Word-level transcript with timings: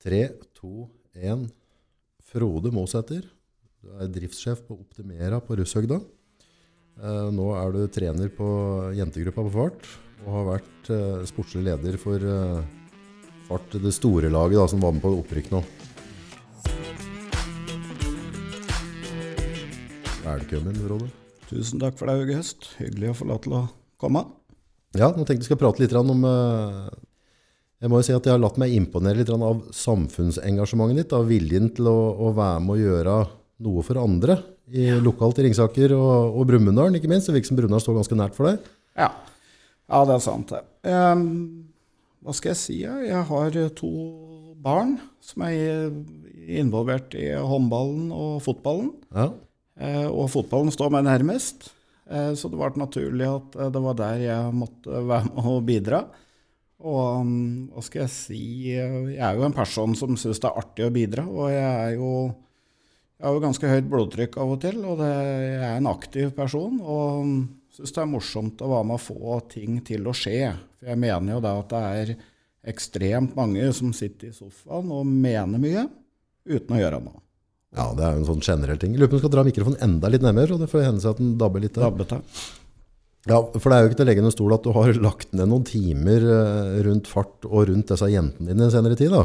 3, 0.00 0.30
2, 0.56 0.86
1. 1.20 1.40
Frode 2.32 2.70
Måsæter, 2.72 3.26
du 3.84 3.90
er 4.00 4.08
driftssjef 4.08 4.62
på 4.64 4.78
Optimera 4.78 5.42
på 5.44 5.58
Russhøgda. 5.58 5.98
Eh, 6.96 7.26
nå 7.36 7.48
er 7.58 7.74
du 7.74 7.82
trener 7.92 8.30
på 8.32 8.46
jentegruppa 8.96 9.44
på 9.44 9.52
Fart, 9.52 9.90
og 10.22 10.30
har 10.38 10.46
vært 10.46 10.88
eh, 10.96 11.26
sportslig 11.28 11.66
leder 11.66 11.98
for 12.00 12.16
eh, 12.16 12.62
Fart, 13.50 13.76
det 13.76 13.92
store 13.92 14.30
laget 14.32 14.56
da, 14.62 14.64
som 14.72 14.80
var 14.80 14.96
med 14.96 15.04
på 15.04 15.12
opprykk 15.18 15.52
nå. 15.52 15.60
Velkommen, 20.24 20.80
Frode. 20.86 21.10
Tusen 21.50 21.84
takk 21.84 22.00
for 22.00 22.08
deg, 22.08 22.24
August. 22.24 22.72
Hyggelig 22.80 23.12
å 23.12 23.20
få 23.20 23.28
lov 23.34 23.44
til 23.44 23.58
å 23.58 23.62
komme. 24.00 24.24
Ja, 24.96 25.12
nå 25.12 25.26
tenkte 25.26 25.42
jeg 25.42 25.50
skal 25.50 25.60
prate 25.60 25.84
litt 25.84 25.92
om 25.92 26.24
Jeg 27.80 27.88
må 27.88 28.00
jo 28.00 28.06
si 28.06 28.12
at 28.12 28.26
jeg 28.28 28.34
har 28.34 28.42
latt 28.42 28.58
meg 28.60 28.74
imponere 28.76 29.22
litt 29.22 29.30
av 29.32 29.62
samfunnsengasjementet 29.72 31.00
ditt. 31.00 31.14
Av 31.16 31.24
viljen 31.28 31.70
til 31.76 31.88
å, 31.88 31.98
å 32.28 32.32
være 32.36 32.60
med 32.64 32.74
å 32.74 32.80
gjøre 32.80 33.16
noe 33.64 33.84
for 33.86 34.00
andre 34.02 34.36
i, 34.68 34.90
lokalt 35.00 35.40
i 35.40 35.46
Ringsaker 35.46 35.94
og, 35.96 36.36
og 36.36 36.46
Brumunddal, 36.50 36.98
ikke 36.98 37.10
minst. 37.10 37.30
Det 37.30 37.38
virker 37.38 37.52
som 37.52 37.60
Brumunddal 37.60 37.84
står 37.84 37.98
ganske 38.02 38.20
nært 38.20 38.36
for 38.36 38.50
deg. 38.50 38.70
Ja, 39.00 39.10
ja 39.88 40.04
det 40.08 40.16
er 40.18 40.24
sant, 40.26 40.52
det. 40.52 40.62
Um, 40.92 41.26
hva 42.20 42.36
skal 42.36 42.52
jeg 42.52 42.60
si? 42.60 42.78
Jeg 42.84 43.24
har 43.32 43.60
to 43.80 43.92
barn 44.60 44.98
som 45.24 45.46
er 45.48 45.88
involvert 46.60 47.16
i 47.16 47.30
håndballen 47.32 48.10
og 48.12 48.40
fotballen. 48.44 48.92
Ja. 49.16 49.30
Uh, 49.80 50.08
og 50.12 50.28
fotballen 50.36 50.72
står 50.74 50.92
meg 50.92 51.08
nærmest. 51.08 51.70
Eh, 52.10 52.32
så 52.34 52.50
det 52.50 52.58
ble 52.58 52.70
naturlig 52.80 53.28
at 53.28 53.56
eh, 53.56 53.70
det 53.70 53.82
var 53.84 53.98
der 53.98 54.24
jeg 54.24 54.56
måtte 54.56 55.02
være 55.06 55.30
med 55.30 55.50
og 55.52 55.62
bidra. 55.68 56.02
Og 56.80 57.26
mm, 57.26 57.72
hva 57.74 57.82
skal 57.84 58.04
jeg 58.06 58.12
si 58.14 58.42
Jeg 58.72 59.20
er 59.20 59.36
jo 59.36 59.44
en 59.44 59.56
person 59.56 59.92
som 59.98 60.16
syns 60.20 60.40
det 60.40 60.48
er 60.48 60.60
artig 60.62 60.86
å 60.86 60.94
bidra. 60.94 61.26
Og 61.28 61.50
jeg 61.52 61.66
er 61.66 61.98
jo 61.98 62.12
jeg 63.20 63.28
har 63.28 63.34
jo 63.36 63.40
ganske 63.42 63.68
høyt 63.68 63.88
blodtrykk 63.92 64.36
av 64.40 64.50
og 64.54 64.60
til, 64.62 64.76
og 64.88 64.94
det, 64.96 65.08
jeg 65.12 65.56
er 65.60 65.74
en 65.76 65.88
aktiv 65.90 66.30
person. 66.32 66.78
Og 66.80 67.26
mm, 67.28 67.40
syns 67.76 67.92
det 67.92 68.00
er 68.00 68.08
morsomt 68.08 68.62
å 68.64 68.70
være 68.70 68.86
med 68.88 68.96
å 68.96 69.02
få 69.02 69.40
ting 69.52 69.80
til 69.84 70.08
å 70.08 70.14
skje. 70.16 70.54
For 70.80 70.88
jeg 70.88 71.00
mener 71.02 71.36
jo 71.36 71.42
da 71.44 71.52
at 71.60 71.74
det 71.74 71.82
er 71.98 72.14
ekstremt 72.72 73.36
mange 73.36 73.66
som 73.76 73.92
sitter 73.96 74.30
i 74.30 74.36
sofaen 74.36 74.88
og 74.92 75.04
mener 75.08 75.60
mye 75.60 75.84
uten 76.48 76.76
å 76.76 76.80
gjøre 76.80 77.02
noe. 77.04 77.20
Ja, 77.76 77.90
det 77.94 78.06
er 78.06 78.16
jo 78.16 78.22
en 78.22 78.30
sånn 78.32 78.42
generell 78.42 78.80
ting. 78.80 78.96
Jeg 78.96 79.02
lurer 79.02 79.12
på 79.12 79.18
om 79.18 79.20
du 79.20 79.24
skal 79.26 79.34
dra 79.36 79.44
mikrofonen 79.46 79.84
enda 79.84 80.10
litt 80.10 80.24
nærmere, 80.24 80.56
og 80.56 80.64
det 80.64 80.70
får 80.72 80.88
hende 80.88 81.04
seg 81.04 81.12
at 81.12 81.20
den 81.20 81.36
dabber 81.38 81.62
litt. 81.62 81.76
Dabbet, 81.76 82.16
Ja, 82.16 82.20
for 83.28 83.68
det 83.68 83.76
er 83.76 83.84
jo 83.84 83.90
ikke 83.90 83.98
til 83.98 84.06
å 84.06 84.08
legge 84.08 84.22
under 84.24 84.34
stol 84.34 84.56
at 84.56 84.64
du 84.64 84.72
har 84.72 84.96
lagt 85.04 85.34
ned 85.36 85.50
noen 85.50 85.66
timer 85.68 86.24
eh, 86.24 86.80
rundt 86.86 87.10
fart 87.10 87.44
og 87.48 87.68
rundt 87.68 87.92
disse 87.92 88.08
jentene 88.08 88.54
dine 88.54 88.70
senere 88.72 88.96
tid, 88.96 89.12
da. 89.12 89.24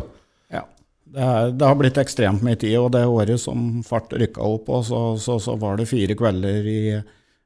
Ja. 0.57 0.63
Det, 1.05 1.21
er, 1.23 1.51
det, 1.55 1.69
har 1.69 1.79
blitt 1.79 1.99
ekstremt 2.01 2.43
mye 2.43 2.59
tid, 2.59 2.75
og 2.81 2.91
det 2.95 3.05
året 3.07 3.39
som 3.39 3.79
fart 3.87 4.11
rykka 4.11 4.43
opp 4.43 4.71
så, 4.83 5.01
så, 5.21 5.39
så, 5.39 5.55
var 5.61 5.79
det 5.79 5.87
fire 5.87 6.17
kvelder 6.19 6.67
i 6.67 6.79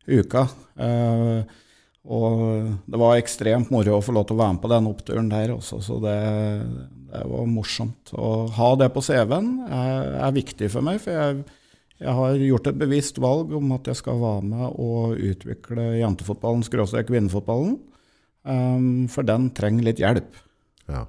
uka. 0.10 0.48
Eh, 0.82 1.58
og 2.10 2.42
det 2.90 2.98
var 2.98 3.20
ekstremt 3.20 3.70
moro 3.74 4.00
å 4.00 4.02
få 4.02 4.16
lov 4.16 4.26
til 4.26 4.38
å 4.38 4.42
være 4.42 4.56
med 4.56 4.64
på 4.64 4.72
den 4.72 4.90
oppturen 4.90 5.30
der 5.30 5.54
også, 5.54 5.82
så 5.86 6.00
det, 6.02 6.18
det 7.12 7.24
var 7.30 7.50
morsomt. 7.52 8.14
Å 8.18 8.48
ha 8.56 8.70
det 8.80 8.90
på 8.96 9.04
CV-en 9.06 9.52
er, 9.68 10.16
er, 10.24 10.34
viktig 10.34 10.72
for 10.74 10.86
meg, 10.86 10.98
for 11.04 11.14
jeg, 11.14 11.44
jeg, 12.00 12.16
har 12.16 12.42
gjort 12.48 12.72
et 12.72 12.80
bevisst 12.80 13.20
valg 13.20 13.54
om 13.58 13.72
at 13.76 13.88
jeg 13.92 14.00
skal 14.00 14.20
være 14.22 14.44
med 14.48 14.66
og 14.80 15.20
utvikle 15.20 15.92
jentefotballen, 16.00 16.64
skråstrek 16.64 17.10
kvinnefotballen. 17.12 17.78
Um, 18.48 19.08
for 19.12 19.28
den 19.28 19.50
trenger 19.56 19.90
litt 19.90 20.00
hjelp. 20.00 20.38
Ja. 20.90 21.04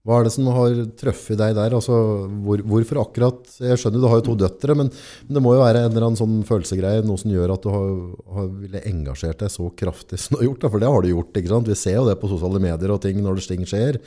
Hva 0.00 0.16
er 0.16 0.26
det 0.26 0.32
som 0.32 0.46
har 0.48 0.74
truffet 0.96 1.36
deg 1.36 1.54
der? 1.58 1.74
Altså, 1.76 1.94
hvor, 2.40 2.62
hvorfor 2.64 3.02
akkurat 3.02 3.50
Jeg 3.60 3.76
skjønner 3.78 4.00
du 4.00 4.06
har 4.08 4.22
jo 4.22 4.24
to 4.30 4.36
døtre, 4.40 4.74
men, 4.78 4.88
men, 4.88 5.34
det 5.36 5.42
må 5.44 5.52
jo 5.52 5.60
være 5.60 5.84
en 5.84 5.90
eller 5.92 6.06
annen 6.08 6.18
sånn 6.18 6.38
følelsesgreie, 6.48 7.04
noe 7.04 7.20
som 7.20 7.34
gjør 7.34 7.52
at 7.52 7.66
du 7.66 7.70
har, 7.74 7.90
har 8.38 8.48
ville 8.62 8.84
engasjert 8.88 9.44
deg 9.44 9.52
så 9.52 9.68
kraftig 9.76 10.18
som 10.22 10.34
du 10.34 10.40
har 10.40 10.48
gjort. 10.48 10.62
Da. 10.64 10.72
For 10.72 10.82
det 10.82 10.92
har 10.94 11.04
du 11.04 11.10
gjort. 11.12 11.36
ikke 11.36 11.52
sant? 11.52 11.68
Vi 11.68 11.78
ser 11.78 11.98
jo 12.00 12.06
det 12.08 12.16
på 12.22 12.32
sosiale 12.32 12.62
medier 12.64 12.94
og 12.96 13.02
ting 13.04 13.20
når 13.20 13.38
det 13.38 13.48
ting 13.52 13.68
skjer. 13.68 14.00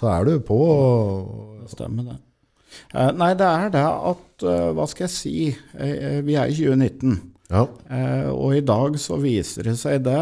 Så 0.00 0.10
er 0.10 0.26
du 0.26 0.34
på. 0.50 0.60
Det 1.62 1.72
stemmer, 1.76 2.10
det. 2.10 2.18
Uh, 2.92 3.10
nei, 3.16 3.32
det 3.38 3.46
er 3.46 3.72
det 3.74 3.84
at 3.84 4.46
uh, 4.46 4.70
Hva 4.76 4.86
skal 4.90 5.06
jeg 5.06 5.14
si? 5.14 5.34
Uh, 5.76 6.20
vi 6.26 6.36
er 6.38 6.52
i 6.52 6.56
2019. 6.56 7.32
Ja. 7.46 7.60
og 8.34 8.56
i 8.56 8.62
dag 8.66 8.96
så 8.98 9.20
viser 9.22 9.68
det 9.68 9.76
seg 9.78 10.00
det, 10.02 10.18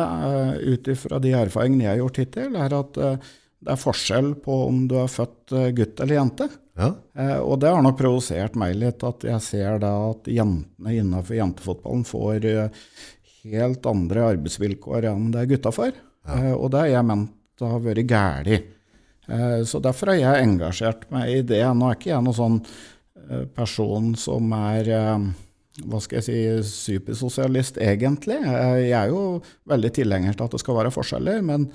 ut 0.60 0.88
ifra 0.92 1.16
de 1.24 1.30
erfaringene 1.32 1.86
jeg 1.86 1.94
har 1.94 2.02
gjort 2.02 2.18
hittil, 2.20 2.58
er 2.60 2.74
at 2.76 2.98
det 3.00 3.72
er 3.72 3.80
forskjell 3.80 4.28
på 4.44 4.58
om 4.66 4.82
du 4.90 4.98
er 5.00 5.08
født 5.08 5.54
gutt 5.78 6.02
eller 6.04 6.18
jente. 6.18 6.50
Ja. 6.76 6.90
og 7.38 7.62
det 7.62 7.72
har 7.72 7.80
nok 7.80 7.96
provosert 7.96 8.58
meg 8.60 8.76
litt, 8.76 9.00
at 9.08 9.24
jeg 9.24 9.40
ser 9.40 9.80
da 9.80 9.94
at 10.10 10.28
jentene 10.28 10.98
innenfor 10.98 11.38
jentefotballen 11.38 12.04
får 12.04 12.44
helt 13.54 13.88
andre 13.88 14.28
arbeidsvilkår 14.34 15.08
enn 15.14 15.32
det 15.32 15.48
gutta 15.54 15.72
får. 15.72 15.96
Ja. 16.28 16.52
og 16.58 16.74
det 16.76 16.84
har 16.84 16.92
jeg 16.98 17.08
ment 17.14 17.64
har 17.64 17.80
vært 17.88 18.08
galt. 18.10 18.73
Eh, 19.28 19.62
så 19.64 19.80
derfor 19.82 20.12
har 20.12 20.20
jeg 20.20 20.44
engasjert 20.44 21.08
meg 21.14 21.32
i 21.32 21.40
det. 21.46 21.62
Nå 21.76 21.88
er 21.88 21.98
ikke 21.98 22.12
jeg 22.12 22.26
noen 22.26 22.36
sånn 22.36 22.60
eh, 22.60 23.46
person 23.56 24.12
som 24.20 24.52
er 24.58 24.90
eh, 24.92 25.26
hva 25.84 26.00
skal 26.02 26.20
jeg 26.20 26.26
si, 26.28 26.76
supersosialist, 26.86 27.80
egentlig. 27.82 28.38
Jeg 28.44 28.94
er 28.94 29.10
jo 29.10 29.40
veldig 29.70 29.90
tilhenger 29.96 30.36
til 30.36 30.46
at 30.46 30.54
det 30.54 30.62
skal 30.62 30.78
være 30.78 30.94
forskjeller, 30.94 31.40
men 31.42 31.66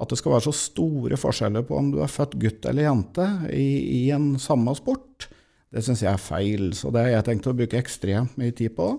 at 0.00 0.12
det 0.12 0.20
skal 0.20 0.36
være 0.36 0.46
så 0.46 0.54
store 0.54 1.18
forskjeller 1.20 1.64
på 1.66 1.76
om 1.76 1.90
du 1.92 1.98
er 2.00 2.12
født 2.12 2.38
gutt 2.40 2.68
eller 2.70 2.86
jente 2.86 3.26
i, 3.52 3.66
i 3.98 4.02
en 4.14 4.32
samme 4.40 4.72
sport, 4.78 5.26
det 5.74 5.82
syns 5.86 6.04
jeg 6.04 6.12
er 6.12 6.22
feil. 6.22 6.70
Så 6.78 6.94
det 6.94 7.02
har 7.04 7.16
jeg 7.16 7.26
tenkt 7.26 7.50
å 7.50 7.56
bruke 7.58 7.78
ekstremt 7.78 8.38
mye 8.40 8.54
tid 8.54 8.74
på 8.78 8.92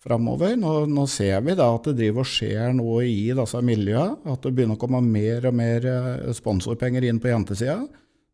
framover. 0.00 0.56
Nå, 0.58 0.74
nå, 0.90 1.06
ser 1.10 1.40
vi 1.44 1.56
da 1.58 1.68
at 1.74 1.88
det 1.90 1.96
driver 2.00 2.24
og 2.24 2.30
skjer 2.30 2.76
noe 2.76 3.04
i 3.08 3.30
disse 3.36 3.62
miljøene. 3.64 4.20
At 4.32 4.44
det 4.46 4.54
begynner 4.56 4.78
å 4.78 4.80
komme 4.80 5.02
mer 5.04 5.48
og 5.50 5.56
mer 5.56 5.88
eh, 5.90 6.28
sponsorpenger 6.36 7.06
inn 7.08 7.20
på 7.22 7.32
jentesida, 7.32 7.80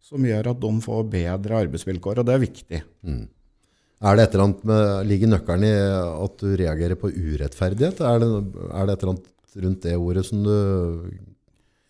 som 0.07 0.27
gjør 0.27 0.53
at 0.53 0.61
de 0.63 0.73
får 0.85 1.07
bedre 1.13 1.63
arbeidsvilkår. 1.67 2.23
Og 2.23 2.29
det 2.29 2.37
er 2.37 2.45
viktig. 2.45 2.83
Mm. 3.07 3.25
Er 4.07 4.19
det 4.19 4.27
et 4.27 4.35
eller 4.37 4.45
annet 4.51 4.67
med, 4.69 4.91
Ligger 5.09 5.33
nøkkelen 5.33 5.71
i 5.71 5.77
at 6.27 6.43
du 6.43 6.51
reagerer 6.61 7.01
på 7.01 7.11
urettferdighet? 7.15 8.03
Er 8.05 8.21
det, 8.23 8.29
er 8.69 8.85
det 8.85 8.97
et 8.97 9.07
eller 9.07 9.15
annet 9.15 9.33
rundt 9.57 9.87
det 9.87 9.97
ordet 9.97 10.27
som 10.29 10.43
du 10.45 10.53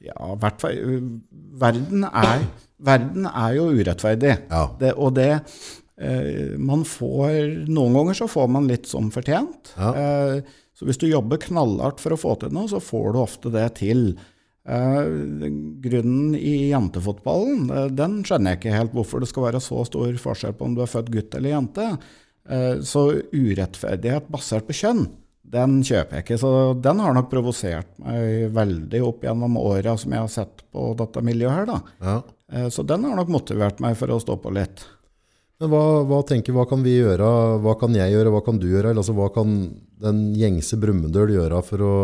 Ja, 0.06 0.36
hvert 0.38 0.60
fall 0.62 0.76
Verden 1.58 2.04
er, 2.06 2.44
verden 2.78 3.26
er 3.26 3.56
jo 3.56 3.72
urettferdig. 3.74 4.36
Ja. 4.52 4.68
Det, 4.78 4.92
og 4.94 5.16
det 5.18 5.32
Eh, 5.32 5.85
man 6.60 6.84
får, 6.84 7.68
Noen 7.72 7.94
ganger 7.96 8.18
så 8.18 8.28
får 8.28 8.48
man 8.52 8.68
litt 8.68 8.86
som 8.86 9.08
fortjent. 9.14 9.72
Ja. 9.78 9.92
Eh, 9.96 10.56
så 10.76 10.84
hvis 10.84 11.00
du 11.00 11.06
jobber 11.08 11.40
knallhardt 11.40 12.02
for 12.02 12.12
å 12.12 12.20
få 12.20 12.34
til 12.40 12.52
noe, 12.52 12.68
så 12.68 12.82
får 12.84 13.14
du 13.14 13.20
ofte 13.22 13.52
det 13.54 13.64
til. 13.78 14.10
Eh, 14.68 15.06
grunnen 15.80 16.34
i 16.36 16.68
jentefotballen, 16.68 17.70
den 17.96 18.18
skjønner 18.26 18.52
jeg 18.52 18.60
ikke 18.60 18.76
helt 18.76 18.96
hvorfor 18.96 19.24
det 19.24 19.30
skal 19.30 19.46
være 19.48 19.62
så 19.64 19.86
stor 19.88 20.18
forskjell 20.20 20.56
på 20.58 20.68
om 20.68 20.74
du 20.76 20.82
er 20.84 20.90
født 20.92 21.12
gutt 21.14 21.36
eller 21.38 21.54
jente. 21.54 21.90
Så 22.86 23.00
urettferdighet 23.34 24.28
basert 24.30 24.68
på 24.68 24.76
kjønn, 24.78 25.00
den 25.42 25.80
kjøper 25.82 26.20
jeg 26.20 26.26
ikke. 26.26 26.36
Så 26.38 26.50
den 26.78 27.00
har 27.02 27.16
nok 27.16 27.26
provosert 27.32 27.88
meg 28.04 28.52
veldig 28.54 29.00
opp 29.02 29.24
gjennom 29.26 29.56
åra 29.58 29.96
som 29.98 30.14
jeg 30.14 30.22
har 30.22 30.30
sett 30.30 30.62
på 30.70 30.92
dette 31.00 31.24
miljøet 31.26 31.56
her. 31.56 31.66
Da. 31.72 31.80
Ja. 32.06 32.68
Så 32.70 32.84
den 32.86 33.02
har 33.08 33.18
nok 33.18 33.32
motivert 33.34 33.82
meg 33.82 33.96
for 33.98 34.14
å 34.14 34.20
stå 34.22 34.36
på 34.38 34.52
litt. 34.54 34.84
Men 35.62 35.72
hva, 35.72 35.84
hva, 36.04 36.20
tenker, 36.28 36.52
hva 36.52 36.66
kan 36.68 36.82
vi 36.84 36.98
gjøre, 36.98 37.28
hva 37.64 37.76
kan 37.80 37.94
jeg 37.96 38.12
gjøre, 38.12 38.32
hva 38.34 38.42
kan 38.44 38.60
du 38.60 38.68
gjøre? 38.68 38.92
Altså, 38.92 39.16
hva 39.16 39.30
kan 39.32 39.56
den 40.04 40.20
gjengse 40.36 40.76
Brumunddøl 40.80 41.32
gjøre 41.32 41.62
for, 41.64 41.86
å, 41.86 41.96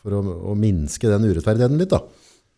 for 0.00 0.16
å, 0.16 0.24
å, 0.52 0.56
minske 0.56 1.10
den 1.12 1.28
urettferdigheten 1.28 1.76
litt? 1.82 1.92
da? 1.92 2.00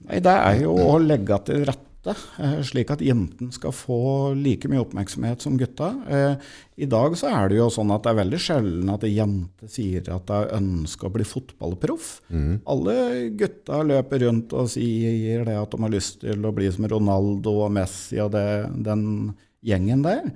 Nei, 0.06 0.22
Det 0.22 0.38
er 0.38 0.62
jo 0.62 0.76
å 0.84 1.00
legge 1.02 1.40
til 1.48 1.64
rette, 1.66 2.14
eh, 2.38 2.60
slik 2.62 2.92
at 2.94 3.02
jentene 3.02 3.50
skal 3.50 3.74
få 3.74 3.98
like 4.38 4.70
mye 4.70 4.84
oppmerksomhet 4.84 5.42
som 5.42 5.56
gutta. 5.58 5.90
Eh, 6.06 6.46
I 6.78 6.86
dag 6.94 7.18
så 7.18 7.32
er 7.34 7.50
det 7.50 7.58
jo 7.58 7.66
sånn 7.74 7.90
at 7.90 8.06
det 8.06 8.12
er 8.14 8.20
veldig 8.20 8.40
sjelden 8.44 8.94
at 8.94 9.08
jenter 9.10 9.74
sier 9.74 10.06
at 10.14 10.30
de 10.30 10.54
ønsker 10.60 11.10
å 11.10 11.14
bli 11.18 11.26
fotballproff. 11.26 12.12
Mm. 12.30 12.54
Alle 12.70 12.96
gutta 13.42 13.82
løper 13.90 14.28
rundt 14.28 14.54
og 14.54 14.70
sier 14.70 15.42
det 15.50 15.58
at 15.58 15.74
de 15.74 15.82
har 15.88 15.96
lyst 15.98 16.22
til 16.22 16.46
å 16.46 16.54
bli 16.54 16.70
som 16.70 16.86
Ronaldo 16.94 17.58
og 17.66 17.74
Messi 17.80 18.22
og 18.22 18.30
det, 18.38 18.46
den 18.86 19.34
gjengen 19.64 20.04
der. 20.04 20.30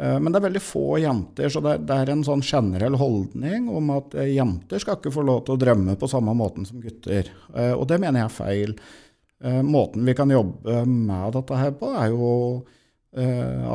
Eh, 0.00 0.18
men 0.18 0.32
det 0.32 0.40
er 0.40 0.46
veldig 0.48 0.64
få 0.64 0.98
jenter, 1.02 1.52
så 1.52 1.60
det 1.64 1.76
er 1.92 2.12
en 2.12 2.24
sånn 2.24 2.44
generell 2.44 2.96
holdning 3.00 3.68
om 3.72 3.92
at 3.98 4.16
eh, 4.16 4.34
jenter 4.38 4.80
skal 4.80 4.98
ikke 4.98 5.12
få 5.12 5.24
lov 5.28 5.44
til 5.46 5.56
å 5.56 5.60
drømme 5.60 5.96
på 6.00 6.08
samme 6.10 6.34
måten 6.36 6.68
som 6.68 6.80
gutter. 6.82 7.28
Eh, 7.52 7.72
og 7.76 7.86
det 7.90 8.00
mener 8.00 8.22
jeg 8.22 8.30
er 8.30 8.36
feil. 8.40 8.76
Måten 9.42 10.04
vi 10.06 10.12
kan 10.14 10.30
jobbe 10.30 10.84
med 10.86 11.32
dette 11.34 11.56
her 11.58 11.72
på, 11.74 11.88
er 11.98 12.12
jo 12.12 12.28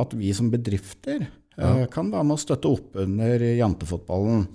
at 0.00 0.14
vi 0.16 0.30
som 0.32 0.46
bedrifter 0.48 1.26
ja. 1.60 1.84
kan 1.92 2.08
være 2.08 2.24
med 2.24 2.38
å 2.38 2.40
støtte 2.40 2.70
opp 2.72 2.96
under 3.02 3.44
jentefotballen. 3.44 4.46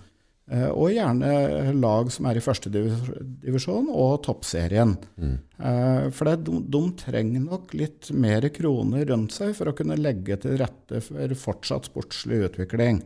Eh, 0.53 0.69
og 0.69 0.91
gjerne 0.93 1.73
lag 1.81 2.11
som 2.13 2.27
er 2.29 2.37
i 2.37 2.43
første 2.43 2.69
divisjon 2.69 3.89
og 3.89 4.19
toppserien. 4.27 4.93
Mm. 5.17 5.33
Eh, 5.57 6.05
for 6.13 6.29
de, 6.29 6.59
de, 6.75 6.83
trenger 6.99 7.41
nok 7.47 7.73
litt 7.77 8.11
mer 8.13 8.45
kroner 8.53 9.07
rundt 9.09 9.33
seg 9.33 9.55
for 9.57 9.71
å 9.71 9.75
kunne 9.77 9.97
legge 9.97 10.37
til 10.43 10.59
rette 10.61 11.01
for 11.05 11.35
fortsatt 11.47 11.89
sportslig 11.89 12.43
utvikling. 12.49 13.01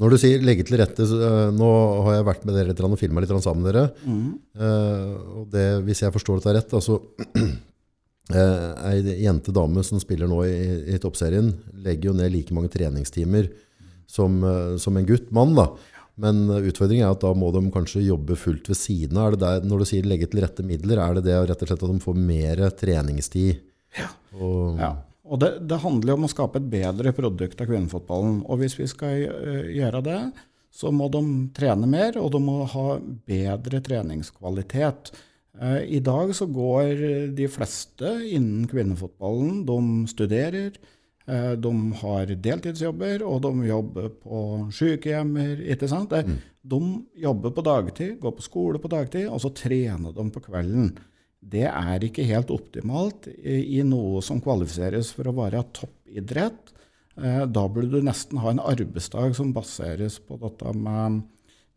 Når 0.00 0.14
du 0.14 0.16
sier 0.16 0.40
'legge 0.40 0.64
til 0.64 0.80
rette', 0.80 1.04
uh, 1.04 1.52
nå 1.52 1.70
har 2.06 2.14
jeg 2.14 2.28
vært 2.30 2.44
med 2.48 2.54
dere 2.56 2.70
litt 2.70 2.80
og 2.80 2.96
filma 2.96 3.20
litt 3.20 3.34
sammen 3.44 3.66
med 3.66 3.74
dere. 3.74 3.90
Mm. 4.08 4.30
Og 5.36 5.50
det, 5.52 5.66
hvis 5.84 6.00
jeg 6.00 6.14
forstår 6.14 6.40
dette 6.40 6.54
rett, 6.56 6.72
altså 6.72 7.02
Ei 8.30 9.02
jente-dame 9.26 9.82
som 9.82 9.98
spiller 9.98 10.28
nå 10.30 10.38
i, 10.46 10.94
i 10.94 10.98
toppserien, 11.02 11.50
legger 11.82 12.10
jo 12.10 12.16
ned 12.16 12.30
like 12.30 12.54
mange 12.54 12.70
treningstimer 12.70 13.48
som, 14.06 14.38
som 14.78 14.96
en 14.96 15.08
gutt, 15.08 15.32
mann. 15.34 15.56
da. 15.58 15.66
Men 16.20 16.42
utfordringen 16.52 17.06
er 17.06 17.14
at 17.14 17.22
da 17.22 17.30
må 17.36 17.50
de 17.54 17.62
kanskje 17.72 18.04
jobbe 18.04 18.36
fullt 18.38 18.68
ved 18.70 18.78
siden 18.78 19.20
av. 19.20 19.38
Når 19.64 19.82
du 19.82 19.88
sier 19.88 20.08
legge 20.08 20.28
til 20.30 20.42
rette 20.44 20.64
midler, 20.66 21.00
er 21.00 21.18
det 21.18 21.26
det 21.28 21.38
rett 21.50 21.64
og 21.64 21.70
slett 21.70 21.86
at 21.86 21.94
de 21.94 22.04
får 22.04 22.18
mer 22.18 22.64
treningstid? 22.76 23.62
Ja. 23.98 24.10
Og, 24.36 24.78
ja. 24.78 24.92
og 25.26 25.40
det, 25.42 25.50
det, 25.70 25.80
handler 25.82 26.14
om 26.14 26.28
å 26.28 26.30
skape 26.30 26.60
et 26.60 26.68
bedre 26.70 27.14
produkt 27.16 27.62
av 27.62 27.70
kvinnefotballen. 27.70 28.42
Og 28.46 28.60
hvis 28.62 28.76
vi 28.78 28.86
skal 28.90 29.24
eh, 29.24 29.72
gjøre 29.80 30.04
det, 30.06 30.20
så 30.70 30.92
må 30.94 31.08
de 31.10 31.24
trene 31.56 31.88
mer, 31.90 32.18
og 32.20 32.30
de 32.34 32.42
må 32.44 32.60
ha 32.70 32.86
bedre 33.26 33.80
treningskvalitet. 33.86 35.12
Eh, 35.58 35.82
I 35.98 36.00
dag 36.04 36.34
så 36.36 36.46
går 36.50 37.04
de 37.36 37.50
fleste 37.50 38.14
innen 38.28 38.68
kvinnefotballen, 38.70 39.64
de 39.66 39.80
studerer. 40.12 40.78
Eh, 41.30 41.52
de 41.62 41.72
har 42.00 42.32
deltidsjobber, 42.42 43.22
og 43.22 43.42
de 43.44 43.68
jobber 43.68 44.08
på 44.22 44.40
sykehjemmer. 44.74 45.62
ikke 45.74 45.88
sant? 45.90 46.12
Mm. 46.12 46.38
De 46.62 46.80
jobber 47.22 47.54
på 47.54 47.64
dagtid, 47.66 48.16
går 48.20 48.34
på 48.36 48.46
skole 48.46 48.80
på 48.82 48.90
dagtid, 48.90 49.28
og 49.28 49.40
så 49.44 49.52
trener 49.54 50.16
de 50.16 50.26
på 50.30 50.42
kvelden. 50.48 50.90
Det 51.40 51.68
er 51.68 52.04
ikke 52.04 52.26
helt 52.28 52.50
optimalt 52.52 53.28
i 53.30 53.80
noe 53.86 54.20
som 54.24 54.42
kvalifiseres 54.44 55.12
for 55.14 55.30
å 55.30 55.36
være 55.38 55.62
toppidrett. 55.76 56.72
Eh, 57.16 57.44
da 57.46 57.66
burde 57.68 58.00
du 58.00 58.06
nesten 58.06 58.40
ha 58.42 58.50
en 58.50 58.64
arbeidsdag 58.64 59.36
som 59.36 59.54
baseres 59.54 60.18
på 60.24 60.38
dette 60.40 60.72
med, 60.74 61.22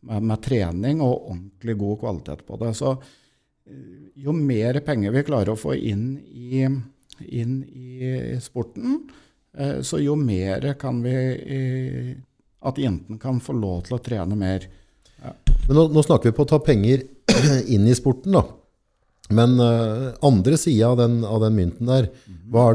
med, 0.01 0.23
med 0.31 0.41
trening 0.43 1.03
og 1.03 1.29
ordentlig 1.29 1.77
god 1.77 1.99
kvalitet 1.99 2.45
på 2.47 2.57
det. 2.63 2.73
Så 2.79 2.95
eh, 2.95 4.09
jo 4.25 4.33
mer 4.33 4.81
penger 4.81 5.13
vi 5.13 5.27
klarer 5.29 5.53
å 5.53 5.59
få 5.59 5.77
inn 5.77 6.17
i, 6.25 6.63
inn 6.63 7.59
i 7.69 8.39
sporten, 8.41 9.05
Eh, 9.07 9.23
så 9.85 9.99
jo 10.01 10.15
mer 10.17 10.63
kan 10.81 11.03
vi 11.03 11.13
At 12.65 12.79
jentene 12.81 13.19
kan 13.21 13.37
få 13.43 13.53
lov 13.53 13.83
til 13.85 13.99
å 13.99 14.01
trene 14.01 14.37
mer. 14.39 14.65
Ja. 15.21 15.33
Men 15.67 15.77
nå, 15.77 15.83
nå, 15.93 16.03
snakker 16.03 16.31
vi 16.31 16.35
på 16.37 16.45
å 16.45 16.49
ta 16.49 16.59
penger 16.63 17.03
inn 17.75 17.85
i 17.87 17.95
sporten, 17.97 18.33
da. 18.37 18.43
Men 19.33 19.55
uh, 19.59 20.11
andre 20.25 20.57
sida 20.59 20.89
av, 20.91 20.99
av, 20.99 21.39
den 21.45 21.55
mynten 21.55 21.87
der, 21.87 22.09
hva, 22.51 22.65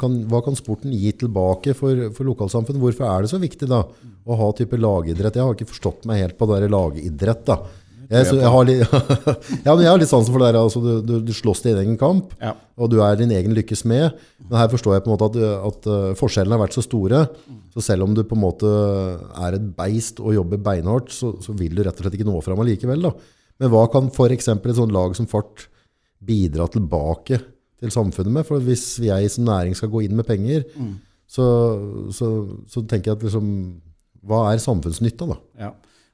kan, 0.00 0.18
hva 0.30 0.40
kan 0.44 0.56
sporten 0.56 0.94
gi 0.94 1.10
tilbake 1.18 1.74
for, 1.78 2.08
for 2.14 2.28
lokalsamfunnet? 2.28 2.80
Hvorfor 2.82 3.08
er 3.08 3.24
det 3.24 3.32
så 3.32 3.40
viktig 3.42 3.68
da, 3.70 3.82
å 4.22 4.38
ha 4.38 4.50
type 4.56 4.78
lagidrett? 4.78 5.38
Jeg 5.38 5.46
har 5.46 5.58
ikke 5.58 5.72
forstått 5.72 6.06
meg 6.08 6.22
helt 6.22 6.38
på 6.38 6.48
det 6.50 6.62
der 6.62 6.72
lagidrett. 6.72 7.44
da. 7.50 7.58
Jeg, 8.12 8.28
jeg, 8.36 8.50
har 8.52 8.66
litt, 8.68 8.82
ja, 9.66 9.72
men 9.72 9.82
jeg 9.84 9.88
har 9.88 10.00
litt 10.00 10.10
sansen 10.10 10.34
for 10.34 10.42
det 10.42 10.50
der. 10.50 10.58
Altså, 10.60 10.82
du, 10.84 10.90
du, 11.06 11.14
du, 11.24 11.32
slåss 11.36 11.64
din 11.64 11.78
egen 11.80 11.96
kamp, 12.00 12.34
ja. 12.42 12.52
og 12.76 12.90
du 12.92 12.98
er 13.04 13.16
din 13.16 13.32
egen 13.32 13.54
lykkes 13.56 13.86
med. 13.88 14.18
Men 14.44 14.58
her 14.60 14.68
forstår 14.72 14.98
jeg 14.98 15.04
på 15.06 15.10
en 15.10 15.16
måte 15.16 15.28
at, 15.30 15.38
at 15.70 15.88
uh, 15.88 16.08
forskjellene 16.18 16.58
har 16.58 16.64
vært 16.66 16.76
så 16.76 16.84
store. 16.84 17.22
Så 17.72 17.84
selv 17.86 18.04
om 18.04 18.16
du 18.16 18.20
på 18.28 18.36
en 18.36 18.44
måte 18.44 18.72
er 19.46 19.56
et 19.56 19.70
beist 19.78 20.20
og 20.20 20.36
jobber 20.36 20.60
beinhardt, 20.60 21.12
så, 21.14 21.32
så 21.40 21.56
vil 21.56 21.72
du 21.76 21.84
rett 21.86 21.96
og 21.96 22.04
slett 22.04 22.18
ikke 22.18 22.28
nå 22.28 22.42
fram 22.44 22.60
allikevel. 22.64 23.08
Da. 23.08 23.14
Men 23.62 23.72
hva 23.72 23.86
kan 23.92 24.10
f.eks. 24.10 24.50
et 24.52 24.76
sånt 24.76 24.94
lag 24.94 25.16
som 25.16 25.28
Fart 25.30 25.68
bidra 26.22 26.68
tilbake 26.72 27.38
til 27.80 27.94
samfunnet 27.94 28.36
med? 28.36 28.48
For 28.48 28.60
hvis 28.64 28.98
jeg 29.02 29.30
som 29.32 29.48
næring 29.48 29.78
skal 29.78 29.92
gå 29.92 30.04
inn 30.04 30.18
med 30.18 30.28
penger, 30.28 30.66
mm. 30.76 30.92
så, 31.30 31.46
så, 32.12 32.34
så, 32.68 32.84
tenker 32.84 33.12
jeg 33.12 33.20
at 33.20 33.26
liksom, 33.30 33.48
Hva 34.26 34.44
er 34.52 34.62
samfunnsnytta, 34.62 35.32
da? 35.32 35.40
Ja. 35.64 35.72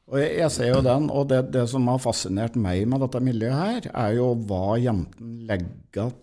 Og 0.09 0.17
jeg, 0.23 0.37
jeg, 0.41 0.53
ser 0.55 0.71
jo 0.71 0.85
den, 0.85 1.09
og 1.13 1.27
det, 1.29 1.43
det, 1.53 1.67
som 1.69 1.89
har 1.91 2.01
fascinert 2.01 2.57
meg 2.57 2.87
med 2.89 3.03
dette 3.05 3.21
miljøet 3.25 3.59
her, 3.59 3.91
er 3.93 4.15
jo 4.17 4.31
hva 4.49 4.79
jentene 4.81 5.49
legger 5.51 6.15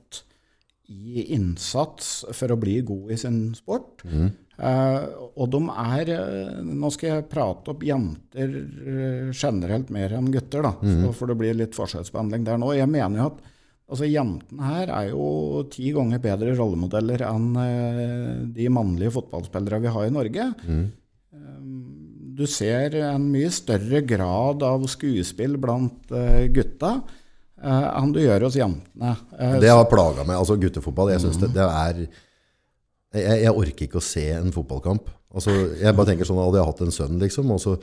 i 0.90 1.28
innsats 1.36 2.24
for 2.34 2.54
å 2.54 2.58
bli 2.62 2.80
god 2.86 3.14
i 3.14 3.20
sin 3.20 3.40
sport. 3.58 4.02
Mm. 4.10 4.32
Eh, 4.56 5.06
og 5.36 5.50
de 5.52 5.60
er 5.68 6.10
eh, 6.14 6.60
Nå 6.64 6.88
skal 6.94 7.10
jeg 7.10 7.26
prate 7.28 7.74
opp 7.74 7.82
jenter 7.84 8.54
eh, 8.56 9.32
generelt 9.36 9.90
mer 9.92 10.16
enn 10.16 10.30
gutter, 10.34 10.64
da, 10.64 10.72
mm. 10.80 11.10
for 11.18 11.30
det 11.30 11.38
blir 11.42 11.58
litt 11.58 11.78
forskjellsbehandling 11.78 12.46
der 12.48 12.62
nå. 12.62 12.72
Jeg 12.78 12.90
mener 12.90 13.20
jo 13.20 13.30
at 13.34 13.42
altså, 13.46 14.08
jentene 14.08 14.70
her 14.72 14.94
er 15.02 15.10
jo 15.12 15.66
ti 15.74 15.92
ganger 15.94 16.24
bedre 16.24 16.58
rollemodeller 16.58 17.26
enn 17.28 17.50
eh, 17.62 18.30
de 18.56 18.70
mannlige 18.74 19.18
fotballspillere 19.18 19.84
vi 19.86 19.98
har 19.98 20.10
i 20.10 20.16
Norge. 20.16 20.54
Mm 20.66 20.86
du 22.36 22.46
ser 22.50 22.98
en 23.06 23.30
mye 23.32 23.52
større 23.54 24.02
grad 24.06 24.64
av 24.66 24.86
skuespill 24.92 25.58
blant 25.62 26.12
uh, 26.14 26.44
gutta 26.52 26.98
uh, 27.00 27.88
enn 27.96 28.14
du 28.16 28.22
gjør 28.24 28.48
hos 28.50 28.60
jentene. 28.60 29.16
Uh, 29.36 29.58
det 29.64 29.72
har 29.72 29.88
plaga 29.92 30.26
meg. 30.28 30.38
Altså 30.40 30.58
guttefotball. 30.60 31.14
Jeg 31.14 31.26
syns 31.26 31.40
mm. 31.40 31.46
det, 31.46 31.52
det, 31.56 31.68
er 31.68 32.02
jeg, 33.16 33.46
jeg, 33.46 33.54
orker 33.54 33.88
ikke 33.88 34.02
å 34.02 34.10
se 34.14 34.26
en 34.36 34.52
fotballkamp. 34.56 35.08
Altså, 35.36 35.52
jeg 35.82 35.92
bare 35.98 36.08
tenker 36.08 36.28
sånn, 36.28 36.40
Hadde 36.40 36.62
jeg 36.62 36.68
hatt 36.70 36.82
en 36.86 36.94
sønn, 36.96 37.16
liksom, 37.20 37.50
og 37.52 37.58
så 37.60 37.74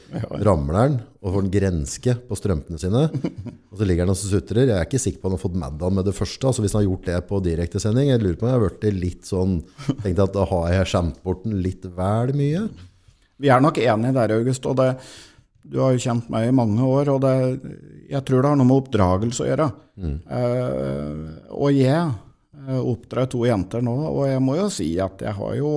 ramler 0.41 0.79
han 0.79 0.95
og 1.21 1.35
får 1.35 1.43
en 1.43 1.51
grenske 1.53 2.15
på 2.29 2.39
strømpene 2.39 2.81
sine, 2.81 3.03
og 3.69 3.77
så 3.77 3.89
ligger 3.89 4.07
han 4.07 4.15
og 4.15 4.17
sutrer 4.17 4.71
Jeg 4.71 4.77
er 4.79 4.89
ikke 4.89 5.01
sikker 5.03 5.21
på 5.21 5.29
om 5.29 5.35
han 5.35 5.37
har 5.37 5.43
fått 5.43 5.59
Maddan 5.61 5.99
med 5.99 6.09
det 6.09 6.17
første. 6.17 6.49
altså 6.49 6.65
Hvis 6.65 6.73
han 6.73 6.81
har 6.81 6.89
gjort 6.89 7.11
det 7.11 7.19
på 7.29 7.43
direktesending. 7.45 8.09
Jeg 8.09 8.23
lurer 8.25 8.39
på 8.41 8.49
om 8.49 8.53
jeg 8.53 8.59
har 8.59 8.65
blitt 8.65 9.03
litt 9.03 9.29
sånn 9.29 9.59
Tenkte 9.91 10.25
at 10.25 10.39
da 10.39 10.49
har 10.49 10.73
jeg 10.79 10.89
skjemt 10.95 11.21
bort 11.27 11.45
den 11.45 11.61
litt 11.65 11.85
vel 12.01 12.33
mye. 12.41 12.65
Vi 13.43 13.51
er 13.51 13.63
nok 13.63 13.79
enige 13.83 14.17
der, 14.17 14.35
August. 14.39 14.67
og 14.67 14.77
det, 14.79 14.89
Du 15.63 15.79
har 15.79 15.93
jo 15.95 16.03
kjent 16.03 16.31
meg 16.31 16.49
i 16.49 16.55
mange 16.55 16.83
år, 16.83 17.09
og 17.15 17.21
det, 17.23 17.35
jeg 18.11 18.25
tror 18.27 18.43
det 18.43 18.51
har 18.51 18.57
noe 18.59 18.67
med 18.67 18.81
oppdragelse 18.81 19.45
å 19.45 19.47
gjøre. 19.47 19.69
Mm. 20.03 20.17
Uh, 20.27 21.29
og 21.55 21.77
jeg 21.77 22.01
uh, 22.67 22.81
oppdrar 22.81 23.29
to 23.31 23.45
jenter 23.47 23.85
nå, 23.85 23.95
og 24.11 24.25
jeg 24.27 24.43
må 24.43 24.57
jo 24.59 24.67
si 24.75 24.89
at 24.99 25.23
jeg 25.23 25.37
har 25.39 25.55
jo 25.61 25.71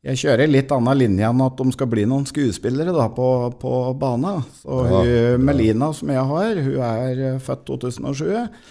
jeg 0.00 0.16
kjører 0.16 0.48
litt 0.48 0.70
annen 0.72 0.96
linje 0.96 1.28
enn 1.28 1.42
at 1.44 1.58
de 1.58 1.72
skal 1.74 1.88
bli 1.92 2.06
noen 2.08 2.24
skuespillere 2.24 2.94
da, 2.96 3.10
på, 3.12 3.26
på 3.60 3.72
bana. 4.00 4.38
Så 4.62 4.78
ja, 4.88 5.02
hun, 5.04 5.44
Melina, 5.44 5.90
som 5.96 6.08
jeg 6.08 6.22
har, 6.30 6.60
hun 6.64 6.78
er 6.86 7.20
eh, 7.26 7.36
født 7.44 7.66
2007. 7.68 8.22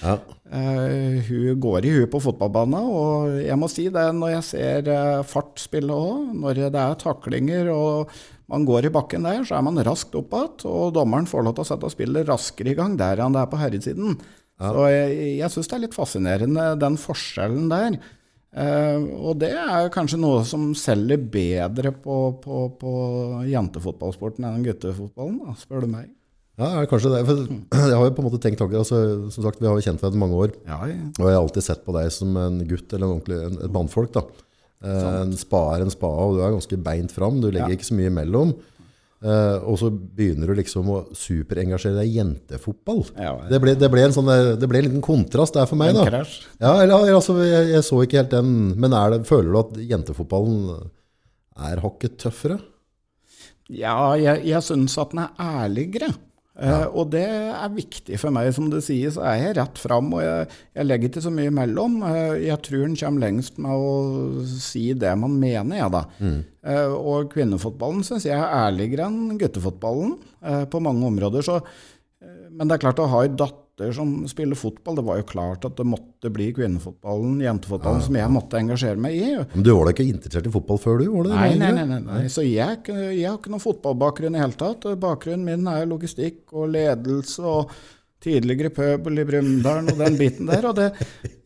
Ja. 0.01 0.15
Uh, 0.49 1.21
hun 1.27 1.61
går 1.61 1.85
i 1.85 1.93
huet 1.99 2.09
på 2.09 2.23
fotballbanen. 2.25 2.89
Og 2.89 3.37
jeg 3.43 3.59
må 3.61 3.69
si 3.69 3.85
det 3.93 4.07
når 4.17 4.39
jeg 4.39 4.47
ser 4.49 4.89
uh, 4.89 5.21
fart 5.29 5.61
spille 5.61 5.93
òg, 5.93 6.33
når 6.41 6.65
det 6.65 6.81
er 6.81 6.99
taklinger 7.06 7.69
og 7.75 8.18
man 8.49 8.65
går 8.65 8.89
i 8.89 8.94
bakken 8.97 9.30
der, 9.30 9.45
så 9.45 9.59
er 9.59 9.65
man 9.69 9.77
raskt 9.85 10.18
opp 10.18 10.33
igjen. 10.33 10.65
Og 10.65 10.95
dommeren 10.97 11.30
får 11.30 11.45
lov 11.45 11.59
til 11.59 11.68
å 11.68 11.71
sette 11.75 11.94
spillet 11.94 12.25
raskere 12.25 12.73
i 12.73 12.80
gang 12.80 12.97
der 12.97 13.21
enn 13.21 13.37
det 13.37 13.45
er 13.45 13.54
på 13.54 13.61
herresiden. 13.61 14.18
Ja. 14.57 14.73
Så 14.73 14.89
jeg, 14.89 15.19
jeg 15.44 15.54
syns 15.54 15.69
det 15.69 15.77
er 15.77 15.85
litt 15.85 15.95
fascinerende, 15.95 16.71
den 16.81 16.97
forskjellen 16.97 17.69
der. 17.69 18.01
Uh, 18.49 19.03
og 19.29 19.35
det 19.44 19.51
er 19.53 19.91
kanskje 19.94 20.18
noe 20.18 20.41
som 20.47 20.71
selger 20.77 21.21
bedre 21.21 21.91
på, 21.94 22.15
på, 22.41 22.63
på 22.81 22.94
jentefotballsporten 23.45 24.47
enn 24.49 24.63
guttefotballen, 24.65 25.37
da, 25.44 25.53
spør 25.59 25.85
du 25.85 25.91
meg. 25.91 26.07
Ja, 26.59 26.83
kanskje 26.89 27.13
det. 27.13 27.21
For 27.27 27.44
jeg 27.91 27.95
har 27.95 28.07
jo 28.07 28.15
på 28.18 28.23
en 28.23 28.27
måte 28.27 28.41
tenkt 28.44 28.59
tanker. 28.59 28.81
Altså, 28.81 29.29
som 29.31 29.45
sagt, 29.45 29.61
Vi 29.61 29.69
har 29.69 29.77
jo 29.77 29.85
kjent 29.85 30.01
hverandre 30.01 30.19
i 30.19 30.23
mange 30.25 30.39
år. 30.44 30.56
Ja, 30.68 30.79
ja. 30.89 30.97
Og 31.15 31.29
jeg 31.29 31.37
har 31.37 31.44
alltid 31.44 31.68
sett 31.69 31.85
på 31.85 31.95
deg 31.95 32.09
som 32.11 32.35
en 32.41 32.59
gutt 32.68 32.95
eller 32.97 33.13
en 33.15 33.37
en, 33.37 33.59
et 33.69 33.75
mannfolk. 33.75 34.11
da. 34.18 34.25
Uh, 34.79 35.21
en 35.21 35.37
spa 35.39 35.61
er 35.75 35.85
en 35.85 35.94
spa, 35.94 36.09
og 36.09 36.37
du 36.37 36.44
er 36.44 36.56
ganske 36.56 36.81
beint 36.83 37.13
fram. 37.15 37.39
Du 37.39 37.47
legger 37.47 37.69
ja. 37.69 37.77
ikke 37.79 37.87
så 37.87 37.95
mye 37.95 38.11
imellom. 38.11 38.53
Uh, 39.19 39.59
og 39.68 39.76
så 39.81 39.90
begynner 39.92 40.47
du 40.47 40.56
liksom 40.56 40.88
å 40.94 40.99
superengasjere 41.18 41.97
deg 41.97 42.07
i 42.07 42.19
jentefotball. 42.21 43.02
Ja, 43.18 43.33
ja. 43.33 43.49
Det, 43.49 43.59
ble, 43.59 43.73
det, 43.76 43.90
ble, 43.92 44.06
en 44.07 44.16
sånn, 44.16 44.31
det 44.61 44.69
ble 44.71 44.80
en 44.80 44.88
liten 44.88 45.04
kontrast 45.04 45.57
der 45.57 45.68
for 45.68 45.80
meg. 45.80 45.92
En 45.92 45.99
da. 45.99 46.21
Ja, 46.61 46.78
eller, 46.85 47.09
altså, 47.18 47.35
jeg, 47.44 47.73
jeg, 47.73 47.83
så 47.83 47.99
ikke 48.06 48.21
helt 48.21 48.31
den. 48.31 48.54
Men 48.80 48.95
det, 48.95 49.26
føler 49.28 49.52
du 49.52 49.59
at 49.59 49.81
jentefotballen 49.92 50.88
er 51.68 51.83
hakket 51.83 52.16
tøffere? 52.23 52.61
Ja, 53.69 54.16
jeg, 54.18 54.45
jeg 54.49 54.66
syns 54.66 54.95
at 55.02 55.11
den 55.11 55.26
er 55.26 55.35
ærligere. 55.66 56.14
Ja. 56.59 56.80
Uh, 56.83 56.97
og 57.01 57.11
det 57.13 57.23
er 57.25 57.71
viktig 57.71 58.19
for 58.19 58.35
meg. 58.35 58.51
Som 58.56 58.68
det 58.71 58.81
sies, 58.85 59.16
så 59.16 59.23
er 59.30 59.37
jeg 59.39 59.57
rett 59.59 59.80
fram, 59.80 60.11
og 60.16 60.23
jeg, 60.23 60.47
jeg, 60.75 60.87
legger 60.89 61.11
ikke 61.11 61.23
så 61.23 61.33
mye 61.33 61.51
imellom. 61.51 61.99
Uh, 62.04 62.35
jeg 62.44 62.59
tror 62.66 62.85
en 62.87 62.97
kommer 62.99 63.25
lengst 63.25 63.61
med 63.63 63.85
å 63.85 64.47
si 64.49 64.89
det 64.97 65.13
man 65.19 65.37
mener, 65.39 65.80
jeg, 65.80 65.94
da. 65.95 66.04
Mm. 66.19 66.42
Uh, 66.69 66.97
og 66.99 67.31
kvinnefotballen 67.31 68.04
syns 68.07 68.28
jeg 68.28 68.35
er 68.35 68.57
ærligere 68.66 69.07
enn 69.07 69.39
guttefotballen 69.39 70.18
på 70.71 70.80
mange 70.80 71.04
områder. 71.07 71.44
Så, 71.44 71.57
men 72.56 72.68
det 72.68 72.78
er 72.78 72.83
klart, 72.85 73.01
å 73.04 73.09
ha 73.11 73.23
ei 73.25 73.31
datter 73.31 73.69
datter 73.80 73.94
som 73.94 74.28
spiller 74.28 74.56
fotball. 74.56 74.95
Det 74.95 75.02
var 75.02 75.18
jo 75.18 75.24
klart 75.28 75.66
at 75.66 75.78
det 75.78 75.86
måtte 75.88 76.30
bli 76.30 76.52
kvinnefotballen, 76.54 77.40
jentefotballen, 77.42 78.02
som 78.04 78.16
jeg 78.16 78.31
måtte 78.31 78.59
engasjere 78.59 79.00
meg 79.00 79.16
i. 79.16 79.30
Men 79.54 79.64
du 79.64 79.71
var 79.74 79.88
da 79.88 79.94
ikke 79.95 80.07
interessert 80.09 80.48
i 80.48 80.54
fotball 80.54 80.81
før, 80.81 81.00
du? 81.00 81.12
Var 81.14 81.30
det 81.30 81.38
Nei, 81.38 81.54
nei, 81.59 81.71
nei, 81.78 81.86
nei, 81.88 82.02
nei. 82.06 82.26
Så 82.31 82.44
jeg, 82.45 82.81
jeg 82.90 83.28
har 83.28 83.38
ikke 83.40 83.54
noen 83.54 83.64
fotballbakgrunn 83.64 84.36
i 84.36 84.44
hele 84.44 84.59
tatt. 84.59 84.90
Bakgrunnen 85.00 85.48
min 85.48 85.69
er 85.71 85.88
logistikk 85.90 86.52
og 86.54 86.74
ledelse 86.74 87.45
og 87.45 87.78
tidligere 88.19 88.74
pøbel 88.76 89.21
i 89.21 89.28
Brumunddal 89.28 89.94
og 89.94 90.02
den 90.02 90.18
biten 90.19 90.50
der. 90.50 90.68
Og 90.69 90.76
det, 90.76 90.90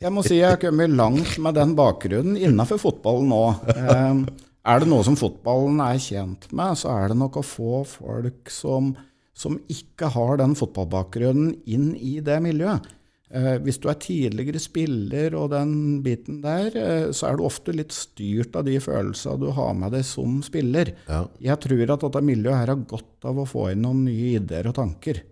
jeg 0.01 0.13
må 0.13 0.23
si 0.25 0.39
jeg 0.39 0.55
har 0.55 0.61
kommet 0.61 0.95
langt 0.97 1.37
med 1.43 1.59
den 1.59 1.75
bakgrunnen 1.77 2.39
innenfor 2.39 2.81
fotballen 2.81 3.29
nå. 3.29 3.43
Eh, 3.75 4.23
er 4.63 4.79
det 4.79 4.87
noe 4.89 5.05
som 5.05 5.17
fotballen 5.19 5.81
er 5.83 5.99
tjent 6.01 6.47
med, 6.55 6.79
så 6.79 6.95
er 6.95 7.11
det 7.11 7.19
nok 7.19 7.41
å 7.41 7.45
få 7.45 7.83
folk 7.85 8.49
som, 8.53 8.93
som 9.33 9.57
ikke 9.71 10.11
har 10.13 10.37
den 10.41 10.53
fotballbakgrunnen, 10.57 11.55
inn 11.65 11.93
i 11.97 12.19
det 12.23 12.37
miljøet. 12.45 12.85
Eh, 13.33 13.55
hvis 13.65 13.79
du 13.81 13.87
er 13.89 13.97
tidligere 13.97 14.61
spiller 14.61 15.33
og 15.33 15.49
den 15.55 16.01
biten 16.05 16.43
der, 16.43 16.69
eh, 16.77 17.05
så 17.17 17.31
er 17.31 17.37
du 17.37 17.47
ofte 17.47 17.73
litt 17.73 17.93
styrt 17.95 18.53
av 18.59 18.67
de 18.67 18.77
følelsene 18.77 19.41
du 19.41 19.47
har 19.57 19.73
med 19.73 19.95
deg 19.95 20.05
som 20.05 20.37
spiller. 20.45 20.93
Ja. 21.07 21.23
Jeg 21.41 21.57
tror 21.65 21.95
at 21.95 22.05
dette 22.05 22.21
miljøet 22.21 22.59
her 22.59 22.73
har 22.75 22.83
godt 22.91 23.25
av 23.25 23.41
å 23.41 23.47
få 23.49 23.71
inn 23.71 23.81
noen 23.87 24.03
nye 24.05 24.35
ideer 24.37 24.69
og 24.69 24.77
tanker. 24.77 25.23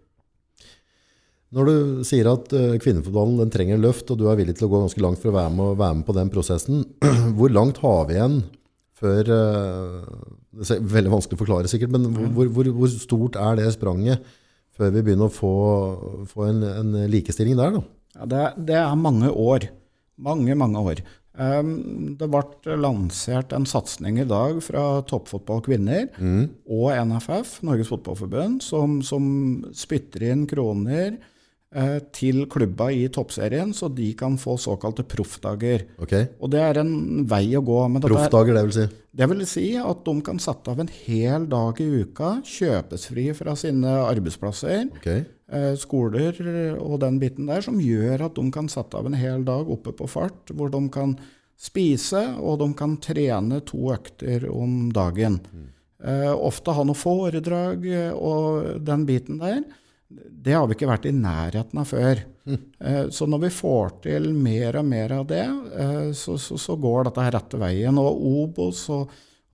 Når 1.52 1.68
du 1.68 2.02
sier 2.08 2.32
at 2.32 2.50
eh, 2.58 2.80
kvinnefotballen 2.82 3.54
trenger 3.54 3.78
en 3.78 3.86
løft, 3.86 4.10
og 4.10 4.18
du 4.18 4.26
er 4.32 4.40
villig 4.40 4.58
til 4.58 4.66
å 4.66 4.72
gå 4.72 4.82
ganske 4.88 5.06
langt 5.06 5.22
for 5.22 5.30
å 5.30 5.38
være 5.38 5.54
med, 5.60 5.78
være 5.84 6.00
med 6.00 6.08
på 6.08 6.18
den 6.18 6.34
prosessen, 6.34 6.84
hvor 7.38 7.54
langt 7.54 7.84
har 7.86 8.10
vi 8.10 8.18
igjen 8.18 8.42
før 9.02 9.32
eh, 9.36 10.12
Det 10.62 10.68
er 10.78 10.86
veldig 10.94 11.14
vanskelig 11.16 11.40
å 11.40 11.42
forklare, 11.42 11.72
sikkert, 11.72 11.94
men 11.96 12.10
hvor, 12.36 12.50
hvor, 12.54 12.70
hvor 12.78 12.94
stort 12.94 13.40
er 13.40 13.60
det 13.60 13.72
spranget 13.76 14.26
før 14.78 14.94
vi 14.96 15.04
begynner 15.06 15.28
å 15.28 15.34
få, 15.34 15.54
få 16.32 16.48
en, 16.48 16.62
en 16.68 16.94
likestilling 17.12 17.58
der? 17.60 17.76
da? 17.76 17.82
Ja, 18.18 18.28
det, 18.28 18.46
det 18.70 18.78
er 18.80 19.00
mange 19.00 19.32
år. 19.32 19.68
Mange, 20.22 20.56
mange 20.58 20.84
år. 20.92 21.02
Um, 21.32 22.16
det 22.20 22.28
ble 22.28 22.76
lansert 22.76 23.54
en 23.56 23.66
satsing 23.70 24.20
i 24.20 24.28
dag 24.28 24.58
fra 24.64 25.00
Toppfotball 25.08 25.62
kvinner 25.64 26.10
og 26.68 26.90
NFF, 26.92 27.62
Norges 27.64 27.92
Fotballforbund, 27.92 28.60
som, 28.66 29.00
som 29.06 29.24
spytter 29.72 30.28
inn 30.28 30.44
kroner 30.50 31.16
til 32.12 32.42
klubba 32.52 32.90
i 32.92 33.06
toppserien, 33.08 33.70
så 33.72 33.88
de 33.88 34.10
kan 34.20 34.34
få 34.36 34.58
såkalte 34.60 35.06
proffdager. 35.08 35.86
Okay. 36.04 36.26
Og 36.44 36.52
det 36.52 36.60
er 36.60 36.82
en 36.82 37.24
vei 37.30 37.46
å 37.56 37.62
gå. 37.64 37.78
Er- 37.88 38.04
Proffdager, 38.04 38.58
det 38.58 38.64
vil 38.66 38.76
si. 38.76 38.88
Det 39.12 39.28
vil 39.28 39.46
si 39.48 39.68
at 39.76 40.06
de 40.06 40.14
kan 40.24 40.40
sette 40.40 40.72
av 40.72 40.80
en 40.80 40.92
hel 41.06 41.48
dag 41.52 41.80
i 41.84 41.88
uka, 42.04 42.42
kjøpes 42.48 43.08
fri 43.12 43.30
fra 43.36 43.56
sine 43.60 43.98
arbeidsplasser, 44.06 44.86
okay. 45.00 45.26
eh, 45.52 45.74
skoler 45.76 46.38
og 46.80 47.00
den 47.04 47.20
biten 47.20 47.48
der, 47.48 47.62
som 47.62 47.80
gjør 47.80 48.28
at 48.30 48.36
de 48.36 48.46
kan 48.52 48.68
sette 48.72 48.96
av 48.96 49.08
en 49.08 49.20
hel 49.20 49.44
dag 49.48 49.68
oppe 49.68 49.92
på 49.92 50.08
fart, 50.12 50.52
hvor 50.56 50.72
de 50.72 50.86
kan 50.92 51.18
spise 51.62 52.24
og 52.40 52.62
de 52.62 52.72
kan 52.78 52.96
trene 53.04 53.62
to 53.68 53.92
økter 53.94 54.48
om 54.50 54.90
dagen. 54.96 55.42
Eh, 56.02 56.32
ofte 56.32 56.74
ha 56.74 56.86
noe 56.88 56.98
foredrag 56.98 57.86
eh, 57.86 58.12
og 58.16 58.80
den 58.82 59.06
biten 59.06 59.38
der. 59.44 59.62
Det 60.42 60.54
har 60.58 60.68
vi 60.68 60.76
ikke 60.78 60.90
vært 60.90 61.08
i 61.10 61.16
nærheten 61.16 61.82
av 61.82 61.90
før. 61.90 62.24
Eh, 62.82 63.10
Så 63.14 63.28
når 63.30 63.44
vi 63.44 63.50
får 63.54 63.92
til 64.08 64.32
mer 64.34 64.80
og 64.80 64.88
mer 64.90 65.12
av 65.20 65.28
det, 65.30 65.44
eh, 65.78 66.08
så, 66.18 66.38
så, 66.42 66.58
så 66.58 66.78
går 66.82 67.06
dette 67.08 67.26
her 67.28 67.36
rette 67.38 67.60
veien. 67.62 68.00
Og 68.02 68.24
Obos 68.32 68.88
og, 68.90 69.12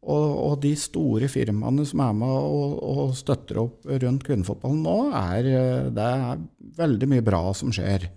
og, 0.07 0.27
og 0.45 0.53
de 0.63 0.71
store 0.79 1.27
firmaene 1.27 1.83
som 1.85 2.05
er 2.05 2.13
med 2.15 2.31
og, 2.31 2.77
og 2.79 3.17
støtter 3.19 3.59
opp 3.65 3.89
rundt 3.91 4.23
kvinnefotballen 4.27 4.85
nå, 4.85 4.95
er, 5.19 5.51
eh, 5.51 5.89
det 5.91 6.07
er 6.07 6.45
veldig 6.79 7.11
mye 7.15 7.25
bra 7.27 7.43
som 7.57 7.73
skjer. 7.75 8.07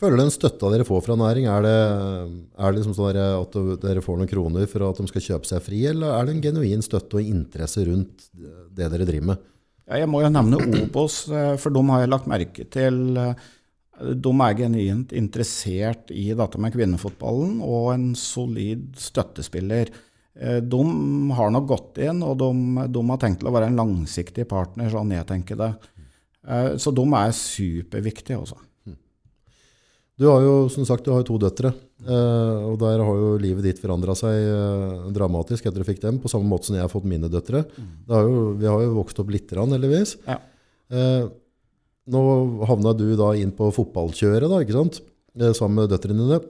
Føler 0.00 0.16
du 0.16 0.22
den 0.22 0.32
støtta 0.32 0.68
dere 0.72 0.84
får 0.88 1.02
fra 1.04 1.16
næring, 1.20 1.44
er 1.52 1.64
det, 1.64 1.76
er 2.56 2.70
det 2.70 2.78
liksom 2.78 2.94
sånn 2.96 3.18
at 3.20 3.56
dere 3.82 4.00
får 4.04 4.16
noen 4.16 4.30
kroner 4.30 4.68
for 4.70 4.86
at 4.86 4.96
de 4.96 5.08
skal 5.10 5.24
kjøpe 5.26 5.48
seg 5.48 5.60
fri, 5.64 5.82
eller 5.90 6.14
er 6.16 6.24
det 6.24 6.36
en 6.36 6.44
genuin 6.46 6.84
støtte 6.84 7.18
og 7.20 7.28
interesse 7.28 7.84
rundt 7.84 8.30
det 8.32 8.88
dere 8.94 9.08
driver 9.08 9.34
med? 9.34 9.42
Ja, 9.90 9.98
jeg 10.04 10.10
må 10.10 10.20
jo 10.22 10.30
nevne 10.30 10.60
Obos, 10.84 11.24
eh, 11.34 11.56
for 11.58 11.74
de 11.74 11.82
har 11.90 12.04
jeg 12.04 12.12
lagt 12.12 12.28
merke 12.30 12.66
til. 12.70 13.16
eh, 13.18 13.34
De 14.00 14.30
er 14.40 14.54
genuint 14.56 15.10
interessert 15.12 16.10
i 16.14 16.30
dette 16.32 16.58
med 16.58 16.72
kvinnefotballen 16.72 17.58
og 17.60 17.92
en 17.92 18.14
solid 18.14 18.94
støttespiller. 18.96 19.90
Eh, 20.38 20.60
De 20.60 20.82
har 21.34 21.50
nok 21.50 21.66
gått 21.66 21.98
inn, 21.98 22.22
og 22.22 22.38
de, 22.38 22.86
de 22.88 23.02
har 23.10 23.18
tenkt 23.18 23.40
til 23.40 23.50
å 23.50 23.52
være 23.52 23.66
en 23.66 23.76
langsiktig 23.82 24.46
partner, 24.48 24.88
sånn 24.88 25.10
jeg 25.10 25.26
tenker 25.26 25.56
det. 25.58 25.74
Så 26.80 26.88
de 26.96 27.02
er 27.04 27.34
superviktige, 27.36 28.38
altså. 28.40 28.56
Du 30.20 30.26
har 30.28 30.42
jo 30.44 30.54
som 30.68 30.84
sagt 30.84 31.06
du 31.06 31.14
har 31.14 31.24
to 31.24 31.38
døtre, 31.40 31.72
eh, 32.04 32.56
og 32.68 32.76
der 32.82 33.00
har 33.00 33.20
jo 33.22 33.30
livet 33.40 33.64
ditt 33.64 33.78
forandra 33.80 34.12
seg 34.18 34.36
eh, 34.36 35.06
dramatisk 35.16 35.64
etter 35.64 35.80
du 35.80 35.88
fikk 35.88 36.02
dem, 36.02 36.18
på 36.20 36.28
samme 36.28 36.44
måte 36.50 36.68
som 36.68 36.76
jeg 36.76 36.84
har 36.84 36.92
fått 36.92 37.08
mine 37.08 37.30
døtre. 37.32 37.62
Det 38.04 38.12
har 38.12 38.28
jo, 38.28 38.42
vi 38.60 38.68
har 38.68 38.82
jo 38.84 38.98
vokst 38.98 39.22
opp 39.22 39.32
lite 39.32 39.56
grann, 39.56 39.72
heldigvis. 39.72 40.18
Ja. 40.26 40.36
Eh, 40.92 41.24
nå 42.10 42.22
havna 42.68 42.92
du 42.98 43.06
da 43.16 43.32
inn 43.38 43.54
på 43.56 43.70
fotballkjøret, 43.72 44.44
da, 44.50 44.60
ikke 44.60 44.76
sant? 44.76 45.00
Sammen 45.56 45.80
med 45.80 45.94
døtrene 45.94 46.26
dine. 46.26 46.40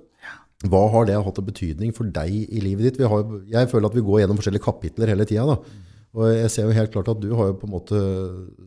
Hva 0.70 0.82
har 0.92 1.06
det 1.06 1.20
hatt 1.22 1.38
av 1.40 1.46
betydning 1.46 1.94
for 1.96 2.10
deg 2.10 2.34
i 2.42 2.64
livet 2.64 2.88
ditt? 2.88 2.98
Vi 3.00 3.08
har, 3.08 3.22
jeg 3.48 3.70
føler 3.70 3.86
at 3.86 3.96
vi 3.96 4.04
går 4.04 4.24
gjennom 4.24 4.40
forskjellige 4.40 4.66
kapitler 4.66 5.14
hele 5.14 5.28
tida. 5.28 5.56
Og 6.18 6.26
jeg 6.26 6.50
ser 6.50 6.66
jo 6.66 6.74
helt 6.74 6.90
klart 6.90 7.08
at 7.12 7.20
du 7.22 7.28
har 7.38 7.52
jo 7.52 7.56
på 7.60 7.68
en 7.68 7.74
måte 7.76 8.00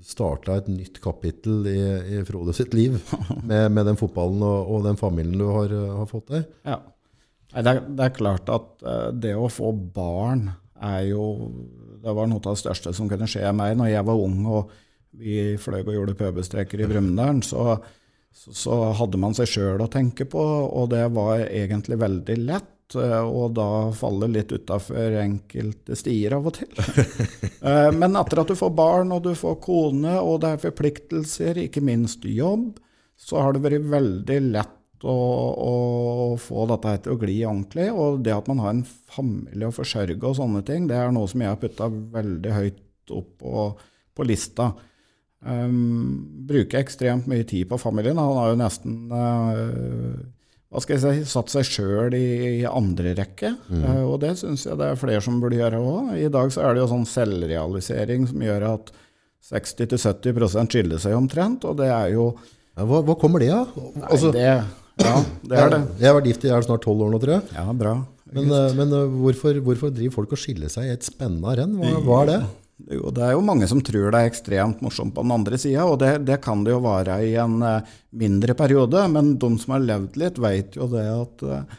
starta 0.08 0.56
et 0.62 0.70
nytt 0.72 1.02
kapittel 1.04 1.66
i, 1.68 1.80
i 2.16 2.22
Frode 2.28 2.56
sitt 2.56 2.76
liv 2.76 2.96
med, 3.50 3.68
med 3.76 3.90
den 3.90 4.00
fotballen 4.00 4.46
og, 4.48 4.72
og 4.72 4.86
den 4.88 5.00
familien 5.00 5.42
du 5.42 5.50
har, 5.52 5.74
eh, 5.74 5.96
har 6.00 6.08
fått 6.10 6.32
deg. 6.32 6.46
Ja. 6.68 6.80
Det 7.54 7.70
er, 7.70 7.82
det 7.86 8.06
er 8.06 8.16
klart 8.16 8.48
at 8.50 8.86
eh, 8.88 9.10
det 9.26 9.34
å 9.36 9.52
få 9.52 9.74
barn 9.76 10.48
er 10.84 11.04
jo 11.12 11.26
Det 12.04 12.12
var 12.12 12.28
noe 12.28 12.42
av 12.42 12.56
det 12.56 12.60
største 12.64 12.92
som 12.96 13.08
kunne 13.08 13.28
skje 13.30 13.52
meg 13.56 13.78
når 13.80 13.92
jeg 13.94 14.08
var 14.08 14.24
ung 14.24 14.40
og 14.52 14.72
vi 15.14 15.54
fløy 15.62 15.84
og 15.84 15.94
gjorde 15.94 16.18
pøbestreker 16.18 16.82
i 16.82 16.88
Brumunddal. 16.90 17.44
Så, 17.46 17.78
så, 18.34 18.56
så 18.58 18.80
hadde 18.98 19.20
man 19.22 19.36
seg 19.38 19.52
sjøl 19.52 19.84
å 19.84 19.90
tenke 19.92 20.26
på, 20.26 20.42
og 20.42 20.90
det 20.92 21.06
var 21.14 21.44
egentlig 21.46 22.00
veldig 22.02 22.38
lett. 22.48 22.73
Eh, 23.02 23.24
Og 23.24 23.54
da 23.58 23.68
faller 23.98 24.32
litt 24.32 24.52
utafor 24.54 25.18
enkelte 25.22 25.98
stier 25.98 26.38
av 26.38 26.50
og 26.52 26.60
til. 26.60 26.72
Eh, 27.64 27.90
Men 27.96 28.18
etter 28.20 28.42
at 28.42 28.50
du 28.52 28.58
får 28.60 28.74
barn, 28.76 29.14
og 29.16 29.22
du 29.24 29.32
får 29.40 29.54
kone, 29.64 30.18
og 30.20 30.42
det 30.44 30.50
er 30.52 30.64
forpliktelser, 30.66 31.62
ikke 31.62 31.80
minst 31.80 32.26
jobb, 32.28 32.74
så 33.16 33.40
har 33.40 33.56
det 33.56 33.62
vært 33.64 33.86
veldig 33.88 34.40
lett 34.50 35.06
å, 35.08 35.16
å 35.64 35.74
få 36.44 36.66
dette 36.74 36.98
til 37.06 37.16
å 37.16 37.20
gli 37.22 37.38
ordentlig. 37.48 37.88
Og 37.96 38.20
det 38.26 38.36
at 38.36 38.50
man 38.52 38.60
har 38.64 38.74
en 38.74 38.84
familie 38.84 39.70
å 39.70 39.76
forsørge 39.76 40.20
og 40.28 40.36
sånne 40.42 40.64
ting, 40.68 40.90
det 40.92 41.00
er 41.00 41.16
noe 41.16 41.30
som 41.32 41.44
jeg 41.44 41.54
har 41.54 41.62
putta 41.62 41.88
veldig 41.88 42.56
høyt 42.58 43.16
opp 43.16 43.32
på, 43.40 43.64
på 44.16 44.28
lista. 44.28 44.74
Um, 45.44 46.46
bruker 46.48 46.80
ekstremt 46.80 47.28
mye 47.28 47.44
tid 47.48 47.68
på 47.72 47.80
familien. 47.82 48.20
Han 48.20 48.38
har 48.40 48.54
jo 48.54 48.60
nesten 48.60 49.00
uh, 49.12 50.20
hva 50.74 50.82
skal 50.82 50.96
jeg 50.98 51.04
si, 51.04 51.30
satt 51.30 51.52
seg 51.54 51.68
sjøl 51.70 52.16
i, 52.18 52.26
i 52.64 52.64
andre 52.66 53.12
rekke. 53.20 53.52
Uh, 53.70 54.04
og 54.10 54.16
det 54.24 54.32
syns 54.40 54.66
jeg 54.66 54.80
det 54.80 54.88
er 54.90 54.98
flere 54.98 55.22
som 55.22 55.38
burde 55.42 55.60
gjøre 55.60 55.78
òg. 55.78 56.14
I 56.18 56.32
dag 56.34 56.50
så 56.54 56.64
er 56.66 56.74
det 56.74 56.82
jo 56.82 56.90
sånn 56.90 57.06
selvrealisering 57.10 58.26
som 58.32 58.42
gjør 58.42 58.66
at 58.72 58.90
60-70% 59.52 60.74
skiller 60.74 61.02
seg 61.04 61.14
omtrent, 61.18 61.68
og 61.68 61.78
det 61.82 61.92
er 61.94 62.14
jo 62.16 62.32
Ja, 62.74 62.88
hva, 62.90 63.04
hva 63.06 63.14
kommer 63.22 63.44
det 63.44 63.52
av? 63.54 63.70
Nei, 63.78 64.08
Altså, 64.08 64.32
det, 64.34 64.48
Ja, 65.04 65.14
det 65.46 65.60
er 65.60 65.72
det. 65.76 65.82
Jeg 66.00 66.10
har 66.10 66.18
vært 66.18 66.32
gift 66.32 66.48
i 66.48 66.50
jeg 66.50 66.58
er 66.58 66.66
snart 66.66 66.84
tolv 66.86 67.06
år 67.06 67.14
nå, 67.14 67.20
tror 67.22 67.36
jeg. 67.36 67.54
Ja, 67.54 67.68
bra. 67.78 67.94
Men, 68.34 68.50
eh, 68.50 68.74
men 68.78 68.94
eh, 68.98 69.16
hvorfor, 69.22 69.58
hvorfor 69.66 69.94
driver 69.94 70.16
folk 70.16 70.34
og 70.34 70.42
skiller 70.42 70.72
seg 70.74 70.90
i 70.90 70.94
et 70.96 71.06
spennende 71.06 71.54
renn? 71.60 71.76
Hva, 71.78 71.94
hva 72.08 72.20
er 72.24 72.32
det? 72.32 72.40
Jo, 72.92 73.12
det 73.16 73.24
er 73.24 73.36
jo 73.36 73.44
mange 73.46 73.68
som 73.70 73.80
tror 73.86 74.12
det 74.12 74.20
er 74.20 74.30
ekstremt 74.30 74.82
morsomt 74.84 75.14
på 75.16 75.24
den 75.24 75.32
andre 75.36 75.60
sida, 75.60 75.86
og 75.88 76.02
det, 76.02 76.26
det 76.28 76.42
kan 76.44 76.66
det 76.66 76.74
jo 76.74 76.82
være 76.84 77.20
i 77.30 77.36
en 77.40 77.62
eh, 77.64 77.94
mindre 78.20 78.56
periode. 78.60 79.06
Men 79.14 79.36
de 79.40 79.52
som 79.62 79.76
har 79.76 79.86
levd 79.86 80.20
litt, 80.20 80.42
vet 80.44 80.76
jo 80.80 80.90
det 80.92 81.06
at 81.08 81.46
eh, 81.48 81.78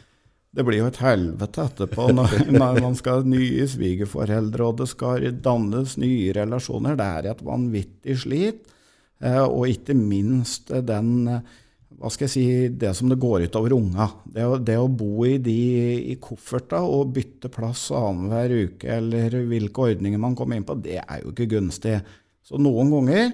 det 0.55 0.63
blir 0.63 0.79
jo 0.81 0.87
et 0.89 1.01
helvete 1.03 1.67
etterpå 1.67 2.07
når, 2.17 2.37
når 2.55 2.81
man 2.87 2.97
skal 2.97 3.21
ha 3.21 3.27
nye 3.35 3.67
svigerforeldre, 3.69 4.69
og 4.69 4.79
det 4.81 4.89
skal 4.93 5.29
dannes 5.45 5.97
nye 6.01 6.33
relasjoner. 6.37 6.97
Det 6.97 7.11
er 7.19 7.29
et 7.33 7.45
vanvittig 7.45 8.17
slit. 8.25 8.65
Eh, 9.21 9.43
og 9.43 9.69
ikke 9.71 9.97
minst 9.97 10.73
den 10.89 11.29
hva 11.95 12.11
skal 12.11 12.27
jeg 12.27 12.33
si, 12.33 12.45
det 12.75 12.91
som 12.97 13.09
det 13.11 13.19
går 13.21 13.45
ut 13.47 13.57
over 13.59 13.75
unga. 13.77 14.09
Det 14.27 14.45
det 14.67 14.77
å 14.81 14.91
bo 14.91 15.25
i 15.27 15.37
de 15.41 15.57
i 16.11 16.15
kofferta 16.21 16.81
og 16.83 17.13
bytte 17.15 17.51
plass 17.53 17.87
annenhver 17.95 18.55
uke, 18.67 18.89
eller 18.97 19.37
hvilke 19.47 19.89
ordninger 19.91 20.21
man 20.21 20.35
kommer 20.37 20.59
inn 20.59 20.67
på, 20.67 20.77
det 20.83 20.99
er 21.01 21.23
jo 21.23 21.31
ikke 21.31 21.49
gunstig. 21.55 21.99
Så 22.45 22.59
noen 22.61 22.91
ganger 22.93 23.29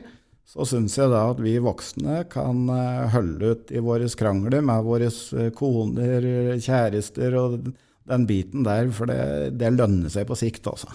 så 0.51 0.65
syns 0.67 0.97
jeg 0.99 1.11
da 1.11 1.23
at 1.31 1.39
vi 1.39 1.55
voksne 1.63 2.25
kan 2.31 2.65
eh, 2.73 3.05
holde 3.13 3.53
ut 3.53 3.71
i 3.71 3.81
våre 3.83 4.09
krangler 4.19 4.63
med 4.67 4.83
våre 4.83 5.07
eh, 5.07 5.51
koner, 5.55 6.27
kjærester 6.59 7.37
og 7.39 7.71
den 8.11 8.25
biten 8.27 8.65
der, 8.67 8.89
for 8.93 9.07
det, 9.07 9.55
det 9.61 9.71
lønner 9.77 10.11
seg 10.11 10.27
på 10.27 10.35
sikt, 10.35 10.67
altså. 10.67 10.91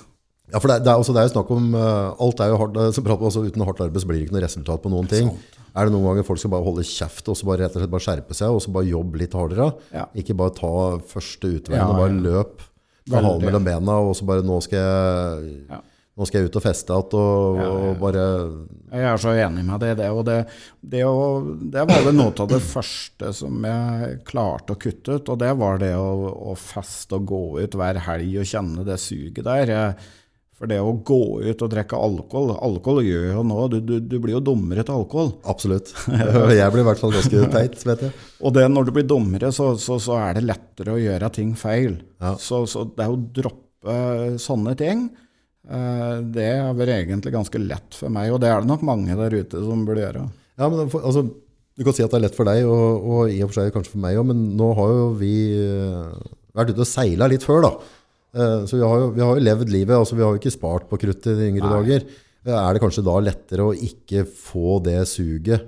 Ja, 0.53 0.61
for 0.61 0.71
det, 0.71 0.83
det, 0.85 0.93
er, 0.93 1.01
altså, 1.01 1.15
det 1.15 1.23
er 1.23 1.27
jo 1.27 1.33
snakk 1.33 1.49
om 1.51 1.73
uh, 1.75 2.15
Alt 2.23 2.39
er 2.39 2.53
jo 2.53 2.59
hardt, 2.61 2.77
altså, 2.79 3.43
Uten 3.43 3.65
hardt 3.67 3.81
arbeid 3.83 3.99
så 3.99 4.07
blir 4.07 4.21
det 4.21 4.29
ikke 4.29 4.37
noe 4.37 4.45
resultat 4.45 4.85
på 4.85 4.93
noen 4.93 5.09
ting. 5.11 5.31
Er 5.77 5.89
det 5.89 5.93
noen 5.93 6.07
ganger 6.09 6.25
folk 6.25 6.41
skal 6.41 6.53
bare 6.55 6.65
holde 6.65 6.85
kjeft 6.89 7.27
og 7.29 7.37
så 7.37 7.49
bare 7.49 7.67
rett 7.67 7.75
og 7.77 7.83
slett 7.83 7.93
bare 7.93 8.07
skjerpe 8.07 8.37
seg 8.39 8.55
og 8.57 8.63
så 8.65 8.73
bare 8.73 8.89
jobbe 8.89 9.21
litt 9.21 9.35
hardere? 9.37 9.67
Ja. 9.93 10.07
Ikke 10.17 10.37
bare 10.39 10.55
ta 10.57 10.71
første 11.11 11.51
utveien 11.59 11.83
Ja, 11.83 11.91
og 11.93 12.01
bare 12.01 12.17
løp 12.17 12.65
med 13.07 13.21
halen 13.23 13.45
mellom 13.45 13.67
bena 13.69 14.01
og 14.03 14.17
så 14.19 14.25
bare 14.27 14.43
nå 14.43 14.57
skal 14.65 14.81
jeg, 14.81 15.79
nå 16.17 16.27
skal 16.27 16.41
jeg 16.41 16.49
ut 16.51 16.57
og 16.59 16.65
feste 16.65 16.97
igjen 16.97 17.19
og, 17.21 17.61
ja. 17.61 17.69
og 17.77 18.01
bare 18.01 18.25
Jeg 18.97 19.07
er 19.13 19.21
så 19.21 19.35
enig 19.37 19.67
med 19.69 19.83
deg 19.85 19.93
i 19.93 19.99
det. 20.01 20.09
Og 20.17 20.25
det, 20.27 20.39
det, 20.81 21.05
å, 21.05 21.21
det 21.77 21.85
var 21.93 22.07
det 22.09 22.15
noe 22.17 22.33
av 22.33 22.51
det 22.51 22.63
første 22.65 23.33
som 23.37 23.69
jeg 23.69 24.21
klarte 24.27 24.75
å 24.75 24.81
kutte 24.81 25.19
ut. 25.21 25.29
Og 25.35 25.43
det 25.45 25.53
var 25.61 25.83
det 25.85 25.93
å, 26.01 26.09
å 26.51 26.57
feste 26.59 27.21
og 27.21 27.29
gå 27.29 27.43
ut 27.61 27.77
hver 27.77 28.01
helg 28.09 28.41
og 28.41 28.49
kjenne 28.49 28.87
det 28.89 28.97
suget 29.03 29.45
der. 29.45 29.75
Jeg- 29.77 30.15
For 30.57 30.71
det 30.71 30.79
å 30.81 30.95
gå 31.05 31.21
ut 31.45 31.63
og 31.67 31.69
drikke 31.69 31.99
alkohol 32.01 32.55
Alkohol 32.55 33.03
gjør 33.05 33.27
jo 33.29 33.43
nå 33.45 33.67
du, 33.75 33.77
du, 33.85 33.95
du 34.01 34.17
blir 34.23 34.39
jo 34.39 34.43
dummere 34.45 34.87
til 34.87 34.97
alkohol. 34.97 35.35
Absolutt. 35.53 35.93
Jeg 36.57 36.73
blir 36.73 36.83
i 36.83 36.87
hvert 36.87 37.03
fall 37.03 37.13
ganske 37.13 37.45
teit, 37.53 37.77
vet 37.85 38.07
jeg. 38.07 38.15
Og 38.41 38.57
det, 38.57 38.65
når 38.73 38.89
du 38.89 38.95
blir 38.97 39.07
dummere, 39.09 39.53
så, 39.53 39.75
så, 39.81 39.99
så 40.03 40.17
er 40.23 40.39
det 40.39 40.47
lettere 40.49 40.97
å 40.97 41.01
gjøre 41.01 41.33
ting 41.37 41.53
feil. 41.61 41.99
Ja. 42.23 42.33
Så, 42.41 42.63
så 42.71 42.87
det 42.89 43.09
å 43.13 43.19
droppe 43.37 43.97
sånne 44.41 44.73
ting, 44.81 45.05
eh, 45.69 46.15
det 46.35 46.49
har 46.57 46.73
vært 46.79 46.95
egentlig 47.03 47.35
ganske 47.37 47.61
lett 47.61 47.99
for 47.99 48.13
meg. 48.17 48.33
Og 48.33 48.41
det 48.41 48.49
er 48.51 48.65
det 48.65 48.73
nok 48.73 48.87
mange 48.89 49.19
der 49.19 49.37
ute 49.37 49.61
som 49.61 49.85
burde 49.89 50.07
gjøre. 50.07 50.25
Ja, 50.57 50.71
men 50.73 50.89
altså, 50.89 51.27
du 51.77 51.85
kan 51.85 51.93
si 51.93 52.05
at 52.07 52.15
det 52.15 52.23
er 52.23 52.27
lett 52.31 52.39
for 52.39 52.49
deg, 52.49 52.65
og, 52.65 53.05
og 53.05 53.29
i 53.35 53.43
og 53.45 53.53
for 53.53 53.61
seg 53.61 53.77
kanskje 53.77 53.93
for 53.93 54.07
meg 54.07 54.17
òg, 54.17 54.31
men 54.33 54.43
nå 54.57 54.73
har 54.79 54.93
jo 54.95 55.07
vi 55.21 55.35
eh, 55.61 56.35
vært 56.57 56.73
ute 56.73 56.87
og 56.87 56.89
seila 56.89 57.29
litt 57.29 57.45
før, 57.45 57.69
da. 57.69 57.73
Eh, 58.37 58.65
Så 58.69 58.77
vi 58.77 58.85
har, 58.85 59.01
jo, 59.01 59.11
vi 59.17 59.25
har 59.25 59.39
jo 59.39 59.45
levd 59.49 59.73
livet, 59.73 59.97
altså 59.97 60.17
vi 60.19 60.25
har 60.27 60.35
jo 60.35 60.41
ikke 60.43 60.53
spart 60.55 60.89
på 60.91 60.99
kruttet 61.01 61.33
i 61.33 61.39
de 61.41 61.49
yngre 61.55 61.71
Nei. 61.71 61.77
dager. 61.81 62.07
Eh, 62.47 62.53
Er 62.55 62.75
det 62.77 62.83
kanskje 62.85 63.05
da 63.07 63.17
lettere 63.25 63.65
å 63.67 63.75
ikke 63.75 64.27
få 64.29 64.79
det 64.85 65.01
suget, 65.09 65.67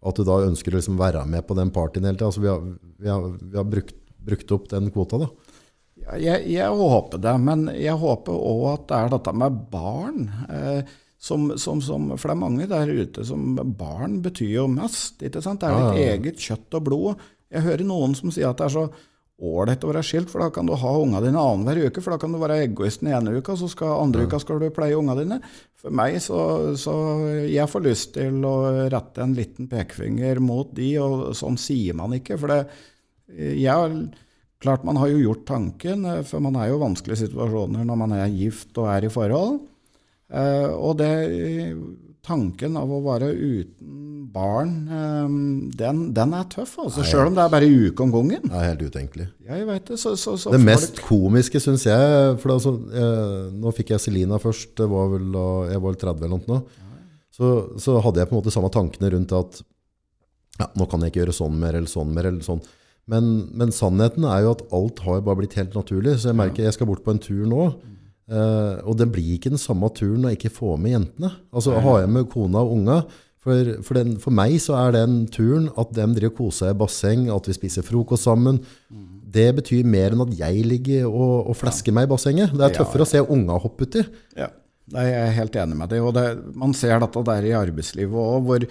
at 0.00 0.16
du 0.16 0.24
da 0.24 0.38
ønsker 0.46 0.72
å 0.72 0.78
liksom 0.80 0.96
være 1.00 1.26
med 1.28 1.46
på 1.48 1.56
den 1.58 1.70
partyen 1.74 2.04
hele 2.08 2.16
tida? 2.18 2.28
Altså 2.30 2.44
vi 2.44 2.48
har, 2.52 2.60
vi 3.00 3.08
har, 3.08 3.26
vi 3.40 3.56
har 3.56 3.64
brukt, 3.68 3.96
brukt 4.20 4.52
opp 4.56 4.68
den 4.68 4.90
kvota, 4.94 5.18
da. 5.24 5.30
Ja, 6.00 6.16
Jeg, 6.16 6.46
jeg 6.54 6.68
håper 6.80 7.20
det, 7.20 7.34
men 7.40 7.66
jeg 7.76 7.96
håper 8.00 8.32
òg 8.32 8.62
at 8.74 8.86
det 8.88 8.96
er 9.00 9.14
dette 9.16 9.34
med 9.36 9.58
barn. 9.72 10.22
Eh, 10.48 10.82
som, 11.20 11.50
som, 11.60 11.82
som, 11.84 12.06
for 12.16 12.30
det 12.30 12.32
er 12.32 12.40
mange 12.40 12.66
der 12.66 12.88
ute 12.88 13.24
som 13.28 13.52
Barn 13.76 14.22
betyr 14.24 14.54
jo 14.54 14.62
mest. 14.72 15.20
ikke 15.20 15.42
sant? 15.44 15.60
Det 15.60 15.68
er 15.68 15.76
ditt 15.76 15.98
ja, 16.00 16.06
ja. 16.06 16.14
eget 16.16 16.40
kjøtt 16.40 16.76
og 16.78 16.86
blod. 16.86 17.26
Jeg 17.52 17.66
hører 17.66 17.84
noen 17.84 18.14
som 18.16 18.32
sier 18.32 18.48
at 18.48 18.56
det 18.56 18.70
er 18.70 18.72
så 18.72 18.86
ålreit 19.40 19.84
å 19.84 19.90
være 19.90 20.04
skilt, 20.04 20.30
for 20.32 20.44
da 20.44 20.50
kan 20.54 20.68
du 20.68 20.74
ha 20.76 20.92
unga 21.00 21.22
dine 21.24 21.40
annenhver 21.40 21.88
uke. 21.88 22.02
For 22.04 22.14
da 22.14 22.20
kan 22.20 22.34
du 22.34 22.40
være 22.42 22.60
egoist 22.66 23.04
den 23.04 23.12
ene 23.16 23.34
uka, 23.40 23.56
så 23.56 23.68
skal 23.72 23.98
andre 24.02 24.26
uka 24.28 24.40
skal 24.42 24.60
du 24.60 24.68
pleie 24.74 24.98
unga 24.98 25.16
dine. 25.18 25.40
For 25.80 25.94
meg 25.96 26.18
så, 26.24 26.40
så 26.80 26.94
jeg 27.48 27.68
får 27.72 27.86
lyst 27.86 28.14
til 28.18 28.42
å 28.44 28.56
rette 28.92 29.24
en 29.24 29.36
liten 29.36 29.70
pekefinger 29.70 30.42
mot 30.44 30.72
de, 30.76 30.92
og 31.02 31.30
sånn 31.38 31.56
sier 31.60 31.96
man 31.96 32.18
ikke. 32.18 32.40
For 32.40 32.52
det, 32.52 32.64
jeg 33.60 34.10
Klart 34.60 34.82
man 34.84 34.98
har 35.00 35.08
jo 35.08 35.22
gjort 35.22 35.46
tanken, 35.48 36.02
for 36.28 36.42
man 36.44 36.58
er 36.60 36.68
jo 36.68 36.76
i 36.76 36.82
vanskelige 36.82 37.22
situasjoner 37.22 37.86
når 37.88 37.96
man 37.96 38.12
er 38.12 38.26
gift 38.28 38.76
og 38.76 38.90
er 38.92 39.06
i 39.06 39.12
forhold. 39.12 39.62
Eh, 40.28 40.68
og 40.76 40.98
det, 41.00 41.08
tanken 42.26 42.76
av 42.76 42.90
å 42.92 42.98
være 43.04 43.30
uten 43.32 44.26
barn, 44.30 44.72
eh, 44.92 45.30
den, 45.80 46.02
den 46.14 46.34
er 46.36 46.44
tøff, 46.52 46.76
altså. 46.84 47.02
Sjøl 47.06 47.30
om 47.30 47.38
det 47.38 47.42
er 47.46 47.52
bare 47.54 47.66
en 47.66 47.86
uke 47.88 48.04
om 48.04 48.12
gangen. 48.14 48.44
Det 48.46 48.58
er 48.60 48.68
helt 48.68 48.84
utenkelig. 48.90 49.26
Jeg 49.48 49.66
vet 49.70 49.88
det. 49.90 49.98
Så, 50.02 50.12
så, 50.20 50.36
så 50.38 50.52
Det 50.52 50.60
folk- 50.60 50.68
mest 50.68 51.00
komiske, 51.06 51.62
syns 51.64 51.86
jeg 51.88 52.36
for 52.42 52.54
altså, 52.54 52.74
jeg, 52.94 53.48
Nå 53.62 53.72
fikk 53.74 53.94
jeg 53.96 54.04
Selina 54.04 54.38
først, 54.42 54.74
det 54.78 54.86
var 54.92 55.08
vel 55.16 55.32
jeg 55.72 55.80
var 55.80 55.88
vel 55.88 56.00
30 56.04 56.28
eller 56.28 56.44
noe. 56.46 56.60
Så, 57.34 57.50
så 57.80 57.96
hadde 58.04 58.20
jeg 58.20 58.28
på 58.28 58.36
en 58.36 58.40
måte 58.42 58.52
samme 58.52 58.68
tankene 58.74 59.10
rundt 59.14 59.32
at 59.32 59.62
ja, 60.60 60.66
nå 60.76 60.84
kan 60.90 61.00
jeg 61.00 61.14
ikke 61.14 61.22
gjøre 61.22 61.32
sånn 61.40 61.54
mer 61.56 61.78
eller 61.78 61.88
sånn 61.88 62.10
mer. 62.12 62.26
eller 62.28 62.44
sånn. 62.44 62.60
Men, 63.10 63.30
men 63.56 63.72
sannheten 63.74 64.26
er 64.28 64.42
jo 64.44 64.50
at 64.58 64.64
alt 64.76 65.00
har 65.06 65.22
bare 65.24 65.40
blitt 65.40 65.56
helt 65.58 65.72
naturlig. 65.74 66.18
Så 66.20 66.30
jeg 66.30 66.36
merker 66.38 66.66
jeg 66.66 66.76
skal 66.76 66.86
bort 66.90 67.02
på 67.06 67.14
en 67.14 67.22
tur 67.22 67.46
nå. 67.48 67.62
Eh, 68.30 68.76
og 68.86 68.96
det 69.00 69.10
blir 69.12 69.34
ikke 69.36 69.52
den 69.52 69.60
samme 69.60 69.90
turen 69.94 70.22
når 70.22 70.34
jeg 70.34 70.40
ikke 70.40 70.56
får 70.60 70.78
med 70.80 70.94
jentene. 70.96 71.32
Altså 71.52 71.76
Har 71.82 72.04
jeg 72.04 72.12
med 72.14 72.30
kona 72.32 72.62
og 72.64 72.78
unga 72.78 73.00
for, 73.40 73.70
for, 73.86 73.96
den, 73.96 74.18
for 74.20 74.36
meg 74.36 74.58
så 74.60 74.76
er 74.76 74.94
den 74.98 75.24
turen 75.32 75.70
at 75.80 75.94
de 75.96 76.04
driver 76.18 76.34
koser 76.36 76.66
seg 76.66 76.74
i 76.74 76.80
basseng, 76.82 77.28
at 77.32 77.48
vi 77.48 77.56
spiser 77.56 77.86
frokost 77.86 78.28
sammen. 78.28 78.60
Det 79.30 79.46
betyr 79.56 79.86
mer 79.88 80.12
enn 80.12 80.24
at 80.26 80.34
jeg 80.36 80.64
ligger 80.68 81.06
og, 81.08 81.48
og 81.48 81.56
flesker 81.56 81.94
meg 81.96 82.08
i 82.08 82.10
bassenget. 82.10 82.52
Det 82.52 82.66
er 82.66 82.74
Ja, 82.74 82.80
tøffere 82.82 83.06
å 83.06 83.08
se 83.08 83.22
unga 83.24 83.56
hoppe 83.62 83.88
uti. 83.88 84.04
Ja, 84.36 84.50
Nei, 84.90 85.04
jeg 85.06 85.18
er 85.22 85.36
helt 85.36 85.56
enig 85.62 85.76
med 85.78 85.92
deg. 85.92 86.02
Og 86.02 86.14
det, 86.16 86.24
man 86.58 86.72
ser 86.74 86.98
dette 87.02 87.22
der 87.28 87.46
i 87.46 87.54
arbeidslivet 87.54 88.16
òg, 88.18 88.40
hvor 88.48 88.64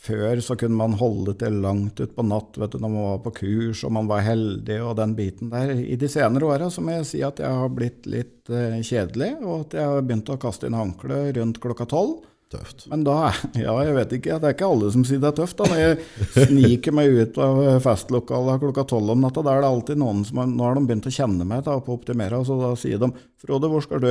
før 0.00 0.40
så 0.40 0.56
kunne 0.56 0.78
man 0.78 0.96
holde 0.96 1.34
til 1.40 1.58
langt 1.60 2.00
utpå 2.00 2.24
natt 2.24 2.56
vet 2.60 2.72
du, 2.72 2.78
når 2.80 2.92
man 2.94 3.06
var 3.10 3.20
på 3.26 3.34
kurs 3.42 3.82
og 3.84 3.92
man 3.92 4.08
var 4.08 4.24
heldig 4.24 4.78
og 4.80 4.94
den 5.00 5.12
biten 5.18 5.52
der. 5.52 5.74
I 5.76 5.98
de 6.00 6.08
senere 6.08 6.48
åra 6.48 6.70
må 6.80 6.96
jeg 6.96 7.08
si 7.10 7.20
at 7.26 7.42
jeg 7.42 7.60
har 7.60 7.74
blitt 7.76 8.08
litt 8.08 8.48
eh, 8.48 8.80
kjedelig, 8.80 9.34
og 9.44 9.66
at 9.66 9.76
jeg 9.76 9.92
har 9.92 10.06
begynt 10.06 10.32
å 10.32 10.40
kaste 10.40 10.70
inn 10.70 10.78
håndkle 10.78 11.22
rundt 11.36 11.60
klokka 11.60 11.88
tolv. 11.90 12.22
Tøft. 12.50 12.88
Men 12.90 13.04
da 13.06 13.30
Ja, 13.54 13.76
jeg 13.86 13.94
vet 13.94 14.12
ikke. 14.16 14.38
Det 14.42 14.48
er 14.48 14.54
ikke 14.56 14.66
alle 14.72 14.88
som 14.90 15.04
sier 15.06 15.20
det 15.22 15.28
er 15.30 15.36
tøft. 15.38 15.60
da. 15.60 15.68
Når 15.70 15.80
jeg 15.84 16.48
sniker 16.48 16.96
meg 16.96 17.12
ut 17.14 17.38
av 17.44 17.60
festlokalet 17.84 18.62
klokka 18.64 18.84
tolv 18.90 19.12
om 19.14 19.22
natta, 19.22 19.44
da 19.46 19.54
er 19.54 19.62
det 19.62 19.70
alltid 19.70 20.00
noen 20.02 20.24
som 20.26 20.40
har, 20.42 20.48
Nå 20.50 20.66
har 20.66 20.74
de 20.74 20.82
begynt 20.88 21.06
å 21.06 21.14
kjenne 21.14 21.46
meg 21.46 21.62
da, 21.68 21.76
på 21.86 21.94
Optimera, 21.94 22.40
så 22.46 22.58
da 22.58 22.72
sier 22.80 22.98
de 22.98 23.12
'Frode, 23.40 23.70
hvor 23.70 23.84
skal 23.86 24.02
du?' 24.02 24.10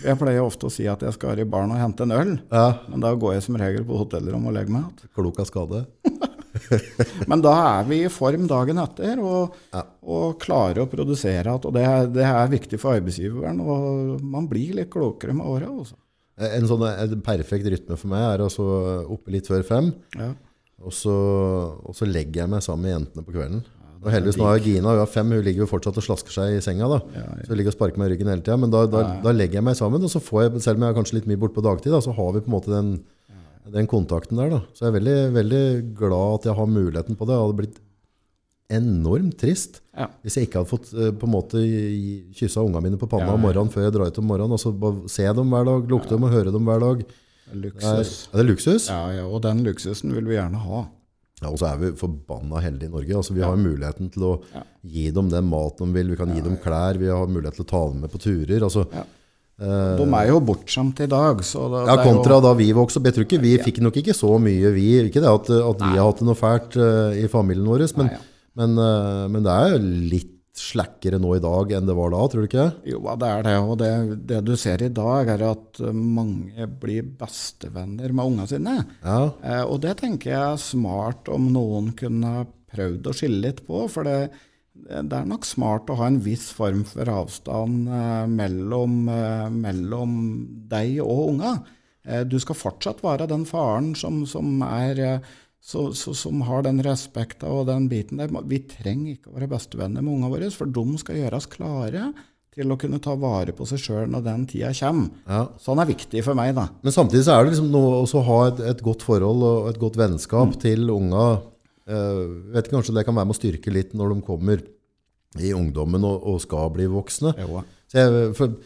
Jeg 0.00 0.18
pleier 0.18 0.42
ofte 0.42 0.66
å 0.66 0.72
si 0.72 0.86
at 0.88 1.02
jeg 1.04 1.12
skal 1.14 1.38
i 1.38 1.44
baren 1.44 1.70
og 1.74 1.78
hente 1.78 2.02
en 2.06 2.12
øl, 2.16 2.34
Ja, 2.50 2.80
men 2.88 3.00
da 3.04 3.14
går 3.14 3.34
jeg 3.36 3.42
som 3.46 3.56
regel 3.60 3.84
på 3.84 3.98
hotellrommet 4.02 4.48
og 4.50 4.54
legger 4.58 4.72
meg 4.74 4.84
igjen. 4.84 5.10
klok 5.14 5.40
av 5.40 5.46
skade. 5.50 5.84
Men 7.30 7.40
da 7.44 7.52
er 7.80 7.84
vi 7.88 8.00
i 8.04 8.10
form 8.10 8.46
dagen 8.50 8.78
etter 8.82 9.20
og, 9.22 9.54
Ja. 9.72 9.84
og 10.02 10.38
klarer 10.42 10.82
å 10.82 10.90
produsere 10.90 11.44
igjen. 11.46 11.64
Og 11.64 11.72
det 11.74 11.84
er, 11.86 12.06
det 12.10 12.24
er 12.26 12.48
viktig 12.50 12.80
for 12.80 12.98
arbeidsgiveren, 12.98 13.60
og 13.62 14.20
man 14.22 14.48
blir 14.50 14.74
litt 14.80 14.90
klokere 14.90 15.32
med 15.36 15.46
åra. 15.46 15.68
Altså. 15.70 15.94
En 16.40 16.66
sånn 16.70 16.84
en 16.88 17.20
perfekt 17.26 17.66
rytme 17.68 17.96
for 18.00 18.08
meg 18.12 18.22
er 18.34 18.44
altså 18.46 18.64
oppe 19.12 19.32
litt 19.34 19.46
før 19.50 19.62
fem, 19.66 19.90
Ja. 20.16 20.30
og 20.80 20.92
så, 20.96 21.12
og 21.84 21.92
så 21.94 22.08
legger 22.08 22.42
jeg 22.46 22.48
meg 22.54 22.62
sammen 22.64 22.86
med 22.86 22.94
jentene 22.96 23.24
på 23.26 23.34
kvelden. 23.36 23.60
Og 24.00 24.08
heldigvis 24.08 24.38
nå 24.40 24.46
har 24.48 24.58
Gina, 24.64 24.94
hun 24.94 24.98
har 25.02 25.10
fem, 25.12 25.28
hun 25.36 25.44
ligger 25.44 25.66
jo 25.66 25.68
fortsatt 25.68 25.98
og 26.00 26.04
slasker 26.06 26.32
seg 26.32 26.54
i 26.56 26.60
senga. 26.64 26.86
da. 26.88 27.00
Ja, 27.12 27.20
ja. 27.36 27.42
Så 27.44 27.52
hun 27.52 27.58
ligger 27.60 27.74
og 27.74 27.76
sparker 27.76 28.00
meg 28.00 28.08
i 28.08 28.14
ryggen 28.14 28.30
hele 28.32 28.40
tida. 28.40 28.56
Men 28.56 28.70
da, 28.72 28.86
da, 28.88 29.02
da 29.20 29.34
legger 29.36 29.60
jeg 29.60 29.66
meg 29.66 29.76
sammen, 29.76 30.00
og 30.02 30.08
så 30.08 30.22
får 30.24 30.46
jeg, 30.46 30.62
selv 30.64 30.80
om 30.80 30.86
jeg 30.86 30.94
er 30.94 30.96
kanskje 31.02 31.18
litt 31.18 31.26
mye 31.28 31.36
borte 31.42 31.58
på 31.58 31.64
dagtid, 31.66 31.92
da, 31.92 32.00
så 32.00 32.14
har 32.16 32.32
vi 32.32 32.40
på 32.40 32.48
en 32.48 32.54
måte 32.56 32.72
den, 32.72 32.88
den 33.76 33.86
kontakten 33.92 34.40
der. 34.40 34.48
da. 34.54 34.60
Så 34.72 34.86
jeg 34.86 34.94
er 34.94 34.96
veldig, 34.96 35.18
veldig 35.36 35.62
glad 36.00 36.38
at 36.40 36.48
jeg 36.48 36.56
har 36.62 36.72
muligheten 36.72 37.18
på 37.20 37.28
det. 37.28 37.36
Jeg 37.36 37.44
hadde 37.44 37.58
blitt 37.60 37.76
enormt 38.70 39.36
trist 39.40 39.80
Ja. 39.96 40.06
hvis 40.24 40.36
jeg 40.38 40.46
ikke 40.48 40.60
hadde 40.62 40.70
fått 40.70 40.92
eh, 40.94 41.10
på 41.12 41.26
en 41.26 41.32
måte 41.34 41.58
kyssa 42.36 42.62
ungene 42.62 42.82
mine 42.86 42.96
på 43.00 43.08
panna 43.10 43.26
Ja, 43.26 43.32
ja. 43.32 43.38
om 43.38 43.42
morgenen 43.44 43.72
før 43.72 43.82
jeg 43.88 43.92
drar 43.96 44.06
ut 44.12 44.18
om 44.22 44.26
morgenen. 44.30 44.52
og 44.52 44.60
så 44.62 44.72
bare 44.72 45.08
se 45.08 45.26
dem 45.26 45.50
hver 45.50 45.64
dag, 45.68 45.88
lukte 45.90 46.14
dem 46.14 46.24
og 46.24 46.30
høre 46.32 46.52
dem 46.54 46.64
hver 46.64 46.80
dag. 46.80 47.04
Luksus. 47.52 47.82
er, 47.84 47.96
Luksus. 47.98 48.28
er 48.32 48.38
det 48.38 48.46
luksus? 48.46 48.88
Ja, 48.88 49.00
ja, 49.10 49.24
og 49.26 49.42
den 49.42 49.64
luksusen 49.66 50.12
vil 50.14 50.24
vi 50.30 50.36
gjerne 50.38 50.60
ha. 50.62 50.84
Ja, 51.42 51.48
og 51.48 51.58
så 51.58 51.66
er 51.72 51.78
vi 51.80 51.90
forbanna 51.96 52.60
heldige 52.62 52.86
i 52.90 52.92
Norge. 52.92 53.16
Altså, 53.16 53.32
vi 53.34 53.40
har 53.42 53.56
muligheten 53.56 54.10
til 54.12 54.22
å 54.22 54.42
Ja. 54.54 54.62
gi 54.86 55.10
dem 55.10 55.30
den 55.30 55.48
maten 55.48 55.88
de 55.88 55.92
vil. 55.98 56.10
Vi 56.10 56.16
kan 56.16 56.34
gi 56.34 56.40
dem 56.44 56.56
klær. 56.58 56.98
Vi 57.00 57.06
har 57.08 57.26
mulighet 57.26 57.54
til 57.56 57.64
å 57.64 57.68
ta 57.68 57.88
dem 57.90 58.00
med 58.02 58.10
på 58.12 58.18
turer. 58.20 58.60
Altså, 58.62 58.86
Ja. 58.92 59.02
eh, 59.58 59.96
De 59.96 60.04
er 60.14 60.28
jo 60.28 60.40
bortskjemt 60.40 61.00
i 61.00 61.06
dag. 61.06 61.38
Så 61.42 61.64
det, 61.70 61.88
ja, 61.88 61.96
det 61.96 62.06
er 62.06 62.12
jo- 62.12 62.22
kontra 62.22 62.40
da 62.42 62.54
vi 62.54 62.72
vokste 62.72 62.98
opp. 62.98 63.04
Jeg 63.04 63.14
tror 63.14 63.24
ikke 63.26 63.40
vi 63.40 63.58
fikk 63.58 63.80
nok 63.80 63.94
ikke 63.96 64.14
så 64.14 64.38
mye, 64.38 64.72
vi. 64.72 65.08
Ikke 65.10 65.20
det 65.20 65.24
at, 65.32 65.50
at 65.50 65.78
vi 65.80 65.96
har 65.96 66.06
hatt 66.12 66.18
det 66.18 66.26
noe 66.26 66.34
fælt 66.36 66.76
uh, 66.76 67.10
i 67.16 67.26
familien 67.26 67.66
vår, 67.66 67.96
men, 67.96 68.06
Nei, 68.06 68.12
ja. 68.14 68.20
Men, 68.58 68.76
eh, 68.78 69.24
men 69.30 69.46
det 69.46 69.54
er 69.54 69.74
jo 69.74 69.80
litt 70.14 70.36
slakkere 70.60 71.20
nå 71.22 71.36
i 71.36 71.42
dag 71.42 71.72
enn 71.72 71.86
det 71.88 71.94
var 71.96 72.10
da, 72.12 72.20
tror 72.28 72.44
du 72.44 72.48
ikke? 72.48 72.66
Jo, 72.90 73.00
det 73.20 73.28
er 73.30 73.44
det. 73.46 73.56
Og 73.62 73.76
det, 73.80 73.90
det 74.28 74.40
du 74.44 74.52
ser 74.60 74.82
i 74.84 74.90
dag, 74.92 75.30
er 75.32 75.44
at 75.46 75.80
mange 75.94 76.66
blir 76.82 77.06
bestevenner 77.20 78.12
med 78.12 78.32
ungene 78.32 78.48
sine. 78.50 78.76
Ja, 79.04 79.20
Eh, 79.40 79.62
og 79.64 79.80
det 79.84 79.96
tenker 80.02 80.32
jeg 80.34 80.40
er 80.40 80.60
smart 80.60 81.30
om 81.32 81.48
noen 81.54 81.92
kunne 81.96 82.44
prøvd 82.70 83.08
å 83.10 83.16
skille 83.16 83.42
litt 83.46 83.64
på. 83.66 83.84
For 83.90 84.06
det, 84.06 84.18
det 84.74 85.16
er 85.16 85.28
nok 85.28 85.46
smart 85.48 85.90
å 85.90 85.98
ha 86.00 86.08
en 86.10 86.20
viss 86.24 86.50
form 86.54 86.84
for 86.88 87.08
avstand 87.10 87.88
eh, 87.88 88.24
mellom, 88.30 89.02
eh, 89.12 89.46
mellom 89.54 90.16
deg 90.70 90.98
og 91.04 91.34
unga. 91.34 91.54
Eh, 92.04 92.24
du 92.26 92.38
skal 92.42 92.58
fortsatt 92.58 93.02
være 93.06 93.30
den 93.30 93.46
faren 93.48 93.94
som, 93.98 94.22
som 94.28 94.60
er 94.66 95.20
så, 95.60 95.90
så, 95.94 96.14
som 96.16 96.40
har 96.48 96.62
den 96.64 96.80
respekta 96.82 97.50
og 97.52 97.66
den 97.68 97.88
biten 97.90 98.16
der. 98.20 98.32
Vi 98.48 98.62
trenger 98.70 99.12
ikke 99.14 99.30
å 99.30 99.36
være 99.38 99.50
bestevenner 99.52 100.00
med 100.02 100.14
ungene 100.14 100.30
våre, 100.32 100.48
for 100.54 100.66
de 100.72 100.84
skal 101.02 101.18
gjøres 101.20 101.46
klare 101.52 102.10
til 102.50 102.72
å 102.72 102.78
kunne 102.80 102.98
ta 102.98 103.12
vare 103.20 103.52
på 103.54 103.66
seg 103.68 103.78
sjøl 103.78 104.08
når 104.10 104.24
den 104.26 104.46
tida 104.50 104.72
kommer. 104.74 105.12
ja. 105.28 105.44
Sånn 105.62 105.78
er 105.78 105.86
viktig 105.92 106.24
for 106.26 106.34
meg, 106.34 106.54
da. 106.56 106.64
Men 106.82 106.92
samtidig 106.96 107.22
så 107.28 107.36
er 107.36 107.44
det 107.46 107.52
liksom 107.52 107.68
noe 107.70 108.00
å 108.02 108.22
ha 108.26 108.38
et, 108.48 108.60
et 108.72 108.82
godt 108.82 109.04
forhold 109.06 109.44
og 109.46 109.68
et 109.70 109.78
godt 109.78 110.00
vennskap 110.00 110.48
Mm. 110.56 110.58
til 110.64 110.90
unga. 110.90 111.28
Eh, 111.86 112.24
vet 112.56 112.66
ikke, 112.66 112.76
Kanskje 112.80 112.94
det 112.96 113.04
kan 113.06 113.14
være 113.14 113.28
med 113.30 113.36
å 113.36 113.40
styrke 113.40 113.72
litt 113.72 113.94
når 113.94 114.14
de 114.16 114.20
kommer 114.26 114.64
i 115.38 115.52
ungdommen 115.54 116.02
og, 116.08 116.24
og 116.26 116.40
skal 116.42 116.70
bli 116.74 116.88
voksne. 116.90 117.36
Jo. 117.38 117.62
Så 117.90 118.00
jeg, 118.02 118.34
for 118.34 118.56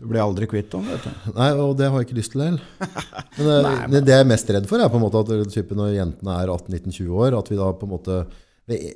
Du 0.00 0.08
blir 0.08 0.22
aldri 0.24 0.48
kvitt 0.48 0.70
dem, 0.72 0.86
vet 0.88 1.04
du. 1.04 1.12
Nei, 1.38 1.50
og 1.60 1.74
det 1.76 1.90
har 1.90 2.00
jeg 2.00 2.08
ikke 2.08 2.18
lyst 2.18 2.32
til 2.32 2.46
heller. 2.46 2.64
Men, 3.36 3.68
eh, 3.92 4.00
det 4.00 4.16
jeg 4.16 4.24
er 4.24 4.32
mest 4.32 4.50
redd 4.56 4.66
for, 4.70 4.80
er 4.80 4.92
på 4.92 4.96
en 4.96 5.04
måte 5.04 5.20
at 5.20 5.52
type, 5.52 5.76
når 5.76 5.94
jentene 5.98 6.40
er 6.40 6.52
18-19-20 6.56 7.22
år, 7.26 7.38
at 7.38 7.52
vi 7.52 7.60
da 7.60 7.68
på 7.76 7.88
en 7.88 7.94
måte 7.98 8.24
ved 8.70 8.90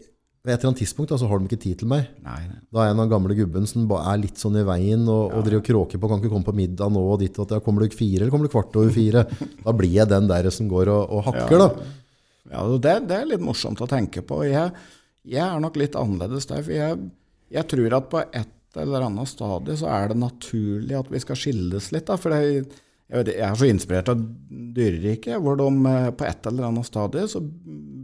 ved 0.44 0.52
et 0.52 0.60
eller 0.60 0.74
annet 0.74 0.80
tidspunkt 0.82 1.08
da, 1.08 1.16
så 1.16 1.28
har 1.28 1.40
de 1.40 1.46
ikke 1.48 1.56
tid 1.62 1.78
til 1.80 1.88
meg. 1.88 2.08
Nei, 2.20 2.42
nei. 2.44 2.58
Da 2.68 2.82
er 2.82 2.90
jeg 2.90 2.98
av 3.00 3.06
gamle 3.08 3.36
gubben 3.38 3.64
som 3.68 3.86
er 3.96 4.18
litt 4.20 4.40
sånn 4.40 4.58
i 4.60 4.64
veien 4.68 5.06
og, 5.08 5.32
og 5.32 5.46
driver 5.46 5.62
og 5.62 5.68
kråker 5.70 6.00
på 6.00 6.10
kan 6.10 6.20
ikke 6.20 6.32
komme 6.34 6.48
på 6.50 6.56
middag 6.58 6.92
nå 6.92 7.04
og 7.14 7.22
ditt 7.22 7.38
og 7.38 7.46
at 7.46 7.54
ja, 7.56 7.60
kommer 7.64 7.80
du 7.80 7.96
fire 7.96 8.20
eller 8.20 8.32
kommer 8.34 8.50
du 8.50 8.52
kvart 8.52 8.76
over 8.76 8.92
fire? 8.92 9.24
Da 9.64 9.72
blir 9.72 9.94
jeg 9.94 10.10
den 10.12 10.28
der 10.28 10.50
som 10.52 10.68
går 10.68 10.90
og, 10.92 11.14
og 11.16 11.24
hakker, 11.30 11.64
da. 11.64 11.86
Ja, 12.52 12.66
det, 12.76 12.92
det 13.08 13.16
er 13.16 13.30
litt 13.30 13.44
morsomt 13.44 13.80
å 13.80 13.88
tenke 13.88 14.20
på. 14.20 14.42
Jeg, 14.44 14.74
jeg 15.24 15.40
er 15.46 15.64
nok 15.64 15.80
litt 15.80 15.96
annerledes 15.96 16.50
der. 16.50 16.60
For 16.60 16.76
jeg, 16.76 17.00
jeg 17.56 17.70
tror 17.72 17.96
at 18.02 18.12
på 18.12 18.24
et 18.26 18.53
eller 18.82 19.06
annet 19.06 19.30
stadie 19.30 19.76
så 19.78 19.90
er 19.92 20.10
det 20.10 20.18
naturlig 20.22 20.96
at 20.98 21.12
vi 21.12 21.20
skal 21.22 21.38
skilles 21.38 21.92
litt. 21.94 22.08
Da, 22.08 22.18
for 22.20 22.34
det, 22.34 22.40
jeg, 23.04 23.18
vet, 23.20 23.30
jeg 23.36 23.46
er 23.46 23.58
så 23.60 23.68
inspirert 23.68 24.10
av 24.10 24.20
dyreriket, 24.74 25.36
hvor 25.44 25.58
de 25.60 25.68
eh, 25.90 26.10
på 26.16 26.26
et 26.26 26.48
eller 26.50 26.68
annet 26.70 26.88
stadie 26.88 27.26
så 27.30 27.42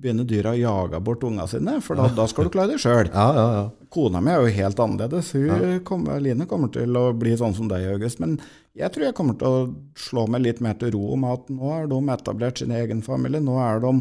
begynner 0.01 0.29
dyra 0.29 0.53
å 0.55 0.61
jage 0.61 1.01
bort 1.05 1.25
unga 1.27 1.47
sine, 1.51 1.79
for 1.85 1.99
da, 1.99 2.07
da 2.17 2.27
skal 2.31 2.47
du 2.47 2.53
klare 2.55 2.75
deg 2.75 2.83
sjøl. 2.83 3.11
Ja, 3.17 3.29
ja, 3.37 3.47
ja. 3.59 3.67
Kona 3.91 4.21
mi 4.23 4.31
er 4.31 4.45
jo 4.45 4.53
helt 4.55 4.81
annerledes. 4.85 5.33
Hun 5.35 5.81
kommer, 5.89 6.21
Line 6.23 6.47
kommer 6.47 6.71
til 6.73 6.95
å 6.95 7.09
bli 7.17 7.33
sånn 7.37 7.57
som 7.57 7.67
deg, 7.71 7.89
August. 7.91 8.21
Men 8.23 8.37
jeg 8.79 8.93
tror 8.95 9.09
jeg 9.09 9.17
kommer 9.19 9.35
til 9.41 9.51
å 9.51 9.63
slå 9.99 10.29
meg 10.31 10.45
litt 10.45 10.61
mer 10.63 10.77
til 10.79 10.93
ro 10.95 11.17
med 11.19 11.41
at 11.41 11.51
nå 11.51 11.73
har 11.73 11.89
de 11.91 11.99
etablert 12.15 12.63
sin 12.63 12.71
egen 12.77 13.03
familie. 13.03 13.43
Nå, 13.43 13.57
er 13.65 13.83
de, 13.83 13.97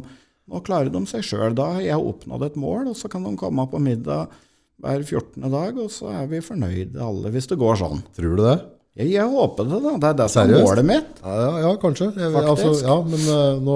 nå 0.51 0.61
klarer 0.67 0.93
de 0.93 1.01
seg 1.09 1.25
sjøl. 1.25 1.57
Da 1.57 1.71
har 1.79 1.81
jeg 1.87 2.05
oppnådd 2.11 2.45
et 2.51 2.59
mål, 2.61 2.91
og 2.91 2.99
så 2.99 3.09
kan 3.09 3.25
de 3.25 3.33
komme 3.39 3.65
på 3.71 3.81
middag 3.81 4.29
hver 4.79 5.03
14. 5.03 5.47
dag, 5.51 5.79
og 5.79 5.89
så 5.93 6.11
er 6.15 6.27
vi 6.31 6.43
fornøyde 6.43 7.01
alle, 7.03 7.31
hvis 7.33 7.49
det 7.51 7.59
går 7.59 7.79
sånn. 7.81 8.03
Tror 8.15 8.37
du 8.39 8.43
det? 8.45 8.59
Jeg, 8.99 9.13
jeg 9.13 9.31
håper 9.31 9.67
det, 9.69 9.79
da. 9.83 9.91
Det 10.01 10.07
er 10.09 10.15
det 10.19 10.25
som 10.33 10.49
er 10.49 10.63
målet 10.65 10.87
mitt. 10.87 11.19
Ja, 11.23 11.35
ja, 11.39 11.51
ja 11.63 11.75
kanskje. 11.79 12.09
Jeg, 12.19 12.31
Faktisk. 12.35 12.49
altså, 12.51 12.87
ja, 12.87 12.95
men 13.07 13.27
uh, 13.29 13.59
nå, 13.63 13.75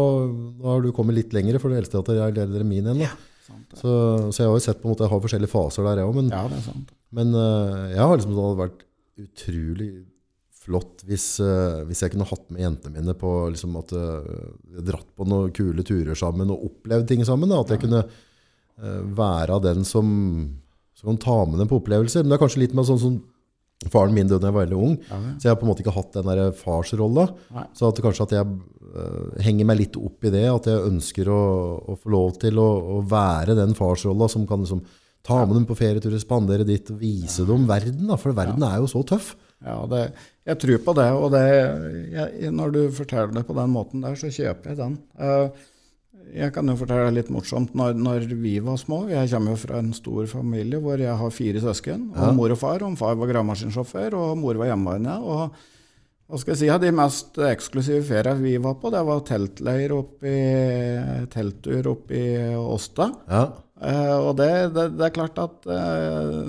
nå 0.58 0.72
har 0.72 0.82
du 0.84 0.90
kommet 0.96 1.16
litt 1.16 1.36
lenger, 1.36 1.60
for 1.64 1.72
det 1.72 1.84
eldste 1.84 2.02
at 2.02 2.12
jeg 2.12 2.24
er 2.24 2.42
eldre 2.44 2.66
min 2.68 2.90
igjen. 2.90 3.04
Da. 3.04 3.60
Så, 3.78 3.92
så 4.34 4.42
jeg 4.42 4.50
har 4.50 4.58
jo 4.58 4.64
sett 4.64 4.82
på 4.82 4.90
en 4.90 4.94
måte, 4.94 5.06
jeg 5.06 5.14
har 5.14 5.22
forskjellige 5.24 5.52
faser 5.54 5.88
der, 5.88 6.02
jeg 6.02 6.10
òg. 6.10 6.18
Men, 6.18 6.32
Ja, 6.34 6.42
det 6.50 6.58
er 6.60 6.66
sant. 6.66 6.92
men 7.16 7.32
uh, 7.38 7.86
jeg 7.94 8.02
har 8.02 8.18
liksom 8.18 8.34
det 8.34 8.48
hadde 8.48 8.64
vært 8.64 8.84
utrolig 9.24 9.92
flott 10.64 11.04
hvis, 11.08 11.28
uh, 11.44 11.84
hvis 11.88 12.04
jeg 12.04 12.14
kunne 12.14 12.28
hatt 12.28 12.46
med 12.52 12.64
jentene 12.64 12.98
mine 12.98 13.16
på 13.20 13.32
liksom 13.54 13.80
at 13.80 13.96
dratt 14.88 15.10
på 15.16 15.28
noen 15.28 15.52
kule 15.56 15.86
turer 15.88 16.18
sammen 16.20 16.52
og 16.52 16.68
opplevd 16.72 17.08
ting 17.12 17.24
sammen. 17.28 17.52
Da. 17.52 17.62
At 17.64 17.76
jeg 17.76 17.84
kunne 17.86 18.04
være 19.14 19.60
den 19.62 19.84
som, 19.86 20.08
som 21.04 21.12
kan 21.12 21.22
ta 21.22 21.38
med 21.52 21.60
dem 21.60 21.70
på 21.70 21.82
opplevelser. 21.82 22.24
Men 22.24 22.32
det 22.32 22.40
er 22.40 22.44
kanskje 22.46 22.64
litt 22.64 22.76
med 22.78 22.88
sånn 22.88 23.02
som 23.04 23.22
Faren 23.92 24.14
min 24.16 24.30
døde 24.30 24.40
da 24.40 24.48
jeg 24.48 24.56
var 24.56 24.64
veldig 24.64 24.78
ung, 24.80 24.94
Ja, 25.10 25.18
ja. 25.20 25.32
så 25.36 25.44
jeg 25.44 25.52
har 25.52 25.58
på 25.60 25.66
en 25.66 25.70
måte 25.74 25.84
ikke 25.84 25.96
hatt 25.98 26.14
den 26.16 26.28
der 26.30 26.54
farsrolla. 26.56 27.26
Nei. 27.52 27.64
Så 27.76 27.90
at 27.90 27.98
kanskje 28.06 28.24
at 28.24 28.36
jeg 28.38 28.46
uh, 28.48 29.34
henger 29.44 29.68
meg 29.68 29.82
litt 29.82 29.98
opp 30.00 30.24
i 30.24 30.32
det, 30.32 30.46
at 30.48 30.70
jeg 30.72 30.86
ønsker 30.88 31.28
å, 31.28 31.42
å 31.92 31.98
få 32.00 32.14
lov 32.14 32.38
til 32.40 32.62
å, 32.64 32.68
å 32.96 33.02
være 33.12 33.58
den 33.60 33.76
farsrolla 33.76 34.30
som 34.32 34.46
kan 34.48 34.64
liksom 34.64 34.86
ta 35.28 35.42
med 35.44 35.58
dem 35.58 35.68
på 35.68 35.76
ferieturer, 35.80 36.22
spandere 36.22 36.68
dit 36.68 36.90
og 36.92 37.00
vise 37.02 37.44
dem 37.48 37.68
verden. 37.68 38.08
Da, 38.08 38.16
for 38.20 38.36
verden 38.36 38.64
er 38.68 38.80
jo 38.80 38.88
så 38.92 39.04
tøff. 39.08 39.34
Ja, 39.64 39.78
det, 39.88 40.02
jeg 40.48 40.60
tror 40.60 40.82
på 40.84 40.96
det. 41.00 41.10
Og 41.16 41.30
det, 41.32 41.44
jeg, 42.12 42.52
når 42.56 42.74
du 42.76 42.82
forteller 42.96 43.32
det 43.36 43.46
på 43.48 43.56
den 43.56 43.72
måten 43.72 44.04
der, 44.04 44.18
så 44.20 44.32
kjøper 44.32 44.74
jeg 44.74 44.80
den. 44.82 44.98
Eh, 45.20 45.64
Jeg 46.34 46.54
kan 46.56 46.70
jo 46.72 46.76
fortelle 46.80 47.10
deg 47.10 47.18
litt 47.20 47.30
morsomt. 47.34 47.74
Når, 47.78 47.94
når 48.00 48.24
vi 48.42 48.56
var 48.64 48.80
små 48.82 49.04
Jeg 49.12 49.30
kommer 49.34 49.54
jo 49.54 49.62
fra 49.66 49.82
en 49.84 49.92
stor 49.94 50.26
familie 50.32 50.80
hvor 50.82 50.98
jeg 51.02 51.14
har 51.20 51.34
fire 51.36 51.62
søsken. 51.62 52.08
Og 52.16 52.24
Ja. 52.28 52.32
mor 52.34 52.52
og 52.56 52.58
far. 52.62 52.82
Og 52.88 52.98
far 52.98 53.16
var 53.20 53.30
gravemaskinsjåfør, 53.34 54.16
og 54.18 54.38
mor 54.42 54.58
var 54.62 54.72
hjemmeværende. 54.72 55.18
Og 55.22 55.52
hva 56.32 56.40
skal 56.40 56.54
jeg 56.56 56.62
si, 56.64 56.70
ja, 56.72 56.78
de 56.82 56.90
mest 56.96 57.36
eksklusive 57.38 58.02
feriene 58.08 58.42
vi 58.42 58.56
var 58.58 58.80
på, 58.82 58.90
det 58.90 59.04
var 59.06 59.20
teltleir 59.28 59.92
oppi, 59.94 60.34
telttur 61.34 61.92
oppe 61.92 62.16
i 62.18 62.56
Åsta. 62.58 63.10
Ja. 63.30 63.44
Eh, 63.84 64.18
og 64.24 64.38
det, 64.40 64.50
det, 64.74 64.88
det 64.98 65.06
er 65.10 65.14
klart 65.16 65.38
at 65.44 65.68
eh, 65.68 66.48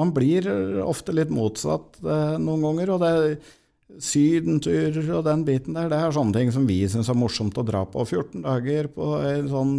man 0.00 0.12
blir 0.16 0.48
ofte 0.86 1.12
litt 1.14 1.30
motsatt 1.34 2.00
eh, 2.02 2.36
noen 2.40 2.64
ganger. 2.64 2.94
Og 2.96 3.02
det 3.04 3.12
sydentur 4.00 4.98
og 5.18 5.24
den 5.26 5.44
biten 5.44 5.76
der, 5.76 5.88
det 5.92 5.98
er 5.98 6.14
sånne 6.14 6.36
ting 6.36 6.52
som 6.54 6.66
vi 6.68 6.82
syns 6.88 7.10
er 7.10 7.18
morsomt 7.18 7.58
å 7.60 7.64
dra 7.66 7.84
på. 7.88 8.04
14 8.06 8.44
dager 8.44 8.90
på 8.94 9.14
en 9.20 9.48
sånn 9.50 9.74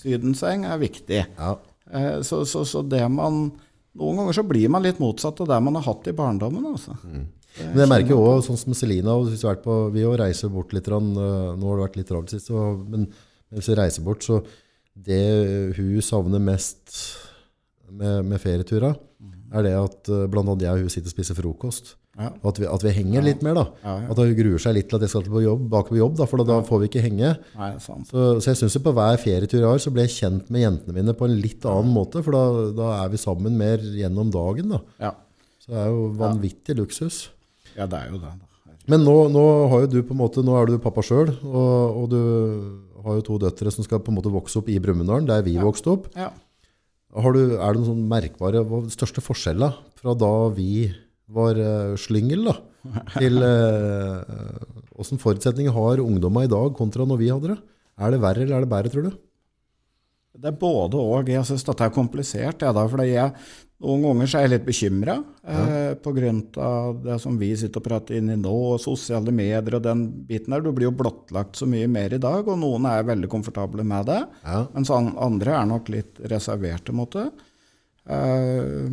sydenseng 0.00 0.66
er 0.68 0.82
viktig. 0.82 1.22
ja. 1.38 1.54
Eh, 1.92 2.22
så, 2.24 2.44
så, 2.48 2.62
så 2.64 2.80
det 2.80 3.02
man 3.12 3.50
Noen 3.94 4.16
ganger 4.18 4.34
så 4.34 4.42
blir 4.42 4.70
man 4.72 4.82
litt 4.82 4.98
motsatt 4.98 5.38
av 5.44 5.50
det 5.52 5.56
man 5.62 5.76
har 5.78 5.84
hatt 5.86 6.08
i 6.10 6.14
barndommen. 6.18 6.64
Altså. 6.66 6.96
Men 7.04 7.82
jeg 7.84 7.90
merker 7.92 8.10
jo 8.10 8.24
også, 8.26 8.48
sånn 8.48 8.58
som 8.58 8.74
Selina, 8.74 9.12
hvis 9.22 9.44
du 9.44 9.46
har 9.46 9.60
på, 9.62 9.76
vi 9.94 10.02
jo 10.02 10.16
reiser 10.18 10.50
bort 10.50 10.74
litt, 10.74 10.88
grann, 10.88 11.12
øh, 11.14 11.52
nå 11.54 11.68
har 11.68 11.78
det 11.78 11.84
vært 11.84 11.98
litt 12.00 12.08
travelt 12.08 12.34
sist, 12.34 12.48
så, 12.50 12.64
men 12.90 13.04
hvis 13.54 13.68
vi 13.70 13.76
reiser 13.78 14.02
bort, 14.02 14.26
så 14.26 14.40
det 15.06 15.20
hun 15.78 16.02
savner 16.02 16.42
mest 16.42 16.90
med, 17.86 18.24
med 18.32 18.42
ferietura, 18.42 18.96
er 19.52 19.66
det 19.66 19.74
at 19.76 20.00
bl.a. 20.08 20.26
blant 20.32 20.48
annet 20.52 20.64
jeg 20.66 20.78
og 20.78 20.86
hun 20.86 20.92
sitter 20.94 21.10
og 21.10 21.16
spiser 21.16 21.38
frokost. 21.38 21.94
Ja. 22.14 22.28
Og 22.44 22.52
At 22.52 22.58
vi, 22.62 22.66
at 22.70 22.84
vi 22.86 22.92
henger 22.94 23.24
litt 23.26 23.40
mer 23.42 23.56
da. 23.58 23.64
Ja, 23.82 23.94
ja. 24.04 24.10
At 24.12 24.20
hun 24.22 24.34
gruer 24.38 24.62
seg 24.62 24.76
litt 24.76 24.86
til 24.90 25.00
at 25.00 25.02
jeg 25.02 25.10
skal 25.10 25.26
på 25.26 25.42
jobb, 25.42 25.64
bak 25.72 25.88
på 25.90 25.98
jobb, 25.98 26.14
da, 26.20 26.28
for 26.30 26.46
da, 26.46 26.60
får 26.66 26.84
vi 26.84 26.88
ikke 26.92 27.02
henge. 27.02 27.32
Nei, 27.58 27.70
sant. 27.82 28.06
Så, 28.06 28.26
så 28.38 28.52
jeg 28.52 28.60
synes 28.60 28.76
jo 28.78 28.84
på 28.84 28.94
hver 28.94 29.18
ferietur 29.18 29.58
jeg 29.58 29.66
har, 29.66 29.82
så 29.82 29.90
blir 29.94 30.06
jeg 30.06 30.14
kjent 30.20 30.52
med 30.54 30.62
jentene 30.62 30.94
mine 30.94 31.16
på 31.18 31.26
en 31.26 31.34
litt 31.42 31.66
annen 31.66 31.90
måte, 31.94 32.22
for 32.22 32.36
da, 32.36 32.70
da 32.78 32.92
er 33.00 33.10
vi 33.10 33.18
sammen 33.18 33.58
mer 33.58 33.82
gjennom 33.82 34.30
dagen 34.34 34.76
da. 34.76 34.80
Ja. 35.02 35.12
Så 35.64 35.74
det 35.74 35.80
er 35.82 35.90
jo 35.90 36.08
vanvittig 36.20 36.78
luksus. 36.78 37.20
ja, 37.74 37.88
det 37.90 37.98
er 37.98 38.14
jo 38.14 38.20
det. 38.22 38.30
da. 38.30 38.50
Men 38.92 39.00
nå, 39.00 39.16
nå 39.32 39.44
har 39.72 39.86
jo 39.86 39.92
du 39.94 40.00
på 40.04 40.12
en 40.12 40.20
måte, 40.20 40.42
nå 40.44 40.54
er 40.60 40.68
du 40.68 40.78
pappa 40.82 41.02
selv, 41.02 41.38
og, 41.48 42.02
og 42.02 42.08
du 42.12 42.20
har 43.04 43.18
jo 43.18 43.26
to 43.26 43.38
døtre 43.40 43.72
som 43.72 43.84
skal 43.86 44.02
på 44.04 44.12
en 44.12 44.18
måte 44.18 44.32
vokse 44.32 44.58
opp 44.60 44.68
i 44.72 44.78
Brumunddal, 44.82 45.24
der 45.28 45.42
vi 45.46 45.56
vokste 45.58 45.94
opp. 45.96 46.10
Ja. 46.14 46.30
Har 47.14 47.34
du, 47.36 47.42
er 47.54 47.74
det 47.74 47.78
noen 47.78 47.90
sånn 47.92 48.06
merkbare, 48.10 48.64
hva 48.66 48.80
er 48.80 48.86
den 48.88 48.94
største 48.94 49.22
forskjellen 49.22 49.76
fra 50.00 50.16
da 50.18 50.32
vi 50.54 50.88
var 51.34 51.58
uh, 51.58 51.94
slyngel 52.00 52.48
da, 52.48 52.56
til 53.20 53.38
uh, 53.38 54.24
hvordan 54.96 55.22
forutsetninger 55.22 55.74
har 55.74 56.02
ungdommene 56.02 56.48
i 56.48 56.52
dag 56.52 56.74
kontra 56.76 57.06
når 57.06 57.22
vi 57.22 57.30
hadde 57.30 57.52
det? 57.54 57.60
Er 58.02 58.10
det 58.10 58.20
verre 58.24 58.42
eller 58.42 58.58
er 58.58 58.66
det 58.66 58.72
bedre, 58.72 58.90
tror 58.90 59.06
du? 59.06 59.14
Det 60.34 60.50
er 60.50 60.56
både 60.58 60.98
og. 60.98 61.30
Jeg 61.30 61.46
syns 61.46 61.62
dette 61.66 61.86
er 61.86 61.94
komplisert. 61.94 62.64
Ja, 62.66 62.72
fordi 62.74 63.06
jeg, 63.12 63.30
noen 63.84 64.02
ganger 64.02 64.30
så 64.30 64.38
er 64.40 64.46
jeg 64.46 64.52
litt 64.54 64.66
bekymra 64.66 65.14
eh, 65.46 65.94
pga. 66.02 66.32
det 67.04 67.18
som 67.22 67.38
vi 67.38 67.52
sitter 67.58 67.78
og 67.78 67.86
prater 67.86 68.18
inn 68.18 68.32
i 68.34 68.38
nå, 68.40 68.54
og 68.74 68.82
sosiale 68.82 69.34
medier 69.34 69.78
og 69.78 69.84
den 69.86 70.04
biten 70.26 70.56
der. 70.56 70.64
Du 70.64 70.72
blir 70.74 70.88
jo 70.88 70.96
blottlagt 70.98 71.60
så 71.60 71.68
mye 71.70 71.86
mer 71.90 72.16
i 72.16 72.22
dag, 72.22 72.42
og 72.50 72.58
noen 72.58 72.90
er 72.90 73.06
veldig 73.06 73.30
komfortable 73.30 73.86
med 73.86 74.10
det. 74.10 74.20
Ja. 74.42 74.64
Mens 74.74 74.90
andre 74.94 75.58
er 75.60 75.70
nok 75.70 75.90
litt 75.94 76.18
reserverte 76.34 76.96
mot 76.96 77.14
det. 77.14 77.28
Eh, 78.10 78.90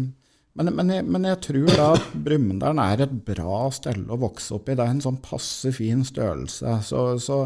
men, 0.52 0.70
men, 0.76 0.94
jeg, 0.94 1.08
men 1.08 1.26
jeg 1.26 1.42
tror 1.48 1.74
da 1.74 1.90
at 1.96 2.16
Brumunddal 2.28 2.80
er 2.84 3.06
et 3.08 3.18
bra 3.32 3.66
sted 3.74 4.04
å 4.12 4.20
vokse 4.20 4.54
opp 4.60 4.70
i. 4.70 4.78
Det 4.78 4.86
er 4.86 4.94
en 4.94 5.04
sånn 5.10 5.22
passe 5.24 5.74
fin 5.74 6.04
størrelse. 6.06 6.78
Så, 6.86 7.06
så 7.24 7.46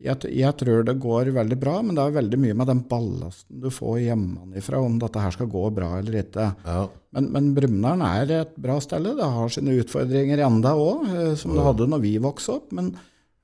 jeg, 0.00 0.30
jeg 0.32 0.56
tror 0.60 0.86
det 0.88 0.94
går 1.02 1.30
veldig 1.36 1.58
bra, 1.60 1.74
men 1.84 1.96
det 1.98 2.06
er 2.06 2.16
veldig 2.16 2.38
mye 2.40 2.56
med 2.56 2.70
den 2.72 2.80
ballasten 2.88 3.60
du 3.62 3.68
får 3.74 3.98
hjemmefra, 4.06 4.80
om 4.80 4.96
dette 5.02 5.20
her 5.20 5.34
skal 5.36 5.50
gå 5.52 5.64
bra 5.76 5.92
eller 5.98 6.20
ikke. 6.22 6.46
Ja. 6.64 6.86
Men, 7.16 7.28
men 7.34 7.52
Brumunddal 7.56 8.04
er 8.06 8.34
et 8.40 8.56
bra 8.60 8.78
sted. 8.80 9.06
Det 9.18 9.30
har 9.36 9.52
sine 9.52 9.76
utfordringer 9.82 10.44
enda 10.46 10.72
òg, 10.78 11.06
som 11.40 11.52
det 11.56 11.66
hadde 11.66 11.90
når 11.90 12.04
vi 12.06 12.14
vokste 12.22 12.56
opp. 12.56 12.72
Men, 12.76 12.94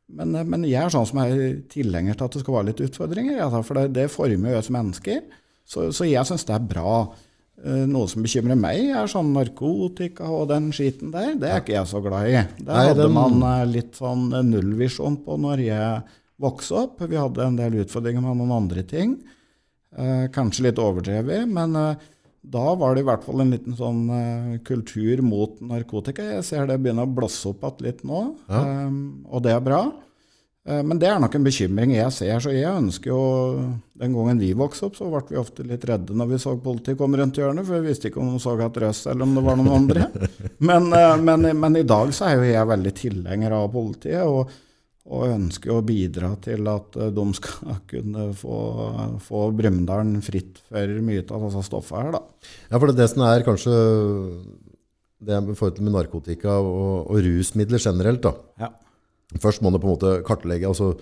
men, 0.07 0.35
eh, 0.38 0.47
men 0.49 0.64
jeg 0.69 0.81
er 0.87 0.95
sånn 0.95 1.09
som 1.11 1.23
er 1.25 1.37
tilhenger 1.73 2.16
til 2.16 2.29
at 2.29 2.38
det 2.38 2.45
skal 2.45 2.59
være 2.61 2.71
litt 2.71 2.85
utfordringer. 2.88 3.40
Ja, 3.42 3.51
for 3.61 3.81
det, 3.81 3.90
det 3.99 4.09
former 4.14 4.55
jo 4.55 4.61
oss 4.62 4.73
mennesker. 4.73 5.25
Så, 5.66 5.90
så 5.92 6.07
jeg 6.07 6.25
syns 6.29 6.47
det 6.47 6.55
er 6.57 6.69
bra. 6.73 6.99
Eh, 7.64 7.85
Noe 7.88 8.09
som 8.11 8.25
bekymrer 8.25 8.59
meg, 8.59 8.90
er 8.92 9.09
sånn 9.11 9.33
narkotika 9.35 10.29
og 10.29 10.51
den 10.53 10.69
skiten 10.77 11.12
der. 11.14 11.33
Det 11.40 11.49
er 11.51 11.62
ikke 11.62 11.77
jeg 11.79 11.88
så 11.90 12.03
glad 12.05 12.29
i. 12.29 12.42
Det 12.61 12.83
hadde 12.90 13.09
man 13.12 13.40
eh, 13.40 13.64
litt 13.79 13.97
sånn 13.97 14.29
eh, 14.37 14.45
nullvisjon 14.45 15.21
på 15.25 15.38
når 15.40 15.64
jeg 15.64 16.23
vokste 16.42 16.75
opp. 16.83 17.01
Vi 17.09 17.16
hadde 17.16 17.44
en 17.46 17.57
del 17.59 17.79
utfordringer 17.85 18.20
med 18.25 18.37
noen 18.42 18.53
andre 18.59 18.83
ting. 18.88 19.16
Eh, 19.96 20.27
kanskje 20.35 20.66
litt 20.68 20.79
overdrevet, 20.83 21.46
men 21.49 21.77
eh, 21.81 22.07
da 22.46 22.64
var 22.79 22.94
det 22.94 23.03
i 23.03 23.07
hvert 23.09 23.25
fall 23.27 23.40
en 23.42 23.51
liten 23.55 23.75
sånn 23.79 24.03
eh, 24.12 24.57
kultur 24.66 25.22
mot 25.25 25.57
narkotika. 25.64 26.27
Jeg 26.37 26.44
ser 26.46 26.66
det 26.68 26.77
begynner 26.83 27.09
å 27.09 27.14
blosse 27.16 27.49
opp 27.51 27.64
igjen 27.64 27.87
litt 27.88 28.03
nå, 28.07 28.25
Ja. 28.51 28.61
eh, 28.61 28.99
og 29.33 29.42
det 29.46 29.55
er 29.57 29.62
bra. 29.64 29.81
Eh, 30.66 30.83
men 30.83 30.99
det 31.01 31.09
er 31.09 31.18
nok 31.22 31.35
en 31.38 31.46
bekymring 31.46 31.94
jeg 31.96 32.12
ser, 32.12 32.37
så 32.44 32.53
jeg 32.53 32.66
ønsker 32.68 33.12
jo 33.12 33.22
Den 33.96 34.12
gangen 34.12 34.38
vi 34.42 34.51
vokste 34.53 34.90
opp, 34.90 34.96
så 34.99 35.07
ble 35.09 35.22
vi 35.31 35.38
ofte 35.40 35.64
litt 35.64 35.85
redde 35.88 36.12
når 36.12 36.29
vi 36.35 36.38
så 36.42 36.53
politiet 36.61 36.99
komme 37.01 37.16
rundt 37.16 37.38
hjørnet, 37.40 37.64
for 37.64 37.81
vi 37.81 37.88
visste 37.94 38.11
ikke 38.11 38.20
om 38.20 38.35
de 38.35 38.42
så 38.42 38.53
at 38.61 38.77
Røss 38.83 39.07
eller 39.09 39.25
om 39.25 39.33
det 39.38 39.44
var 39.46 39.57
noen 39.57 39.72
andre. 39.79 40.11
Men, 40.68 40.92
eh, 40.92 41.16
men, 41.22 41.49
men 41.57 41.77
i 41.81 41.87
dag 41.88 42.12
så 42.12 42.29
er 42.29 42.37
jo 42.37 42.46
jeg 42.51 42.68
veldig 42.75 42.92
tilhenger 42.99 43.55
av 43.57 43.70
politiet. 43.72 44.20
og 44.29 44.51
og 45.07 45.29
ønsker 45.31 45.71
å 45.71 45.83
bidra 45.87 46.33
til 46.42 46.66
at 46.71 46.97
eh, 46.99 47.12
de 47.14 47.27
skal 47.38 47.77
kunne 47.92 48.31
få, 48.37 48.61
få 49.23 49.49
Brumunddal 49.57 50.16
fritt 50.27 50.62
for 50.71 51.03
mye 51.07 51.27
av 51.27 51.49
disse 51.49 51.66
stoffene 51.69 52.09
her, 52.09 52.16
da. 52.19 52.23
Ja, 52.71 52.79
for 52.79 52.90
det, 52.90 52.99
det 53.01 53.11
som 53.12 53.27
er 53.27 53.47
kanskje 53.47 53.77
det 55.27 55.33
er 55.33 55.45
i 55.45 55.57
forhold 55.57 55.77
til 55.79 55.87
med 55.87 55.95
narkotika 55.97 56.59
og, 56.61 57.11
og 57.11 57.21
rusmidler 57.25 57.81
generelt. 57.83 58.23
da. 58.27 58.35
Ja. 58.61 58.73
Først 59.42 59.62
må 59.64 59.73
du 59.73 59.81
på 59.81 59.88
en 59.88 59.95
måte 59.95 60.12
kartlegge 60.27 60.69
altså, 60.69 60.92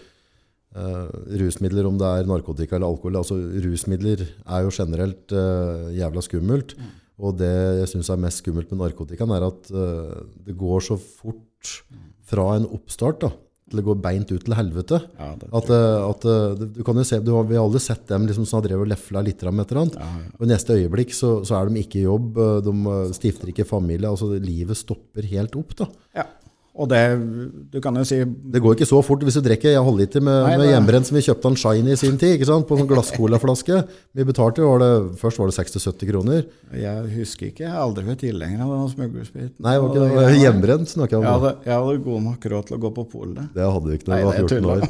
uh, 0.78 1.08
rusmidler, 1.40 1.88
om 1.88 1.98
det 2.00 2.06
er 2.08 2.30
narkotika 2.30 2.78
eller 2.78 2.92
alkohol. 2.94 3.18
altså 3.20 3.36
Rusmidler 3.64 4.22
er 4.22 4.64
jo 4.64 4.72
generelt 4.74 5.34
uh, 5.34 5.90
jævla 5.94 6.22
skummelt. 6.24 6.76
Og 7.18 7.36
det 7.38 7.52
jeg 7.80 7.90
syns 7.92 8.10
er 8.10 8.22
mest 8.22 8.42
skummelt 8.42 8.70
med 8.72 8.80
narkotikaen, 8.84 9.34
er 9.34 9.48
at 9.50 9.74
uh, 9.74 10.22
det 10.46 10.56
går 10.58 10.86
så 10.86 10.98
fort 10.98 11.74
fra 12.24 12.54
en 12.56 12.70
oppstart 12.70 13.20
da, 13.26 13.34
til 13.70 13.80
å 13.80 13.84
gå 13.86 13.94
beint 14.02 14.30
ut 14.30 14.44
til 14.44 14.54
helvete. 14.54 14.98
Ja, 15.18 15.30
At, 15.56 15.70
eh, 15.70 16.08
at 16.10 16.24
eh, 16.28 16.66
du- 16.76 16.82
kan 16.84 16.96
jo 16.96 17.02
se, 17.04 17.18
du 17.20 17.32
har, 17.32 17.44
Vi 17.44 17.56
har 17.56 17.64
aldri 17.64 17.80
sett 17.80 18.06
dem 18.06 18.26
liksom, 18.26 18.44
som 18.46 18.60
har 18.60 18.68
drevet 18.68 18.82
og 18.86 18.92
lefla 18.92 19.22
litt 19.24 19.42
med 19.42 19.60
et 19.64 19.72
eller 19.72 19.82
annet. 19.86 19.96
Ja, 19.96 20.10
ja. 20.20 20.30
Og 20.38 20.46
I 20.46 20.50
neste 20.52 20.76
øyeblikk 20.76 21.10
så, 21.16 21.30
så 21.44 21.56
er 21.62 21.68
de 21.70 21.80
ikke 21.82 22.00
i 22.02 22.04
jobb, 22.04 22.36
eh, 22.38 22.60
de 22.60 23.12
stifter 23.14 23.48
ikke 23.48 23.66
familie. 23.66 24.06
altså 24.08 24.28
Livet 24.38 24.76
stopper 24.76 25.22
helt 25.22 25.56
opp. 25.56 25.74
da. 25.76 25.86
Og 26.74 26.88
det 26.90 27.00
Du 27.70 27.76
kan 27.80 27.94
jo 27.94 28.02
si 28.02 28.16
Det 28.24 28.58
går 28.62 28.74
ikke 28.74 28.88
så 28.88 28.98
fort 29.06 29.20
hvis 29.22 29.36
du 29.38 29.42
drikker 29.46 29.76
en 29.78 29.84
halvliter 29.86 30.22
med, 30.26 30.40
Nei, 30.42 30.56
med 30.58 30.70
hjemmebrent 30.72 31.06
som 31.06 31.14
vi 31.14 31.22
kjøpte 31.22 31.46
en 31.52 31.58
Shiny 31.60 31.92
i 31.94 31.98
sin 32.00 32.16
tid, 32.18 32.42
på 32.42 32.74
en 32.74 32.80
sånn 32.82 32.88
glasscolaflaske. 32.90 33.76
Vi 34.18 34.26
betalte 34.26 34.58
jo, 34.64 34.72
var 34.72 34.82
det, 34.82 34.88
først 35.20 35.38
var 35.38 35.52
det 35.52 35.54
60-70 35.54 36.10
kroner. 36.10 36.42
Jeg 36.74 37.12
husker 37.14 37.46
ikke, 37.52 37.62
jeg 37.68 37.70
har 37.70 37.84
aldri 37.84 38.04
vært 38.08 38.24
tilhenger 38.24 38.64
av 38.66 38.74
den 38.74 38.90
smuglerspiriten. 38.90 39.54
Nei, 39.62 39.76
var 39.78 39.88
ikke 39.92 40.02
det. 40.02 40.10
Det 40.18 40.26
jeg- 40.26 40.42
Hjemmebrent 40.44 40.90
snakka 40.90 41.14
jeg 41.14 41.22
Jeg 41.22 41.32
hadde, 41.38 41.54
jeg 41.64 41.74
hadde 41.78 42.04
god 42.10 42.22
nok 42.26 42.50
råd 42.54 42.66
til 42.66 42.76
å 42.76 42.82
gå 42.82 42.94
på 42.98 43.04
polet. 43.14 43.48
Det 43.54 43.70
hadde 43.70 43.86
vi 43.86 43.98
ikke 44.00 44.10
da 44.10 44.16
vi 44.16 44.24
var 44.24 44.32
det 44.34 44.42
er 44.42 44.48
14 44.48 44.66
år. 44.74 44.80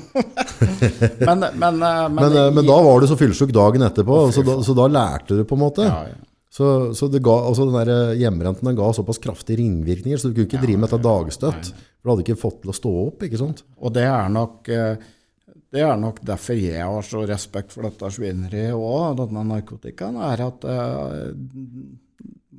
Men, 1.20 1.38
men, 1.62 1.78
men, 1.84 2.14
Men, 2.16 2.32
eh, 2.32 2.50
men 2.50 2.64
da 2.66 2.80
var 2.88 3.00
du 3.00 3.06
så 3.12 3.18
fyllesyk 3.20 3.52
dagen 3.52 3.84
etterpå, 3.84 4.22
så 4.32 4.44
da, 4.46 4.56
så 4.64 4.74
da 4.80 4.88
lærte 4.88 5.36
du 5.36 5.44
på 5.44 5.52
en 5.60 5.66
måte. 5.68 5.84
ja, 5.84 6.06
ja. 6.08 6.22
Så, 6.54 6.66
så 6.94 7.08
det 7.10 7.22
ga, 7.26 7.34
altså 7.48 7.66
den 7.66 7.74
der 7.74 8.14
hjemmerenten 8.20 8.68
den 8.68 8.78
ga 8.78 8.92
såpass 8.94 9.18
kraftige 9.22 9.58
ringvirkninger, 9.58 10.20
så 10.20 10.30
du 10.30 10.36
kunne 10.36 10.46
ikke 10.46 10.62
drive 10.62 10.78
med 10.78 10.86
dette 10.86 11.02
dagstøtt. 11.02 11.72
For 11.74 12.06
du 12.06 12.12
hadde 12.12 12.24
ikke 12.28 12.38
fått 12.38 12.60
til 12.62 12.70
å 12.70 12.76
stå 12.78 12.92
opp, 13.08 13.24
ikke 13.26 13.40
sant? 13.40 13.64
Og 13.82 13.94
det 13.96 14.04
er 14.06 14.30
nok 14.30 14.70
eh, 14.70 15.10
det 15.74 15.82
er 15.82 15.96
nok 15.98 16.20
derfor 16.22 16.54
jeg 16.54 16.86
har 16.86 17.02
så 17.02 17.24
respekt 17.26 17.74
for 17.74 17.88
dette 17.88 18.10
svineriet 18.14 18.76
òg, 18.78 19.16
denne 19.18 19.42
narkotikaen, 19.48 20.20
er 20.22 20.44
at 20.44 20.66
eh, 20.70 21.32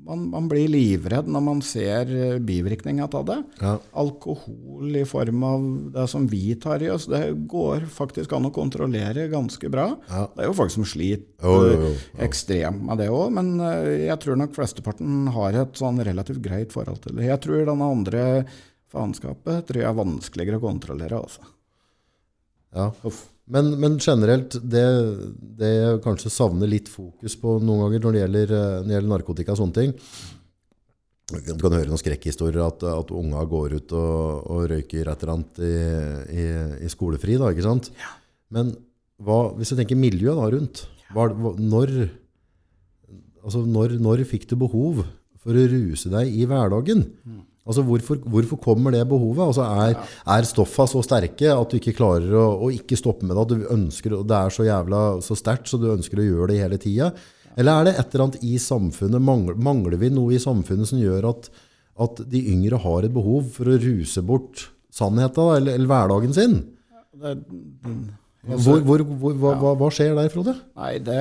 man, 0.06 0.26
man 0.32 0.48
blir 0.50 0.70
livredd 0.72 1.30
når 1.32 1.44
man 1.44 1.62
ser 1.66 2.12
eh, 2.14 2.38
bivirkninga 2.44 3.08
av 3.08 3.26
det. 3.28 3.38
Ja. 3.62 3.74
Alkohol 3.98 4.96
i 5.00 5.04
form 5.10 5.44
av 5.48 5.66
det 5.96 6.06
som 6.12 6.28
vi 6.32 6.56
tar 6.62 6.84
i 6.86 6.92
oss, 6.94 7.08
det 7.12 7.24
går 7.52 7.88
faktisk 7.92 8.36
an 8.38 8.50
å 8.50 8.54
kontrollere 8.56 9.28
ganske 9.32 9.70
bra. 9.74 9.90
Ja. 10.10 10.26
Det 10.36 10.46
er 10.46 10.52
jo 10.52 10.58
folk 10.62 10.74
som 10.74 10.88
sliter 10.88 11.26
oh, 11.46 11.58
oh, 11.58 11.74
jo. 11.74 11.92
eh, 11.96 12.24
ekstremt 12.28 12.86
med 12.86 13.02
det 13.02 13.10
òg, 13.14 13.28
men 13.36 13.56
eh, 13.60 14.08
jeg 14.08 14.22
tror 14.24 14.42
nok 14.42 14.56
flesteparten 14.58 15.30
har 15.36 15.60
et 15.66 15.82
sånn 15.82 16.02
relativt 16.06 16.44
greit 16.46 16.76
forhold 16.76 17.02
til 17.06 17.18
det. 17.18 17.30
Jeg 17.32 17.42
tror 17.46 17.66
denne 17.68 17.92
andre 17.98 18.26
faenskapet 18.94 19.66
tror 19.68 19.82
jeg 19.82 19.90
er 19.90 20.02
vanskeligere 20.02 20.62
å 20.62 20.68
kontrollere. 20.68 21.22
altså. 21.26 21.54
Ja. 22.76 22.92
Uff. 23.08 23.26
Men, 23.46 23.76
men 23.78 24.00
generelt, 24.02 24.56
det, 24.66 24.86
det 25.60 25.70
jeg 25.70 26.00
kanskje 26.02 26.32
savner 26.34 26.70
litt 26.70 26.88
fokus 26.90 27.36
på 27.38 27.60
noen 27.62 27.84
ganger 27.84 28.02
når 28.02 28.16
det 28.16 28.24
gjelder, 28.24 28.54
eh, 28.58 28.72
når 28.80 28.88
det 28.88 28.96
gjelder 28.96 29.12
narkotika 29.12 29.54
og 29.54 29.60
sånne 29.60 29.78
ting 29.78 29.94
Du 31.46 31.62
kan 31.62 31.76
høre 31.78 31.92
noen 31.92 32.02
skrekkhistorier 32.02 32.64
at, 32.66 32.86
at 32.90 33.14
unga 33.14 33.44
går 33.50 33.78
ut 33.78 33.94
og, 33.98 34.50
og 34.50 34.66
røyker 34.74 35.12
et 35.12 35.22
eller 35.26 35.36
annet 35.36 35.62
i, 35.62 35.76
i, 36.42 36.48
i 36.86 36.90
skolefri. 36.90 37.38
Da, 37.42 37.52
ikke 37.54 37.66
sant? 37.66 37.92
Men 38.54 38.74
hva, 39.22 39.40
hvis 39.58 39.74
du 39.74 39.80
tenker 39.80 40.00
miljøet 40.00 40.38
da, 40.42 40.50
rundt 40.54 40.84
hva, 41.14 41.30
når, 41.62 41.94
altså 43.46 43.62
når, 43.66 44.00
når 44.02 44.26
fikk 44.30 44.50
du 44.50 44.58
behov 44.66 45.04
for 45.42 45.54
å 45.54 45.68
ruse 45.70 46.10
deg 46.14 46.34
i 46.34 46.48
hverdagen? 46.50 47.06
Altså 47.66 47.82
hvorfor, 47.82 48.20
hvorfor 48.30 48.60
kommer 48.62 48.94
det 48.94 49.02
behovet? 49.10 49.42
Altså 49.42 49.66
er, 49.66 49.96
er 50.36 50.46
stoffa 50.46 50.86
så 50.90 51.02
sterke 51.06 51.50
at 51.50 51.72
du 51.72 51.80
ikke 51.80 51.96
klarer 51.98 52.36
å, 52.38 52.44
å 52.68 52.70
ikke 52.74 52.98
stoppe 53.00 53.26
med 53.26 53.34
det? 53.34 53.42
At 53.42 53.54
du 53.56 53.72
ønsker, 53.74 54.20
det 54.22 54.38
er 54.38 54.54
så 54.54 54.68
jævla 54.68 55.00
så 55.26 55.38
sterkt 55.40 55.72
så 55.72 55.80
du 55.82 55.88
ønsker 55.90 56.22
å 56.22 56.28
gjøre 56.28 56.52
det 56.52 56.60
hele 56.62 56.80
tida? 56.82 57.10
Eller 57.56 57.72
er 57.72 57.88
det 57.88 57.96
et 57.96 58.14
eller 58.14 58.28
annet 58.28 58.44
i 58.46 58.60
samfunnet, 58.62 59.24
mangler, 59.24 59.58
mangler 59.58 59.98
vi 59.98 60.12
noe 60.14 60.36
i 60.36 60.42
samfunnet 60.44 60.92
som 60.92 61.02
gjør 61.02 61.30
at, 61.32 61.50
at 62.06 62.22
de 62.30 62.44
yngre 62.52 62.78
har 62.84 63.08
et 63.08 63.16
behov 63.16 63.50
for 63.56 63.72
å 63.72 63.80
ruse 63.82 64.22
bort 64.28 64.68
sannheten 64.94 65.56
eller, 65.56 65.80
eller 65.80 65.90
hverdagen 65.90 66.36
sin? 66.36 66.60
Hvor, 68.46 68.78
hvor, 68.86 69.02
hvor, 69.02 69.34
hva, 69.42 69.56
hva, 69.58 69.74
hva 69.80 69.88
skjer 69.90 70.14
der, 70.20 70.30
Frode? 70.30 70.54
nei, 70.78 71.00
det 71.02 71.18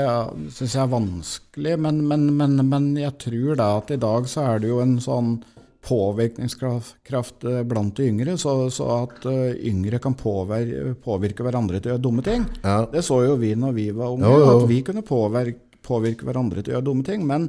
syns 0.52 0.74
jeg 0.74 0.83
er 0.83 0.92
vanskelig, 0.92 1.78
men, 1.80 2.02
men, 2.11 2.26
men, 2.37 2.59
men 2.68 2.90
jeg 3.00 3.16
tror 3.22 3.57
da 3.57 3.70
at 3.78 3.94
i 3.94 4.00
dag 4.02 4.28
så 4.28 4.44
er 4.50 4.61
det 4.61 4.68
jo 4.74 4.83
en 4.85 4.98
sånn 5.00 5.38
påvirkningskraft 5.85 7.44
eh, 7.44 7.61
blant 7.68 7.97
de 7.99 8.09
yngre, 8.09 8.37
så, 8.40 8.55
så 8.73 8.88
at 9.03 9.27
eh, 9.31 9.59
yngre 9.68 10.01
kan 10.03 10.16
påvirke, 10.18 10.94
påvirke 11.05 11.47
hverandre 11.47 11.81
til 11.81 11.92
å 11.92 11.94
gjøre 11.94 12.05
dumme 12.07 12.25
ting. 12.27 12.47
Ja. 12.64 12.83
Det 12.90 13.05
så 13.07 13.20
jo 13.27 13.37
vi 13.40 13.55
når 13.59 13.77
vi 13.77 13.87
var 13.97 14.14
unge, 14.14 14.31
Jo, 14.31 14.40
jo. 14.40 14.51
at 14.57 14.68
vi 14.70 14.81
kunne 14.87 15.05
påvirke, 15.07 15.81
påvirke 15.85 16.29
hverandre 16.29 16.64
til 16.64 16.73
å 16.73 16.79
gjøre 16.79 16.88
dumme 16.88 17.07
ting. 17.07 17.27
Men, 17.29 17.49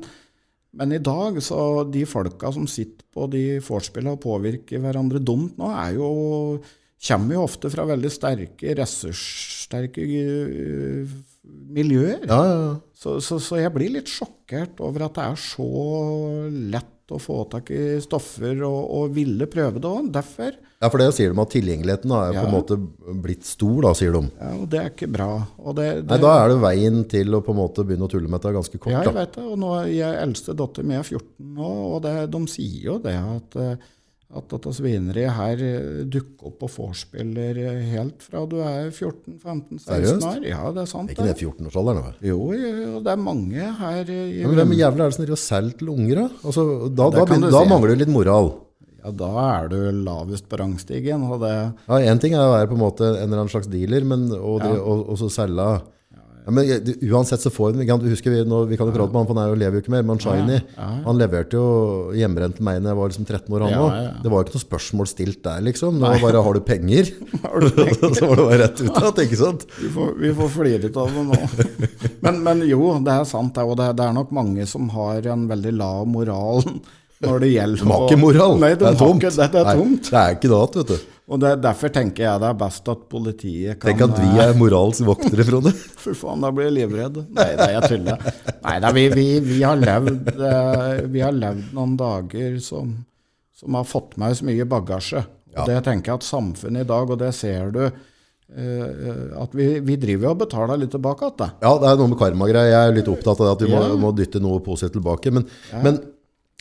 men 0.75 0.95
i 0.95 1.01
dag, 1.03 1.39
så 1.43 1.59
de 1.91 2.03
folka 2.09 2.51
som 2.55 2.67
sitter 2.67 3.05
på 3.15 3.29
de 3.31 3.45
vorspiela 3.63 4.15
og 4.17 4.23
påvirker 4.25 4.83
hverandre 4.83 5.23
dumt 5.23 5.55
nå, 5.61 5.71
er 5.71 5.95
jo 5.99 6.09
kommer 7.05 7.37
jo 7.37 7.45
ofte 7.45 7.69
fra 7.69 7.85
veldig 7.85 8.09
sterke, 8.09 8.73
ressurssterke 8.79 10.01
øh, 10.01 11.15
miljøer. 11.75 12.23
Ja, 12.25 12.39
ja, 12.49 12.57
ja. 12.63 12.73
Så, 12.97 13.19
så, 13.21 13.37
så 13.43 13.59
jeg 13.59 13.73
blir 13.75 13.91
litt 13.93 14.09
sjokkert 14.09 14.79
over 14.81 15.05
at 15.05 15.17
det 15.19 15.25
er 15.27 15.41
så 15.43 15.67
lett 16.73 16.94
å 17.13 17.19
få 17.21 17.43
tak 17.51 17.69
i 17.73 17.97
stoffer 18.01 18.63
og, 18.65 18.79
og 18.97 19.11
ville 19.13 19.45
prøve 19.51 19.81
det 19.81 19.89
òg. 19.89 20.07
Derfor. 20.15 20.55
Ja, 20.81 20.89
for 20.89 21.01
det 21.01 21.11
sier 21.17 21.33
de 21.33 21.41
at 21.41 21.51
tilgjengeligheten 21.53 22.11
da, 22.11 22.21
er 22.27 22.37
på 22.39 22.45
en 22.47 22.53
måte 22.53 22.77
blitt 23.23 23.45
stor, 23.47 23.77
da, 23.85 23.93
sier 23.97 24.15
de. 24.15 24.23
Ja, 24.39 24.51
og 24.57 24.65
det 24.71 24.81
er 24.81 24.89
ikke 24.91 25.09
bra. 25.13 25.29
Og 25.61 25.77
det, 25.77 25.87
det, 26.01 26.09
Nei, 26.11 26.19
da 26.25 26.33
er 26.41 26.51
det 26.51 26.57
veien 26.63 27.01
til 27.11 27.37
å 27.37 27.41
på 27.45 27.55
en 27.55 27.61
måte 27.61 27.85
begynne 27.87 28.09
å 28.09 28.11
tulle 28.11 28.29
med 28.29 28.41
dette 28.41 28.55
ganske 28.57 28.79
kort. 28.79 28.93
Ja, 28.93 29.03
jeg 29.05 29.11
da. 29.11 29.17
vet 29.21 29.37
det. 29.37 29.45
Og 29.45 29.61
nå 29.61 29.71
er 29.79 29.91
jeg 29.93 30.21
eldste 30.23 30.57
datter 30.57 30.87
mi 30.87 30.97
er 30.97 31.05
14 31.05 31.53
nå, 31.59 31.71
og 31.91 31.99
det, 32.05 32.15
de 32.33 32.41
sier 32.51 32.89
jo 32.89 32.97
det 33.03 33.15
at, 33.19 33.59
eh, 33.61 33.91
at 34.35 34.47
dette 34.51 34.71
svineriet 34.73 35.31
her 35.37 35.59
eh, 35.63 35.99
dukker 36.11 36.49
opp 36.49 36.63
og 36.65 36.71
vorspieler 36.73 37.59
eh, 37.61 37.83
helt 37.93 38.23
fra 38.25 38.41
du 38.49 38.57
er 38.65 38.89
14-15-16 38.89 39.83
Seriøst? 39.85 40.25
år. 40.27 40.47
Ja, 40.49 40.63
det 40.75 40.81
er 40.83 40.89
sant. 40.89 41.11
Ikke 41.13 41.27
det 41.27 41.35
14-årsalderen. 41.37 42.17
Jo, 42.25 42.39
jo, 42.57 42.99
det 43.05 43.13
er 43.13 43.21
mange 43.21 43.69
her 43.79 44.11
i 44.11 44.19
Ja, 44.41 44.49
men 44.49 44.59
hvem 44.63 44.73
jævla 44.79 45.05
er 45.05 45.13
det 45.13 45.17
som 45.19 45.23
driver 45.25 45.37
og 45.37 45.43
selger 45.45 45.77
til 45.79 45.93
unger, 45.93 46.15
da? 46.23 46.27
Altså, 46.43 46.65
da, 46.89 47.09
da, 47.15 47.25
da 47.45 47.61
si. 47.61 47.69
mangler 47.71 47.93
du 47.93 48.01
litt 48.03 48.11
moral. 48.15 48.51
Ja, 49.05 49.11
da 49.13 49.31
er 49.61 49.67
du 49.69 49.77
lavest 50.01 50.47
på 50.49 50.57
rangstigen. 50.57 51.21
Og 51.29 51.39
det, 51.45 51.53
Ja, 51.85 51.99
En 52.09 52.19
ting 52.19 52.33
er 52.33 52.41
å 52.47 52.55
være 52.57 52.71
på 52.71 52.79
en 52.79 52.81
måte 52.81 53.05
en 53.13 53.27
eller 53.29 53.43
annen 53.43 53.53
slags 53.53 53.69
dealer, 53.69 54.03
men 54.03 54.27
å 54.33 54.57
Ja. 54.59 54.71
og, 54.81 55.05
og 55.13 55.19
så 55.21 55.29
selge 55.29 55.69
ja, 56.45 56.53
men 56.53 56.69
Uansett 57.09 57.41
så 57.41 57.49
får 57.49 57.73
hun 57.73 57.81
vi 58.03 58.11
husker 58.11 58.33
vi, 58.33 58.43
nå, 58.45 58.61
vi 58.69 58.77
kan 58.77 58.89
jo 58.89 58.93
prate 58.93 59.09
med 59.11 59.23
han, 59.23 59.27
for 59.27 59.33
han 59.37 59.43
er 59.43 59.51
jo, 59.51 59.59
lever 59.63 59.79
jo 59.79 59.83
ikke 59.83 59.93
mer, 59.95 60.03
men 60.05 60.21
Shiny 60.21 60.59
han 60.77 61.19
leverte 61.19 61.57
jo 61.57 62.13
hjemmebrent 62.17 62.61
meg 62.65 62.83
da 62.83 62.91
jeg 62.91 62.99
var 62.99 63.11
liksom 63.11 63.25
13 63.25 63.55
år. 63.55 63.65
han 63.65 63.73
ja. 63.73 64.11
Det 64.21 64.31
var 64.31 64.41
jo 64.43 64.47
ikke 64.47 64.57
noe 64.57 64.65
spørsmål 64.65 65.09
stilt 65.09 65.41
der, 65.45 65.63
liksom. 65.65 65.97
Det 65.99 66.11
var 66.13 66.21
bare 66.21 66.43
'har 66.45 66.53
du 66.53 66.61
penger?' 66.61 67.11
så 68.19 68.29
var 68.29 68.35
det 68.35 68.45
bare 68.45 68.59
rett 68.61 68.81
ut 68.81 68.91
igjen, 68.91 69.23
ikke 69.25 69.41
sant? 69.41 69.65
vi, 69.81 69.89
får, 69.89 70.13
vi 70.21 70.33
får 70.41 70.53
flire 70.53 70.91
av 70.95 71.17
det 71.17 71.25
nå. 71.31 71.39
Men, 72.25 72.43
men 72.43 72.61
jo, 72.65 72.79
det 73.05 73.13
er 73.13 73.25
sant. 73.29 73.53
det, 73.55 73.63
Og 73.63 73.77
det, 73.77 73.91
det 73.97 74.05
er 74.05 74.13
nok 74.13 74.31
mange 74.33 74.65
som 74.69 74.89
har 74.93 75.25
en 75.29 75.47
veldig 75.49 75.73
lav 75.77 76.07
moral 76.09 76.63
når 77.23 77.43
det 77.43 77.49
gjelder 77.53 77.81
De 77.81 77.91
har 77.91 78.05
ikke 78.07 78.21
moral. 78.21 78.55
Nei, 78.61 78.71
de 78.75 78.81
det 78.81 78.87
er 78.89 78.97
tomt. 78.99 79.21
Ikke, 79.23 79.33
det, 79.35 79.49
det 79.53 79.59
er 79.61 79.67
Nei, 79.69 79.75
tomt. 79.79 80.09
det 80.09 80.21
er 80.21 80.37
ikke 80.37 80.51
det, 80.51 80.61
vet 80.75 80.89
du. 80.91 81.11
Og 81.25 81.41
det, 81.41 81.51
derfor 81.63 81.89
tenker 81.93 82.25
jeg 82.27 82.41
det 82.43 82.49
er 82.51 82.57
best 82.59 82.89
at 82.91 83.05
politiet 83.09 83.79
kan 83.81 83.89
Tenk 83.89 84.03
at 84.05 84.19
vi 84.21 84.41
er 84.43 84.51
moralens 84.59 85.01
voktere, 85.05 85.45
Frode. 85.47 85.71
For 86.03 86.17
faen, 86.17 86.43
da 86.45 86.51
blir 86.53 86.69
jeg 86.69 86.75
livredd. 86.77 87.21
Nei, 87.33 87.47
nei 87.57 87.69
jeg 87.73 87.91
tuller. 87.95 88.27
Nei, 88.59 88.75
da, 88.83 88.91
vi, 88.93 89.05
vi, 89.13 89.27
vi, 89.45 89.61
har 89.65 89.79
levd, 89.81 90.33
eh, 90.35 91.05
vi 91.15 91.23
har 91.25 91.33
levd 91.33 91.71
noen 91.77 91.95
dager 91.97 92.59
som, 92.61 92.91
som 93.57 93.79
har 93.79 93.87
fått 93.89 94.19
med 94.21 94.35
oss 94.35 94.43
mye 94.45 94.67
bagasje. 94.69 95.23
Og 95.55 95.71
Det 95.71 95.79
tenker 95.85 96.11
jeg 96.11 96.19
at 96.19 96.27
samfunnet 96.27 96.83
i 96.83 96.89
dag, 96.91 97.15
og 97.15 97.23
det 97.23 97.31
ser 97.37 97.73
du, 97.73 97.87
Uh, 98.45 99.33
at 99.41 99.55
vi, 99.57 99.79
vi 99.81 99.95
driver 99.97 100.29
og 100.29 100.43
betaler 100.43 100.77
litt 100.77 100.91
tilbake 100.93 101.31
igjen. 101.31 101.55
Ja, 101.63 101.71
det 101.81 101.87
er 101.89 101.97
noe 101.97 102.11
med 102.11 102.19
karmagreier. 102.19 102.69
Jeg 102.69 102.91
er 102.91 102.93
litt 102.93 103.07
opptatt 103.09 103.39
av 103.41 103.55
at 103.55 103.63
vi 103.65 103.71
må, 103.71 103.79
yeah. 103.81 103.95
må 103.97 104.11
dytte 104.15 104.37
noe 104.39 104.61
positivt 104.63 104.93
tilbake. 104.99 105.33
Men, 105.33 105.47
men 105.81 105.97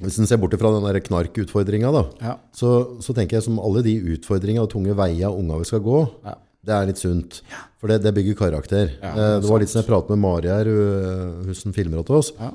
hvis 0.02 0.16
en 0.18 0.26
ser 0.26 0.40
bort 0.42 0.54
fra 0.58 0.72
den 0.74 1.00
knarkutfordringa, 1.06 1.90
Ja. 2.20 2.38
så, 2.52 2.98
så 3.00 3.14
tenker 3.14 3.36
jeg 3.38 3.46
som 3.46 3.60
alle 3.62 3.82
de 3.86 3.94
utfordringa 4.16 4.64
og 4.64 4.70
tunge 4.72 4.94
veier 4.96 5.30
unga 5.30 5.58
vi 5.60 5.64
skal 5.68 5.80
gå, 5.84 6.00
Ja. 6.24 6.34
det 6.64 6.74
er 6.74 6.86
litt 6.86 6.98
sunt. 6.98 7.42
For 7.78 7.88
det, 7.88 8.02
det 8.02 8.14
bygger 8.14 8.34
karakter. 8.34 8.90
Ja, 9.00 9.12
Eh, 9.14 9.34
det 9.36 9.42
det 9.44 9.50
var 9.50 9.60
litt 9.60 9.70
som 9.70 9.82
jeg 9.82 9.88
pratet 9.88 10.10
med 10.10 10.18
Mari 10.18 10.48
her, 10.48 10.64
hun, 10.64 11.44
hun 11.46 11.54
som 11.54 11.72
filmer 11.72 12.02
til 12.02 12.16
oss. 12.16 12.32
Ja. 12.40 12.50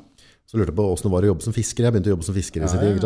Så 0.49 0.57
lurte 0.57 0.73
jeg 0.73 0.79
på 0.81 0.87
åssen 0.91 1.07
det 1.07 1.13
var 1.13 1.23
å 1.23 1.29
jobbe 1.31 1.45
som 1.45 1.53
fisker. 1.53 1.83
Jeg 1.85 1.93
begynte 1.93 2.09
å 2.09 2.15
jobbe 2.17 2.25
som 2.25 2.35
fisker 2.35 2.63
i 2.65 2.67
sin 2.67 2.79
tid. 2.81 3.03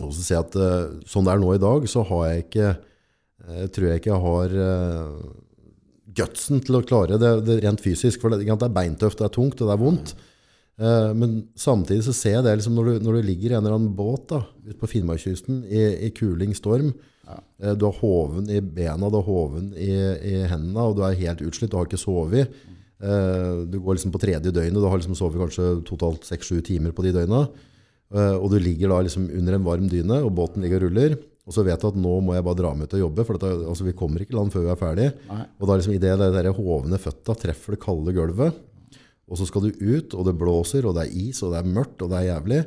Og 0.00 0.10
så 0.14 0.22
ser 0.22 0.36
jeg 0.38 0.44
at 0.46 0.54
uh, 0.56 1.00
sånn 1.06 1.26
det 1.26 1.32
er 1.34 1.40
nå 1.42 1.54
i 1.54 1.58
dag, 1.62 1.88
så 1.90 2.02
har 2.06 2.28
jeg 2.30 2.44
ikke 2.46 2.68
eh, 2.70 3.66
tror 3.74 3.88
jeg 3.90 4.00
ikke 4.00 4.12
jeg 4.12 4.22
har 4.24 4.54
uh, 4.54 5.32
gutsen 6.14 6.62
til 6.64 6.78
å 6.78 6.84
klare 6.86 7.18
det, 7.18 7.32
det 7.46 7.58
rent 7.64 7.82
fysisk. 7.82 8.22
For 8.22 8.30
det, 8.30 8.46
det 8.46 8.54
er 8.54 8.74
beintøft, 8.74 9.18
det 9.18 9.26
er 9.28 9.34
tungt 9.34 9.60
og 9.60 9.68
det 9.68 9.74
er 9.74 9.82
vondt. 9.82 10.14
Eh, 10.14 10.30
men 10.74 11.34
samtidig 11.54 12.02
så 12.02 12.12
ser 12.16 12.32
jeg 12.36 12.44
det 12.46 12.56
liksom 12.58 12.74
når, 12.74 12.88
du, 12.88 13.04
når 13.06 13.18
du 13.20 13.26
ligger 13.28 13.52
i 13.52 13.54
en 13.54 13.60
eller 13.60 13.76
annen 13.76 13.92
båt 13.94 14.24
da, 14.32 14.40
ute 14.66 14.74
på 14.80 14.88
Finnmarkskysten 14.90 15.60
i, 15.70 15.82
i 16.08 16.10
kuling 16.16 16.50
storm. 16.58 16.88
Ja. 17.24 17.36
du 17.78 17.86
har 17.86 17.94
hoven 18.02 18.50
i 18.52 18.58
bena, 18.60 19.06
du 19.08 19.16
har 19.16 19.24
hoven 19.24 19.70
i, 19.80 19.92
i 20.18 20.34
hendene, 20.50 20.82
og 20.82 20.98
du 20.98 21.04
er 21.06 21.14
helt 21.22 21.44
utslitt, 21.46 21.70
du 21.72 21.78
har 21.78 21.86
ikke 21.86 22.02
sovet. 22.02 22.50
Eh, 23.04 23.66
du 23.68 23.78
går 23.80 23.96
liksom 23.96 24.12
på 24.14 24.20
tredje 24.22 24.52
døgnet, 24.54 24.80
du 24.80 24.88
har 24.88 25.00
liksom 25.00 25.16
sovet 25.18 25.40
kanskje 25.42 25.70
totalt 25.88 26.26
6-7 26.28 26.60
timer 26.64 26.94
på 26.94 27.04
de 27.04 27.14
døgna. 27.16 27.44
Eh, 28.14 28.36
og 28.38 28.50
du 28.52 28.58
ligger 28.62 28.92
da 28.92 29.00
liksom 29.04 29.28
under 29.28 29.56
en 29.56 29.66
varm 29.66 29.88
dyne, 29.90 30.20
og 30.24 30.34
båten 30.36 30.64
ligger 30.64 30.82
og 30.82 30.88
ruller. 30.88 31.16
Og 31.44 31.52
så 31.52 31.64
vet 31.66 31.80
du 31.80 31.90
at 31.90 31.96
nå 32.00 32.12
må 32.24 32.36
jeg 32.36 32.46
bare 32.46 32.56
dra 32.56 32.70
meg 32.72 32.88
ut 32.88 32.96
og 32.96 33.02
jobbe, 33.02 33.24
for 33.26 33.36
dette, 33.36 33.64
altså, 33.68 33.84
vi 33.84 33.96
kommer 33.96 34.22
ikke 34.22 34.32
i 34.32 34.38
land 34.38 34.54
før 34.54 34.64
vi 34.64 34.70
er 34.72 34.80
ferdig. 34.80 35.08
Nei. 35.28 35.42
Og 35.58 35.68
da 35.68 35.76
liksom 35.76 35.98
det 36.00 36.14
der 36.38 36.52
hovne 36.56 37.00
føtta 37.02 37.36
treffer 37.42 37.76
det 37.76 37.82
kalde 37.82 38.14
gulvet, 38.16 38.62
og 39.24 39.40
så 39.40 39.46
skal 39.48 39.64
du 39.66 39.70
ut, 39.80 40.14
og 40.14 40.26
det 40.28 40.36
blåser, 40.40 40.84
og 40.88 40.96
det 40.98 41.06
er 41.08 41.18
is, 41.28 41.40
og 41.42 41.54
det 41.54 41.62
er 41.62 41.70
mørkt, 41.76 42.02
og 42.04 42.10
det 42.12 42.20
er 42.20 42.26
jævlig. 42.34 42.62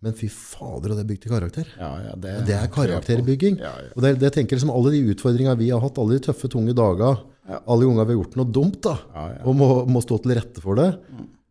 Men 0.00 0.14
fy 0.16 0.30
fader, 0.32 0.94
og 0.94 0.96
det 0.96 1.02
er 1.02 1.08
bygd 1.10 1.26
til 1.26 1.32
karakter. 1.34 1.72
Ja, 1.76 1.90
ja, 2.06 2.14
det, 2.16 2.36
Det 2.48 2.54
er 2.56 2.70
karakterbygging. 2.72 3.58
Ja, 3.60 3.72
ja. 3.84 3.90
Og 3.92 4.04
det, 4.06 4.14
det 4.22 4.30
tenker 4.32 4.56
liksom 4.56 4.72
alle 4.72 4.94
de 4.94 5.02
utfordringene 5.12 5.58
vi 5.60 5.68
har 5.74 5.82
hatt, 5.84 5.98
alle 6.00 6.16
de 6.16 6.24
tøffe, 6.24 6.48
tunge 6.48 6.72
dager, 6.76 7.20
alle 7.60 7.84
ganger 7.84 8.06
vi 8.08 8.14
har 8.14 8.22
gjort 8.22 8.38
noe 8.40 8.54
dumt 8.60 8.78
da, 8.86 8.94
Ja, 9.12 9.26
ja. 9.34 9.42
og 9.44 9.58
må, 9.58 9.68
må 9.90 10.00
stå 10.04 10.16
til 10.24 10.32
rette 10.38 10.62
for 10.64 10.80
det. 10.80 10.88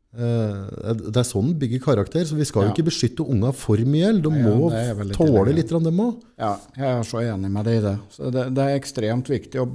Uh, 0.09 0.65
det 1.05 1.19
er 1.21 1.27
sånn 1.27 1.51
det 1.51 1.59
bygger 1.61 1.83
karakter, 1.83 2.23
så 2.25 2.33
vi 2.33 2.47
skal 2.47 2.65
jo 2.65 2.71
ikke 2.73 2.87
beskytte 2.87 3.21
unga 3.29 3.51
for 3.53 3.77
mye. 3.85 4.09
De 4.17 4.31
må 4.33 4.71
tåle 4.71 5.11
tilhenger 5.13 5.43
av. 5.43 5.51
litt, 5.59 5.73
dem 5.85 6.01
òg. 6.07 6.23
Ja, 6.41 6.49
jeg 6.79 6.87
er 6.95 7.05
så 7.05 7.21
enig 7.21 7.51
med 7.53 7.69
deg 7.69 7.77
i 7.77 7.83
det. 7.85 7.93
Så 8.15 8.31
det, 8.33 8.47
det 8.57 8.65
er 8.65 8.79
ekstremt 8.79 9.29
viktig 9.29 9.61
å, 9.61 9.67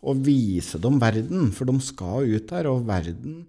å 0.00 0.16
vise 0.16 0.80
dem 0.80 0.96
verden, 1.02 1.50
for 1.52 1.68
de 1.68 1.76
skal 1.84 2.24
ut 2.32 2.56
her, 2.56 2.70
og 2.72 2.88
verden 2.88 3.42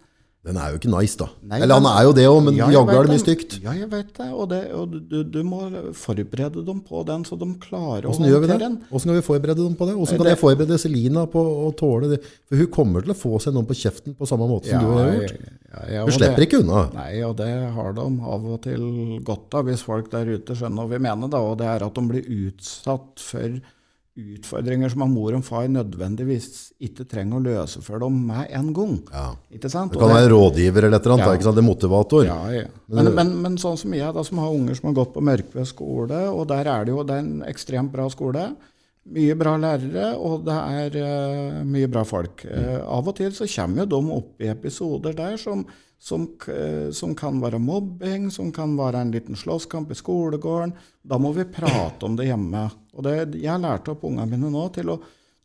Den 0.47 0.55
er 0.63 0.71
jo 0.71 0.77
ikke 0.79 0.89
nice, 0.93 1.17
da. 1.19 1.25
Nei, 1.43 1.57
Eller 1.59 1.75
han 1.81 1.87
er 1.91 2.03
jo 2.07 2.11
det 2.15 2.23
òg, 2.29 2.37
men 2.45 2.55
Ja, 2.55 2.69
jaggu 2.71 2.93
er 2.95 3.03
det 3.03 3.11
mye 3.11 3.19
stygt. 3.23 3.57
Ja, 3.65 3.73
jeg 3.75 3.89
vet 3.91 4.13
det, 4.15 4.27
og, 4.31 4.45
det, 4.53 4.59
og 4.71 4.93
du, 5.11 5.17
du 5.27 5.41
må 5.43 5.59
forberede 5.97 6.63
dem 6.65 6.79
på 6.87 7.01
den, 7.09 7.25
så 7.27 7.35
de 7.41 7.47
klarer 7.59 8.07
Hvordan 8.07 8.23
å 8.23 8.23
vi 8.23 8.31
det? 8.31 8.37
håndtere 8.39 8.61
den. 8.63 8.77
Hvordan 8.87 9.11
kan 9.11 9.17
vi 9.19 9.25
forberede 9.27 9.65
dem 9.65 9.75
på 9.75 9.87
det? 9.89 9.95
Hvordan 9.99 10.21
kan 10.23 10.31
jeg 10.31 10.39
forberede 10.39 10.79
Selina 10.79 11.25
på 11.27 11.43
å 11.67 11.67
tåle 11.75 12.13
det? 12.15 12.21
For 12.47 12.55
hun 12.63 12.71
kommer 12.71 13.03
til 13.03 13.11
å 13.11 13.17
få 13.19 13.41
seg 13.43 13.53
noen 13.57 13.67
på 13.67 13.75
kjeften 13.75 14.15
på 14.15 14.29
samme 14.29 14.47
måte 14.47 14.71
som 14.71 14.79
du 14.87 14.93
har 14.95 15.11
gjort. 15.17 15.35
ja, 15.67 15.83
ja, 15.97 16.03
Hun 16.07 16.11
slipper 16.15 16.39
det- 16.39 16.47
ikke 16.47 16.61
unna. 16.63 16.85
Nei, 16.95 17.11
og 17.27 17.35
det 17.43 17.51
har 17.75 17.93
de 17.99 18.07
av 18.31 18.45
og 18.55 18.61
til 18.63 19.19
godt 19.27 19.53
av, 19.59 19.65
hvis 19.67 19.83
folk 19.83 20.09
der 20.15 20.25
ute 20.37 20.55
skjønner 20.55 20.87
hva 20.87 20.89
vi 20.95 21.03
mener. 21.03 21.27
da, 21.27 21.37
og 21.43 21.57
Det 21.59 21.67
er 21.67 21.83
at 21.85 21.93
de 21.93 22.01
blir 22.07 22.23
utsatt 22.47 23.19
for 23.19 23.59
utfordringer 24.17 24.89
som 24.89 25.03
mor 25.13 25.35
og 25.37 25.43
far 25.45 25.67
nødvendigvis 25.69 26.71
ikke 26.83 27.05
trenger 27.09 27.37
å 27.37 27.43
løse 27.45 27.81
for 27.85 28.01
dem 28.01 28.15
med 28.29 28.49
en 28.55 28.71
gang. 28.75 28.95
Ja. 29.11 29.27
Ikke 29.53 29.69
sant? 29.71 29.93
Det 29.93 30.01
kan 30.01 30.13
være 30.13 30.31
rådgiver 30.33 30.87
eller 30.87 30.97
et 30.97 31.05
eller 31.05 31.17
annet, 31.17 31.43
Ja. 31.45 31.51
det 31.51 31.61
er 31.63 31.67
motivator. 31.67 32.25
Ja, 32.25 32.39
ja. 32.53 32.65
Men, 32.87 33.11
men, 33.15 33.35
men 33.43 33.57
sånn 33.61 33.77
som 33.77 33.93
jeg, 33.93 34.09
da, 34.13 34.23
som 34.25 34.41
har 34.41 34.55
unger 34.55 34.79
som 34.79 34.89
har 34.89 34.97
gått 35.03 35.13
på 35.13 35.23
Mørkved 35.23 35.69
skole, 35.69 36.23
og 36.31 36.47
der 36.49 36.65
er 36.65 36.87
det 36.87 36.95
jo 36.95 37.05
det 37.05 37.15
er 37.15 37.25
en 37.25 37.45
ekstremt 37.47 37.93
bra 37.93 38.09
skole. 38.09 38.49
Mye 39.07 39.35
bra 39.39 39.53
lærere, 39.55 40.09
og 40.19 40.41
det 40.43 40.55
er 40.57 40.97
uh, 40.99 41.59
mye 41.63 41.87
bra 41.87 42.03
folk. 42.03 42.43
Uh, 42.43 42.81
av 42.83 43.07
og 43.07 43.15
til 43.15 43.31
så 43.31 43.47
kommer 43.47 43.85
jo 43.85 43.91
de 43.93 44.15
opp 44.17 44.43
i 44.43 44.49
episoder 44.51 45.15
der 45.15 45.37
som, 45.39 45.63
som, 45.99 46.27
som 46.93 47.15
kan 47.17 47.39
være 47.41 47.59
mobbing, 47.59 48.29
som 48.31 48.51
kan 48.53 48.75
være 48.77 49.01
en 49.01 49.13
liten 49.13 49.39
slåsskamp 49.39 49.91
i 49.91 49.97
skolegården. 49.97 50.75
Da 51.01 51.17
må 51.17 51.31
vi 51.35 51.47
prate 51.49 52.05
om 52.05 52.15
det 52.19 52.29
hjemme. 52.29 52.67
Og 52.93 53.05
det, 53.07 53.15
jeg 53.37 53.49
har 53.49 53.63
lært 53.63 53.89
opp 53.91 54.05
ungene 54.07 54.29
mine 54.29 54.51
nå 54.53 54.67
til 54.75 54.93
å 54.93 54.99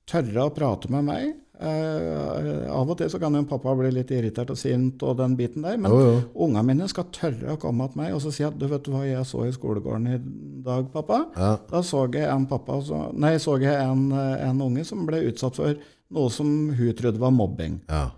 tørre 0.09 0.49
å 0.49 0.53
prate 0.55 0.91
med 0.93 1.09
meg. 1.09 1.33
Eh, 1.63 2.71
av 2.75 2.89
og 2.91 2.97
til 2.99 3.11
så 3.13 3.21
kan 3.23 3.37
jo 3.39 3.45
pappa 3.47 3.75
bli 3.79 3.93
litt 3.95 4.11
irritert 4.11 4.51
og 4.51 4.59
sint 4.59 5.03
og 5.07 5.19
den 5.21 5.37
biten 5.39 5.63
der, 5.63 5.77
men 5.79 5.93
oh, 5.95 6.25
ungene 6.35 6.65
mine 6.73 6.89
skal 6.91 7.07
tørre 7.15 7.55
å 7.55 7.61
komme 7.61 7.87
til 7.93 8.01
meg 8.01 8.17
og 8.17 8.23
så 8.25 8.33
si 8.35 8.43
at 8.43 8.57
du 8.59 8.65
vet 8.71 8.89
hva 8.91 9.05
jeg 9.07 9.23
så 9.29 9.45
i 9.47 9.53
skolegården 9.55 10.09
i 10.11 10.19
dag, 10.67 10.89
pappa? 10.91 11.21
Ja. 11.37 11.53
Da 11.69 11.85
så 11.87 12.09
jeg 12.09 12.27
en 12.27 12.49
pappa, 12.51 12.81
så, 12.83 13.05
nei, 13.15 13.37
så 13.43 13.61
jeg 13.63 13.77
en, 13.77 14.09
eh, 14.11 14.43
en 14.49 14.65
unge 14.65 14.83
som 14.89 15.05
ble 15.07 15.23
utsatt 15.29 15.61
for 15.61 15.79
noe 16.13 16.31
som 16.33 16.49
hun 16.77 16.93
trodde 16.99 17.21
var 17.23 17.33
mobbing. 17.35 17.79
Ja. 17.89 18.11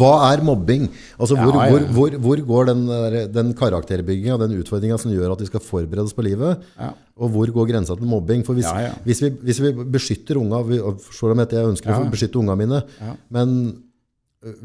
Hva 0.00 0.12
er 0.32 0.42
mobbing? 0.46 0.88
Altså, 1.18 1.36
hvor, 1.38 1.54
Ja, 1.58 1.66
ja, 1.66 1.70
hvor, 1.70 1.86
hvor, 1.96 2.16
hvor 2.26 2.42
går 2.50 2.70
den, 2.72 2.84
den 3.34 3.52
karakterbygginga, 3.58 4.38
den 4.42 4.56
utfordringa 4.60 4.98
som 4.98 5.12
gjør 5.14 5.34
at 5.36 5.42
vi 5.44 5.48
skal 5.50 5.62
forberede 5.62 6.06
oss 6.06 6.16
på 6.16 6.24
livet? 6.26 6.62
Ja. 6.78 6.92
Og 7.16 7.30
hvor 7.32 7.52
går 7.54 7.70
grensa 7.70 7.96
til 7.96 8.08
mobbing? 8.10 8.44
For 8.46 8.54
hvis, 8.58 8.68
hvis, 9.06 9.22
vi, 9.22 9.30
hvis 9.48 9.60
vi 9.64 9.72
beskytter 9.96 10.40
unga 10.40 10.62
jeg 10.66 11.70
ønsker 11.72 11.94
å 11.94 12.10
beskytte 12.12 12.40
unga 12.42 12.56
mine, 12.58 12.82
Ja. 13.00 13.14
men 13.30 13.82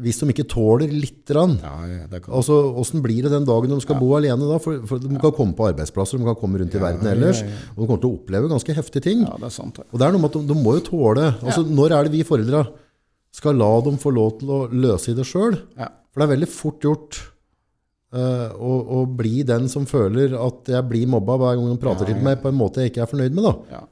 hvis 0.04 0.18
de 0.20 0.28
ikke 0.30 0.44
tåler 0.52 0.90
litt 0.92 1.30
rann, 1.34 1.56
Ja, 1.62 1.72
ja, 1.88 2.18
kan 2.20 2.34
Altså, 2.36 2.58
Hvordan 2.76 3.02
blir 3.02 3.22
det 3.24 3.32
den 3.32 3.46
dagen 3.48 3.72
de 3.72 3.78
skal 3.80 3.96
bo 3.98 4.12
alene? 4.14 4.44
da? 4.46 4.58
For, 4.62 4.82
for 4.86 4.98
De 5.02 5.08
kan 5.18 5.32
komme 5.34 5.56
på 5.58 5.66
arbeidsplasser, 5.72 6.18
de 6.20 6.24
kan 6.28 6.36
komme 6.38 6.60
rundt 6.60 6.74
i 6.76 6.82
verden 6.82 7.08
ellers. 7.08 7.40
ja, 7.40 7.48
ja. 7.48 7.72
Og 7.74 7.80
de 7.82 7.88
kommer 7.88 8.02
til 8.04 8.10
å 8.12 8.18
oppleve 8.20 8.50
ganske 8.52 8.76
heftige 8.76 9.02
ting. 9.08 9.24
Ja, 9.26 9.34
det 9.40 9.50
sant. 9.56 9.80
Og 9.80 9.98
det 9.98 10.06
er 10.06 10.12
noe 10.12 10.20
med 10.22 10.30
at 10.30 10.38
de, 10.38 10.46
de 10.52 10.58
må 10.60 10.76
jo 10.76 10.84
tåle 10.92 11.24
altså 11.40 11.64
Når 11.66 11.96
er 11.96 12.04
det 12.06 12.12
vi 12.12 12.22
foreldre 12.28 12.66
skal 13.32 13.56
la 13.56 13.70
dem 13.80 13.96
få 13.98 14.12
lov 14.12 14.34
til 14.38 14.50
å 14.52 14.60
løse 14.70 15.10
i 15.10 15.16
det 15.18 15.24
sjøl? 15.26 15.56
Ja. 15.80 15.88
For 16.12 16.20
det 16.20 16.28
er 16.28 16.34
veldig 16.36 16.50
fort 16.52 16.84
gjort 16.84 17.18
uh, 18.12 18.52
å, 18.60 18.72
å 19.00 19.06
bli 19.08 19.40
den 19.48 19.70
som 19.72 19.86
føler 19.88 20.36
at 20.36 20.68
jeg 20.68 20.84
blir 20.90 21.08
mobba 21.08 21.38
hver 21.40 21.56
gang 21.56 21.70
de 21.72 21.80
prater 21.80 22.06
Ja, 22.06 22.12
til 22.12 22.22
meg 22.28 22.42
på 22.44 22.52
en 22.52 22.58
måte 22.60 22.84
jeg 22.84 22.92
ikke 22.92 23.06
er 23.06 23.10
fornøyd 23.14 23.32
med. 23.38 23.48
da. 23.48 23.86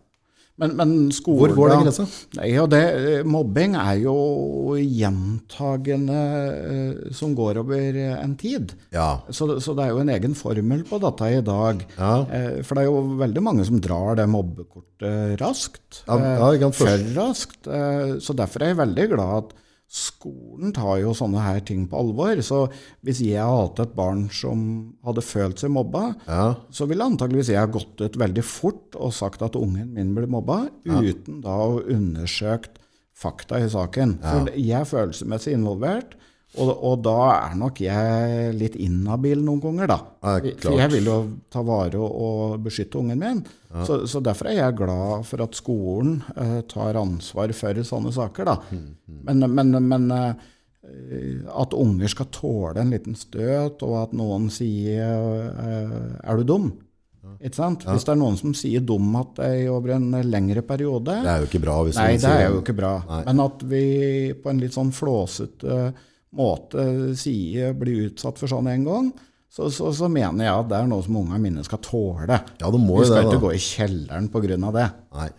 Men, 0.61 0.75
men 0.77 0.91
skolen 1.17 1.55
Hvor 1.55 1.57
går 1.57 1.73
den 1.73 1.85
grensa? 1.87 2.05
Ja, 2.45 2.67
det, 2.69 2.81
eh, 3.01 3.23
mobbing 3.25 3.77
er 3.81 3.97
jo 4.03 4.15
gjentagende 4.77 6.19
eh, 6.75 7.15
som 7.17 7.33
går 7.39 7.63
over 7.63 8.01
en 8.11 8.35
tid. 8.41 8.75
Ja. 8.95 9.23
Så, 9.33 9.49
så 9.65 9.75
det 9.79 9.87
er 9.87 9.95
jo 9.95 10.03
en 10.05 10.13
egen 10.13 10.37
formel 10.39 10.85
på 10.89 11.01
dette 11.03 11.31
i 11.39 11.41
dag. 11.47 11.85
Ja. 11.97 12.13
Eh, 12.29 12.61
For 12.67 12.77
det 12.77 12.85
er 12.85 12.91
jo 12.91 13.17
veldig 13.23 13.45
mange 13.47 13.67
som 13.69 13.81
drar 13.83 14.21
det 14.21 14.29
mobbekortet 14.31 15.41
raskt. 15.41 16.03
Ja, 16.05 16.53
for 16.77 17.09
raskt. 17.17 17.65
Så 18.21 18.37
derfor 18.37 18.63
er 18.63 18.75
jeg 18.75 18.83
veldig 18.83 19.07
glad 19.15 19.37
at 19.41 19.55
skolen 19.91 20.71
tar 20.77 21.01
jo 21.03 21.11
sånne 21.19 21.43
her 21.43 21.61
ting 21.67 21.83
på 21.91 21.99
alvor. 21.99 22.39
Så 22.47 22.61
hvis 23.07 23.21
jeg 23.25 23.43
hadde 23.43 23.57
hatt 23.65 23.81
et 23.83 23.95
barn 23.99 24.29
som 24.31 24.61
hadde 25.07 25.25
følt 25.27 25.59
seg 25.63 25.73
mobba, 25.75 26.15
Ja. 26.29 26.55
så 26.71 26.87
ville 26.87 27.03
antakeligvis 27.05 27.51
jeg 27.51 27.73
gått 27.75 28.01
ut 28.01 28.17
veldig 28.23 28.45
fort 28.47 28.95
og 28.95 29.13
sagt 29.13 29.43
at 29.43 29.57
ungen 29.59 29.93
min 29.93 30.15
ble 30.15 30.27
mobba, 30.31 30.69
uten 30.87 31.41
da 31.43 31.57
å 31.67 31.83
undersøkt 31.83 32.79
fakta 33.15 33.59
i 33.61 33.69
saken. 33.69 34.19
For 34.23 34.47
jeg 34.55 34.71
er 34.81 34.85
følelsesmessig 34.89 35.53
involvert, 35.59 36.15
og, 36.59 36.71
og 36.83 36.95
da 37.07 37.17
er 37.37 37.53
nok 37.61 37.79
jeg 37.85 38.55
litt 38.59 38.75
inhabil 38.83 39.39
noen 39.47 39.61
ganger, 39.63 39.87
da. 39.93 39.99
Ja, 40.25 40.55
For 40.59 40.75
jeg 40.81 40.91
vil 40.97 41.07
jo 41.07 41.17
ta 41.53 41.63
vare 41.63 42.01
og, 42.03 42.57
beskytte 42.65 42.99
ungen 42.99 43.21
min. 43.23 43.43
Så, 43.87 44.01
så 44.11 44.19
derfor 44.25 44.51
er 44.51 44.59
jeg 44.59 44.79
glad 44.81 45.29
for 45.29 45.45
at 45.45 45.55
skolen 45.55 46.17
eh, 46.35 46.61
tar 46.67 46.99
ansvar 46.99 47.53
for 47.55 47.83
sånne 47.87 48.11
saker, 48.17 48.51
da. 48.51 48.57
Mm, 48.75 48.89
Men, 49.29 49.47
men, 49.55 49.77
men 49.93 50.11
eh, 50.17 50.35
at 51.55 51.75
unger 51.77 52.11
skal 52.11 52.31
tåle 52.35 52.83
en 52.83 52.91
liten 52.91 53.15
støt, 53.15 53.83
og 53.87 53.97
at 54.03 54.15
noen 54.17 54.51
sier 54.51 55.51
eh, 55.55 55.99
'er 56.25 56.41
du 56.41 56.45
dum'? 56.51 56.71
Ikke 57.41 57.57
sant? 57.57 57.85
Hvis 57.87 58.05
det 58.05 58.13
er 58.17 58.19
noen 58.19 58.37
som 58.37 58.53
sier 58.57 58.83
'dum' 58.83 59.15
at 59.21 59.37
det 59.39 59.49
er 59.55 59.71
over 59.71 59.95
en 59.95 60.11
lengre 60.27 60.63
periode 60.67 61.15
Det 61.23 61.31
er 61.31 61.39
jo 61.45 61.47
ikke 61.47 61.63
bra. 61.63 61.83
hvis 61.85 61.97
Nei, 61.97 62.17
det 62.17 62.25
er 62.33 62.49
jo 62.51 62.59
ikke 62.61 62.75
bra. 62.77 62.95
Nei. 63.07 63.23
Men 63.29 63.41
at 63.47 63.63
vi 63.63 63.85
på 64.35 64.51
en 64.51 64.59
litt 64.61 64.75
sånn 64.75 64.91
flåsete 64.91 65.93
måte 66.37 66.85
sier 67.19 67.75
blir 67.79 68.07
utsatt 68.09 68.39
for 68.39 68.51
sånn 68.51 68.69
en 68.71 68.87
gang, 68.87 69.11
så, 69.51 69.67
så, 69.75 69.91
så 69.97 70.07
mener 70.07 70.47
jeg 70.47 70.55
at 70.55 70.69
det 70.71 70.77
er 70.79 70.91
noe 70.91 71.03
som 71.03 71.17
ungene 71.19 71.41
mine 71.43 71.65
skal 71.67 71.81
tåle. 71.83 72.37
Ja, 72.61 72.71
det 72.71 72.79
må 72.79 73.01
jo 73.01 73.03
Vi 73.03 73.09
jo 73.09 73.09
skal 73.11 73.25
det, 73.25 73.31
ikke 73.33 73.41
da. 73.41 73.45
gå 73.47 73.53
i 73.57 73.63
kjelleren 73.65 74.29
pga. 74.31 74.73
det. 74.77 74.89
Nei. 75.19 75.31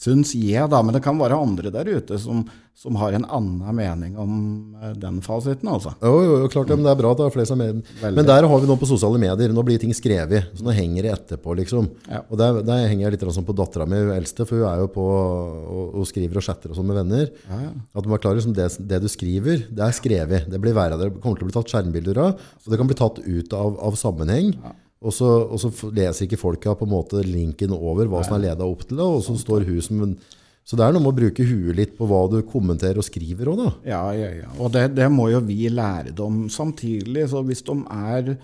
Syns 0.00 0.32
jeg, 0.32 0.64
da. 0.72 0.80
Men 0.80 0.96
det 0.96 1.02
kan 1.04 1.18
være 1.20 1.36
andre 1.36 1.70
der 1.74 1.88
ute 1.92 2.16
som, 2.20 2.40
som 2.78 2.96
har 2.96 3.12
en 3.12 3.26
annen 3.28 3.76
mening 3.76 4.14
om 4.20 4.32
eh, 4.80 4.94
den 4.96 5.18
fasiten, 5.24 5.68
altså. 5.68 5.92
Jo, 6.00 6.14
jo, 6.24 6.38
jo, 6.40 6.48
klart 6.52 6.70
det, 6.70 6.78
men 6.78 6.88
det 6.88 6.94
er 6.94 7.00
bra 7.02 7.10
at 7.12 7.20
det 7.20 7.26
er 7.26 7.34
flere 7.34 7.50
som 7.50 7.60
er 7.60 7.74
med. 7.76 7.92
Men 8.16 8.28
der 8.30 8.48
har 8.48 8.62
vi 8.62 8.70
nå 8.70 8.78
på 8.80 8.88
sosiale 8.88 9.20
medier, 9.20 9.52
nå 9.52 9.64
blir 9.66 9.80
ting 9.82 9.92
skrevet, 9.96 10.48
så 10.56 10.64
nå 10.64 10.72
henger 10.76 11.04
det 11.04 11.12
etterpå, 11.18 11.52
liksom. 11.60 11.90
Ja. 12.08 12.22
Og 12.30 12.40
der, 12.40 12.62
der 12.64 12.86
henger 12.86 13.06
jeg 13.10 13.18
litt 13.18 13.28
sånn 13.36 13.48
på 13.48 13.58
dattera 13.60 13.84
mi, 13.90 14.00
hun 14.00 14.16
eldste, 14.16 14.48
for 14.48 14.62
hun 14.62 14.70
er 14.72 14.84
jo 14.86 14.90
på 14.96 15.06
og, 15.10 15.86
og 16.00 16.08
skriver 16.08 16.40
og 16.40 16.48
chatter 16.48 16.72
og 16.72 16.80
sånn 16.80 16.88
med 16.88 17.02
venner. 17.02 17.28
Ja, 17.44 17.62
ja. 17.68 17.72
At 17.92 18.08
man 18.08 18.16
er 18.16 18.24
klar 18.24 18.40
liksom 18.40 18.56
det, 18.56 18.70
det 18.80 19.04
du 19.04 19.10
skriver, 19.12 19.66
det 19.68 19.84
er 19.84 19.96
skrevet. 20.00 20.48
Det 20.48 20.62
blir 20.64 20.76
verre. 20.76 20.96
det 20.96 21.12
kommer 21.20 21.36
til 21.36 21.44
å 21.44 21.52
bli 21.52 21.60
tatt 21.60 21.74
skjermbilder 21.74 22.24
av, 22.24 22.46
og 22.64 22.72
det 22.72 22.80
kan 22.80 22.88
bli 22.88 23.02
tatt 23.04 23.20
ut 23.20 23.58
av, 23.60 23.76
av 23.90 24.00
sammenheng. 24.00 24.54
Og 25.00 25.14
så, 25.16 25.26
og 25.48 25.56
så 25.62 25.70
leser 25.96 26.26
ikke 26.26 26.36
folka 26.40 26.74
på 26.76 26.84
en 26.84 26.92
måte 26.92 27.22
linken 27.24 27.72
over 27.72 28.04
hva 28.10 28.20
som 28.26 28.34
er 28.36 28.42
leda 28.50 28.66
opp 28.68 28.82
til 28.84 28.98
det, 29.00 29.06
og 29.06 29.22
så 29.24 29.36
står 29.40 29.64
hun 29.68 29.80
som 29.86 30.02
en 30.04 30.14
Så 30.68 30.76
det 30.76 30.84
er 30.84 30.92
noe 30.92 31.00
med 31.02 31.14
å 31.14 31.16
bruke 31.16 31.44
huet 31.48 31.74
litt 31.78 31.94
på 31.96 32.06
hva 32.06 32.18
du 32.30 32.42
kommenterer 32.46 33.00
og 33.00 33.06
skriver 33.06 33.48
òg, 33.50 33.62
da. 33.62 33.70
Ja, 33.88 34.02
ja, 34.14 34.28
ja. 34.42 34.50
Og 34.60 34.68
det, 34.74 34.90
det 34.94 35.08
må 35.10 35.30
jo 35.32 35.40
vi 35.42 35.64
lære 35.72 36.12
dem 36.14 36.44
samtidig. 36.52 37.24
Så 37.32 37.40
hvis 37.48 37.64
de 37.66 37.74
er 37.96 38.34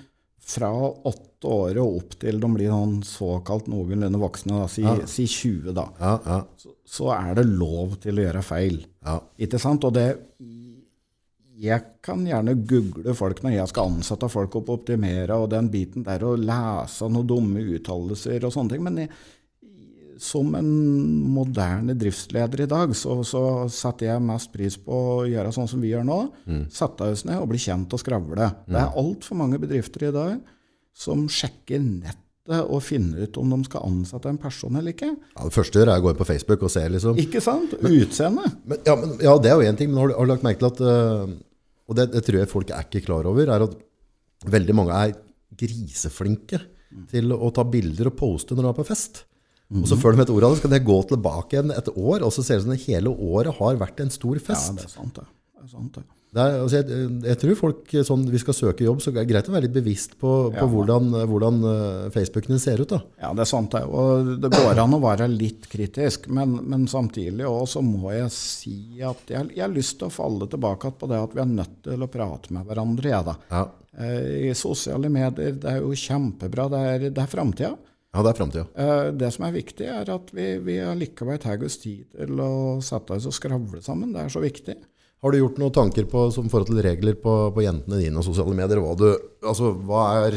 fra 0.46 0.70
åtte 0.80 1.46
år 1.52 1.78
og 1.82 2.00
opp 2.00 2.16
til 2.22 2.40
de 2.42 2.50
blir 2.56 2.72
sånn 2.72 2.96
såkalt 3.06 3.68
noenlunde 3.70 4.18
voksne, 4.18 4.62
da, 4.62 4.66
si, 4.72 4.82
si 5.12 5.28
20, 5.28 5.76
da, 5.76 5.84
Ja, 6.00 6.14
ja, 6.24 6.40
så, 6.58 6.72
så 6.96 7.12
er 7.14 7.36
det 7.38 7.46
lov 7.52 7.98
til 8.02 8.16
å 8.18 8.26
gjøre 8.26 8.42
feil. 8.48 8.80
ja. 9.04 9.20
Ikke 9.46 9.60
sant? 9.62 9.84
Og 9.86 9.94
det 9.94 10.08
jeg 11.56 12.02
kan 12.04 12.24
gjerne 12.26 12.56
google 12.68 13.14
folk 13.16 13.40
når 13.44 13.54
jeg 13.54 13.70
skal 13.70 13.92
ansette 13.92 14.28
folk 14.32 14.58
opp 14.58 14.68
og 14.68 14.82
optimere, 14.82 15.38
og 15.38 15.48
den 15.52 15.70
biten 15.72 16.04
der 16.04 16.24
å 16.26 16.34
lese 16.36 17.08
noen 17.08 17.28
dumme 17.28 17.64
uttalelser 17.76 18.44
og 18.44 18.52
sånne 18.52 18.74
ting. 18.74 18.84
Men 18.84 19.00
jeg, 19.04 19.10
som 20.20 20.52
en 20.56 20.68
moderne 21.32 21.96
driftsleder 21.98 22.64
i 22.64 22.68
dag, 22.70 22.92
så, 22.96 23.18
så, 23.26 23.42
setter 23.72 24.10
jeg 24.10 24.24
mest 24.24 24.52
pris 24.52 24.76
på 24.80 25.00
å 25.20 25.24
gjøre 25.28 25.52
sånn 25.54 25.68
som 25.70 25.82
vi 25.82 25.92
gjør 25.92 26.06
nå. 26.08 26.20
Mm. 26.48 26.66
Sette 26.72 27.10
oss 27.12 27.26
ned 27.28 27.40
og 27.40 27.50
bli 27.52 27.60
kjent 27.60 27.92
og 27.92 28.02
skravle. 28.02 28.50
Mm. 28.66 28.70
Det 28.72 28.82
er 28.82 29.00
altfor 29.02 29.40
mange 29.40 29.60
bedrifter 29.62 30.08
i 30.08 30.14
dag 30.14 30.38
som 30.96 31.26
sjekker 31.28 31.82
nettet 31.82 32.22
og 32.46 32.78
finner 32.84 33.26
ut 33.26 33.38
om 33.40 33.50
de 33.50 33.66
skal 33.66 33.88
ansette 33.88 34.30
en 34.30 34.38
person 34.38 34.76
eller 34.78 34.94
ikke. 34.94 35.08
Ja, 35.34 35.48
det 35.48 35.54
første 35.56 35.82
er 35.82 35.90
å 35.90 35.98
gå 36.00 36.12
inn 36.12 36.20
på 36.20 36.28
Facebook 36.28 36.62
og 36.62 36.70
se. 36.72 36.84
liksom. 36.94 37.18
Ikke 37.18 37.42
sant? 37.42 37.74
Utseende. 37.82 38.46
Ja, 38.86 38.94
ja, 39.24 39.34
det 39.42 39.50
er 39.50 39.58
jo 39.58 39.66
én 39.66 39.78
ting, 39.78 39.90
men 39.90 39.98
har 40.00 40.12
du, 40.12 40.14
har 40.14 40.28
du, 40.28 40.30
lagt 40.30 40.46
merke 40.46 40.62
til 40.62 40.70
at 40.70 40.82
uh, 40.86 41.34
Og 41.86 41.98
det, 41.98 42.08
det, 42.14 42.24
tror 42.26 42.40
jeg 42.40 42.50
folk 42.50 42.72
er 42.74 42.88
ikke 42.88 43.04
klar 43.06 43.28
over, 43.30 43.52
er 43.52 43.64
at 43.66 43.76
veldig 44.50 44.74
mange 44.76 44.96
er 44.96 45.14
griseflinke 45.56 46.60
til 47.10 47.32
å 47.34 47.50
ta 47.54 47.64
bilder 47.66 48.10
og 48.10 48.18
poste 48.18 48.56
når 48.56 48.66
de 48.66 48.72
er 48.72 48.78
på 48.80 48.88
fest. 48.88 49.24
Mm. 49.66 49.82
Og 49.82 49.88
så 49.90 49.98
før 49.98 50.14
de 50.14 50.22
et 50.22 50.32
ord 50.34 50.46
av 50.46 50.54
det, 50.54 50.60
skal 50.60 50.74
det 50.76 50.84
gå 50.86 50.96
tilbake 51.10 51.56
igjen 51.56 51.72
et 51.74 51.88
år, 51.90 52.22
og 52.22 52.30
så 52.34 52.44
ser 52.46 52.58
det 52.58 52.62
ut 52.62 52.68
som 52.68 52.74
det 52.74 52.84
hele 52.84 53.10
året 53.10 53.58
har 53.58 53.80
vært 53.80 54.02
en 54.04 54.12
stor 54.14 54.38
fest. 54.38 54.70
Ja, 54.70 54.78
det 54.78 54.86
er 54.86 54.92
sant, 54.92 55.18
det. 55.18 55.26
det, 55.26 55.64
er 55.64 55.72
sant, 55.72 55.98
det. 55.98 56.04
Det 56.36 56.42
er, 56.42 56.56
altså, 56.60 56.80
jeg, 56.82 57.04
jeg, 57.24 57.38
tror 57.40 57.56
folk, 57.56 57.92
sånn, 58.04 58.26
vi 58.28 58.40
skal 58.42 58.56
søke 58.58 58.84
jobb, 58.84 59.00
så 59.00 59.08
er 59.08 59.14
det 59.16 59.24
greit 59.30 59.46
å 59.48 59.54
være 59.54 59.64
litt 59.64 59.76
bevisst 59.78 60.18
på, 60.20 60.32
på 60.52 60.60
ja. 60.60 60.66
hvordan, 60.68 61.14
hvordan 61.30 61.62
Facebookene 62.12 62.60
ser 62.60 62.82
ut. 62.82 62.92
da. 62.92 63.00
Ja, 63.22 63.30
det 63.32 63.46
er 63.46 63.50
sant. 63.50 63.72
det. 63.72 63.82
Og 63.88 64.34
det 64.42 64.50
går 64.52 64.82
an 64.82 64.98
å 64.98 65.00
være 65.00 65.30
litt 65.32 65.64
kritisk, 65.72 66.28
men, 66.28 66.58
men 66.68 66.84
samtidig 66.92 67.48
også 67.48 67.80
må 67.86 68.12
jeg 68.12 68.28
si 68.34 68.76
at 69.00 69.32
jeg, 69.32 69.48
jeg, 69.54 69.64
har 69.64 69.72
lyst 69.72 69.96
til 70.02 70.10
å 70.10 70.14
falle 70.14 70.48
tilbake 70.52 70.92
på 71.00 71.08
det 71.08 71.22
at 71.24 71.36
vi 71.36 71.42
er 71.46 71.50
nødt 71.56 71.80
til 71.88 72.04
å 72.04 72.10
prate 72.12 72.52
med 72.52 72.68
hverandre. 72.68 73.12
Ja, 73.16 73.24
da. 73.24 73.38
Ja. 73.50 73.64
I 73.96 74.52
sosiale 74.52 75.08
medier, 75.08 75.56
det 75.56 75.72
er 75.72 75.80
jo 75.80 75.96
kjempebra. 75.96 76.68
Det 76.68 76.86
er, 76.92 77.06
det 77.08 77.22
er 77.22 77.32
framtida. 77.32 77.72
Ja, 78.16 78.22
det 78.24 78.30
er 78.30 78.38
framtida. 78.38 78.66
Eh, 78.80 79.06
det 79.20 79.28
som 79.34 79.44
er 79.44 79.56
viktig, 79.56 79.88
er 79.92 80.08
at 80.12 80.30
vi, 80.32 80.46
vi 80.64 80.78
allikevel 80.80 81.40
tar 81.40 81.64
oss 81.66 81.76
tid 81.82 82.06
til 82.14 82.40
å 82.40 82.52
sette 82.84 83.18
oss 83.18 83.26
og 83.28 83.34
skravle 83.36 83.82
sammen. 83.84 84.14
Det 84.14 84.22
er 84.22 84.32
så 84.32 84.40
viktig. 84.44 84.76
Har 85.26 85.32
du 85.34 85.40
gjort 85.40 85.56
noen 85.58 85.72
tanker 85.74 86.04
på, 86.06 86.20
som 86.30 86.46
forhold 86.46 86.68
til 86.70 86.84
regler 86.86 87.16
på, 87.18 87.32
på 87.50 87.62
jentene 87.64 87.98
dine 87.98 88.20
og 88.20 88.22
sosiale 88.22 88.52
medier? 88.54 88.78
Hva 88.78 88.92
du, 88.94 89.08
altså, 89.42 89.72
hva 89.88 90.04
er, 90.20 90.36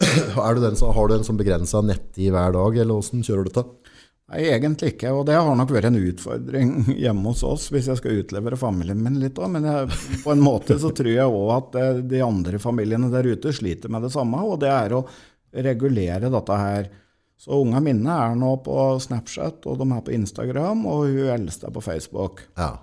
er 0.46 0.56
du 0.56 0.62
den, 0.62 0.78
Har 0.80 1.10
du 1.10 1.12
en 1.18 1.26
sånn 1.26 1.36
begrensa 1.36 1.82
nettid 1.84 2.30
hver 2.32 2.54
dag, 2.56 2.78
eller 2.80 3.02
åssen 3.02 3.20
kjører 3.26 3.44
du 3.44 3.50
dette? 3.50 3.92
Nei, 4.32 4.46
egentlig 4.48 4.94
ikke. 4.94 5.12
Og 5.12 5.26
det 5.28 5.36
har 5.36 5.60
nok 5.60 5.76
vært 5.76 5.90
en 5.90 6.00
utfordring 6.00 6.72
hjemme 7.02 7.34
hos 7.34 7.44
oss, 7.44 7.68
hvis 7.74 7.90
jeg 7.92 8.00
skal 8.00 8.22
utlevere 8.22 8.60
familien 8.60 9.04
min 9.04 9.20
litt 9.20 9.36
òg. 9.36 9.52
Men 9.58 9.68
jeg, 9.68 10.00
på 10.24 10.32
en 10.32 10.46
måte 10.46 10.80
så 10.80 10.94
tror 10.96 11.12
jeg 11.12 11.36
òg 11.42 11.52
at 11.58 11.78
eh, 11.82 12.02
de 12.16 12.24
andre 12.24 12.64
familiene 12.64 13.12
der 13.12 13.28
ute 13.28 13.52
sliter 13.52 13.92
med 13.92 14.08
det 14.08 14.14
samme. 14.16 14.40
Og 14.40 14.56
det 14.64 14.72
er 14.72 14.96
å 14.96 15.04
regulere 15.52 16.32
dette 16.32 16.60
her. 16.64 16.92
Så 17.36 17.60
unga 17.60 17.84
mine 17.84 18.08
er 18.24 18.40
nå 18.40 18.56
på 18.64 18.82
Snapchat, 19.04 19.68
og 19.68 19.84
de 19.84 19.92
er 19.92 20.04
på 20.08 20.16
Instagram, 20.16 20.88
og 20.88 21.12
hun 21.12 21.34
eldste 21.36 21.68
er 21.68 21.76
på 21.76 21.84
Facebook. 21.84 22.46
Ja. 22.56 22.78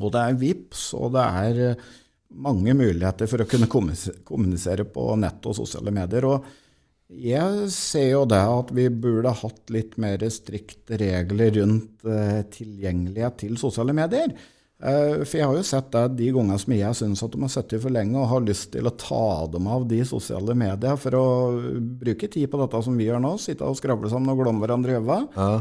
Og 0.00 0.12
det 0.14 0.22
er 0.22 0.40
VIPS, 0.40 0.86
og 0.98 1.12
det 1.16 1.26
er 1.44 1.62
eh, 1.66 1.86
mange 2.32 2.72
muligheter 2.76 3.28
for 3.28 3.44
å 3.44 3.48
kunne 3.48 3.68
kommunisere 3.68 4.86
på 4.88 5.10
nett 5.20 5.48
og 5.48 5.58
sosiale 5.58 5.92
medier. 5.94 6.28
og 6.30 6.50
jeg 7.12 7.66
ser 7.68 8.06
jo 8.14 8.22
det 8.24 8.40
at 8.40 8.70
vi 8.72 8.86
burde 8.88 9.34
hatt 9.36 9.72
litt 9.74 9.98
mer 10.00 10.22
strikte 10.32 10.96
regler 11.00 11.52
rundt 11.58 12.06
eh, 12.08 12.40
tilgjengelighet 12.54 13.36
til 13.42 13.58
sosiale 13.60 13.92
medier. 13.96 14.32
Eh, 14.82 15.20
for 15.22 15.36
jeg 15.36 15.46
har 15.46 15.58
jo 15.58 15.66
sett 15.66 15.90
det 15.92 16.06
de 16.18 16.30
gangene 16.34 16.56
som 16.58 16.74
jeg 16.74 16.98
syns 16.98 17.22
at 17.22 17.34
de 17.34 17.42
har 17.44 17.52
sittet 17.52 17.84
for 17.84 17.94
lenge 17.94 18.16
og 18.18 18.30
har 18.32 18.46
lyst 18.46 18.72
til 18.72 18.88
å 18.88 18.94
ta 18.96 19.26
dem 19.52 19.68
av 19.70 19.84
de 19.90 20.00
sosiale 20.08 20.56
mediene 20.58 20.96
for 20.98 21.18
å 21.18 21.26
bruke 22.00 22.30
tid 22.32 22.48
på 22.50 22.62
dette 22.64 22.82
som 22.88 22.96
vi 22.96 23.10
gjør 23.10 23.22
nå, 23.22 23.36
sitte 23.42 23.68
og 23.68 23.78
skravle 23.78 24.10
sammen 24.10 24.32
og 24.32 24.42
glomme 24.42 24.64
hverandre 24.64 24.96
i 24.96 24.98
øynene. 25.02 25.28
Ja. 25.36 25.52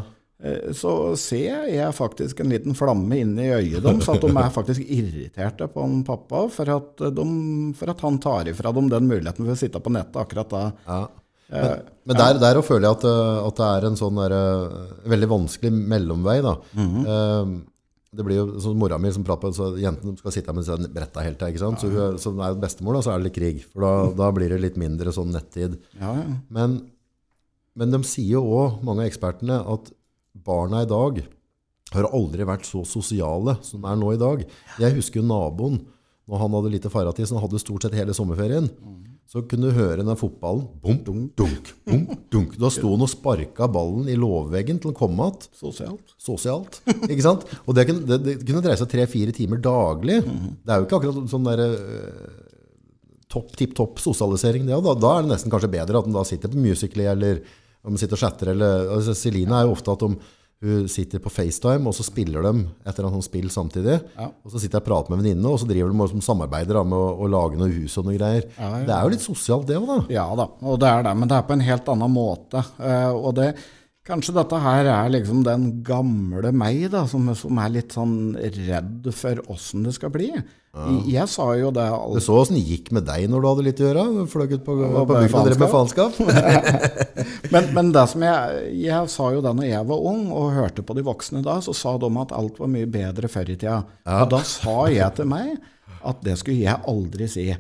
Eh, 0.41 0.71
så 0.77 1.13
ser 1.19 1.69
jeg 1.69 1.95
faktisk 1.97 2.41
en 2.41 2.51
liten 2.53 2.77
flamme 2.77 3.21
inne 3.21 3.47
i 3.47 3.55
øyet 3.55 3.85
deres, 3.85 4.09
at 4.09 4.21
de 4.25 4.31
er 4.31 4.53
faktisk 4.59 4.83
irriterte 4.85 5.69
på 5.71 5.87
en 5.87 6.03
pappa 6.07 6.45
for 6.53 6.75
at, 6.75 7.07
de, 7.17 7.25
for 7.77 7.93
at 7.93 8.05
han 8.05 8.21
tar 8.23 8.51
ifra 8.51 8.73
dem 8.75 8.91
den 8.91 9.09
muligheten 9.09 9.45
for 9.45 9.55
å 9.55 9.59
sitte 9.59 9.81
på 9.83 9.93
nettet 9.93 10.21
akkurat 10.23 10.53
da. 10.53 10.67
Ja. 10.85 11.01
Men, 11.51 11.65
eh, 11.65 11.81
men 12.07 12.21
der, 12.21 12.39
der 12.41 12.61
føler 12.63 12.87
jeg 12.87 12.99
at, 13.01 13.09
at, 13.49 13.59
det 13.59 13.73
er 13.73 13.89
en 13.89 13.99
sånn 13.99 14.21
der, 14.23 14.37
veldig 15.15 15.33
vanskelig 15.35 15.73
mellomvei. 15.75 16.39
da. 16.45 16.55
Mm 16.77 16.89
-hmm 16.95 17.59
det 18.11 18.25
blir 18.27 18.41
jo 18.41 18.59
sånn 18.59 18.79
Mora 18.79 18.97
mi 18.99 19.11
som 19.15 19.23
prater 19.23 19.47
på 19.47 19.55
så 19.55 19.69
jentene 19.79 20.19
skal 20.19 20.33
sitte 20.35 20.53
med 20.55 20.67
sånn 20.67 20.89
bretta 20.91 21.23
hele 21.23 21.39
tida. 21.39 21.69
Så 21.79 21.87
hun 21.91 22.17
som 22.19 22.41
er 22.43 22.57
bestemor, 22.59 22.97
da, 22.97 23.03
så 23.05 23.13
er 23.13 23.21
det 23.21 23.29
litt 23.29 23.37
krig. 23.37 23.61
For 23.71 23.85
da, 23.85 23.91
da 24.19 24.31
blir 24.35 24.51
det 24.51 24.59
litt 24.59 24.79
mindre 24.79 25.13
sånn 25.15 25.31
nettid. 25.31 25.77
Ja, 25.95 26.11
ja. 26.19 26.25
Men, 26.51 26.77
men, 27.79 27.95
de 27.95 28.01
sier 28.03 28.41
jo 28.41 28.43
òg, 28.57 28.81
mange 28.83 29.05
av 29.05 29.11
ekspertene, 29.13 29.61
at 29.63 29.93
barna 30.33 30.83
i 30.85 30.89
dag 30.89 31.21
har 31.91 32.07
aldri 32.15 32.47
vært 32.47 32.67
så 32.67 32.85
sosiale 32.87 33.57
som 33.65 33.83
de 33.83 33.91
er 33.91 33.99
nå 33.99 34.13
i 34.13 34.21
dag. 34.21 34.45
Jeg 34.79 34.95
husker 34.95 35.21
jo 35.21 35.27
naboen 35.27 35.81
når 36.29 36.43
han 36.45 36.53
hadde 36.55 36.71
lite 36.71 36.91
faratid, 36.93 37.27
så 37.27 37.35
han 37.35 37.43
hadde 37.43 37.59
stort 37.59 37.83
sett 37.83 37.97
hele 37.97 38.15
sommerferien. 38.15 38.69
Mm 38.71 39.01
så 39.31 39.39
kunne 39.47 39.69
du 39.69 39.77
høre 39.77 40.03
den 40.03 40.17
fotballen 40.19 40.65
Bom, 40.83 40.97
dunk, 41.05 41.29
dunk, 41.39 41.69
bom, 41.87 42.01
dunk. 42.33 42.57
Da 42.59 42.67
sto 42.73 42.89
han 42.91 43.05
og 43.05 43.11
sparka 43.11 43.69
ballen 43.71 44.09
i 44.11 44.17
låvveggen 44.19 44.81
til 44.81 44.91
han 44.91 44.97
kom 44.97 45.15
igjen. 45.15 45.45
Sosialt. 45.55 46.15
Sosialt. 46.19 46.81
Ikke 47.07 47.23
sant? 47.23 47.45
Og 47.63 47.77
det 47.77 47.85
kunne, 47.87 48.03
det, 48.09 48.17
det 48.25 48.35
kunne 48.41 48.63
dreie 48.65 48.79
seg 48.81 48.89
tre-fire 48.91 49.31
timer 49.35 49.61
daglig. 49.63 50.19
Det 50.25 50.73
er 50.73 50.81
jo 50.81 50.87
ikke 50.89 50.99
akkurat 50.99 51.31
sånn 51.31 51.47
der 51.47 51.63
uh, 51.63 52.27
topp, 53.31 53.55
tipp 53.55 53.77
topp 53.77 54.03
sosialisering. 54.03 54.67
Det, 54.67 54.81
da, 54.89 54.97
da, 54.99 55.13
er 55.15 55.23
det 55.23 55.31
nesten 55.31 55.53
kanskje 55.53 55.71
bedre 55.79 56.01
at 56.01 56.09
han 56.09 56.17
da 56.19 56.27
sitter 56.27 56.51
på 56.51 56.65
Musically 56.67 57.07
eller 57.13 57.39
om 57.83 57.95
de 57.95 58.01
sitter 58.01 58.17
og 58.17 58.23
chatter. 58.23 58.53
Eller, 58.53 58.87
altså, 58.97 59.15
Celine 59.17 59.57
er 59.57 59.67
jo 59.67 59.75
ofte 59.75 59.95
at 59.95 60.05
de 60.05 60.37
hun 60.61 60.85
sitter 60.91 61.17
på 61.17 61.31
FaceTime, 61.33 61.89
og 61.89 61.95
så 61.97 62.03
spiller 62.05 62.43
de 62.45 62.51
et 62.85 62.91
eller 62.93 63.07
annet 63.09 63.25
spill 63.25 63.47
samtidig. 63.49 63.95
Ja. 64.13 64.27
Og 64.29 64.53
så 64.53 64.59
sitter 64.61 64.77
jeg 64.77 64.83
og 64.83 64.89
prater 64.91 65.13
med 65.13 65.23
venninnene, 65.23 65.49
og 65.49 65.57
så 65.57 65.65
driver 65.65 65.89
de 65.89 66.05
og 66.05 66.21
samarbeider 66.21 66.77
med 66.85 66.97
å, 66.99 67.07
å, 67.17 67.29
lage 67.33 67.57
noe 67.57 67.71
hus 67.73 67.97
og 67.97 68.05
noe 68.05 68.17
greier. 68.19 68.45
Ja, 68.59 68.69
ja. 68.75 68.83
Det 68.85 68.93
er 68.93 69.07
jo 69.07 69.13
litt 69.15 69.25
sosialt, 69.25 69.65
det 69.69 69.79
òg, 69.79 69.87
da. 69.89 69.97
Ja 70.13 70.27
da, 70.37 70.45
og 70.61 70.77
det 70.83 70.91
er 70.91 71.07
det. 71.07 71.15
Men 71.17 71.31
det 71.31 71.39
er 71.39 71.47
på 71.47 71.55
en 71.57 71.65
helt 71.65 71.89
annen 71.95 72.13
måte. 72.13 72.61
Uh, 72.77 73.09
og 73.09 73.33
det, 73.39 73.47
Kanskje 74.11 74.33
dette 74.35 74.57
her 74.59 74.87
er 74.91 75.11
liksom 75.13 75.45
den 75.47 75.69
gamle 75.87 76.51
meg, 76.51 76.89
da, 76.91 77.05
som, 77.07 77.29
som 77.37 77.59
er 77.63 77.69
litt 77.77 77.93
sånn 77.95 78.33
redd 78.35 79.07
for 79.15 79.39
åssen 79.53 79.85
det 79.87 79.93
skal 79.95 80.11
bli. 80.11 80.33
Ja. 80.71 80.85
Jeg 81.07 81.27
sa 81.31 81.45
jo 81.59 81.69
det 81.75 81.83
alt. 81.83 82.15
Du 82.15 82.23
så 82.23 82.35
åssen 82.41 82.55
det 82.55 82.63
gikk 82.63 82.91
med 82.95 83.03
deg 83.07 83.25
når 83.31 83.43
du 83.43 83.47
hadde 83.49 83.65
litt 83.65 83.79
å 83.81 83.87
gjøre? 83.87 84.05
Fløy 84.31 84.45
ut 84.51 84.63
på, 84.67 84.75
på 84.75 85.07
bygda 85.09 85.39
og 85.39 85.47
drev 85.47 85.63
med 85.63 85.73
faenskap? 85.73 86.19
men, 87.53 87.71
men, 87.75 87.91
det 87.95 88.05
som 88.11 88.23
jeg, 88.27 88.61
jeg 88.83 89.11
sa 89.15 89.27
jo 89.35 89.43
det 89.43 89.55
når 89.57 89.67
jeg 89.69 89.89
var 89.91 90.07
ung 90.11 90.25
og 90.35 90.55
hørte 90.55 90.85
på 90.87 90.95
de 90.95 91.07
voksne 91.07 91.43
da, 91.47 91.57
så 91.63 91.75
sa 91.75 91.95
de 91.99 92.11
at 92.23 92.35
alt 92.35 92.59
var 92.59 92.71
mye 92.71 92.87
bedre 92.91 93.31
før 93.31 93.51
i 93.51 93.57
tida. 93.57 93.81
Ja. 94.03 94.23
Og 94.25 94.31
da 94.35 94.41
sa 94.47 94.77
jeg 94.91 95.19
til 95.19 95.31
meg 95.31 95.55
at 96.07 96.21
det 96.25 96.35
skulle 96.39 96.63
jeg 96.63 96.77
aldri 96.89 97.27
si. 97.29 97.47
Ja, 97.51 97.57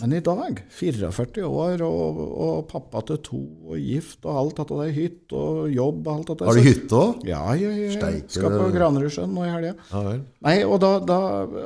Men 0.00 0.16
i 0.16 0.20
dag, 0.24 0.60
44 0.78 1.46
år 1.46 1.84
og, 1.86 2.20
og, 2.20 2.66
pappa 2.70 3.02
til 3.08 3.20
to 3.24 3.42
og 3.70 3.78
gift 3.78 4.24
og 4.24 4.38
alt 4.40 4.60
dette 4.60 4.78
der, 4.80 4.92
hytte 4.96 5.40
og 5.40 5.72
jobb 5.72 6.06
og 6.06 6.12
alt 6.14 6.32
dette 6.32 6.48
Har 6.48 6.58
du 6.58 6.68
hytte 6.68 7.00
òg? 7.00 7.24
Ja, 7.28 7.42
jeg, 7.58 7.94
jeg. 7.94 8.22
Skal 8.28 8.58
på 8.58 8.68
Granerudsjøen 8.74 9.34
nå 9.34 9.46
i 9.46 9.52
helga. 9.52 9.74
Ja, 9.90 10.14
Nei, 10.44 10.58
og 10.64 10.78
da, 10.84 10.94
da, 11.04 11.18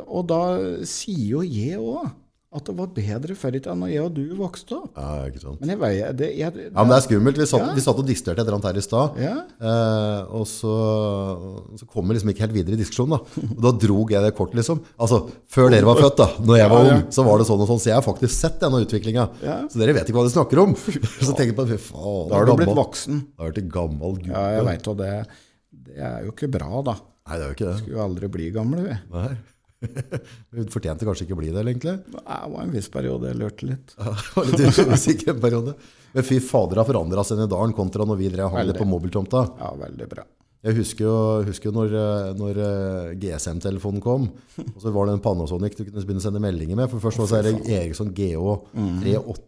og 0.06 0.26
da 0.30 0.40
sier 0.86 1.38
jo 1.38 1.44
jeg 1.46 1.78
òg 1.82 2.08
at 2.48 2.64
det 2.64 2.72
var 2.78 2.88
bedre 2.96 3.34
før 3.36 3.56
i 3.58 3.60
tida 3.60 3.74
når 3.76 3.90
jeg 3.92 4.04
og 4.06 4.14
du 4.16 4.22
vokste 4.38 4.76
opp. 4.78 4.94
Ja, 4.96 5.26
ikke 5.28 5.40
sant. 5.42 5.58
Men 5.60 5.72
jeg 5.74 5.80
veier, 5.82 6.14
det, 6.16 6.28
jeg, 6.32 6.52
det, 6.54 6.62
ja, 6.70 6.76
men 6.78 6.92
det 6.94 6.96
er 6.96 7.04
skummelt. 7.04 7.40
Vi 7.42 7.46
satt, 7.50 7.64
ja. 7.66 7.74
vi 7.76 7.82
satt 7.84 7.98
og 8.00 8.06
diskuterte 8.08 8.40
et 8.40 8.46
eller 8.46 8.56
annet 8.56 8.68
her 8.70 8.78
i 8.80 8.84
stad. 8.86 9.18
Ja. 9.20 9.34
Eh, 9.68 10.30
og 10.38 10.46
så, 10.48 10.76
så 11.76 11.88
kom 11.92 12.08
vi 12.08 12.16
liksom 12.16 12.32
ikke 12.32 12.46
helt 12.46 12.56
videre 12.56 12.78
i 12.78 12.80
diskusjonen. 12.80 13.18
Da 13.20 13.50
Og 13.50 13.60
da 13.66 13.74
drog 13.84 14.14
jeg 14.16 14.24
det 14.24 14.32
kort, 14.38 14.56
liksom. 14.56 14.80
Altså, 14.96 15.20
før 15.52 15.68
dere 15.74 15.90
var 15.90 16.00
født, 16.00 16.22
da 16.22 16.48
når 16.48 16.60
jeg 16.62 16.72
var 16.72 16.88
ung, 16.94 17.04
så 17.18 17.26
var 17.28 17.42
det 17.42 17.48
sånn 17.50 17.66
og 17.66 17.70
sånn. 17.74 17.82
Så 17.84 17.92
jeg 17.92 17.98
har 17.98 18.08
faktisk 18.08 18.34
sett 18.38 18.56
denne 18.64 18.80
utviklinga. 18.86 19.28
Så 19.68 19.82
dere 19.82 19.98
vet 19.98 20.08
ikke 20.08 20.16
hva 20.16 20.24
dere 20.24 20.36
snakker 20.38 20.62
om. 20.64 20.74
så 21.28 21.34
tenker 21.34 21.52
jeg 21.52 21.58
på 21.60 21.68
fy 21.74 21.80
faen. 21.90 22.32
Da 22.32 22.40
har 22.40 22.48
du 22.48 22.54
blitt 22.62 22.74
voksen. 22.80 23.20
Da 23.36 23.44
har 23.44 23.52
du 23.52 23.60
blitt 23.60 23.70
gammel 23.76 24.16
gutt. 24.22 24.32
Ja, 24.32 24.46
jeg 24.56 24.64
veit, 24.72 24.88
og 24.88 24.98
det, 25.04 25.12
det 25.92 26.00
er 26.00 26.24
jo 26.24 26.32
ikke 26.32 26.48
bra, 26.56 26.80
da. 26.94 26.96
Nei, 27.28 27.36
det 27.36 27.44
er 27.44 27.48
jo 27.52 27.60
ikke 27.60 27.68
det. 27.68 27.78
Skulle 27.82 27.98
jo 27.98 28.04
aldri 28.08 28.34
bli 28.38 28.50
gamle, 28.56 28.88
vi. 28.88 28.98
Nei. 29.12 29.30
Hun 30.56 30.70
fortjente 30.72 31.06
kanskje 31.06 31.26
ikke 31.26 31.36
å 31.36 31.40
bli 31.40 31.52
det, 31.52 31.62
egentlig? 31.62 31.94
Det 32.10 32.22
var 32.24 32.64
en 32.64 32.72
viss 32.74 32.88
periode 32.92 33.30
jeg 33.30 33.38
lurte 33.38 33.68
litt. 33.68 33.94
Litt 34.50 34.80
usikker 34.90 35.38
periode. 35.42 35.76
Men 36.14 36.26
fy 36.26 36.40
fader, 36.42 36.80
har 36.80 36.88
forandra 36.88 37.24
seg 37.26 37.44
i 37.44 37.50
dalen 37.50 37.76
kontra 37.76 38.06
når 38.08 38.18
vi 38.20 38.32
drev 38.32 38.50
handlet 38.54 38.80
på 38.80 38.88
mobiltomta. 38.88 39.44
Ja, 39.60 39.72
veldig 39.78 40.08
bra. 40.10 40.26
Jeg 40.66 40.74
husker 40.80 41.04
jo, 41.06 41.18
husker 41.46 41.74
når, 41.74 41.92
når 42.34 42.58
eh, 42.64 43.12
GSM-telefonen 43.22 44.02
kom. 44.02 44.26
Og 44.64 44.80
så 44.82 44.90
var 44.94 45.06
det 45.06 45.14
en 45.14 45.22
Panasonic 45.22 45.76
du 45.78 45.84
kunne 45.84 46.02
begynne 46.02 46.22
å 46.24 46.26
sende 46.26 46.42
meldinger 46.42 46.80
med. 46.80 46.90
For 46.90 47.04
først 47.04 47.22
var 47.22 47.46
det 47.46 47.54
Eriksson 47.62 48.10
GH 48.16 48.56
38 48.74 49.38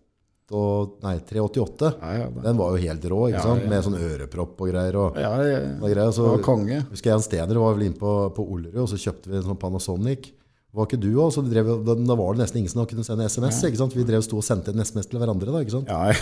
nei, 0.50 1.14
388. 1.28 1.92
Ja, 2.00 2.10
ja, 2.18 2.26
den 2.42 2.58
var 2.58 2.74
jo 2.74 2.82
helt 2.82 3.06
rå, 3.12 3.20
ikke 3.30 3.44
sant? 3.44 3.68
med 3.70 3.86
sånn 3.86 3.98
ørepropp 4.00 4.58
og 4.64 4.72
greier. 4.72 4.98
Og, 4.98 5.20
ja, 5.20 5.30
ja, 5.46 5.62
og 5.78 5.86
greier. 5.86 6.10
Så, 6.10 6.26
det 6.26 6.34
var 6.34 6.44
konge. 6.48 6.82
Husker 6.90 7.12
jeg 7.12 7.20
en 7.20 7.24
Stener 7.26 7.62
var 7.62 7.76
vel 7.76 7.86
inne 7.86 7.98
på, 8.00 8.14
på 8.34 8.46
Olerud, 8.56 8.82
og 8.82 8.90
så 8.90 8.98
kjøpte 8.98 9.30
vi 9.30 9.38
en 9.38 9.46
sånn 9.46 9.60
Panasonic. 9.60 10.32
var 10.74 10.88
ikke 10.88 10.98
du 11.02 11.10
også? 11.22 11.44
Drev, 11.46 11.70
da, 11.86 11.94
da 11.94 12.16
var 12.18 12.34
det 12.34 12.42
nesten 12.42 12.62
ingen 12.62 12.72
som 12.72 12.88
kunne 12.90 13.06
sende 13.06 13.28
SMS. 13.30 13.60
ikke 13.68 13.78
sant? 13.78 13.94
Vi 13.94 14.06
drev 14.08 14.24
sto 14.26 14.40
og 14.40 14.46
sendte 14.46 14.74
en 14.74 14.82
SMS 14.82 15.10
til 15.10 15.22
hverandre. 15.22 15.52
da, 15.54 15.60
ikke 15.62 15.76
sant? 15.76 15.92
Ja, 15.92 16.16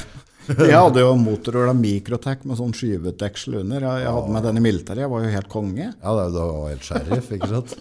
jeg, 0.49 0.76
hadde 0.76 1.03
jo 1.03 1.14
motorhjul 1.20 1.68
av 1.68 1.76
Microtech 1.76 2.45
med 2.49 2.57
sånn 2.61 2.74
skyvedeksel 2.76 3.59
under. 3.62 3.85
Jeg, 3.85 4.11
hadde 4.16 4.33
med 4.33 4.45
den 4.49 4.61
i 4.61 4.64
militæret. 4.64 5.05
Jeg 5.05 5.12
var 5.12 5.24
jo 5.24 5.33
helt 5.35 5.49
konge. 5.53 5.87
Ja, 5.89 6.12
det, 6.16 6.26
det 6.37 6.45
var 6.51 6.68
helt 6.72 6.85
sheriff, 6.89 7.33
ikke 7.37 7.49
sant? 7.53 7.74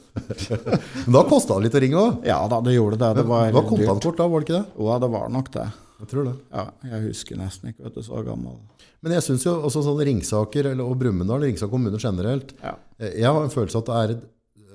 Men 1.07 1.19
da 1.19 1.25
kosta 1.27 1.55
det 1.59 1.67
litt 1.67 1.75
å 1.79 1.83
ringe 1.83 1.99
òg. 2.05 2.23
Ja 2.27 2.39
da, 2.51 2.59
det 2.63 2.75
gjorde 2.75 2.99
det. 3.03 3.11
Det 3.19 3.27
var 3.27 3.51
Det 3.51 3.59
var 3.59 3.67
kontantkort 3.71 4.19
da, 4.19 4.31
var 4.31 4.43
det 4.43 4.49
ikke 4.49 4.57
det? 4.61 4.87
Ja, 4.87 4.97
det 5.03 5.11
var 5.17 5.29
nok 5.35 5.51
det. 5.55 5.67
Jeg 5.99 6.07
tror 6.11 6.27
det. 6.27 6.33
Ja, 6.53 6.63
jeg 6.91 7.05
husker 7.07 7.37
nesten 7.39 7.71
ikke, 7.71 7.83
vet 7.87 7.95
du, 7.97 8.01
så 8.05 8.19
gammel. 8.25 8.57
Men 9.01 9.15
jeg 9.17 9.23
syns 9.25 9.45
jo 9.47 9.55
også 9.65 9.81
sånn 9.85 10.01
Ringsaker 10.05 10.71
eller, 10.71 10.85
og 10.85 10.97
Brumunddal, 11.01 11.41
Ringsaker 11.47 11.71
kommune 11.73 11.97
generelt 12.01 12.53
Ja. 12.63 12.75
eh, 12.99 13.15
Jeg 13.21 13.25
har 13.33 13.43
en 13.43 13.49
følelse 13.53 13.77
av 13.79 13.83
at 13.83 13.87
det 13.89 13.97
er 13.97 14.13
et 14.17 14.25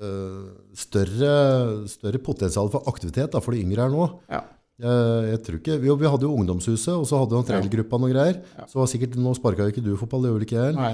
øh, 0.03 0.49
større, 0.75 1.87
større 1.87 2.19
potensial 2.19 2.69
for 2.73 2.83
aktivitet 2.91 3.31
da, 3.31 3.39
for 3.39 3.55
de 3.55 3.61
yngre 3.63 3.85
her 3.85 3.93
nå. 3.93 4.09
Ja. 4.31 4.41
Jeg, 4.83 5.29
jeg 5.29 5.39
tror 5.45 5.59
ikke, 5.61 5.75
vi, 5.79 5.93
vi 6.01 6.09
hadde 6.11 6.25
jo 6.27 6.33
Ungdomshuset, 6.35 6.91
og 6.97 7.05
så 7.07 7.19
hadde 7.21 7.37
vi 7.39 7.47
trailgruppa 7.51 7.99
noe 8.01 8.11
greier. 8.11 8.39
Så 8.67 8.81
var 8.81 8.89
sikkert, 8.91 9.15
Nå 9.21 9.35
sparka 9.37 9.67
jo 9.67 9.71
ikke 9.75 9.83
du 9.85 9.93
fotball, 9.99 10.25
det 10.25 10.31
gjorde 10.33 10.47
ikke 10.49 10.63
jeg. 10.65 10.75
Nei. 10.75 10.93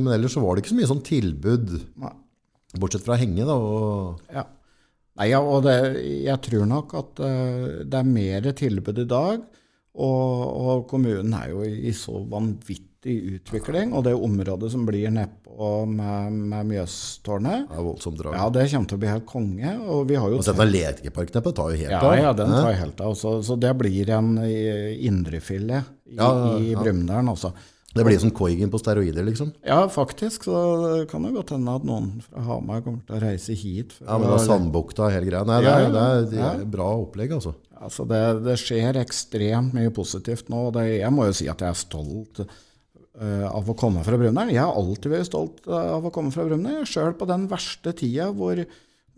Men 0.00 0.12
ellers 0.16 0.34
så 0.34 0.40
var 0.42 0.54
det 0.56 0.64
ikke 0.64 0.72
så 0.72 0.78
mye 0.78 0.88
sånn 0.90 1.02
tilbud, 1.04 1.72
nei. 2.00 2.12
bortsett 2.80 3.04
fra 3.06 3.18
henge. 3.20 3.44
da, 3.46 3.54
og 3.54 4.20
Ja. 4.32 4.46
Nei, 5.14 5.28
ja, 5.30 5.38
og 5.38 5.62
det, 5.66 5.76
jeg 6.26 6.40
tror 6.48 6.64
nok 6.66 6.94
at 6.98 7.20
eh, 7.22 7.84
det 7.86 8.00
er 8.00 8.08
mer 8.08 8.48
tilbud 8.58 8.98
i 8.98 9.06
dag. 9.10 9.44
Og, 9.94 10.40
og 10.58 10.88
kommunen 10.90 11.30
er 11.38 11.52
jo 11.52 11.62
i 11.62 11.92
så 11.94 12.18
vanvittig 12.26 13.14
utvikling. 13.36 13.92
Og 13.94 14.02
det 14.08 14.14
området 14.18 14.72
som 14.72 14.82
blir 14.88 15.06
nedpå 15.14 15.68
med, 15.86 16.34
med 16.50 16.66
Mjøstårnet, 16.72 17.68
det 17.70 17.78
er 17.78 17.84
voldsomt 17.86 18.18
drag. 18.18 18.34
ja, 18.40 18.48
det 18.56 18.64
kommer 18.72 18.90
til 18.90 18.98
å 18.98 19.02
bli 19.04 19.12
helt 19.12 19.28
konge. 19.30 19.74
Og 19.86 20.00
vi 20.10 20.18
har 20.18 20.32
jo 20.34 20.40
Og 20.40 20.48
denne 20.48 20.66
lekeparken 20.72 21.38
nedpå 21.38 21.52
tar 21.54 21.70
jo 21.70 21.78
helt 21.84 21.94
ja, 21.94 22.00
av. 22.02 22.16
ja, 22.18 22.32
den 22.40 22.56
tar 22.56 22.80
helt 22.80 23.04
av. 23.06 23.14
Så, 23.20 23.36
så 23.46 23.58
det 23.62 23.70
blir 23.78 24.10
en 24.18 24.32
eh, 24.42 24.96
indrefilet 25.06 25.94
i, 26.10 26.18
Ja, 26.18 26.32
ja, 26.32 26.58
i. 26.58 26.74
Brumunddal, 26.74 27.30
altså. 27.36 27.54
Det 27.94 28.02
blir 28.06 28.18
som 28.18 28.32
Koigen 28.34 28.72
på 28.72 28.80
steroider, 28.82 29.22
liksom. 29.26 29.52
Ja, 29.62 29.84
faktisk. 29.92 30.48
Så 30.48 30.62
det 30.82 31.04
kan 31.12 31.22
jo 31.22 31.30
godt 31.36 31.52
hende 31.54 31.76
at 31.78 31.84
noen 31.86 32.10
fra 32.26 32.42
Hamar 32.48 32.82
kommer 32.82 33.04
til 33.06 33.18
å 33.18 33.22
reise 33.22 33.54
hit. 33.54 33.94
Ja, 34.02 34.18
men 34.18 34.32
da 34.32 34.40
Sandbukta 34.42 35.06
og 35.06 35.14
hele 35.14 35.30
greia. 35.30 35.44
Nei, 35.46 35.60
det 35.62 35.70
er, 35.70 35.86
det 35.92 36.02
er, 36.02 36.26
det 36.32 36.42
er 36.48 36.64
bra 36.74 36.90
opplegg, 37.04 37.36
altså. 37.38 37.54
Altså 37.84 38.06
det, 38.08 38.20
det 38.44 38.54
skjer 38.60 38.98
ekstremt 39.00 39.74
mye 39.76 39.92
positivt 39.94 40.50
nå. 40.52 40.68
og 40.68 40.78
Det, 40.78 40.86
jeg 40.96 41.12
må 41.14 41.28
jo 41.28 41.36
si 41.36 41.48
at 41.50 41.62
jeg 41.62 41.70
er 41.74 41.78
stolt 41.78 42.42
uh, 42.44 43.46
av 43.50 43.68
å 43.68 43.76
komme 43.78 44.04
fra 44.06 44.18
Brumunddal. 44.18 44.54
Jeg 44.54 44.64
har 44.64 44.78
alltid 44.78 45.14
vært 45.14 45.30
stolt 45.30 45.62
av 45.68 46.06
å 46.06 46.12
komme 46.14 46.32
fra 46.34 46.46
Brumunddal. 46.48 46.88
Sjøl 46.88 47.14
på 47.18 47.28
den 47.30 47.46
verste 47.50 47.94
tida 47.98 48.30
hvor, 48.34 48.62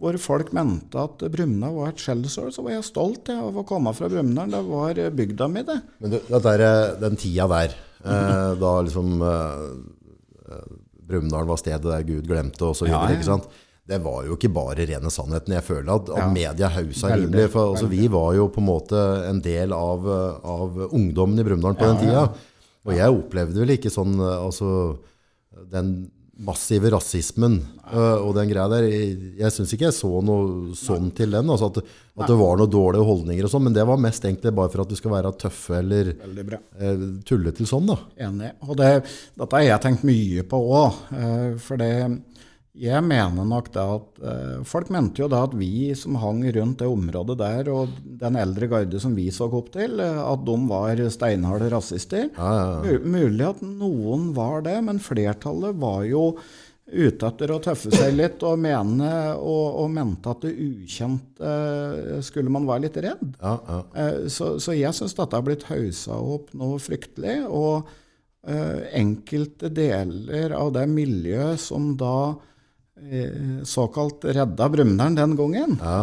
hvor 0.01 0.19
folk 0.21 0.53
mente 0.57 1.01
at 1.01 1.25
Brumunddal 1.33 1.77
var 1.79 1.95
et 1.95 2.03
skjellsår, 2.03 2.53
så 2.55 2.65
var 2.67 2.77
jeg 2.77 2.89
stolt 2.89 3.31
av 3.35 3.57
å 3.57 3.67
komme 3.69 3.95
fra 3.97 4.11
Brumunddal. 4.13 4.57
Det 4.57 4.65
var 4.69 5.03
eh, 5.05 5.13
bygda 5.23 5.51
mi, 5.53 5.65
det. 5.67 5.81
Men 6.03 6.17
du, 6.17 6.21
det 6.27 6.43
der, 6.51 6.67
eh, 6.67 6.95
den 7.07 7.21
tida 7.21 7.49
der, 7.53 7.77
eh, 8.05 8.55
da 8.61 8.73
liksom 8.87 9.23
eh, 9.23 9.63
eh, 10.51 10.67
Brumunddal 11.07 11.47
var 11.47 11.57
stedet 11.61 11.83
der 11.87 12.03
Gud 12.09 12.27
glemte, 12.27 12.65
og 12.67 12.75
så 12.77 12.85
videre, 12.87 13.05
Ja, 13.05 13.11
ja. 13.13 13.17
ikke 13.21 13.29
sant? 13.31 13.49
Det 13.87 14.01
var 14.03 14.25
jo 14.27 14.35
ikke 14.35 14.51
bare 14.51 14.83
rene 14.89 15.11
sannheten. 15.15 15.53
Jeg 15.55 15.63
føler 15.63 15.93
at, 15.95 16.09
at 16.11 16.19
Ja. 16.19 16.31
media 16.35 16.69
hausa 16.75 17.13
rimelig. 17.15 17.51
For 17.53 17.71
altså, 17.77 17.87
vi 17.87 18.09
var 18.11 18.33
jo 18.35 18.49
på 18.51 18.59
en 18.59 18.67
måte 18.67 18.99
en 19.29 19.39
del 19.41 19.73
av, 19.73 20.03
eh, 20.11 20.41
av 20.43 20.81
ungdommen 20.91 21.39
i 21.39 21.45
Brumunddal 21.47 21.77
på 21.79 21.87
den 21.93 22.01
tida. 22.03 22.25
Og 22.87 22.93
jeg 22.97 23.15
opplevde 23.15 23.61
vel 23.63 23.77
ikke 23.77 23.91
sånn 23.95 24.19
eh, 24.19 24.43
altså, 24.43 24.99
den 25.71 26.11
massive 26.37 26.91
rasismen 26.93 27.57
uh, 27.89 28.19
og 28.21 28.35
den 28.37 28.51
greia 28.51 28.67
der. 28.69 28.87
Jeg, 28.91 29.15
jeg 29.41 29.55
syns 29.55 29.73
ikke 29.73 29.89
jeg 29.89 29.97
så 29.97 30.11
noe 30.25 30.75
sånn 30.77 31.09
til 31.17 31.33
den. 31.33 31.49
Altså 31.53 31.71
at, 31.71 31.81
at 32.17 32.29
det 32.29 32.39
var 32.39 32.61
noen 32.61 32.73
dårlige 32.73 33.09
holdninger 33.09 33.49
og 33.49 33.53
sånn, 33.53 33.65
men 33.69 33.77
det 33.77 33.87
var 33.89 34.01
mest 34.03 34.27
egentlig 34.29 34.53
bare 34.57 34.73
for 34.73 34.85
at 34.85 34.93
du 34.93 34.99
skal 34.99 35.15
være 35.17 35.33
tøffe 35.41 35.79
eller 35.81 36.13
uh, 36.13 36.61
eh, 36.77 37.05
tulle 37.29 37.55
til 37.57 37.69
sånn, 37.71 37.89
da. 37.89 37.99
Enig. 38.29 38.53
Og 38.69 38.77
det, 38.81 38.93
dette 39.41 39.61
har 39.61 39.69
jeg 39.71 39.85
tenkt 39.87 40.07
mye 40.09 40.47
på 40.47 40.63
òg. 40.81 41.01
For 41.65 41.81
det, 41.81 41.93
jeg 42.77 43.03
mener 43.07 43.47
nok 43.49 43.71
det 43.75 43.83
at 43.83 44.21
eh, 44.31 44.59
Folk 44.69 44.91
mente 44.93 45.23
jo 45.23 45.29
da 45.33 45.43
at 45.47 45.55
vi 45.57 45.95
som 45.99 46.19
hang 46.21 46.43
rundt 46.57 46.79
det 46.83 46.89
området 46.91 47.39
der, 47.41 47.71
og 47.73 47.97
den 48.21 48.37
eldre 48.41 48.69
garde 48.73 49.01
som 49.03 49.15
vi 49.17 49.31
så 49.35 49.49
opp 49.49 49.73
til, 49.75 49.99
eh, 50.03 50.21
at 50.23 50.45
de 50.47 50.57
var 50.69 51.01
steinharde 51.15 51.71
rasister. 51.73 52.29
Ja, 52.37 52.53
ja, 52.61 52.71
ja. 52.93 53.01
Mulig 53.03 53.47
at 53.49 53.65
noen 53.65 54.31
var 54.37 54.63
det, 54.67 54.77
men 54.87 55.01
flertallet 55.03 55.77
var 55.81 56.05
jo 56.09 56.31
ute 56.87 57.27
etter 57.27 57.51
å 57.51 57.59
tøffe 57.59 57.91
seg 57.91 58.13
litt 58.15 58.45
og 58.47 58.61
mene 58.63 59.09
og, 59.35 59.81
og 59.83 59.89
mente 59.91 60.31
at 60.31 60.45
det 60.47 60.53
ukjente 60.55 61.43
eh, 61.43 62.19
skulle 62.23 62.53
man 62.55 62.69
være 62.69 62.85
litt 62.87 62.99
redd. 63.03 63.25
ja, 63.41 63.55
ja. 63.67 63.79
Eh, 64.05 64.19
Så, 64.31 64.53
så 64.63 64.77
jeg 64.77 64.95
syns 64.95 65.17
dette 65.19 65.35
har 65.35 65.47
blitt 65.47 65.67
haussa 65.71 66.15
opp 66.21 66.53
noe 66.55 66.79
fryktelig. 66.83 67.41
Og 67.51 67.89
eh, 68.47 68.85
enkelte 69.01 69.73
deler 69.75 70.55
av 70.55 70.71
det 70.77 70.85
miljøet 70.93 71.59
som 71.65 71.97
da 71.99 72.37
såkalt 73.69 74.25
redda 74.25 74.69
Brumunddal 74.73 75.15
den 75.19 75.35
gangen 75.37 75.75
Ja. 75.83 75.99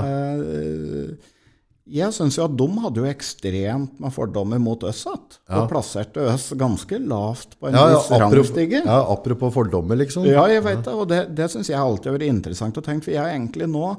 Jeg 1.83 2.13
syns 2.15 2.37
jo 2.37 2.45
at 2.45 2.53
de 2.55 2.65
hadde 2.79 3.01
jo 3.01 3.07
ekstremt 3.09 3.97
med 3.99 4.13
fordommer 4.15 4.59
mot 4.61 4.83
oss 4.87 5.01
igjen. 5.03 5.35
Og 5.51 5.65
plasserte 5.67 6.23
oss 6.31 6.45
ganske 6.55 6.95
lavt 7.03 7.57
på 7.59 7.67
en 7.67 7.75
Ja, 7.75 7.89
ja, 7.91 7.97
viss 7.97 8.11
rangstige. 8.21 8.79
ja, 8.85 8.99
apropos 9.11 9.51
fordommer, 9.53 9.97
liksom. 9.99 10.23
Ja, 10.25 10.45
jeg 10.47 10.63
vet 10.63 10.85
det, 10.85 10.93
og 10.95 11.09
det, 11.11 11.35
det 11.35 11.49
syns 11.51 11.67
jeg 11.67 11.75
alltid 11.81 12.07
har 12.11 12.15
vært 12.19 12.29
interessant 12.31 12.77
å 12.79 12.83
tenke. 12.85 13.03
For 13.09 13.11
jeg 13.17 13.35
egentlig 13.35 13.67
nå 13.67 13.97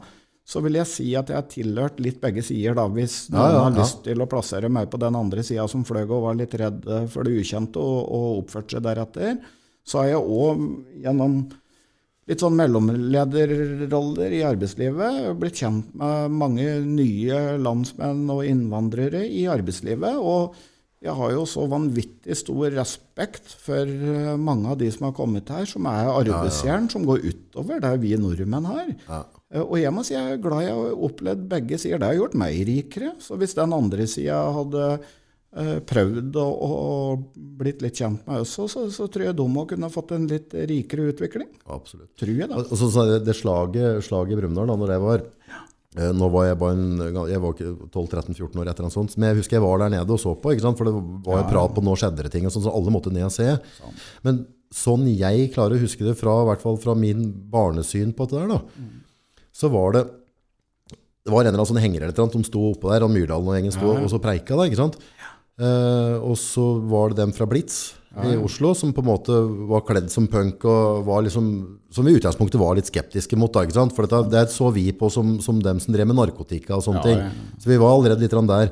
så 0.48 0.60
vil 0.64 0.74
jeg 0.76 0.86
si 0.88 1.14
at 1.16 1.28
jeg 1.28 1.36
har 1.36 1.46
tilhørt 1.48 2.00
litt 2.04 2.18
begge 2.20 2.42
sider, 2.44 2.74
da, 2.76 2.86
hvis 2.88 3.30
noen 3.32 3.40
Ja, 3.42 3.52
ja, 3.52 3.62
har 3.64 3.76
lyst 3.76 4.02
til 4.04 4.20
å 4.20 4.26
plassere 4.28 4.68
meg 4.72 4.88
på 4.92 4.98
den 5.00 5.16
andre 5.16 5.44
sida 5.44 5.64
som 5.68 5.84
fløy 5.84 6.02
og 6.08 6.22
var 6.24 6.34
litt 6.40 6.54
redd 6.60 6.84
eh, 6.88 7.06
for 7.12 7.24
det 7.24 7.36
ukjente 7.40 7.80
og, 7.80 8.00
og 8.12 8.40
oppførte 8.42 8.76
seg 8.78 8.82
deretter. 8.84 9.38
Så 9.84 10.00
har 10.00 10.08
jeg 10.14 10.24
òg 10.24 10.64
gjennom 11.04 11.36
litt 12.30 12.40
sånn 12.40 12.56
mellomlederroller 12.56 14.32
i 14.32 14.44
arbeidslivet 14.46 15.34
blitt 15.40 15.60
kjent 15.60 15.90
med 15.98 16.32
mange 16.32 16.68
nye 16.86 17.58
landsmenn 17.60 18.22
og 18.32 18.46
innvandrere 18.48 19.26
i 19.28 19.44
arbeidslivet. 19.52 20.16
og 20.16 20.56
jeg 21.04 21.12
har 21.18 21.34
jo 21.34 21.42
så 21.44 21.66
vanvittig 21.68 22.36
stor 22.38 22.70
respekt 22.72 23.50
for 23.60 23.84
eh, 23.84 24.36
mange 24.40 24.70
av 24.72 24.78
de 24.80 24.86
som 24.92 25.10
har 25.10 25.16
kommet 25.16 25.50
her, 25.52 25.66
som 25.68 25.84
er 25.90 26.08
arbeidsjern, 26.08 26.86
som 26.88 27.04
går 27.04 27.26
utover 27.26 27.82
det 27.84 27.90
vi 28.00 28.14
nordmenn 28.16 28.68
har. 28.70 28.86
Ja. 29.04 29.18
Og 29.66 29.76
jeg 29.78 29.92
må 29.94 30.02
si 30.06 30.16
jeg 30.16 30.38
er 30.38 30.40
glad 30.42 30.64
jeg 30.64 30.78
har 30.78 31.04
opplevd 31.08 31.44
begge 31.50 31.78
sider. 31.78 32.00
Det 32.00 32.08
har 32.08 32.16
gjort 32.16 32.38
meg 32.40 32.56
rikere. 32.66 33.12
Så 33.22 33.36
hvis 33.38 33.52
den 33.58 33.76
andre 33.76 34.08
sida 34.08 34.40
hadde 34.56 34.86
eh, 34.94 35.12
prøvd 35.54 36.38
og, 36.42 36.62
å 36.66 37.34
blitt 37.58 37.82
litt 37.84 38.00
kjent 38.00 38.24
med 38.26 38.42
oss, 38.42 38.56
så, 38.58 38.66
så 38.90 39.06
tror 39.10 39.28
jeg 39.28 39.36
de 39.38 39.46
må 39.50 39.66
kunne 39.70 39.90
fått 39.92 40.14
en 40.16 40.26
litt 40.30 40.54
rikere 40.70 41.10
utvikling. 41.12 41.50
Absolutt. 41.70 42.10
Tror 42.18 42.32
jeg, 42.34 42.48
da. 42.50 42.58
Og 42.58 42.74
så, 42.80 42.88
så 42.90 43.04
det, 43.10 43.20
det 43.28 43.36
slaget, 43.38 44.02
slaget 44.06 44.34
i 44.34 44.40
Brumunddal, 44.40 44.72
da 44.72 44.78
når 44.80 44.92
det 44.94 44.98
var 45.04 45.22
eh, 45.22 46.10
Nå 46.16 46.30
var 46.34 46.48
jeg 46.48 46.58
bare 46.58 46.74
en, 46.78 47.22
jeg 47.30 47.44
var 47.44 47.54
ikke 47.54 47.70
12-13-14 47.86 48.64
år 48.64 48.72
etter 48.72 48.88
en 48.88 48.96
sånt, 48.96 49.14
men 49.14 49.30
jeg 49.30 49.42
husker 49.44 49.60
jeg 49.60 49.66
var 49.66 49.84
der 49.84 49.94
nede 49.94 50.16
og 50.16 50.20
så 50.22 50.34
på, 50.34 50.56
ikke 50.56 50.66
sant? 50.66 50.80
for 50.80 50.90
det 50.90 50.96
var 51.28 51.44
jo 51.44 51.46
prat 51.52 51.78
på 51.78 51.86
nå 51.86 51.94
skjedde 52.00 52.26
det 52.26 52.34
ting, 52.34 52.50
og 52.50 52.56
sånn, 52.56 52.66
så 52.66 52.74
alle 52.74 52.94
måtte 52.94 53.14
ned 53.14 53.28
og 53.28 53.36
se. 53.36 53.48
Men 54.26 54.42
sånn 54.74 55.06
jeg 55.12 55.52
klarer 55.54 55.78
å 55.78 55.84
huske 55.86 56.02
det 56.02 56.18
fra, 56.18 56.40
i 56.42 56.50
hvert 56.50 56.66
fall 56.66 56.82
fra 56.82 56.98
min 56.98 57.28
barnesyn 57.52 58.10
på 58.16 58.26
det 58.32 58.40
der, 58.42 58.56
da, 58.56 58.90
så 59.54 59.70
var 59.70 59.94
det 59.94 60.06
det 61.24 61.32
var 61.32 61.40
en 61.40 61.48
eller 61.48 61.56
annen 61.56 61.68
sånn 61.70 61.80
henger 61.80 62.02
eller 62.04 62.18
noe, 62.18 62.32
de 62.34 62.44
sto 62.44 62.62
oppå 62.68 62.90
der, 62.92 63.04
og 63.06 63.12
Myrdalen 63.14 63.46
og 63.48 63.54
gjengen 63.56 63.72
sto 63.72 63.94
og 63.94 64.10
så 64.12 64.18
preika 64.20 64.58
da, 64.58 64.66
ikke 64.68 64.76
sant? 64.76 64.98
Eh, 65.54 66.16
og 66.18 66.34
så 66.40 66.64
var 66.90 67.12
det 67.12 67.20
dem 67.22 67.34
fra 67.34 67.46
Blitz 67.46 67.94
i 68.22 68.34
Oslo 68.38 68.72
som 68.78 68.92
på 68.94 69.02
en 69.02 69.08
måte 69.08 69.34
var 69.68 69.82
kledd 69.86 70.06
som 70.10 70.26
punk 70.30 70.62
og 70.70 71.04
var 71.06 71.24
liksom, 71.26 71.46
som 71.94 72.06
i 72.06 72.14
utgangspunktet 72.14 72.60
var 72.60 72.76
litt 72.78 72.90
skeptiske 72.90 73.38
mot 73.38 73.54
da? 73.54 73.64
For 73.94 74.06
dette, 74.06 74.20
det 74.30 74.44
så 74.54 74.70
vi 74.74 74.88
på 74.94 75.10
som, 75.10 75.36
som 75.42 75.58
dem 75.62 75.80
som 75.82 75.94
drev 75.94 76.06
med 76.10 76.18
narkotika 76.20 76.76
og 76.78 76.84
sånne 76.86 77.02
Ja, 77.02 77.06
ting. 77.08 77.22
ja, 77.24 77.58
Så 77.58 77.72
vi 77.72 77.80
var 77.82 77.94
allerede 77.94 78.22
litt 78.22 78.36
der. 78.50 78.70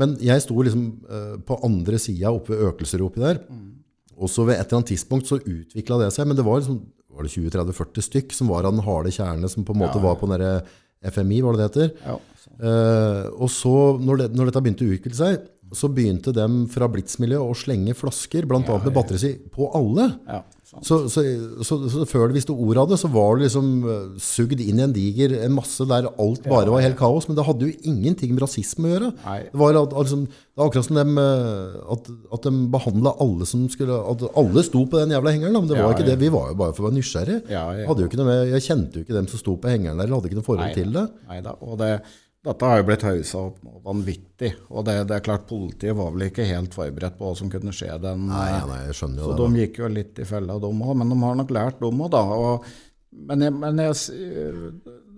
Men 0.00 0.16
jeg 0.22 0.40
sto 0.40 0.56
liksom 0.64 0.86
uh, 1.10 1.36
på 1.44 1.60
andre 1.66 2.00
sida 2.00 2.32
oppe 2.32 2.54
ved 2.54 2.70
Økelseropet 2.70 3.20
der. 3.20 3.42
Og 4.16 4.32
så 4.32 4.46
ved 4.48 4.56
et 4.56 4.64
eller 4.66 4.80
annet 4.80 4.92
tidspunkt 4.94 5.28
så 5.28 5.40
utvikla 5.40 6.00
det 6.00 6.12
seg, 6.16 6.28
men 6.28 6.36
det 6.36 6.44
var, 6.44 6.60
liksom, 6.60 6.80
var 7.12 7.24
det 7.24 7.32
20-30-40 7.36 8.08
stykk 8.08 8.32
som 8.36 8.48
var 8.52 8.64
av 8.68 8.76
den 8.76 8.84
harde 8.84 9.12
kjerne, 9.12 9.48
som 9.48 9.64
på 9.64 9.76
en 9.76 9.82
måte 9.84 10.00
var 10.00 10.16
på 10.20 10.28
den 10.28 10.38
derre 10.40 11.10
FMI, 11.12 11.40
var 11.44 11.56
det 11.56 11.60
det 11.60 11.68
heter. 11.68 11.92
Ja. 12.04 12.18
Eh, 12.60 13.28
og 13.40 13.48
så, 13.52 13.72
når, 14.00 14.20
det, 14.20 14.26
når 14.36 14.50
dette 14.50 14.62
begynte 14.64 14.84
å 14.84 14.92
utvikle 14.92 15.16
seg, 15.16 15.46
så 15.72 15.88
begynte 15.94 16.32
dem 16.34 16.64
fra 16.72 16.88
Blitz-miljøet 16.90 17.50
å 17.52 17.58
slenge 17.58 17.94
flasker, 17.98 18.46
blant 18.50 18.68
annet 18.70 18.88
med 18.90 18.96
batterisi, 18.96 19.36
på 19.54 19.68
alle. 19.78 20.08
ja, 20.26 20.40
Så, 20.86 21.00
så, 21.10 21.22
så, 21.66 21.76
så 21.90 22.04
før 22.06 22.28
du 22.30 22.36
visste 22.36 22.54
ordet 22.54 22.78
av 22.84 22.90
det, 22.92 22.98
så 23.02 23.08
var 23.10 23.34
du 23.34 23.42
liksom 23.42 23.70
eh, 23.90 24.04
sugd 24.22 24.60
inn 24.62 24.78
i 24.78 24.84
en 24.84 24.92
diger 24.94 25.32
en 25.42 25.56
masse 25.56 25.82
der 25.90 26.06
alt 26.12 26.44
bare 26.46 26.70
var 26.70 26.84
helt 26.84 26.98
kaos. 26.98 27.26
Men 27.26 27.34
det 27.38 27.46
hadde 27.48 27.66
jo 27.66 27.90
ingenting 27.90 28.36
med 28.36 28.44
rasisme 28.44 28.86
å 28.86 28.92
gjøre. 28.92 29.08
Nei. 29.24 29.38
Det 29.50 29.58
var 29.62 29.78
at, 29.80 29.96
liksom, 29.98 30.22
det 30.30 30.62
var 30.62 30.70
akkurat 30.70 30.86
som 30.86 31.00
dem, 31.00 31.18
eh, 31.18 31.74
at, 31.96 32.10
at 32.38 32.46
de 32.46 32.54
behandla 32.76 33.14
alle 33.26 33.50
som 33.50 33.66
skulle 33.72 33.98
At 34.14 34.22
alle 34.38 34.62
sto 34.66 34.84
på 34.86 35.02
den 35.02 35.16
jævla 35.16 35.34
hengeren. 35.34 35.58
Men 35.58 35.70
det 35.72 35.78
var 35.80 35.88
Ja, 35.90 35.96
ikke 35.98 36.06
det. 36.12 36.18
Vi 36.22 36.30
var 36.38 36.52
jo 36.54 36.58
bare 36.62 36.76
for 36.78 36.86
å 36.86 36.90
være 36.92 36.98
nysgjerrige. 37.00 37.42
Ja, 37.50 37.66
ja. 37.82 38.44
Jeg 38.54 38.66
kjente 38.70 39.00
jo 39.02 39.06
ikke 39.08 39.18
dem 39.18 39.26
som 39.34 39.42
sto 39.42 39.58
på 39.58 39.70
hengeren 39.74 39.98
der. 39.98 40.06
eller 40.06 40.20
Hadde 40.20 40.30
ikke 40.30 40.38
noe 40.42 40.50
forhold 40.52 40.70
Nei. 40.70 40.74
til 40.78 40.94
det. 40.94 41.06
Neida, 41.34 41.58
og 41.66 41.78
det, 41.82 41.92
dette 42.46 42.64
har 42.64 42.78
jo 42.80 42.84
blitt 42.88 43.02
haussa 43.04 43.40
opp 43.50 43.58
vanvittig. 43.84 44.54
Og 44.72 44.84
det, 44.88 44.94
det 45.10 45.16
er 45.18 45.24
klart, 45.26 45.42
politiet 45.48 45.96
var 45.98 46.14
vel 46.14 46.26
ikke 46.30 46.46
helt 46.48 46.72
forberedt 46.76 47.18
på 47.18 47.26
hva 47.28 47.34
som 47.36 47.50
kunne 47.52 47.74
skje 47.76 47.98
den 48.00 48.22
Nei, 48.30 48.46
eh, 48.54 48.66
nei, 48.70 48.78
jeg 48.86 48.96
skjønner 48.96 49.20
jo 49.20 49.26
Så 49.28 49.34
det. 49.36 49.48
de 49.50 49.64
gikk 49.64 49.80
jo 49.82 49.90
litt 49.92 50.22
i 50.22 50.28
fella, 50.28 50.56
de 50.62 50.70
òg. 50.70 50.94
Men 51.02 51.12
de 51.12 51.18
har 51.20 51.36
nok 51.42 51.52
lært, 51.52 51.82
de 51.82 51.90
òg, 51.90 52.06
da. 52.16 52.22
Og, 52.40 52.70
men 53.28 53.44
jeg, 53.44 53.56
men 53.60 53.82
jeg, 53.84 53.98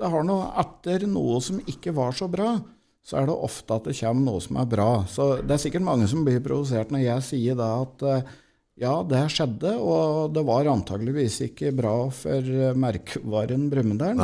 det 0.01 0.11
har 0.17 0.27
noe 0.27 0.51
etter 0.65 1.07
noe 1.07 1.39
som 1.45 1.61
ikke 1.63 1.95
var 1.95 2.17
så 2.19 2.27
bra, 2.33 2.57
så 3.03 3.19
er 3.19 3.27
det 3.31 3.35
ofte 3.47 3.79
at 3.79 3.87
det 3.91 3.97
kommer 3.99 4.27
noe 4.27 4.43
som 4.43 4.59
er 4.63 4.69
bra. 4.75 4.91
Så 5.11 5.29
det 5.43 5.57
er 5.57 5.63
sikkert 5.63 5.87
mange 5.87 6.11
som 6.11 6.27
blir 6.27 6.43
provosert 6.43 6.91
når 6.95 7.05
jeg 7.07 7.29
sier 7.31 7.59
da 7.59 7.71
at 7.85 8.07
eh, 8.09 8.35
ja, 8.81 8.93
det 9.05 9.19
skjedde, 9.29 9.75
og 9.77 10.33
det 10.33 10.43
var 10.49 10.69
antageligvis 10.73 11.43
ikke 11.45 11.75
bra 11.77 11.97
for 12.17 12.41
eh, 12.41 12.73
merkevaren 12.73 13.67
Brumunddal. 13.69 14.17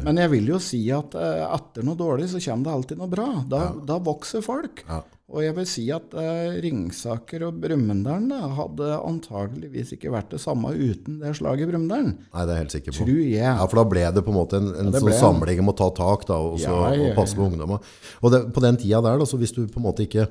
Men 0.00 0.20
jeg 0.22 0.30
vil 0.32 0.46
jo 0.54 0.60
si 0.64 0.80
at 0.96 1.12
eh, 1.18 1.42
etter 1.44 1.84
noe 1.84 1.98
dårlig 2.00 2.30
så 2.32 2.40
kommer 2.40 2.70
det 2.70 2.76
alltid 2.78 3.02
noe 3.02 3.10
bra. 3.12 3.26
Da, 3.44 3.66
da 3.84 3.98
vokser 4.00 4.40
folk. 4.44 4.80
Ja. 4.88 5.02
Og 5.32 5.40
jeg 5.44 5.54
vil 5.56 5.66
si 5.68 5.84
at 5.92 6.16
eh, 6.18 6.56
Ringsaker 6.64 7.44
og 7.46 7.60
Brumunddal 7.60 8.32
hadde 8.56 8.88
antageligvis 8.96 9.92
ikke 9.98 10.12
vært 10.12 10.32
det 10.34 10.40
samme 10.40 10.72
uten 10.72 11.20
det 11.20 11.34
slaget 11.36 11.64
i 11.64 11.68
Brumunddal. 11.70 12.08
Nei, 12.16 12.46
det 12.48 12.48
er 12.48 12.56
jeg 12.56 12.64
helt 12.64 12.76
sikker 12.78 12.96
på. 12.96 13.04
Tror 13.04 13.20
jeg. 13.20 13.36
Ja, 13.44 13.52
for 13.66 13.82
da 13.82 13.86
ble 13.92 14.06
det 14.16 14.24
på 14.24 14.32
en 14.32 14.38
måte 14.40 14.60
en, 14.60 14.72
en 14.72 14.90
ja, 14.92 15.04
sånn 15.04 15.18
samling 15.20 15.60
om 15.60 15.72
å 15.72 15.76
ta 15.78 15.90
tak 16.00 16.24
da, 16.32 16.40
og, 16.40 16.56
så, 16.60 16.72
Ja, 16.72 16.80
ja, 16.96 16.96
ja. 16.96 17.12
og 17.12 17.20
passe 17.20 17.36
på 17.36 17.44
ungdomma. 17.44 17.76
Og 18.24 18.32
det, 18.34 18.42
på 18.56 18.64
den 18.64 18.80
tida 18.80 19.04
der, 19.04 19.20
da, 19.20 19.28
så 19.28 19.40
hvis 19.40 19.52
du 19.52 19.62
på 19.68 19.84
en 19.84 19.88
måte 19.90 20.08
ikke 20.08 20.30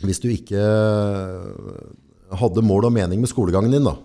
Hvis 0.00 0.22
du 0.22 0.30
ikke 0.32 0.60
hadde 2.38 2.62
mål 2.64 2.86
og 2.88 2.92
mening 2.94 3.22
med 3.22 3.30
skolegangen 3.30 3.72
din, 3.74 3.86
da. 3.86 3.96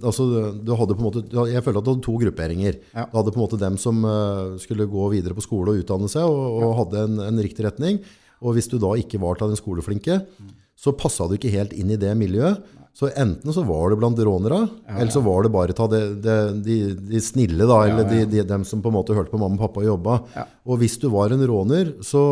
Altså, 0.00 0.26
du 0.56 0.72
hadde 0.78 0.96
på 0.96 1.02
en 1.02 1.08
måte, 1.08 1.22
jeg 1.50 1.64
følte 1.64 1.82
at 1.82 1.86
du 1.86 1.90
hadde 1.92 2.04
to 2.06 2.14
grupperinger. 2.22 2.78
Ja. 2.94 3.06
Du 3.10 3.18
hadde 3.18 3.34
på 3.34 3.40
en 3.40 3.44
måte 3.44 3.60
dem 3.60 3.76
som 3.80 4.04
eh, 4.08 4.56
skulle 4.62 4.88
gå 4.90 5.08
videre 5.12 5.36
på 5.36 5.44
skole 5.44 5.74
og 5.74 5.82
utdanne 5.82 6.08
seg, 6.12 6.24
og, 6.24 6.60
og 6.62 6.76
hadde 6.82 7.02
en, 7.08 7.18
en 7.26 7.42
riktig 7.44 7.66
retning. 7.66 8.00
Og 8.44 8.56
hvis 8.56 8.68
du 8.72 8.78
da 8.80 8.92
ikke 9.00 9.20
var 9.22 9.38
til 9.38 9.52
den 9.52 9.60
skoleflinke, 9.60 10.20
så 10.76 10.92
passa 10.92 11.24
du 11.26 11.36
ikke 11.38 11.52
helt 11.54 11.72
inn 11.72 11.90
i 11.92 12.00
det 12.00 12.12
miljøet. 12.20 12.60
Så 12.96 13.10
enten 13.12 13.52
så 13.52 13.60
var 13.68 13.90
det 13.92 13.98
blant 14.00 14.16
rånere, 14.24 14.62
eller 14.88 15.10
så 15.12 15.20
var 15.20 15.44
det 15.44 15.50
bare 15.52 15.74
ta 15.76 15.84
det, 15.92 15.98
det, 16.24 16.36
de, 16.64 16.76
de 17.10 17.18
snille, 17.20 17.66
da, 17.68 17.82
eller 17.84 18.06
De, 18.08 18.22
de, 18.32 18.40
dem 18.48 18.62
som 18.64 18.80
på 18.80 18.88
en 18.88 18.94
måte 18.96 19.12
hørte 19.12 19.28
på 19.34 19.40
mamma 19.42 19.58
og 19.58 19.66
pappa 19.66 19.82
og 19.82 19.88
jobba. 19.90 20.14
Ja. 20.32 20.44
Og 20.64 20.80
hvis 20.80 20.94
du 21.02 21.04
var 21.12 21.34
en 21.34 21.44
råner, 21.44 21.90
så 22.00 22.22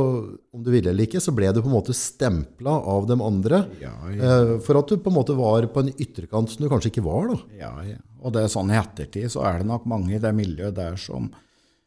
om 0.57 0.63
du 0.65 0.71
ville 0.73 0.89
eller 0.89 1.05
ikke, 1.05 1.21
så 1.21 1.35
ble 1.37 1.51
du 1.53 1.61
på 1.61 1.69
en 1.69 1.75
måte 1.77 1.93
stempla 1.93 2.79
av 2.95 3.05
dem 3.11 3.21
andre. 3.27 3.61
Ja, 3.83 3.93
ja. 4.09 4.23
eh, 4.25 4.55
For 4.65 4.81
at 4.81 4.89
du 4.89 4.97
på 5.05 5.13
en 5.13 5.19
måte 5.19 5.37
var 5.37 5.69
på 5.75 5.85
en 5.85 5.93
ytterkant 5.93 6.49
som 6.55 6.65
du 6.65 6.71
kanskje 6.73 6.95
ikke 6.95 7.05
var. 7.11 7.29
da. 7.35 7.39
Ja, 7.61 7.73
ja. 7.85 8.01
Og 8.25 8.33
det 8.33 8.47
er 8.47 8.55
sånn 8.57 8.73
i 8.73 8.81
ettertid 8.81 9.29
så 9.37 9.45
er 9.45 9.61
det 9.61 9.69
nok 9.69 9.85
mange 9.93 10.17
i 10.17 10.23
det 10.23 10.33
miljøet 10.33 10.79
der 10.81 10.97
som, 10.97 11.29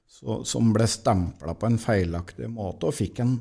så, 0.06 0.44
som 0.46 0.70
ble 0.78 0.86
stempla 0.86 1.58
på 1.58 1.66
en 1.72 1.82
feilaktig 1.82 2.46
måte 2.54 2.92
og 2.92 2.94
fikk 3.02 3.24
en, 3.26 3.40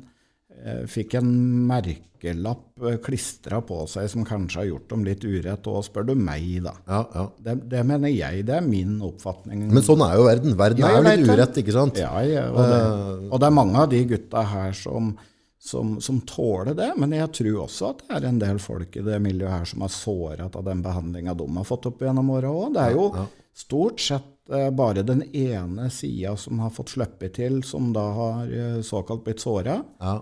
fikk 0.89 1.13
en 1.19 1.29
merkelapp 1.69 2.81
eh, 2.83 2.97
klistra 3.03 3.59
på 3.61 3.83
seg 3.91 4.09
som 4.11 4.25
kanskje 4.27 4.59
har 4.61 4.69
gjort 4.71 4.89
dem 4.89 5.05
litt 5.07 5.23
urett 5.27 5.69
og 5.69 5.83
spør 5.85 6.09
du 6.09 6.13
meg, 6.17 6.47
da. 6.65 6.73
Ja, 6.89 7.01
ja. 7.13 7.25
Det, 7.45 7.55
det 7.71 7.83
mener 7.87 8.11
jeg, 8.13 8.45
det 8.49 8.57
er 8.57 8.65
min 8.65 8.97
oppfatning. 9.05 9.67
Men 9.69 9.85
sånn 9.85 10.03
er 10.05 10.17
jo 10.17 10.27
verden. 10.27 10.57
Verden 10.59 10.83
Ja, 10.83 10.93
er 10.97 11.17
jo 11.17 11.23
litt 11.25 11.33
urett, 11.37 11.59
ikke 11.61 11.75
sant? 11.75 12.01
Ja, 12.01 12.13
ja, 12.25 12.47
og, 12.51 12.61
det, 12.71 12.83
og 13.31 13.41
det 13.43 13.49
er 13.49 13.57
mange 13.59 13.83
av 13.85 13.91
de 13.93 14.03
gutta 14.09 14.43
her 14.51 14.73
som, 14.77 15.11
som, 15.59 15.97
som 16.03 16.21
tåler 16.29 16.73
det, 16.77 16.93
men 16.97 17.13
jeg 17.17 17.29
tror 17.41 17.63
også 17.67 17.91
at 17.93 18.05
det 18.07 18.15
er 18.19 18.29
en 18.31 18.41
del 18.41 18.61
folk 18.63 18.97
i 18.97 19.05
det 19.05 19.19
miljøet 19.23 19.53
her 19.59 19.69
som 19.73 19.85
er 19.85 19.93
såret 19.93 20.57
av 20.57 20.65
den 20.67 20.81
behandlinga 20.85 21.37
de 21.37 21.47
har 21.59 21.67
fått 21.69 21.89
opp 21.91 22.01
gjennom 22.05 22.33
åra 22.37 22.53
òg. 22.53 22.73
Det 22.75 22.87
er 22.89 22.97
jo 22.97 23.11
stort 23.57 24.01
sett 24.03 24.51
eh, 24.53 24.69
bare 24.69 25.01
den 25.05 25.23
ene 25.33 25.87
sida 25.93 26.35
som 26.37 26.59
har 26.61 26.69
fått 26.75 26.93
sluppet 26.93 27.37
til, 27.39 27.61
som 27.65 27.89
da 27.95 28.03
har 28.13 28.51
eh, 28.53 28.81
såkalt 28.85 29.23
blitt 29.25 29.41
såra. 29.41 29.79
Ja. 30.01 30.17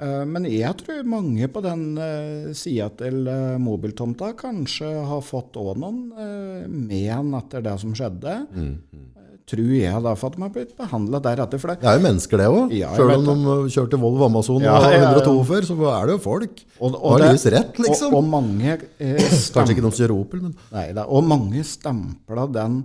Eh, 0.00 0.24
Men 0.30 0.44
jeg 0.46 0.76
tror 0.82 1.04
mange 1.10 1.48
på 1.50 1.62
den 1.64 1.84
uh, 1.98 2.52
sida 2.54 2.88
til 3.00 3.26
eh, 3.26 3.56
mobiltomta 3.58 4.32
kanskje 4.38 4.90
har 5.10 5.22
fått 5.26 5.56
òg 5.58 5.78
noen 5.82 6.02
eh, 6.14 6.66
men 6.70 7.34
etter 7.40 7.64
det 7.66 7.78
som 7.82 7.94
skjedde. 7.96 8.40
Mm, 8.54 8.74
Eh, 9.18 9.24
Tror 9.48 9.70
jeg 9.72 10.02
da, 10.04 10.10
for 10.12 10.28
at 10.28 10.34
de 10.36 10.42
har 10.44 10.50
blitt 10.52 10.74
behandla 10.76 11.18
deretter. 11.24 11.56
For 11.58 11.70
det, 11.72 11.78
Det 11.80 11.88
er 11.88 11.96
jo 11.96 12.02
mennesker, 12.04 12.36
det 12.36 12.48
òg. 12.52 12.72
Ja, 12.76 12.90
Sjøl 12.92 13.14
om 13.16 13.44
de 13.46 13.54
kjørte 13.72 13.96
Volvo 14.02 14.26
Amazon 14.26 14.60
Ja, 14.60 14.74
og 14.76 14.84
ja, 14.92 14.98
ja. 15.00 15.12
142 15.16 15.70
så 15.70 15.76
er 15.88 16.06
det 16.10 16.12
jo 16.18 16.20
folk. 16.20 16.60
og, 16.78 16.98
Og 16.98 17.14
har 17.14 17.22
livets 17.24 17.46
rett, 17.54 17.78
liksom. 17.80 18.12
Og, 18.12 18.18
og 18.20 18.28
mange 18.28 18.74
eh, 19.00 19.16
Kanskje 19.56 19.72
ikke 19.72 19.86
noen 19.86 19.96
kjører 19.96 20.14
Opel, 20.18 20.42
men 20.44 20.52
Nei, 20.74 20.86
da, 20.92 21.06
og 21.08 21.24
mange 21.24 21.64
stempla 21.64 22.44
den, 22.58 22.82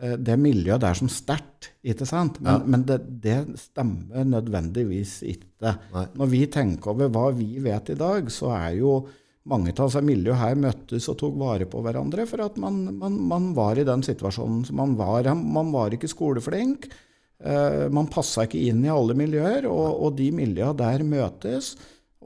eh, 0.00 0.16
det 0.16 0.38
miljøet 0.40 0.80
der 0.80 0.96
som 0.96 1.12
sterkt, 1.12 1.74
ikke 1.88 2.06
sant? 2.08 2.40
Men, 2.44 2.66
men 2.70 2.84
det, 2.88 2.98
det 3.22 3.38
stemmer 3.60 4.26
nødvendigvis 4.28 5.20
ikke. 5.28 5.76
Nei. 5.94 6.04
Når 6.20 6.30
vi 6.34 6.42
tenker 6.52 6.92
over 6.92 7.10
hva 7.14 7.30
vi 7.36 7.56
vet 7.64 7.94
i 7.94 7.98
dag, 7.98 8.30
så 8.32 8.52
er 8.56 8.76
jo 8.80 8.92
mange 9.48 9.72
av 9.72 9.90
seg 9.92 10.04
miljø 10.04 10.34
her 10.36 10.58
møttes 10.60 11.08
og 11.08 11.18
tok 11.22 11.36
vare 11.40 11.68
på 11.70 11.80
hverandre, 11.84 12.26
for 12.28 12.44
at 12.44 12.58
man, 12.60 12.82
man, 13.00 13.16
man 13.30 13.52
var 13.56 13.80
i 13.80 13.86
den 13.88 14.04
situasjonen 14.04 14.64
som 14.68 14.80
man 14.80 14.96
var. 14.98 15.30
Man 15.38 15.72
var 15.74 15.94
ikke 15.94 16.10
skoleflink. 16.10 16.90
Uh, 17.38 17.86
man 17.94 18.10
passa 18.10 18.44
ikke 18.44 18.60
inn 18.66 18.82
i 18.84 18.90
alle 18.92 19.14
miljøer, 19.16 19.68
og, 19.70 19.86
og 20.04 20.18
de 20.18 20.28
miljøene 20.34 20.76
der 20.78 21.06
møtes. 21.06 21.76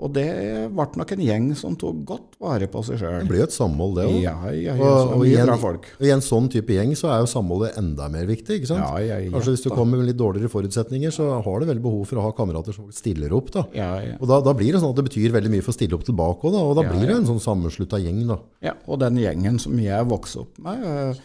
Og 0.02 0.08
det 0.16 0.24
ble 0.72 0.86
nok 0.96 1.10
en 1.12 1.20
gjeng 1.22 1.48
som 1.54 1.74
tok 1.76 1.98
godt 2.08 2.38
vare 2.40 2.64
på 2.66 2.80
seg 2.82 2.96
det 2.96 3.00
sjøl. 3.02 3.26
blir 3.28 3.42
jo 3.42 3.44
et 3.44 3.52
samhold, 3.54 3.92
det 3.98 4.06
òg. 4.08 4.14
Ja, 4.24 4.32
ja, 4.48 4.72
ja, 4.72 4.76
Og, 4.80 5.12
og, 5.12 5.20
og 5.20 6.06
i 6.08 6.10
en 6.14 6.22
sånn 6.24 6.48
type 6.50 6.72
gjeng 6.72 6.94
så 6.96 7.10
er 7.12 7.20
jo 7.20 7.28
samholdet 7.28 7.76
enda 7.78 8.08
mer 8.08 8.24
viktig. 8.26 8.56
ikke 8.56 8.70
sant? 8.70 8.80
Ja, 8.80 8.98
ja, 9.04 9.18
ja, 9.20 9.30
Kanskje 9.30 9.52
hvis 9.52 9.62
du 9.66 9.68
kommer 9.70 10.00
med 10.00 10.08
litt 10.08 10.16
dårligere 10.18 10.48
forutsetninger, 10.50 11.12
så 11.12 11.28
har 11.44 11.60
du 11.60 11.66
veldig 11.68 11.84
behov 11.84 12.06
for 12.08 12.18
å 12.18 12.24
ha 12.24 12.32
kamerater 12.32 12.72
som 12.74 12.88
stiller 12.90 13.34
opp. 13.36 13.52
da. 13.52 13.66
Ja, 13.76 13.90
ja. 14.00 14.16
Og 14.18 14.26
da, 14.32 14.40
da 14.48 14.54
blir 14.56 14.72
det 14.72 14.80
sånn 14.80 14.94
at 14.96 15.02
det 15.02 15.04
betyr 15.10 15.36
veldig 15.36 15.52
mye 15.52 15.62
for 15.62 15.74
å 15.74 15.76
stille 15.76 15.94
opp 16.00 16.08
tilbake 16.08 16.48
òg, 16.48 16.56
og 16.56 16.72
da 16.80 16.86
blir 16.88 17.06
det 17.12 17.18
en 17.20 17.28
sånn 17.28 17.44
sammenslutta 17.44 18.00
gjeng. 18.00 18.24
da. 18.32 18.40
ja, 18.64 18.72
og 18.88 18.98
den 19.04 19.20
gjengen 19.20 19.60
som 19.60 19.76
jeg 19.78 20.08
vokste 20.08 20.40
opp 20.46 20.56
med 20.64 20.82
øh, 20.88 21.20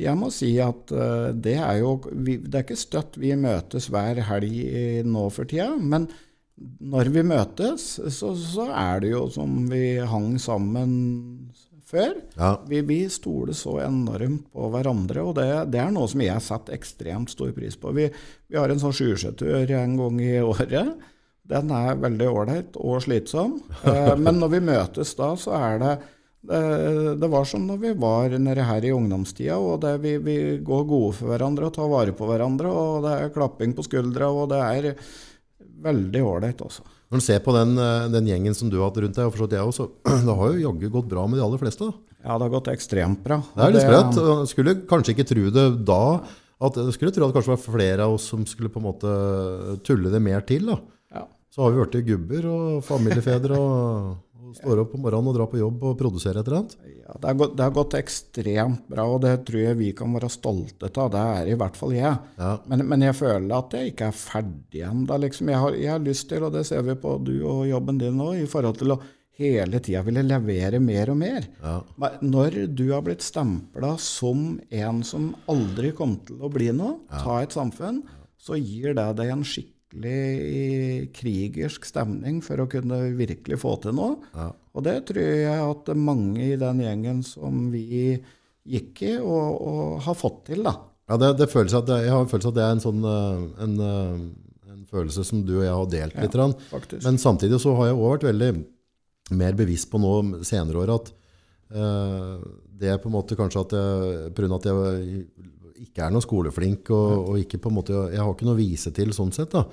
Jeg 0.00 0.16
må 0.16 0.32
si 0.32 0.54
at 0.60 0.90
øh, 0.92 1.30
det 1.36 1.54
er 1.60 1.78
jo 1.80 1.94
Det 2.10 2.52
er 2.54 2.64
ikke 2.64 2.76
støtt 2.80 3.16
vi 3.20 3.30
møtes 3.36 3.86
hver 3.92 4.18
helg 4.28 4.50
i- 4.56 5.04
nå 5.04 5.28
for 5.32 5.44
tida, 5.44 5.70
men 5.76 6.08
når 6.60 7.10
vi 7.14 7.24
møtes, 7.24 7.86
så, 8.12 8.34
så 8.36 8.68
er 8.76 9.02
det 9.04 9.14
jo 9.14 9.24
som 9.32 9.64
vi 9.70 9.98
hang 10.04 10.34
sammen 10.40 10.90
før. 11.90 12.14
Ja, 12.36 12.54
Vi, 12.68 12.82
vi 12.86 13.00
stoler 13.10 13.56
så 13.56 13.78
enormt 13.84 14.46
på 14.52 14.68
hverandre, 14.72 15.24
og 15.24 15.34
det, 15.40 15.48
det 15.72 15.80
er 15.82 15.94
noe 15.94 16.10
som 16.10 16.22
jeg 16.24 16.44
setter 16.44 16.76
ekstremt 16.76 17.32
stor 17.32 17.50
pris 17.56 17.78
på. 17.80 17.94
Vi, 17.96 18.06
vi 18.50 18.60
har 18.60 18.70
en 18.70 18.82
sånn 18.82 18.94
sjusjetur 18.94 19.72
en 19.80 19.96
gang 19.98 20.20
i 20.22 20.36
året. 20.44 20.94
Den 21.50 21.72
er 21.74 21.98
veldig 21.98 22.30
ålreit 22.30 22.80
og 22.80 23.02
slitsom. 23.06 23.58
Eh, 23.90 24.14
men 24.20 24.36
når 24.38 24.56
vi 24.58 24.66
møtes 24.70 25.14
da, 25.18 25.32
så 25.40 25.56
er 25.56 25.78
det 25.80 25.94
det, 26.40 26.60
det 27.20 27.28
var 27.28 27.44
som 27.48 27.66
når 27.68 27.80
vi 27.82 27.90
var 28.00 28.32
nede 28.40 28.64
her 28.64 28.84
i 28.86 28.92
ungdomstida, 28.96 29.58
og 29.60 29.82
det, 29.82 29.96
vi, 30.04 30.14
vi 30.24 30.36
går 30.64 30.86
gode 30.88 31.16
for 31.18 31.32
hverandre 31.32 31.68
og 31.68 31.74
tar 31.76 31.90
vare 31.90 32.14
på 32.16 32.28
hverandre. 32.28 32.70
og 32.70 33.04
Det 33.04 33.16
er 33.16 33.34
klapping 33.34 33.74
på 33.76 33.84
skuldra, 33.84 34.30
og 34.32 34.48
det 34.52 34.60
er 34.62 34.88
veldig 35.84 36.22
ålreit 36.26 36.60
også. 36.64 36.84
Når 37.10 37.22
du 37.22 37.24
ser 37.24 37.40
på 37.42 37.54
den, 37.56 37.74
eh, 37.78 38.08
den 38.12 38.28
gjengen 38.30 38.54
som 38.54 38.70
du 38.70 38.78
har 38.78 38.90
hatt 38.90 39.00
rundt 39.02 39.16
deg, 39.16 39.26
og 39.26 39.34
forstått 39.34 39.56
jeg 39.56 39.72
også, 39.72 39.88
det 40.26 40.36
har 40.40 40.52
jo 40.54 40.64
jaggu 40.68 40.86
gått 40.94 41.10
bra 41.10 41.26
med 41.26 41.40
de 41.40 41.46
aller 41.46 41.62
fleste. 41.62 41.88
da. 41.88 42.16
Ja, 42.20 42.36
det 42.36 42.46
har 42.46 42.52
gått 42.52 42.70
ekstremt 42.70 43.22
bra. 43.24 43.40
Det 43.56 43.64
er 43.64 43.74
litt 43.74 43.86
sprøtt. 43.86 44.48
Skulle 44.50 44.76
kanskje 44.88 45.14
ikke 45.16 45.28
tro 45.30 45.44
det 45.54 45.66
da. 45.88 46.02
At, 46.60 46.76
skulle 46.92 47.12
tro 47.16 47.24
at 47.24 47.32
det 47.32 47.38
kanskje 47.38 47.54
var 47.54 47.62
flere 47.64 48.06
av 48.06 48.18
oss 48.18 48.26
som 48.28 48.42
skulle 48.44 48.68
på 48.72 48.82
en 48.82 48.88
måte 48.90 49.12
tulle 49.86 50.12
det 50.12 50.20
mer 50.20 50.44
til. 50.44 50.68
da. 50.68 50.76
Ja. 51.16 51.24
Så 51.50 51.64
har 51.64 51.72
vi 51.72 51.80
blitt 51.80 52.06
gubber 52.10 52.50
og 52.50 52.82
familiefedre 52.84 53.56
og, 53.56 54.18
og 54.50 54.56
står 54.58 54.82
opp 54.82 54.94
om 54.98 55.04
morgenen 55.06 55.30
og 55.30 55.36
drar 55.38 55.48
på 55.52 55.60
jobb 55.60 55.84
og 55.90 55.96
produserer 56.00 56.40
et 56.42 56.48
eller 56.50 56.58
annet. 56.60 56.74
Ja, 57.00 57.14
det, 57.16 57.26
har 57.30 57.38
gått, 57.40 57.54
det 57.58 57.64
har 57.68 57.74
gått 57.78 57.96
ekstremt 58.00 58.88
bra, 58.90 59.04
og 59.14 59.20
det 59.24 59.34
tror 59.48 59.62
jeg 59.62 59.78
vi 59.80 59.92
kan 59.96 60.12
være 60.16 60.30
stolte 60.34 60.90
av. 60.90 61.10
Det 61.14 61.22
er 61.38 61.52
i 61.52 61.56
hvert 61.62 61.78
fall 61.78 61.94
jeg. 61.96 62.18
Ja. 62.40 62.50
Men, 62.70 62.84
men 62.90 63.06
jeg 63.08 63.16
føler 63.18 63.56
at 63.56 63.78
jeg 63.78 63.92
ikke 63.94 64.10
er 64.10 64.18
ferdig 64.20 64.84
ennå. 64.90 65.18
Liksom. 65.24 65.48
Jeg, 65.54 65.62
har- 65.64 65.78
jeg 65.80 65.92
har 65.94 66.04
lyst 66.04 66.28
til, 66.30 66.44
og 66.46 66.52
det 66.58 66.66
ser 66.68 66.84
vi 66.86 66.98
på 67.00 67.16
du 67.24 67.34
og 67.48 67.64
jobben 67.70 67.98
din 68.02 68.18
nå, 68.20 68.32
i 68.42 68.46
forhold 68.50 68.78
til 68.82 68.96
å 68.96 69.00
hele 69.40 69.78
tida 69.80 70.02
ville 70.04 70.20
levere 70.26 70.76
mer 70.84 71.08
og 71.14 71.16
mer. 71.16 71.46
Ja. 71.64 71.78
Når 72.20 72.58
du 72.76 72.90
har 72.92 73.00
blitt 73.06 73.22
stempla 73.24 73.94
som 74.02 74.58
en 74.68 74.98
som 75.06 75.30
aldri 75.48 75.94
kom 75.96 76.18
til 76.28 76.42
å 76.44 76.50
bli 76.52 76.68
noe, 76.76 76.98
ta 77.08 77.38
et 77.40 77.56
samfunn, 77.56 78.02
så 78.40 78.58
gir 78.60 78.92
det 78.96 79.06
deg 79.16 79.32
en 79.32 79.44
skikkelig 79.44 79.76
krigersk 79.90 81.86
stemning 81.88 82.38
for 82.44 82.62
å 82.62 82.68
kunne 82.70 83.00
virkelig 83.18 83.58
få 83.62 83.74
til 83.82 83.96
noe. 83.98 84.18
Ja. 84.36 84.50
Og 84.76 84.86
det 84.86 84.96
tror 85.10 85.24
jeg 85.24 85.64
at 85.64 85.90
mange 85.98 86.52
i 86.52 86.58
den 86.60 86.82
gjengen 86.84 87.24
som 87.26 87.66
vi 87.72 88.14
gikk 88.70 89.02
i 89.02 89.16
og, 89.18 89.58
og 89.58 90.00
har 90.06 90.16
fått 90.18 90.44
til. 90.52 90.62
da. 90.66 90.76
Ja, 91.10 91.18
det, 91.18 91.32
det 91.40 91.50
føles 91.50 91.74
at 91.74 91.88
det, 91.88 92.04
jeg 92.04 92.14
har 92.14 92.22
en 92.22 92.30
følelse 92.30 92.52
at 92.52 92.58
det 92.58 92.64
er 92.64 92.76
en 92.76 92.84
sånn 92.84 93.00
eh, 93.02 93.40
en, 93.64 93.72
eh, 93.82 94.74
en 94.76 94.84
følelse 94.90 95.24
som 95.26 95.40
du 95.46 95.56
og 95.56 95.64
jeg 95.64 95.74
har 95.74 95.88
delt 95.96 96.20
litt. 96.22 96.36
Ja. 96.38 97.00
Men 97.02 97.18
samtidig 97.18 97.58
så 97.62 97.74
har 97.78 97.90
jeg 97.90 97.98
også 97.98 98.12
vært 98.12 98.28
veldig 98.30 98.50
mer 99.40 99.58
bevisst 99.58 99.90
på 99.90 99.98
nå 100.02 100.42
senere 100.46 100.82
år 100.82 100.90
at 100.96 101.10
uh, 101.74 102.38
det 102.80 102.88
er 102.90 102.98
på 102.98 103.06
en 103.06 103.14
måte 103.14 103.36
kanskje 103.38 103.60
at 103.62 103.74
jeg, 103.76 104.30
av 104.34 104.56
at 104.56 104.66
jeg 104.66 105.20
ikke 105.86 106.04
er 106.04 106.12
noe 106.12 106.24
skoleflink, 106.24 106.90
og, 106.94 107.32
og 107.32 107.40
ikke 107.40 107.60
på 107.62 107.70
en 107.70 107.78
måte, 107.78 107.96
jeg 108.12 108.20
har 108.20 108.30
ikke 108.34 108.48
noe 108.48 108.58
å 108.58 108.60
vise 108.60 108.92
til 108.96 109.14
sånn 109.16 109.32
sett 109.34 109.54
da. 109.54 109.64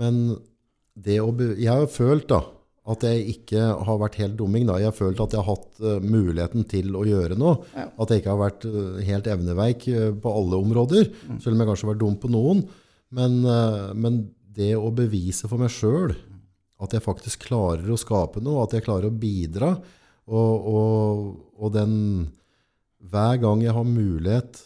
Men 0.00 0.24
det 0.92 1.20
å, 1.20 1.30
jeg 1.36 1.70
har 1.70 1.88
følt 1.92 2.28
da, 2.32 2.42
at 2.92 3.04
jeg 3.06 3.36
ikke 3.36 3.62
har 3.86 3.98
vært 4.00 4.18
helt 4.18 4.34
dumming. 4.40 4.64
Da. 4.66 4.80
Jeg 4.82 4.90
har 4.90 4.96
følt 4.96 5.20
at 5.22 5.34
jeg 5.34 5.42
har 5.44 5.54
hatt 5.54 5.82
uh, 5.84 6.02
muligheten 6.02 6.66
til 6.70 6.96
å 6.98 7.04
gjøre 7.06 7.36
noe. 7.38 7.60
Ja. 7.76 7.86
At 8.02 8.10
jeg 8.10 8.22
ikke 8.22 8.32
har 8.32 8.40
vært 8.40 8.66
uh, 8.66 8.98
helt 9.06 9.28
evneveik 9.30 9.86
uh, 9.92 10.08
på 10.18 10.32
alle 10.40 10.58
områder, 10.64 11.12
selv 11.36 11.54
om 11.54 11.62
jeg 11.62 11.70
kanskje 11.70 11.86
har 11.86 11.92
vært 11.92 12.02
dum 12.02 12.18
på 12.18 12.32
noen. 12.32 12.64
Men, 13.12 13.42
men 14.00 14.14
det 14.56 14.70
å 14.72 14.88
bevise 14.96 15.44
for 15.44 15.60
meg 15.60 15.68
sjøl 15.74 16.14
at 16.82 16.94
jeg 16.96 17.04
faktisk 17.04 17.44
klarer 17.44 17.90
å 17.92 17.98
skape 18.00 18.40
noe, 18.40 18.62
at 18.64 18.72
jeg 18.72 18.86
klarer 18.86 19.10
å 19.10 19.18
bidra, 19.20 19.74
og, 20.32 20.68
og, 20.72 21.26
og 21.60 21.74
den 21.74 21.92
Hver 23.12 23.40
gang 23.42 23.64
jeg 23.64 23.74
har 23.74 23.84
mulighet 23.84 24.60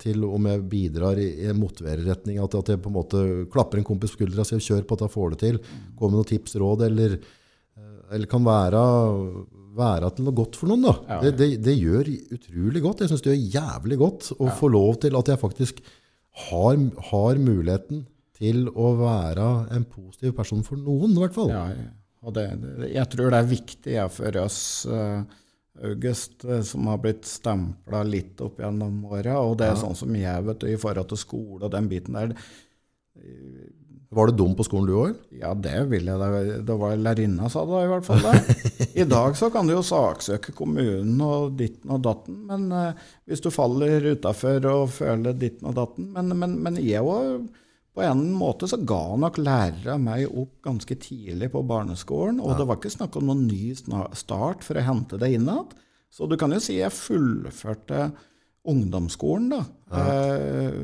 til 0.00 0.24
om 0.28 0.44
jeg 0.50 0.60
bidrar 0.68 1.18
i, 1.20 1.28
i 1.46 1.52
motiverer 1.56 2.04
retning. 2.04 2.36
at, 2.42 2.54
at 2.54 2.68
jeg 2.68 2.82
på 2.84 2.90
en 2.90 2.98
måte 2.98 3.22
klapper 3.52 3.80
en 3.80 3.86
kompis 3.86 4.12
på 4.12 4.20
skuldra 4.20 4.44
og 4.44 4.50
sier 4.50 4.60
'kjør 4.60 4.84
på, 4.84 4.98
da 5.00 5.08
får 5.08 5.30
du 5.32 5.36
til', 5.40 5.60
Kom 5.96 6.12
med 6.12 6.20
noen 6.20 6.28
tips, 6.28 6.56
råd, 6.60 6.84
eller, 6.90 7.16
eh, 7.16 8.00
eller 8.12 8.28
kan 8.28 8.44
være, 8.44 8.82
være 9.74 10.10
til 10.14 10.28
noe 10.28 10.36
godt 10.36 10.56
for 10.60 10.68
noen. 10.68 10.84
Da. 10.84 10.94
Ja. 11.08 11.20
Det, 11.24 11.36
det, 11.40 11.50
det 11.64 11.76
gjør 11.78 12.10
utrolig 12.36 12.82
godt. 12.84 13.00
Jeg 13.00 13.12
syns 13.12 13.24
det 13.24 13.34
gjør 13.34 13.54
jævlig 13.56 13.98
godt 14.04 14.32
å 14.38 14.50
få 14.58 14.68
lov 14.68 15.00
til 15.02 15.16
at 15.16 15.32
jeg 15.32 15.40
faktisk 15.40 15.80
har, 16.50 16.76
har 17.10 17.40
muligheten 17.40 18.04
til 18.34 18.66
å 18.68 18.94
være 18.98 19.48
en 19.74 19.86
positiv 19.86 20.34
person 20.36 20.64
for 20.66 20.80
noen, 20.80 21.14
i 21.14 21.22
hvert 21.22 21.36
fall. 21.36 21.52
Ja, 21.54 21.64
ja. 21.70 21.88
og 22.26 22.34
det, 22.36 22.48
jeg 22.90 23.06
tror 23.12 23.30
det 23.30 23.40
er 23.40 23.50
viktig 23.50 23.96
ja, 23.96 24.08
for 24.12 24.40
oss, 24.42 24.58
eh, 24.90 25.40
August, 25.82 26.44
eh, 26.44 26.62
som 26.62 26.86
har 26.86 27.00
blitt 27.02 27.24
stempla 27.26 28.02
litt 28.06 28.42
opp 28.44 28.60
gjennom 28.62 29.00
åra. 29.10 29.40
Og 29.42 29.56
det 29.58 29.70
er 29.70 29.80
sånn 29.80 29.96
som 29.98 30.14
jeg 30.18 30.44
vet 30.46 30.68
i 30.70 30.76
forhold 30.80 31.10
til 31.10 31.20
skole 31.24 31.64
og 31.64 31.72
den 31.74 31.90
biten 31.90 32.18
der. 32.18 32.36
Var 34.14 34.26
du 34.26 34.36
dum 34.38 34.54
på 34.54 34.64
skolen 34.66 34.86
du 34.86 34.94
òg? 34.94 35.14
Ja, 35.34 35.50
det 35.58 35.74
vil 35.90 36.06
jeg. 36.06 36.18
da. 36.20 36.58
Det 36.66 36.76
var 36.78 36.94
lærerinna 37.00 37.48
sa 37.50 37.64
det 37.66 37.82
i 37.82 37.90
hvert 37.90 38.06
fall. 38.06 38.22
Det. 38.22 38.88
I 39.02 39.06
dag 39.10 39.34
så 39.38 39.48
kan 39.50 39.66
du 39.66 39.74
jo 39.74 39.82
saksøke 39.86 40.54
kommunen 40.54 41.18
og 41.24 41.56
ditten 41.58 41.90
og 41.96 42.04
datten, 42.04 42.44
men 42.50 42.68
eh, 42.70 43.02
hvis 43.26 43.42
du 43.42 43.50
faller 43.54 44.06
utafor 44.14 44.70
og 44.70 44.94
føler 44.94 45.34
ditten 45.38 45.70
og 45.70 45.76
datten 45.78 46.12
Men, 46.14 46.30
men, 46.38 46.58
men 46.62 46.78
jeg 46.78 47.02
òg 47.02 47.48
på 47.94 48.02
en 48.02 48.24
måte 48.34 48.66
så 48.70 48.80
ga 48.82 49.14
nok 49.20 49.38
lærere 49.38 49.94
meg 50.02 50.26
opp 50.26 50.56
ganske 50.66 50.96
tidlig 50.98 51.52
på 51.52 51.62
barneskolen, 51.66 52.40
og 52.42 52.56
det 52.58 52.66
var 52.66 52.80
ikke 52.80 52.90
snakk 52.90 53.18
om 53.20 53.28
noen 53.28 53.44
ny 53.46 53.70
start 53.78 54.64
for 54.66 54.80
å 54.80 54.82
hente 54.82 55.18
det 55.20 55.30
inn 55.36 55.46
igjen. 55.46 55.68
Så 56.14 56.26
du 56.30 56.36
kan 56.38 56.54
jo 56.54 56.60
si 56.62 56.76
jeg 56.80 56.94
fullførte 56.94 58.08
ungdomsskolen 58.70 59.48
da, 59.52 59.62
eh, 59.98 60.76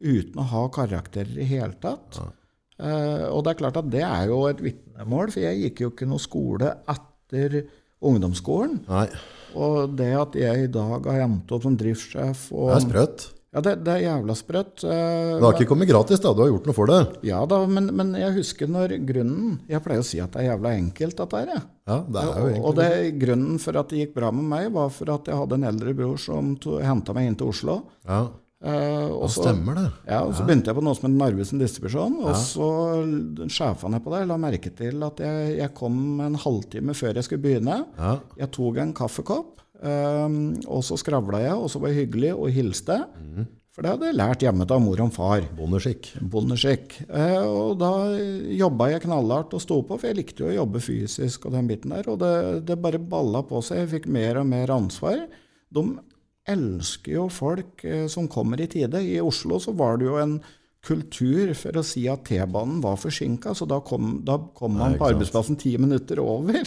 uten 0.00 0.40
å 0.40 0.46
ha 0.52 0.66
karakterer 0.72 1.40
i 1.40 1.48
hele 1.48 1.76
tatt. 1.80 2.20
Eh, 2.80 3.26
og 3.28 3.44
det 3.44 3.52
er 3.52 3.60
klart 3.60 3.80
at 3.80 3.90
det 3.92 4.04
er 4.06 4.30
jo 4.30 4.46
et 4.48 4.60
vitnemål, 4.64 5.32
for 5.32 5.44
jeg 5.44 5.60
gikk 5.64 5.84
jo 5.84 5.90
ikke 5.92 6.08
noe 6.08 6.22
skole 6.22 6.72
etter 6.88 7.62
ungdomsskolen. 8.00 8.80
Nei. 8.88 9.06
Og 9.60 9.96
det 9.98 10.12
at 10.16 10.36
jeg 10.38 10.64
i 10.64 10.72
dag 10.72 11.04
har 11.08 11.24
endt 11.26 11.52
opp 11.52 11.66
som 11.66 11.76
driftssjef 11.76 12.48
og, 12.52 12.70
Det 12.70 12.78
er 12.78 12.86
sprøtt. 12.86 13.28
Ja, 13.52 13.60
det, 13.66 13.72
det 13.82 13.92
er 13.96 14.02
jævla 14.04 14.34
sprøtt. 14.38 14.84
Eh, 14.86 15.32
Det 15.34 15.42
har 15.42 15.56
ikke 15.58 15.66
kommet 15.72 15.88
gratis, 15.90 16.20
da. 16.22 16.30
Du 16.32 16.42
har 16.44 16.50
gjort 16.52 16.68
noe 16.70 16.76
for 16.76 16.86
det. 16.86 17.00
Ja 17.26 17.40
da, 17.50 17.56
men, 17.66 17.88
men 17.98 18.12
jeg 18.14 18.36
husker 18.36 18.68
når 18.70 18.94
grunnen 19.08 19.56
Jeg 19.68 19.82
pleier 19.82 20.04
å 20.04 20.06
si 20.06 20.20
at 20.22 20.30
det 20.36 20.44
er 20.44 20.52
jævla 20.52 20.74
enkelt, 20.78 21.16
dette 21.18 21.40
her. 21.40 21.64
Ja, 21.90 21.96
det 22.06 22.20
er 22.22 22.28
jo 22.30 22.46
enkelt. 22.52 22.64
og 22.68 22.76
det, 22.78 22.90
grunnen 23.24 23.58
for 23.58 23.80
at 23.82 23.88
det 23.90 24.04
gikk 24.04 24.14
bra 24.20 24.30
med 24.30 24.46
meg, 24.52 24.68
var 24.76 24.92
for 24.94 25.10
at 25.16 25.26
jeg 25.26 25.34
hadde 25.40 25.58
en 25.58 25.66
eldre 25.72 25.96
bror 25.98 26.20
som 26.22 26.54
henta 26.78 27.16
meg 27.18 27.26
inn 27.32 27.40
til 27.42 27.50
Oslo. 27.50 27.80
Ja, 28.06 28.28
Eh, 28.60 29.08
og 29.08 29.30
så- 29.32 29.40
stemmer 29.40 29.72
det. 29.74 29.86
Ja, 30.06 30.18
og 30.26 30.34
Så 30.36 30.44
begynte 30.44 30.66
jeg 30.68 30.76
på 30.76 30.82
noe 30.84 30.92
som 30.94 31.06
het 31.08 31.16
Narvesen 31.16 31.58
distribusjon. 31.58 32.18
Og 32.28 32.34
så 32.36 32.66
sjefene 33.48 34.00
på 34.04 34.12
det 34.12 34.26
la 34.28 34.36
merke 34.36 34.68
til 34.76 35.02
at 35.06 35.16
jeg, 35.24 35.54
jeg 35.60 35.72
kom 35.78 36.20
en 36.20 36.36
halvtime 36.36 36.92
før 36.92 37.14
jeg 37.16 37.24
skulle 37.24 37.42
begynne. 37.44 37.78
Ja, 37.96 38.18
Jeg 38.36 38.50
tok 38.52 38.76
en 38.82 38.92
kaffekopp, 38.92 39.62
um, 39.82 40.36
og 40.68 40.84
så 40.86 40.98
skravla 41.00 41.42
jeg, 41.44 41.56
og 41.56 41.72
så 41.72 41.80
var 41.82 41.92
jeg 41.92 42.04
hyggelig 42.04 42.34
og 42.36 42.52
hilste. 42.54 43.00
For 43.70 43.86
det 43.86 43.92
hadde 43.92 44.08
jeg 44.10 44.18
lært 44.18 44.42
hjemme 44.44 44.66
av 44.66 44.82
mor 44.82 45.00
og 45.00 45.12
far. 45.14 45.44
Bondeskikk. 45.56 46.10
Bondeskikk. 46.32 46.96
Uh, 47.08 47.46
og 47.46 47.72
da 47.80 47.92
jobba 48.58 48.90
jeg 48.92 49.04
knallhardt 49.06 49.54
og 49.56 49.62
sto 49.62 49.80
på, 49.86 49.96
for 49.96 50.10
jeg 50.10 50.18
likte 50.18 50.44
jo 50.44 50.50
å 50.50 50.58
jobbe 50.58 50.82
fysisk 50.84 51.46
og 51.46 51.54
den 51.56 51.70
biten 51.70 51.94
der. 51.94 52.10
Og 52.10 52.18
det, 52.20 52.34
det 52.68 52.80
bare 52.82 53.00
balla 53.00 53.44
på 53.46 53.62
seg. 53.64 53.84
Jeg 53.84 53.92
fikk 53.94 54.10
mer 54.12 54.42
og 54.42 54.50
mer 54.50 54.74
ansvar. 54.74 55.22
De 55.70 55.86
elsker 56.50 57.14
jo 57.14 57.26
folk 57.32 57.84
eh, 57.86 58.06
som 58.10 58.28
kommer 58.30 58.60
i 58.60 58.68
tide. 58.70 59.00
I 59.00 59.20
Oslo 59.22 59.60
så 59.62 59.74
var 59.76 60.00
det 60.00 60.08
jo 60.08 60.18
en 60.20 60.38
kultur 60.86 61.52
for 61.58 61.76
å 61.76 61.84
si 61.84 62.06
at 62.08 62.24
T-banen 62.28 62.80
var 62.84 62.96
forsinka, 63.00 63.52
så 63.56 63.66
da 63.68 63.82
kom, 63.84 64.22
da 64.24 64.38
kom 64.56 64.78
man 64.80 64.96
på 65.00 65.10
arbeidsplassen 65.10 65.58
ti 65.60 65.74
minutter 65.80 66.22
over. 66.24 66.64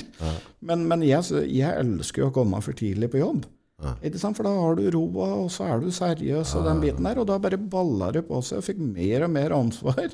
Men, 0.62 0.86
men 0.90 1.06
jeg, 1.08 1.26
jeg 1.50 1.80
elsker 1.82 2.26
jo 2.26 2.30
å 2.30 2.36
komme 2.36 2.62
for 2.64 2.78
tidlig 2.78 3.10
på 3.14 3.24
jobb. 3.24 3.48
Sant? 3.84 4.38
For 4.38 4.46
da 4.48 4.54
har 4.56 4.78
du 4.78 4.86
roa, 4.94 5.32
og 5.44 5.50
så 5.52 5.66
er 5.74 5.82
du 5.82 5.90
seriøs, 5.92 6.54
og 6.60 6.70
den 6.70 6.80
biten 6.84 7.10
der. 7.10 7.20
Og 7.20 7.28
da 7.30 7.40
bare 7.42 7.60
balla 7.60 8.12
det 8.16 8.26
på 8.30 8.40
seg, 8.46 8.62
og 8.62 8.68
fikk 8.70 8.80
mer 8.84 9.26
og 9.28 9.34
mer 9.36 9.58
ansvar. 9.58 10.14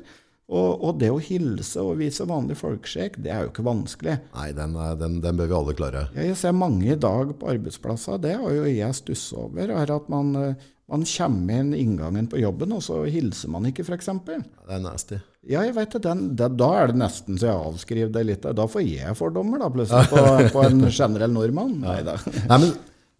Og, 0.50 0.80
og 0.82 0.96
det 0.98 1.12
å 1.14 1.20
hilse 1.22 1.78
og 1.78 2.00
vise 2.00 2.24
vanlig 2.26 2.56
folkeskikk, 2.58 3.20
det 3.22 3.30
er 3.30 3.44
jo 3.44 3.52
ikke 3.52 3.62
vanskelig. 3.62 4.16
Nei, 4.34 4.48
den, 4.56 4.72
den, 4.98 5.20
den 5.22 5.36
bør 5.38 5.46
vi 5.46 5.54
alle 5.60 5.74
klare. 5.78 6.00
Jeg 6.16 6.34
ser 6.40 6.56
mange 6.58 6.88
i 6.90 6.96
dag 6.98 7.30
på 7.38 7.52
arbeidsplasser, 7.52 8.18
det 8.18 8.32
har 8.40 8.56
jo 8.56 8.64
jeg 8.66 8.96
stussa 8.98 9.44
over, 9.44 9.70
er 9.70 9.92
at 9.94 10.08
man, 10.10 10.32
eh, 10.40 10.66
man 10.90 11.04
kommer 11.06 11.60
inn 11.62 11.72
inngangen 11.78 12.26
på 12.30 12.40
jobben, 12.40 12.72
og 12.74 12.82
så 12.82 13.04
hilser 13.06 13.52
man 13.52 13.68
ikke, 13.68 13.84
f.eks. 13.86 14.10
Det 14.26 14.38
er 14.74 14.82
nasty. 14.82 15.20
Ja, 15.46 15.62
jeg 15.64 15.76
vet 15.76 15.94
det, 15.94 16.02
den, 16.04 16.24
det, 16.36 16.50
da 16.60 16.70
er 16.82 16.90
det 16.90 16.98
nesten 17.00 17.38
så 17.40 17.48
jeg 17.48 17.66
avskriver 17.70 18.10
det 18.12 18.24
litt. 18.26 18.46
Da 18.58 18.66
får 18.68 18.82
jeg 18.84 19.16
fordommer, 19.18 19.62
da, 19.62 19.70
plutselig, 19.72 20.10
på, 20.10 20.24
på 20.56 20.64
en 20.66 20.82
generell 20.90 21.32
nordmann. 21.32 21.76
Nei 21.84 22.00
da. 22.06 22.16
Nei, 22.50 22.58
men 22.66 22.74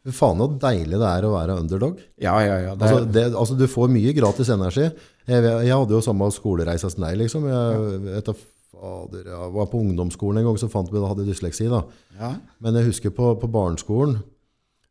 fy 0.05 0.15
faen 0.17 0.43
så 0.43 0.49
deilig 0.67 0.99
det 0.99 1.11
er 1.13 1.29
å 1.29 1.35
være 1.37 1.59
underdog. 1.63 2.03
Ja, 2.21 2.35
ja, 2.45 2.59
ja. 2.67 2.75
Det, 2.75 2.89
Altså, 2.91 3.05
det, 3.07 3.27
altså, 3.33 3.59
du 3.61 3.67
får 3.71 3.93
mye 3.95 4.15
gratis 4.19 4.51
energi. 4.53 4.89
Jeg, 5.31 5.45
jeg 5.47 5.77
hadde 5.77 5.95
jo 5.95 6.03
samme 6.05 6.29
skolereise 6.35 6.91
som 6.91 7.07
deg, 7.07 7.21
liksom. 7.23 7.47
Jeg, 7.49 8.01
etter, 8.21 8.43
fader, 8.81 9.31
jeg 9.31 9.55
var 9.55 9.71
på 9.71 9.81
ungdomsskolen 9.85 10.41
en 10.41 10.51
gang, 10.51 10.59
så 10.61 10.69
fant 10.73 10.91
vi 10.91 10.99
at 10.99 11.05
jeg 11.05 11.13
hadde 11.15 11.29
dysleksi. 11.29 11.71
da. 11.71 11.85
ja. 12.19 12.35
Men 12.65 12.79
jeg 12.81 12.91
husker 12.91 13.15
på, 13.15 13.33
på 13.41 13.51
barneskolen, 13.53 14.21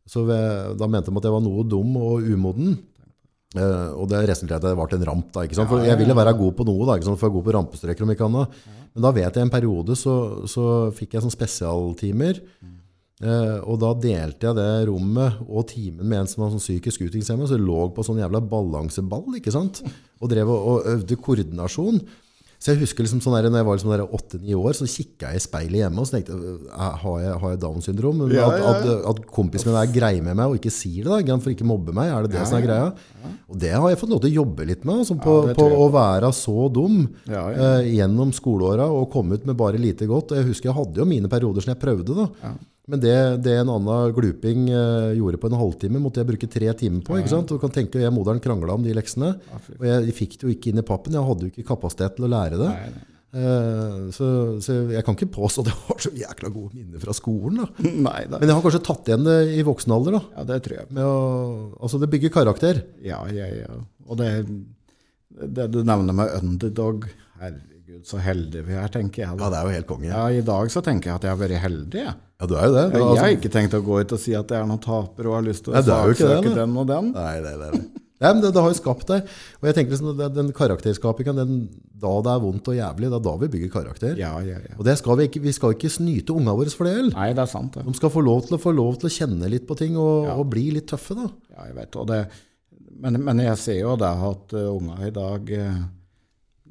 så 0.09 0.23
ved, 0.25 0.77
da 0.79 0.87
mente 0.89 1.11
de 1.11 1.19
at 1.21 1.27
jeg 1.27 1.35
var 1.35 1.43
noe 1.45 1.65
dum 1.69 1.97
og 2.01 2.25
umoden. 2.25 2.79
Uh, 3.57 3.97
og 3.97 4.09
det 4.11 4.27
resulterte 4.29 4.67
i 4.67 4.69
at 4.69 4.75
jeg 4.75 4.77
ble 4.77 4.97
en 4.99 5.07
ramp. 5.09 5.29
da? 5.33 5.45
For 5.65 5.85
Jeg 5.85 5.97
ville 5.97 6.17
være 6.17 6.35
god 6.37 6.57
på 6.57 6.65
noe, 6.69 6.85
da, 6.85 6.97
for 7.01 7.15
jeg 7.15 7.23
var 7.23 7.37
god 7.37 7.47
på 7.47 7.55
rampestreker 7.55 8.05
om 8.05 8.11
ikke 8.13 8.27
annet. 8.27 8.59
Men 8.93 9.05
da 9.05 9.13
vet 9.15 9.37
jeg 9.37 9.45
en 9.45 9.53
periode 9.53 9.95
så, 9.97 10.15
så 10.49 10.65
fikk 10.97 11.15
jeg 11.15 11.25
sånn 11.25 11.33
spesialtimer. 11.33 12.41
Uh, 13.19 13.59
og 13.67 13.81
da 13.81 13.91
delte 13.99 14.47
jeg 14.47 14.55
det 14.55 14.69
rommet 14.87 15.41
og 15.43 15.65
timen 15.67 16.07
med 16.07 16.21
en 16.21 16.29
som 16.31 16.45
var 16.45 16.53
sånn 16.53 16.63
psykisk 16.63 17.03
utviklingshemmet, 17.03 17.49
så 17.49 17.57
jeg 17.57 17.65
lå 17.65 17.89
på 17.91 18.05
sånn 18.07 18.21
jævla 18.21 18.39
balanseball, 18.47 19.27
ikke 19.41 19.51
sant? 19.51 19.81
Og 20.21 20.31
drev 20.31 20.49
og, 20.53 20.69
og 20.71 20.87
øvde 20.93 21.17
koordinasjon. 21.19 21.99
Så 22.59 22.73
jeg 22.73 22.81
husker 22.81 23.05
liksom 23.05 23.21
sånn 23.23 23.37
der, 23.37 23.45
når 23.47 23.61
jeg 23.61 23.67
var 23.69 23.77
liksom 23.77 23.91
8-9 24.19 24.55
år, 24.59 24.73
så 24.75 24.87
kikket 24.91 25.23
jeg 25.29 25.39
i 25.39 25.43
speilet 25.43 25.79
hjemme 25.79 26.01
og 26.01 26.09
så 26.09 26.17
tenkte 26.17 26.35
«Øh, 26.35 26.65
har 26.75 27.21
jeg, 27.23 27.35
har 27.39 27.53
jeg 27.53 27.59
Downs 27.63 27.87
syndrom? 27.87 28.19
Ja, 28.35 28.49
at, 28.49 28.59
ja, 28.59 28.73
at, 28.73 29.05
at 29.13 29.21
kompisen 29.31 29.71
min 29.71 29.77
er 29.79 29.93
grei 29.95 30.17
med 30.25 30.35
meg 30.35 30.51
og 30.51 30.57
ikke 30.59 30.73
sier 30.75 31.07
det 31.07 31.21
da, 31.29 31.37
for 31.39 31.53
ikke 31.53 31.67
mobbe 31.69 31.95
meg, 31.95 32.11
er 32.11 32.27
det 32.27 32.33
det 32.35 32.43
som 32.49 32.59
er 32.59 32.65
greia? 32.67 32.89
Og 33.47 33.61
det 33.63 33.71
har 33.71 33.87
jeg 33.87 34.01
fått 34.01 34.11
lov 34.11 34.19
til 34.25 34.33
å 34.33 34.37
jobbe 34.41 34.67
litt 34.67 34.83
med, 34.83 35.05
altså, 35.05 35.15
på, 35.23 35.37
på 35.55 35.69
å 35.85 35.87
være 35.95 36.33
så 36.35 36.67
dum 36.75 36.99
Ja, 37.29 37.45
ja. 37.47 37.69
eh, 37.79 37.93
gjennom 37.95 38.35
skoleåra 38.35 38.89
og 38.91 39.07
komme 39.13 39.39
ut 39.39 39.47
med 39.47 39.55
bare 39.59 39.79
lite 39.79 40.09
godt. 40.09 40.35
Og 40.35 40.41
jeg 40.41 40.49
husker 40.51 40.73
jeg 40.73 40.77
hadde 40.81 40.99
jo 40.99 41.07
mine 41.07 41.31
perioder 41.31 41.63
som 41.63 41.71
jeg 41.71 41.79
prøvde 41.79 42.17
da. 42.25 42.27
Men 42.89 43.03
det, 43.03 43.15
det 43.45 43.53
en 43.59 43.69
annen 43.75 44.13
gluping 44.17 44.65
eh, 44.73 45.11
gjorde 45.19 45.39
på 45.41 45.51
en 45.51 45.59
halvtime, 45.59 46.01
måtte 46.01 46.23
jeg 46.23 46.29
bruke 46.31 46.49
tre 46.49 46.71
timer 46.79 47.03
på. 47.05 47.19
ikke 47.19 47.31
sant? 47.31 47.51
Du 47.51 47.61
kan 47.61 47.73
tenke, 47.73 48.01
jeg 48.01 48.09
og 48.09 48.17
moderen 48.17 48.41
krangla 48.43 48.75
om 48.79 48.85
de 48.85 48.95
leksene. 48.97 49.35
Og 49.77 49.85
jeg 49.85 50.17
fikk 50.17 50.39
det 50.39 50.47
jo 50.47 50.55
ikke 50.55 50.73
inn 50.73 50.81
i 50.81 50.87
pappen. 50.87 51.15
Jeg 51.17 51.27
hadde 51.29 51.45
jo 51.47 51.53
ikke 51.53 51.67
kapasitet 51.69 52.17
til 52.17 52.25
å 52.25 52.31
lære 52.33 52.59
det. 52.61 52.71
Eh, 53.29 54.09
så, 54.15 54.27
så 54.63 54.77
jeg 54.89 55.05
kan 55.05 55.13
ikke 55.13 55.29
påstå 55.35 55.61
at 55.61 55.69
jeg 55.69 55.79
har 55.85 56.01
så 56.01 56.11
jækla 56.17 56.49
gode 56.53 56.73
minner 56.79 57.03
fra 57.03 57.13
skolen. 57.13 57.61
da. 57.61 57.69
Nei. 58.07 58.23
Men 58.33 58.47
jeg 58.47 58.55
har 58.57 58.65
kanskje 58.65 58.83
tatt 58.89 59.11
igjen 59.11 59.27
det 59.27 59.37
i 59.53 59.65
voksen 59.67 59.93
alder. 59.95 60.17
da. 60.17 60.23
Ja, 60.39 60.47
det 60.49 60.59
tror 60.65 60.79
jeg. 60.81 60.89
Å, 60.97 61.13
altså 61.77 62.01
Det 62.01 62.09
bygger 62.15 62.33
karakter. 62.39 62.83
Ja, 63.05 63.21
ja, 63.33 63.49
ja. 63.61 63.79
Og 64.09 64.17
det, 64.21 64.31
det 65.45 65.69
du 65.75 65.83
nevner 65.83 66.15
med 66.17 66.33
underdog 66.41 67.05
Herregud, 67.39 67.68
Herregud, 67.89 68.05
så 68.05 68.19
heldige 68.21 68.65
vi 68.67 68.73
er, 68.77 68.87
tenker 68.93 69.23
jeg. 69.23 69.37
Ja, 69.39 69.47
det 69.49 69.57
er 69.59 69.65
jo 69.65 69.73
helt 69.73 69.87
konge. 69.89 70.09
Ja, 70.11 70.25
I 70.29 70.41
dag 70.45 70.69
så 70.69 70.81
tenker 70.85 71.09
jeg 71.09 71.15
at 71.17 71.23
jeg 71.25 71.31
har 71.33 71.39
vært 71.41 71.61
heldig. 71.63 72.03
Jeg, 72.05 72.13
Ja, 72.39 72.45
du 72.47 72.53
er 72.55 72.67
jo 72.69 72.73
det. 72.75 72.83
Du, 72.93 72.97
jeg 72.99 73.03
altså- 73.07 73.23
har 73.23 73.33
ikke 73.35 73.49
tenkt 73.51 73.73
å 73.73 73.81
gå 73.83 73.95
ut 73.99 74.11
og 74.13 74.19
si 74.19 74.33
at 74.35 74.47
jeg 74.47 74.61
er 74.61 74.67
noen 74.69 74.79
taper 74.79 75.27
og 75.27 75.33
har 75.35 75.41
lyst 75.43 75.63
til 75.65 75.73
å 75.73 75.81
saksøke 75.83 76.53
den 76.55 76.77
og 76.77 76.87
den. 76.87 77.11
Nei, 77.11 77.33
det, 77.41 77.55
det, 77.59 77.71
det. 77.73 77.81
Nei, 78.19 78.33
men 78.33 78.41
det, 78.43 78.53
det 78.53 78.61
har 78.61 78.69
jo 78.71 78.77
skapt 78.77 79.07
deg. 79.07 79.27
Og 79.59 79.67
jeg 79.67 79.75
tenker 79.75 79.91
liksom, 79.95 80.17
det- 80.17 80.33
Den 80.35 80.51
karakterskapingen, 80.53 81.35
den, 81.35 81.69
da 81.99 82.13
det 82.21 82.31
er 82.31 82.39
vondt 82.39 82.67
og 82.67 82.75
jævlig, 82.77 83.09
det 83.09 83.17
er 83.19 83.25
da 83.27 83.35
vi 83.37 83.47
bygger 83.47 83.69
karakter. 83.73 84.15
Ja, 84.17 84.39
ja, 84.39 84.59
ja. 84.59 84.75
Og 84.77 84.85
det 84.85 84.97
skal 84.99 85.17
vi, 85.17 85.27
ikke, 85.27 85.41
vi 85.41 85.51
skal 85.51 85.73
ikke 85.75 85.89
snyte 85.91 86.31
unga 86.35 86.51
våre 86.55 86.69
for 86.71 86.83
det. 86.85 86.95
heller. 86.95 87.15
Nei, 87.17 87.33
det 87.33 87.43
er 87.43 87.51
sant. 87.51 87.73
det. 87.73 87.85
De 87.85 87.93
skal 87.93 88.09
få 88.13 88.23
lov 88.23 88.45
til 88.47 88.57
å, 88.57 88.61
få 88.61 88.75
lov 88.75 88.99
til 88.99 89.09
å 89.09 89.15
kjenne 89.17 89.49
litt 89.49 89.67
på 89.67 89.75
ting 89.75 89.97
og, 89.97 90.25
Ja. 90.27 90.35
og 90.35 90.49
bli 90.49 90.69
litt 90.71 90.87
tøffe. 90.87 91.15
da. 91.15 91.27
Ja, 91.57 91.65
jeg 91.65 91.75
vet, 91.75 91.95
og 91.95 92.07
det 92.07 92.27
men, 93.01 93.23
men 93.23 93.37
jeg 93.39 93.57
ser 93.57 93.79
jo 93.79 93.95
det 93.95 94.07
at 94.07 94.53
uh, 94.53 94.75
unger 94.75 95.07
i 95.07 95.11
dag 95.11 95.51
uh, 95.51 95.83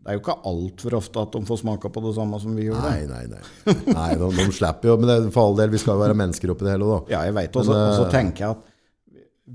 Det 0.08 0.14
er 0.14 0.16
jo 0.16 0.22
ikke 0.22 0.38
altfor 0.48 0.94
ofte 0.96 1.20
at 1.20 1.34
de 1.36 1.44
får 1.44 1.58
smake 1.60 1.88
på 1.92 2.00
det 2.00 2.14
samme 2.16 2.38
som 2.40 2.54
vi 2.56 2.62
gjør. 2.64 2.78
Nei, 2.80 3.02
nei, 3.04 3.26
nei. 3.28 3.74
nei 3.92 4.06
de, 4.16 4.30
de 4.38 4.46
slipper 4.56 4.88
jo, 4.88 4.94
men 4.96 5.10
det, 5.10 5.16
for 5.34 5.50
all 5.50 5.58
del, 5.58 5.68
vi 5.74 5.80
skal 5.82 5.98
jo 5.98 6.00
være 6.00 6.16
mennesker 6.16 6.54
oppi 6.54 6.64
det 6.64 6.72
hele. 6.78 6.88
da. 6.88 7.00
Ja, 7.12 7.20
jeg 7.28 7.36
vet. 7.36 7.58
Og 7.60 7.66
så 7.68 7.74
Men, 7.74 7.82
og 7.90 7.98
så 7.98 8.06
eh, 8.06 8.14
tenker 8.14 8.46
jeg 8.46 8.56
at 8.56 8.74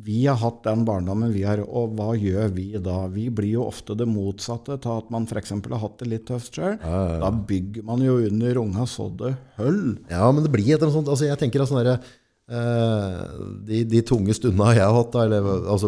vi 0.06 0.20
har 0.28 0.38
hatt 0.42 0.64
den 0.66 0.86
barndommen 0.86 1.34
vi 1.34 1.42
har, 1.46 1.64
og 1.66 1.98
hva 1.98 2.14
gjør 2.18 2.54
vi 2.54 2.68
da? 2.82 3.00
Vi 3.14 3.28
blir 3.34 3.56
jo 3.56 3.66
ofte 3.66 3.98
det 3.98 4.06
motsatte 4.10 4.78
av 4.78 5.04
at 5.04 5.12
man 5.14 5.26
f.eks. 5.30 5.56
har 5.58 5.82
hatt 5.84 6.00
det 6.02 6.10
litt 6.10 6.26
tøft 6.30 6.58
sjøl. 6.58 6.78
Da 6.82 7.30
bygger 7.34 7.90
man 7.90 8.06
jo 8.06 8.20
under 8.30 8.62
unga 8.62 8.88
så 8.90 9.10
det 9.18 9.36
høll. 9.58 9.96
Ja, 10.10 10.30
men 10.30 10.46
det 10.46 10.54
blir 10.54 10.70
et 10.70 10.78
eller 10.78 10.90
annet 10.92 11.00
sånt. 11.02 11.12
Altså, 11.14 11.28
jeg 11.30 11.42
tenker 11.42 11.66
at 11.66 11.74
sånn 11.74 11.82
derre 11.82 12.00
de, 12.48 13.78
de 13.88 14.02
tunge 14.04 14.34
stundene 14.36 14.74
jeg 14.76 14.84
har 14.84 14.98
hatt, 14.98 15.16
eller, 15.22 15.46
altså, 15.72 15.88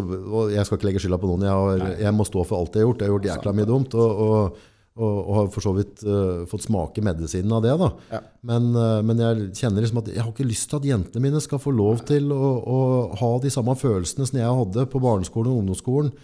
jeg 0.54 0.64
skal 0.64 0.78
ikke 0.78 0.88
legge 0.88 1.02
skylda 1.04 1.18
på 1.20 1.28
noen, 1.28 1.44
jeg, 1.44 1.52
har, 1.52 1.90
jeg 2.00 2.16
må 2.16 2.24
stå 2.24 2.46
for 2.48 2.62
alt 2.62 2.78
jeg 2.78 2.82
har 2.84 2.88
gjort. 2.88 3.02
Jeg 3.02 3.10
har 3.10 3.14
gjort 3.16 3.28
jækla 3.30 3.54
mye 3.58 3.68
dumt, 3.68 3.96
og, 4.00 4.22
og, 4.26 4.62
og, 4.96 5.18
og 5.18 5.32
har 5.36 5.50
for 5.52 5.66
så 5.66 5.74
vidt 5.76 6.04
uh, 6.08 6.46
fått 6.48 6.64
smake 6.64 7.04
medisinen 7.04 7.52
av 7.52 7.66
det. 7.66 7.74
da. 7.82 7.90
Ja. 8.14 8.22
Men, 8.48 8.70
uh, 8.72 9.02
men 9.04 9.20
jeg 9.20 9.50
kjenner 9.60 9.84
liksom 9.84 10.00
at 10.00 10.08
jeg 10.14 10.22
har 10.22 10.32
ikke 10.32 10.48
lyst 10.48 10.70
til 10.72 10.80
at 10.80 10.88
jentene 10.88 11.26
mine 11.26 11.42
skal 11.44 11.60
få 11.60 11.74
lov 11.76 12.00
til 12.08 12.32
å, 12.32 12.54
å 12.64 12.78
ha 13.20 13.30
de 13.44 13.52
samme 13.52 13.76
følelsene 13.76 14.28
som 14.28 14.40
jeg 14.40 14.56
hadde 14.62 14.88
på 14.92 15.02
barneskolen 15.04 15.52
og 15.52 15.60
ungdomsskolen. 15.60 16.14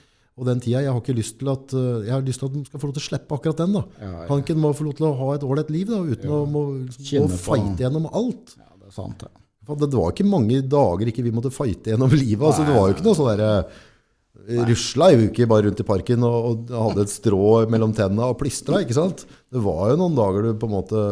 Og 0.40 0.48
den 0.48 0.62
tida, 0.64 0.80
Jeg 0.80 0.92
har 0.92 1.00
ikke 1.02 1.16
lyst 1.18 1.38
til 1.40 1.50
at 1.52 1.74
eh, 1.76 2.06
jeg 2.06 2.14
har 2.14 2.24
lyst 2.24 2.40
til 2.40 2.48
at 2.48 2.54
de 2.56 2.64
skal 2.64 2.80
få 2.80 2.88
lov 2.88 2.96
til 2.96 3.02
å 3.02 3.08
slippe 3.10 3.36
akkurat 3.36 3.58
den. 3.60 3.76
da. 3.76 3.82
Ja, 4.00 4.12
ja. 4.24 4.40
Kan 4.48 4.62
må 4.62 4.72
få 4.72 4.86
lov 4.88 4.96
til 4.96 5.08
å 5.10 5.12
ha 5.18 5.34
et 5.36 5.44
ålreit 5.44 5.72
liv 5.74 5.92
da, 5.92 6.00
uten 6.00 6.32
å 6.32 6.38
må, 6.48 6.62
liksom, 6.88 7.28
fighte 7.36 7.84
gjennom 7.84 8.08
alt? 8.08 8.54
Ja, 8.56 8.70
det 8.80 8.88
er 8.88 8.96
sant, 8.96 9.20
det. 9.20 9.41
Det 9.62 9.94
var 9.94 10.10
ikke 10.10 10.26
mange 10.26 10.60
dager 10.66 11.08
ikke 11.08 11.24
vi 11.24 11.34
måtte 11.34 11.52
fighte 11.54 11.92
gjennom 11.92 12.12
livet. 12.14 12.44
altså 12.48 12.66
Det 12.66 12.74
var 12.74 12.88
jo 12.88 12.96
ikke 12.96 13.06
noe 13.06 13.18
sånn 13.18 13.32
derre 13.32 13.52
Rusla 14.66 15.12
i 15.12 15.28
uke 15.28 15.46
bare 15.46 15.68
rundt 15.68 15.80
i 15.80 15.86
parken 15.86 16.24
og, 16.26 16.46
og 16.72 16.72
hadde 16.88 17.04
et 17.04 17.12
strå 17.12 17.50
mellom 17.70 17.92
tennene 17.94 18.26
og 18.32 18.40
plystra. 18.40 18.80
ikke 18.82 18.96
sant? 18.96 19.22
Det 19.52 19.62
var 19.62 19.92
jo 19.92 20.00
noen 20.00 20.16
dager 20.18 20.48
du 20.48 20.56
på 20.58 20.66
en 20.66 20.74
måte 20.74 21.04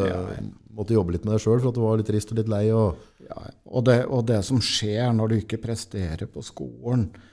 måtte 0.80 0.96
jobbe 0.96 1.14
litt 1.14 1.26
med 1.26 1.34
deg 1.36 1.42
sjøl 1.44 1.60
for 1.60 1.70
at 1.70 1.78
du 1.78 1.82
var 1.82 1.98
litt 2.00 2.08
trist 2.10 2.32
og 2.32 2.40
litt 2.40 2.50
lei. 2.50 2.64
og 2.74 2.98
Ja, 3.26 3.50
og, 3.70 3.84
det, 3.86 3.98
og 4.08 4.24
det 4.28 4.40
som 4.46 4.60
skjer 4.64 5.12
når 5.14 5.32
du 5.32 5.36
ikke 5.40 5.60
presterer 5.62 6.30
på 6.30 6.42
skolen, 6.46 7.10
eh, 7.14 7.29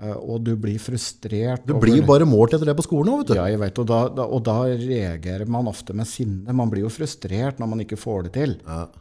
og 0.00 0.38
du 0.46 0.54
blir 0.56 0.78
frustrert 0.80 1.66
Du 1.68 1.74
blir 1.82 1.98
jo 1.98 2.04
bare 2.08 2.24
målt 2.28 2.54
etter 2.56 2.70
det 2.70 2.74
på 2.78 2.84
skolen 2.86 3.12
òg, 3.12 3.18
vet 3.22 3.32
du. 3.32 3.34
Ja, 3.36 3.48
jeg 3.52 3.60
vet, 3.60 3.80
og 3.82 3.88
da, 3.90 3.98
da, 4.16 4.24
og 4.24 4.42
da 4.46 4.54
reagerer 4.70 5.48
man 5.52 5.68
ofte 5.68 5.92
med 5.96 6.08
sinne. 6.08 6.54
Man 6.56 6.70
blir 6.72 6.86
jo 6.86 6.92
frustrert 6.94 7.60
når 7.60 7.68
man 7.74 7.82
ikke 7.84 7.98
får 8.00 8.28
det 8.28 8.32
til. 8.38 8.54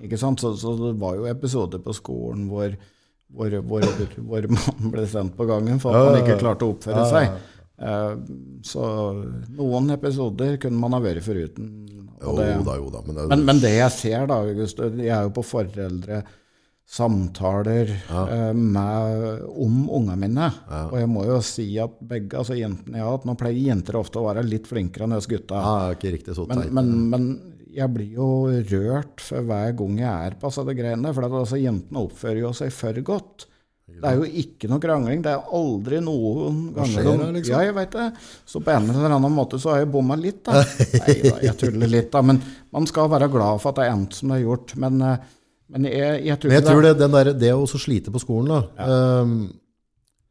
Ikke 0.04 0.20
sant? 0.20 0.44
Så, 0.44 0.52
så 0.60 0.74
det 0.82 0.96
var 1.00 1.16
jo 1.16 1.30
episoder 1.32 1.80
på 1.86 1.96
skolen 1.96 2.50
hvor, 2.52 2.76
hvor, 3.32 3.56
hvor, 3.70 3.88
hvor 4.18 4.50
man 4.58 4.92
ble 4.92 5.06
sendt 5.08 5.38
på 5.40 5.48
gangen 5.48 5.80
for 5.80 5.96
at 5.96 6.10
man 6.12 6.20
ikke 6.24 6.40
klarte 6.42 6.68
å 6.68 6.74
oppføre 6.76 7.08
seg. 7.14 7.40
Eh, 7.80 8.16
Så 8.68 8.84
noen 9.56 9.94
episoder 9.96 10.58
kunne 10.60 10.82
man 10.82 10.98
ha 10.98 11.00
vært 11.04 11.24
foruten. 11.24 11.72
Jo 12.20 12.34
da, 12.36 12.76
jo 12.76 12.90
da. 12.92 13.00
Men, 13.06 13.16
det, 13.16 13.28
men, 13.32 13.46
men 13.48 13.62
det 13.64 13.72
jeg 13.78 13.96
ser 13.96 14.28
da, 14.28 14.42
August, 14.44 14.82
jeg 14.84 15.08
er 15.16 15.24
jo 15.30 15.32
på 15.38 15.46
foreldre 15.48 16.24
samtaler 16.90 17.92
eh, 18.10 18.54
med, 18.54 19.44
om 19.46 19.76
ungene 19.94 20.18
mine. 20.18 20.48
Og 20.90 20.96
jeg 20.98 21.10
må 21.12 21.26
jo 21.28 21.38
si 21.46 21.68
at 21.82 22.00
begge, 22.10 22.40
altså 22.42 22.58
jentene 22.58 22.98
jeg 22.98 23.06
har 23.06 23.14
hatt, 23.18 23.28
nå 23.30 23.36
pleier 23.38 23.62
jenter 23.70 24.00
ofte 24.00 24.22
å 24.22 24.26
være 24.26 24.46
litt 24.48 24.66
flinkere 24.70 25.06
enn 25.06 25.18
oss 25.20 25.30
gutta. 25.30 25.62
ja, 25.62 25.94
ikke 25.96 26.16
riktig 26.18 26.36
så 26.38 26.48
Men, 26.50 26.66
men, 26.74 26.90
men 27.14 27.30
jeg 27.70 27.94
blir 27.94 28.18
jo 28.18 28.30
rørt 28.72 29.22
for 29.22 29.46
hver 29.46 29.76
gang 29.78 30.02
jeg 30.02 30.10
er 30.32 30.40
på 30.42 30.50
disse 30.50 30.76
greiene. 30.82 31.14
For 31.14 31.30
at, 31.30 31.38
altså, 31.44 31.62
jentene 31.62 32.02
oppfører 32.08 32.42
jo 32.48 32.54
seg 32.58 32.74
for 32.74 33.02
godt. 33.06 33.46
Det 33.90 34.06
er 34.06 34.20
jo 34.22 34.26
ikke 34.42 34.68
noe 34.70 34.82
krangling. 34.82 35.22
Det 35.26 35.32
er 35.34 35.48
aldri 35.58 35.98
noen 36.02 36.60
ganger 36.76 36.92
skjer 36.94 37.08
de- 37.10 37.32
liksom? 37.38 37.54
Ja, 37.54 37.64
jeg 37.68 37.76
vet 37.78 37.96
det. 37.98 38.06
Så 38.50 38.62
på 38.66 38.74
en 38.74 38.90
eller 38.90 39.16
annen 39.18 39.34
måte 39.34 39.58
så 39.62 39.74
har 39.74 39.82
jeg 39.84 39.90
bomma 39.94 40.18
litt, 40.18 40.42
da. 40.46 40.62
Nei 41.04 41.16
da, 41.26 41.34
jeg 41.46 41.56
tuller 41.60 41.90
litt, 41.90 42.10
da. 42.14 42.22
Men 42.26 42.42
man 42.74 42.86
skal 42.90 43.10
være 43.14 43.30
glad 43.34 43.62
for 43.62 43.74
at 43.74 43.82
det 43.82 43.88
er 43.90 43.96
endt 43.98 44.18
som 44.18 44.30
det 44.34 44.40
er 44.40 44.46
gjort. 44.48 44.76
Men, 44.82 45.02
eh, 45.06 45.36
men 45.70 45.86
jeg, 45.90 46.22
jeg 46.26 46.42
tror 46.42 46.52
Men 46.52 46.58
jeg 46.58 46.66
tror 46.68 46.84
det, 46.86 46.92
den 46.98 47.16
der, 47.16 47.32
det 47.38 47.54
å 47.54 47.66
slite 47.70 48.14
på 48.14 48.22
skolen 48.24 48.50
da, 48.52 48.62
ehm, 48.86 49.34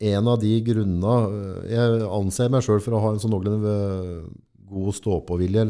En 0.09 0.31
av 0.31 0.39
de 0.43 0.51
grunnene 0.67 1.15
øh, 1.27 1.63
Jeg 1.71 2.03
anser 2.19 2.51
meg 2.55 2.67
sjøl 2.67 2.83
for 2.83 2.95
å 2.95 3.03
ha 3.03 3.15
en 3.15 3.23
sånn 3.23 3.33
noenlunde 3.35 3.75
øh, 3.75 4.21
god 4.69 4.93
stå-på-vilje. 4.99 5.65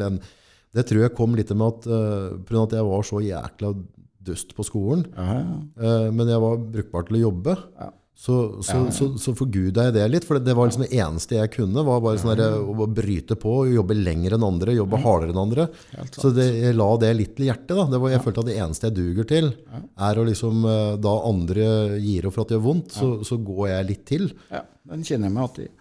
Det 0.75 0.85
tror 0.89 1.05
jeg 1.05 1.15
kom 1.15 1.37
litt 1.39 1.53
med 1.55 1.69
at, 1.69 1.85
uh, 1.87 2.33
av 2.35 2.65
at 2.65 2.73
jeg 2.75 2.87
var 2.89 3.05
så 3.07 3.21
jækla 3.23 3.69
dust 4.27 4.57
på 4.57 4.67
skolen. 4.67 5.05
ja, 5.15 5.37
ja. 5.39 5.59
Uh, 5.79 6.09
men 6.11 6.33
jeg 6.33 6.43
var 6.43 6.59
brukbar 6.75 7.07
til 7.07 7.21
å 7.21 7.23
jobbe. 7.29 7.55
Ja. 7.79 7.93
Så, 8.19 8.35
så, 8.67 8.81
så, 8.91 9.07
så 9.23 9.31
forguda 9.39 9.85
jeg 9.87 9.95
det 9.95 10.07
litt. 10.11 10.25
For 10.27 10.41
det 10.43 10.55
var 10.59 10.67
liksom 10.67 10.83
det 10.89 10.97
eneste 10.99 11.37
jeg 11.39 11.53
kunne. 11.55 11.85
var 11.87 12.01
bare 12.03 12.19
sånn 12.19 12.35
der, 12.35 12.57
å 12.59 12.89
bryte 12.91 13.37
på, 13.39 13.53
jobbe 13.71 13.95
lenger 13.95 14.35
enn 14.35 14.47
andre, 14.49 14.75
jobbe 14.75 14.99
hardere 15.05 15.31
enn 15.31 15.39
andre. 15.45 15.69
Så 16.11 16.33
det, 16.35 16.49
jeg 16.59 16.75
la 16.75 16.89
det 16.99 17.13
litt 17.15 17.37
til 17.39 17.47
hjertet. 17.47 17.77
da. 17.79 17.85
Det 17.93 18.01
var, 18.03 18.11
jeg 18.17 18.25
følte 18.27 18.43
at 18.43 18.51
det 18.51 18.59
eneste 18.59 18.91
jeg 18.91 18.97
duger 18.99 19.29
til, 19.31 19.53
er 20.11 20.19
å 20.19 20.27
liksom 20.27 20.67
eh, 20.67 20.97
Da 20.99 21.15
andre 21.31 21.69
gir 22.03 22.27
opp 22.27 22.35
for 22.35 22.43
at 22.43 22.51
det 22.51 22.59
gjør 22.59 22.67
vondt, 22.67 22.97
så, 22.99 23.13
så 23.23 23.39
går 23.39 23.69
jeg 23.71 23.89
litt 23.93 24.05
til. 24.11 24.33
ja, 24.51 24.65
den 24.91 25.07
kjenner 25.07 25.31
jeg 25.31 25.37
meg 25.39 25.47
alltid 25.47 25.69
i. 25.71 25.73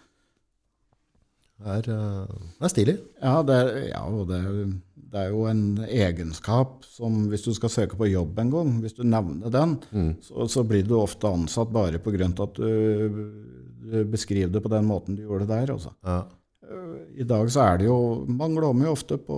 Er, 1.65 1.87
eh, 1.89 2.35
er 2.61 2.73
stilig. 2.73 2.99
Ja, 3.21 3.39
det, 3.45 3.57
ja 3.89 4.03
og 4.05 4.27
det, 4.29 4.41
er 4.45 4.67
det 5.07 5.21
er 5.21 5.31
jo 5.31 5.45
en 5.47 5.79
egenskap 5.87 6.83
som 6.85 7.27
hvis 7.31 7.45
du 7.45 7.53
skal 7.55 7.71
søke 7.71 7.97
på 7.99 8.09
jobb 8.09 8.39
en 8.41 8.51
gang, 8.51 8.73
hvis 8.83 8.97
du 8.97 9.05
nevner 9.07 9.53
den, 9.53 9.77
så, 10.23 10.47
så 10.51 10.63
blir 10.67 10.83
du 10.87 10.97
ofte 10.99 11.31
ansatt 11.31 11.71
bare 11.73 12.01
på 12.03 12.11
grunn 12.15 12.35
av 12.35 12.49
at 12.49 12.59
du, 12.59 13.21
du 13.87 14.01
beskriver 14.11 14.51
det 14.51 14.63
på 14.65 14.71
den 14.73 14.87
måten 14.89 15.15
du 15.15 15.23
gjorde 15.23 15.47
det 15.47 15.53
der. 15.53 15.73
Altså. 15.77 15.93
Ja. 16.03 16.19
I 17.17 17.23
dag 17.27 17.47
så 17.53 17.61
er 17.63 17.77
det 17.79 17.85
jo 17.87 17.95
Man 18.27 18.55
glommer 18.57 18.89
jo 18.89 18.93
ofte 18.97 19.15
på, 19.21 19.37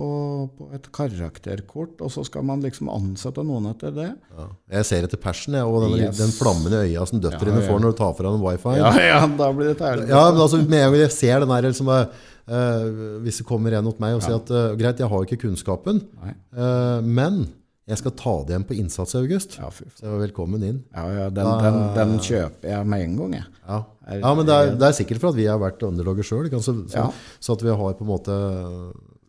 på 0.58 0.66
et 0.76 0.88
karakterkort, 0.92 2.00
og 2.02 2.10
så 2.12 2.24
skal 2.26 2.42
man 2.48 2.62
liksom 2.64 2.90
ansette 2.92 3.44
noen 3.46 3.68
etter 3.70 3.94
det. 3.94 4.08
Ja. 4.36 4.46
Jeg 4.78 4.88
ser 4.88 5.06
etter 5.06 5.20
passion 5.22 5.54
jeg, 5.54 5.64
og 5.68 5.84
den, 5.86 5.94
Yes. 6.00 6.18
den 6.18 6.32
flammen 6.34 6.74
i 6.74 6.80
øya 6.88 7.06
som 7.06 7.22
døtrene 7.22 7.60
Ja, 7.60 7.62
ja. 7.64 7.68
får 7.70 7.80
når 7.84 7.94
du 7.94 7.98
tar 8.02 8.16
fra 8.18 8.32
dem 8.34 8.42
wifi. 8.44 8.74
Ja, 8.80 8.90
ja, 9.04 9.20
da 9.38 9.52
blir 9.54 9.70
det 9.72 9.78
tærlig. 9.80 10.08
Ja, 10.10 10.24
men 10.32 10.42
altså, 10.42 10.60
med 10.64 10.80
en 10.82 10.90
gang 10.92 11.00
jeg 11.04 11.14
ser 11.14 11.40
den 11.44 11.54
der 11.54 11.68
liksom, 11.70 11.88
uh, 11.94 13.22
Hvis 13.24 13.38
det 13.40 13.46
kommer 13.46 13.78
en 13.78 13.84
mot 13.86 14.00
meg 14.02 14.18
og 14.18 14.22
sier 14.26 14.40
at 14.40 14.50
uh, 14.50 14.74
greit, 14.80 14.98
jeg 14.98 15.08
har 15.08 15.24
ikke 15.26 15.40
kunnskapen, 15.46 16.02
eh, 16.26 17.00
men 17.06 17.44
jeg 17.90 17.98
skal 17.98 18.12
ta 18.14 18.32
det 18.46 18.54
igjen 18.54 18.66
på 18.68 18.76
innsats 18.78 19.14
i 19.16 19.20
august. 19.20 19.56
Ja. 19.58 19.68
Så 19.98 20.16
velkommen 20.20 20.62
inn. 20.62 20.80
Ja, 20.94 21.04
ja, 21.16 21.28
den, 21.34 21.48
den, 21.64 21.78
den 21.96 22.16
kjøper 22.22 22.70
jeg 22.70 22.90
med 22.92 23.06
en 23.06 23.16
gang, 23.18 23.36
jeg. 23.40 23.46
Ja, 23.66 23.78
ja 24.22 24.34
men 24.38 24.46
det 24.46 24.58
er, 24.58 24.74
det 24.78 24.90
er 24.90 24.98
sikkert 25.00 25.22
for 25.22 25.32
at 25.32 25.38
vi 25.38 25.48
har 25.50 25.58
vært 25.62 25.82
underlogger 25.86 26.26
sjøl. 26.26 26.50
Så, 26.62 26.76
så, 26.92 27.06
så 27.42 27.56
at 27.56 27.64
vi 27.66 27.74
har 27.82 27.96
på 27.98 28.06
en 28.06 28.10
måte 28.10 28.36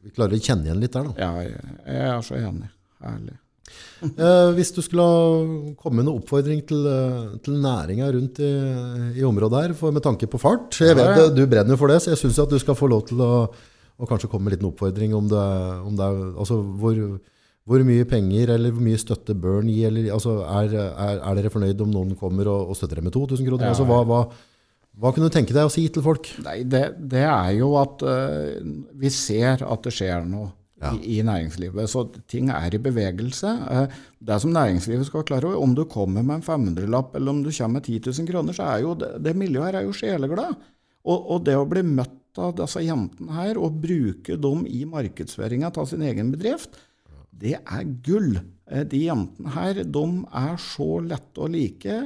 Vi 0.02 0.14
klarer 0.14 0.38
å 0.38 0.42
kjenne 0.42 0.70
igjen 0.70 0.84
litt 0.84 0.94
der. 0.94 1.10
Da. 1.10 1.16
Ja, 1.18 1.32
jeg, 1.48 2.04
er 2.06 2.26
så 2.26 2.38
enig. 2.42 2.70
Herlig. 3.06 3.38
Eh, 4.02 4.50
hvis 4.58 4.74
du 4.76 4.82
skulle 4.84 5.04
komme 5.80 6.02
med 6.02 6.08
noen 6.08 6.20
oppfordring 6.20 6.64
til, 6.68 6.82
eh, 6.90 7.36
til 7.46 7.60
næringa 7.62 8.08
rundt 8.12 8.40
i, 8.44 8.50
i 9.22 9.24
området 9.24 9.62
her, 9.62 9.74
for, 9.78 9.94
med 9.96 10.04
tanke 10.04 10.28
på 10.28 10.42
fart 10.42 10.76
Jeg 10.82 10.98
vet. 10.98 11.22
Du 11.38 11.46
brenner 11.48 11.78
for 11.80 11.94
det, 11.94 12.00
så 12.02 12.12
jeg 12.12 12.20
syns 12.20 12.40
at 12.42 12.52
du 12.52 12.58
skal 12.60 12.76
få 12.76 12.90
lov 12.92 13.06
til 13.08 13.22
å, 13.22 13.46
å 13.46 14.10
kanskje 14.10 14.28
komme 14.32 14.50
med 14.50 14.56
en 14.56 14.58
liten 14.58 14.72
oppfordring 14.72 15.14
om 15.16 15.30
det, 15.32 15.46
om 15.86 15.96
det 16.02 16.10
altså 16.34 16.58
hvor, 16.82 16.98
hvor 17.70 17.84
mye 17.86 18.06
penger 18.10 18.56
eller 18.56 18.74
hvor 18.74 18.84
mye 18.86 19.00
støtte 19.00 19.36
bør 19.38 19.66
gi? 19.70 19.82
Eller, 19.88 20.08
altså, 20.16 20.40
er, 20.48 20.74
er, 20.92 21.20
er 21.20 21.38
dere 21.38 21.52
fornøyd 21.54 21.84
om 21.86 21.92
noen 21.94 22.16
kommer 22.20 22.50
og, 22.50 22.72
og 22.72 22.80
støtter 22.80 22.98
dere 22.98 23.10
med 23.10 23.18
2000 23.18 23.48
kroner? 23.48 23.68
Ja, 23.68 23.76
Altså, 23.76 23.86
hva, 23.90 24.02
hva, 24.08 24.24
hva 25.02 25.12
kunne 25.14 25.30
du 25.30 25.36
tenke 25.36 25.54
deg 25.56 25.70
å 25.70 25.74
si 25.74 25.86
til 25.94 26.04
folk? 26.06 26.32
Nei, 26.46 26.62
det, 26.68 26.88
det 27.12 27.22
er 27.28 27.54
jo 27.60 27.76
at 27.80 28.02
uh, 28.04 28.58
vi 28.98 29.14
ser 29.14 29.64
at 29.68 29.86
det 29.86 29.94
skjer 29.96 30.26
noe 30.28 30.50
i, 30.82 31.20
i 31.20 31.24
næringslivet. 31.26 31.90
Så 31.90 32.06
ting 32.32 32.50
er 32.54 32.74
i 32.74 32.82
bevegelse. 32.82 33.54
Eh, 33.72 33.98
det 34.26 34.40
som 34.42 34.54
næringslivet 34.56 35.08
skal 35.08 35.26
klare 35.28 35.52
over, 35.52 35.62
om 35.62 35.76
du 35.78 35.84
kommer 35.90 36.26
med 36.26 36.40
en 36.40 36.46
500-lapp 36.48 37.16
eller 37.18 37.36
om 37.36 37.44
du 37.46 37.52
kommer 37.52 37.80
med 37.80 37.86
10 37.86 38.10
000 38.10 38.30
kroner, 38.32 38.58
så 38.58 38.70
er 38.72 38.86
jo 38.86 38.96
det, 38.98 39.14
det 39.24 39.36
miljøet 39.38 39.70
her 39.70 39.82
er 39.82 39.88
jo 39.88 39.96
sjeleglad. 39.96 40.58
Og, 41.06 41.18
og 41.18 41.46
det 41.46 41.58
å 41.58 41.68
bli 41.70 41.86
møtt 41.86 42.42
av 42.42 42.56
disse 42.58 42.82
jentene 42.86 43.36
her 43.36 43.60
og 43.60 43.82
bruke 43.84 44.38
dem 44.40 44.64
i 44.70 44.86
markedsføringa 44.88 45.74
av 45.76 45.90
sin 45.90 46.04
egen 46.08 46.32
bedrift, 46.34 46.78
det 47.32 47.56
er 47.60 47.86
gull. 48.06 48.36
Eh, 48.70 48.84
De 48.88 49.06
jentene 49.06 49.54
her, 49.56 49.84
de 49.84 50.06
er 50.42 50.60
så 50.62 50.90
lette 51.06 51.42
å 51.42 51.50
like. 51.52 52.02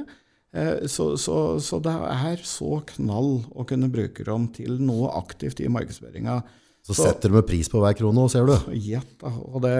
Eh, 0.52 0.86
Så, 0.88 1.16
så, 1.20 1.58
så 1.60 1.80
det 1.84 1.96
er 2.12 2.44
så 2.46 2.80
knall 2.94 3.42
å 3.52 3.66
kunne 3.68 3.90
bruke 3.92 4.24
dem 4.24 4.48
til 4.54 4.78
noe 4.80 5.10
aktivt 5.18 5.60
i 5.60 5.68
markedsføringa. 5.72 6.40
Så 6.86 6.94
setter 6.94 7.32
de 7.34 7.40
pris 7.42 7.66
på 7.66 7.80
hver 7.82 7.96
krone, 7.98 8.22
òg, 8.22 8.30
ser 8.30 8.46
du. 8.46 8.52
Gjett. 8.78 9.24
Og 9.26 9.58
det, 9.64 9.72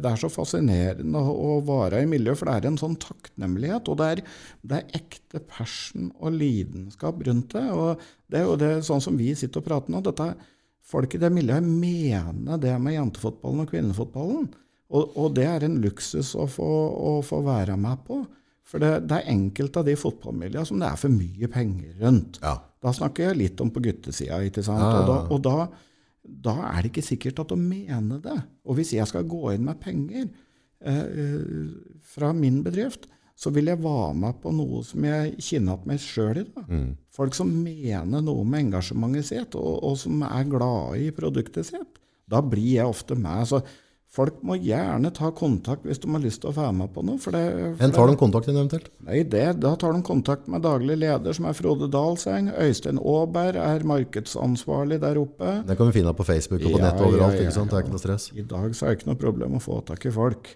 det, 0.00 0.08
er 0.08 0.16
så 0.16 0.30
fascinerende 0.32 1.20
å 1.20 1.58
være 1.66 2.00
i 2.00 2.08
miljøet, 2.08 2.40
for 2.40 2.48
det 2.48 2.54
er 2.56 2.68
en 2.70 2.80
sånn 2.80 2.96
takknemlighet. 3.02 3.90
Og 3.92 3.98
det 4.00 4.06
er, 4.14 4.22
det 4.64 4.78
er 4.78 4.96
ekte 4.96 5.42
passion 5.44 6.08
og 6.16 6.38
lidenskap 6.38 7.20
rundt 7.28 7.52
det. 7.52 7.66
Og 7.68 8.00
det 8.32 8.40
er 8.40 8.48
jo 8.48 8.56
det, 8.62 8.72
sånn 8.88 9.04
som 9.04 9.20
vi 9.20 9.34
sitter 9.36 9.60
og 9.60 9.68
prater 9.68 9.92
nå. 9.92 10.00
dette 10.08 10.32
Folk 10.84 11.14
i 11.16 11.20
det 11.20 11.30
miljøet 11.32 11.64
mener 11.64 12.58
det 12.60 12.72
med 12.80 12.96
jentefotballen 12.96 13.62
og 13.62 13.70
kvinnefotballen. 13.70 14.48
Og, 14.94 15.16
og 15.18 15.32
det 15.36 15.46
er 15.50 15.66
en 15.66 15.80
luksus 15.82 16.34
å 16.38 16.46
få, 16.50 16.70
å 16.94 17.14
få 17.26 17.40
være 17.46 17.76
med 17.80 18.04
på. 18.06 18.20
For 18.64 18.80
det, 18.80 18.92
det 19.10 19.18
er 19.18 19.32
enkelte 19.34 19.82
av 19.82 19.88
de 19.88 19.96
fotballmiljøene 19.98 20.68
som 20.68 20.80
det 20.80 20.88
er 20.88 21.00
for 21.00 21.12
mye 21.12 21.50
penger 21.52 21.98
rundt. 22.00 22.38
Ja. 22.42 22.56
Da 22.84 22.92
snakker 22.96 23.28
jeg 23.28 23.40
litt 23.40 23.62
om 23.64 23.72
på 23.74 23.82
guttesida. 23.84 24.40
ikke 24.44 24.64
sant? 24.64 24.84
Ja. 24.84 25.00
Og, 25.00 25.08
da, 25.08 25.18
og 25.34 25.42
da, 25.44 25.56
da 26.48 26.54
er 26.70 26.82
det 26.82 26.92
ikke 26.92 27.06
sikkert 27.06 27.42
at 27.44 27.52
de 27.52 27.58
mener 27.60 28.22
det. 28.24 28.38
Og 28.64 28.78
hvis 28.78 28.94
jeg 28.96 29.08
skal 29.10 29.26
gå 29.28 29.42
inn 29.54 29.66
med 29.66 29.80
penger 29.82 30.30
eh, 30.84 31.68
fra 32.14 32.32
min 32.36 32.62
bedrift, 32.64 33.08
så 33.34 33.50
vil 33.50 33.66
jeg 33.66 33.82
være 33.82 34.14
med 34.14 34.36
på 34.42 34.52
noe 34.54 34.84
som 34.86 35.04
jeg 35.04 35.34
kjenner 35.42 35.74
igjen 35.74 35.88
meg 35.90 36.02
sjøl 36.02 36.38
i. 36.38 36.44
Da. 36.54 36.64
Folk 37.16 37.34
som 37.34 37.50
mener 37.50 38.22
noe 38.22 38.44
med 38.46 38.68
engasjementet 38.68 39.26
sitt, 39.26 39.56
og, 39.58 39.80
og 39.82 39.98
som 39.98 40.22
er 40.28 40.50
glade 40.50 41.00
i 41.02 41.08
produktet 41.14 41.66
sitt. 41.72 41.98
Da 42.30 42.40
blir 42.40 42.78
jeg 42.78 42.88
ofte 42.88 43.18
med. 43.18 43.42
Så 43.50 43.60
folk 44.14 44.36
må 44.46 44.54
gjerne 44.62 45.10
ta 45.14 45.30
kontakt 45.34 45.82
hvis 45.88 45.98
de 46.02 46.10
har 46.12 46.22
lyst 46.22 46.42
til 46.44 46.52
å 46.52 46.54
være 46.54 46.72
med 46.78 46.92
på 46.94 47.02
noe. 47.06 47.18
For 47.22 47.34
det, 47.34 47.42
for 47.74 47.84
En 47.86 47.94
tar 47.96 48.10
de 48.10 48.16
kontakt 48.20 48.48
inn 48.50 48.58
eventuelt? 48.60 48.88
Nei, 49.06 49.24
det, 49.26 49.44
da 49.62 49.74
tar 49.80 49.96
de 49.96 50.02
kontakt 50.06 50.46
med 50.50 50.62
daglig 50.64 50.96
leder, 51.02 51.34
som 51.36 51.48
er 51.50 51.56
Frode 51.58 51.88
Dalseng. 51.90 52.52
Øystein 52.62 53.00
Aaberg 53.02 53.58
er 53.62 53.86
markedsansvarlig 53.90 55.00
der 55.02 55.18
oppe. 55.20 55.56
Det 55.66 55.76
kan 55.78 55.90
vi 55.90 55.98
finne 55.98 56.14
på 56.14 56.26
Facebook 56.28 56.62
og 56.62 56.76
på 56.76 56.78
Ja, 56.78 56.88
nett 56.88 57.02
overalt. 57.02 57.38
ja, 57.40 57.48
ja? 57.50 57.52
Det 57.64 57.78
er 57.78 57.84
ikke 57.86 57.94
noe 57.96 58.02
stress. 58.02 58.28
I 58.34 58.46
dag 58.54 58.74
så 58.78 58.86
er 58.86 58.94
det 58.94 59.00
ikke 59.00 59.10
noe 59.12 59.22
problem 59.26 59.56
å 59.58 59.62
få 59.62 59.80
tak 59.88 60.06
i 60.06 60.12
folk. 60.14 60.52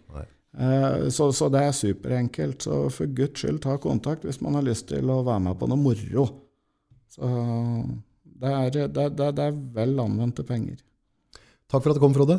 Eh, 0.58 1.08
så, 1.14 1.30
så 1.34 1.48
det 1.52 1.62
er 1.66 1.74
superenkelt. 1.76 2.62
Så 2.66 2.82
for 2.94 3.10
guds 3.14 3.42
skyld, 3.42 3.62
ta 3.64 3.76
kontakt 3.82 4.26
hvis 4.26 4.40
man 4.44 4.54
har 4.58 4.66
lyst 4.66 4.88
til 4.92 5.10
å 5.10 5.22
være 5.26 5.44
med 5.48 5.58
på 5.60 5.68
noe 5.70 5.80
moro. 5.82 6.28
Så 7.10 7.32
det 8.38 8.52
er, 8.54 8.70
det, 8.94 9.08
det, 9.18 9.32
det 9.34 9.48
er 9.50 9.58
vel 9.74 9.98
anvendte 10.02 10.44
penger. 10.46 10.78
Takk 11.68 11.82
for 11.82 11.90
at 11.92 11.98
du 11.98 12.02
kom, 12.06 12.14
Frode. 12.16 12.38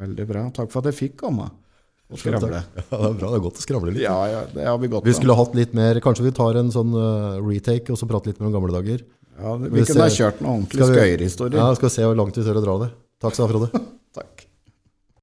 Veldig 0.00 0.26
bra. 0.28 0.46
Takk 0.56 0.72
for 0.72 0.82
at 0.82 0.90
jeg 0.90 0.98
fikk 0.98 1.18
komme 1.24 1.50
skravle. 2.18 2.62
Ja, 2.90 2.98
det 2.98 3.06
er 3.06 3.14
bra. 3.20 3.28
Det 3.30 3.36
er 3.38 3.44
godt 3.44 3.60
å 3.60 3.64
skravle 3.64 3.94
litt. 3.94 4.02
Ja, 4.02 4.16
ja, 4.30 4.42
det 4.50 4.66
har 4.66 4.78
vi 4.82 4.90
godt 4.90 5.06
Vi 5.06 5.14
skulle 5.14 5.20
skulle 5.20 5.38
hatt 5.38 5.54
litt 5.58 5.76
mer 5.78 6.00
Kanskje 6.02 6.26
vi 6.26 6.32
tar 6.34 6.58
en 6.58 6.72
sånn 6.74 6.90
eh, 6.96 7.38
retake 7.44 7.94
og 7.94 8.00
så 8.00 8.08
prater 8.10 8.32
litt 8.32 8.42
mer 8.42 8.50
om 8.50 8.56
gamle 8.58 8.74
dager? 8.74 9.04
Ja, 9.40 9.54
vi 9.60 9.70
vi 9.72 9.86
kunne 9.88 10.08
ha 10.08 10.12
kjørt 10.12 10.42
noen 10.42 10.66
ordentlig 10.66 10.90
skøyerhistorie. 10.90 11.56
Ja, 11.56 11.70
skal 11.78 11.88
vi 11.88 11.94
se 11.94 12.04
hvor 12.08 12.18
langt 12.18 12.36
vi 12.36 12.44
tør 12.44 12.60
å 12.60 12.64
dra 12.66 12.76
det. 12.82 12.90
Takk 13.22 13.36
skal 13.36 13.46
du 13.46 13.48
ha, 13.48 13.52
Frode. 13.54 13.86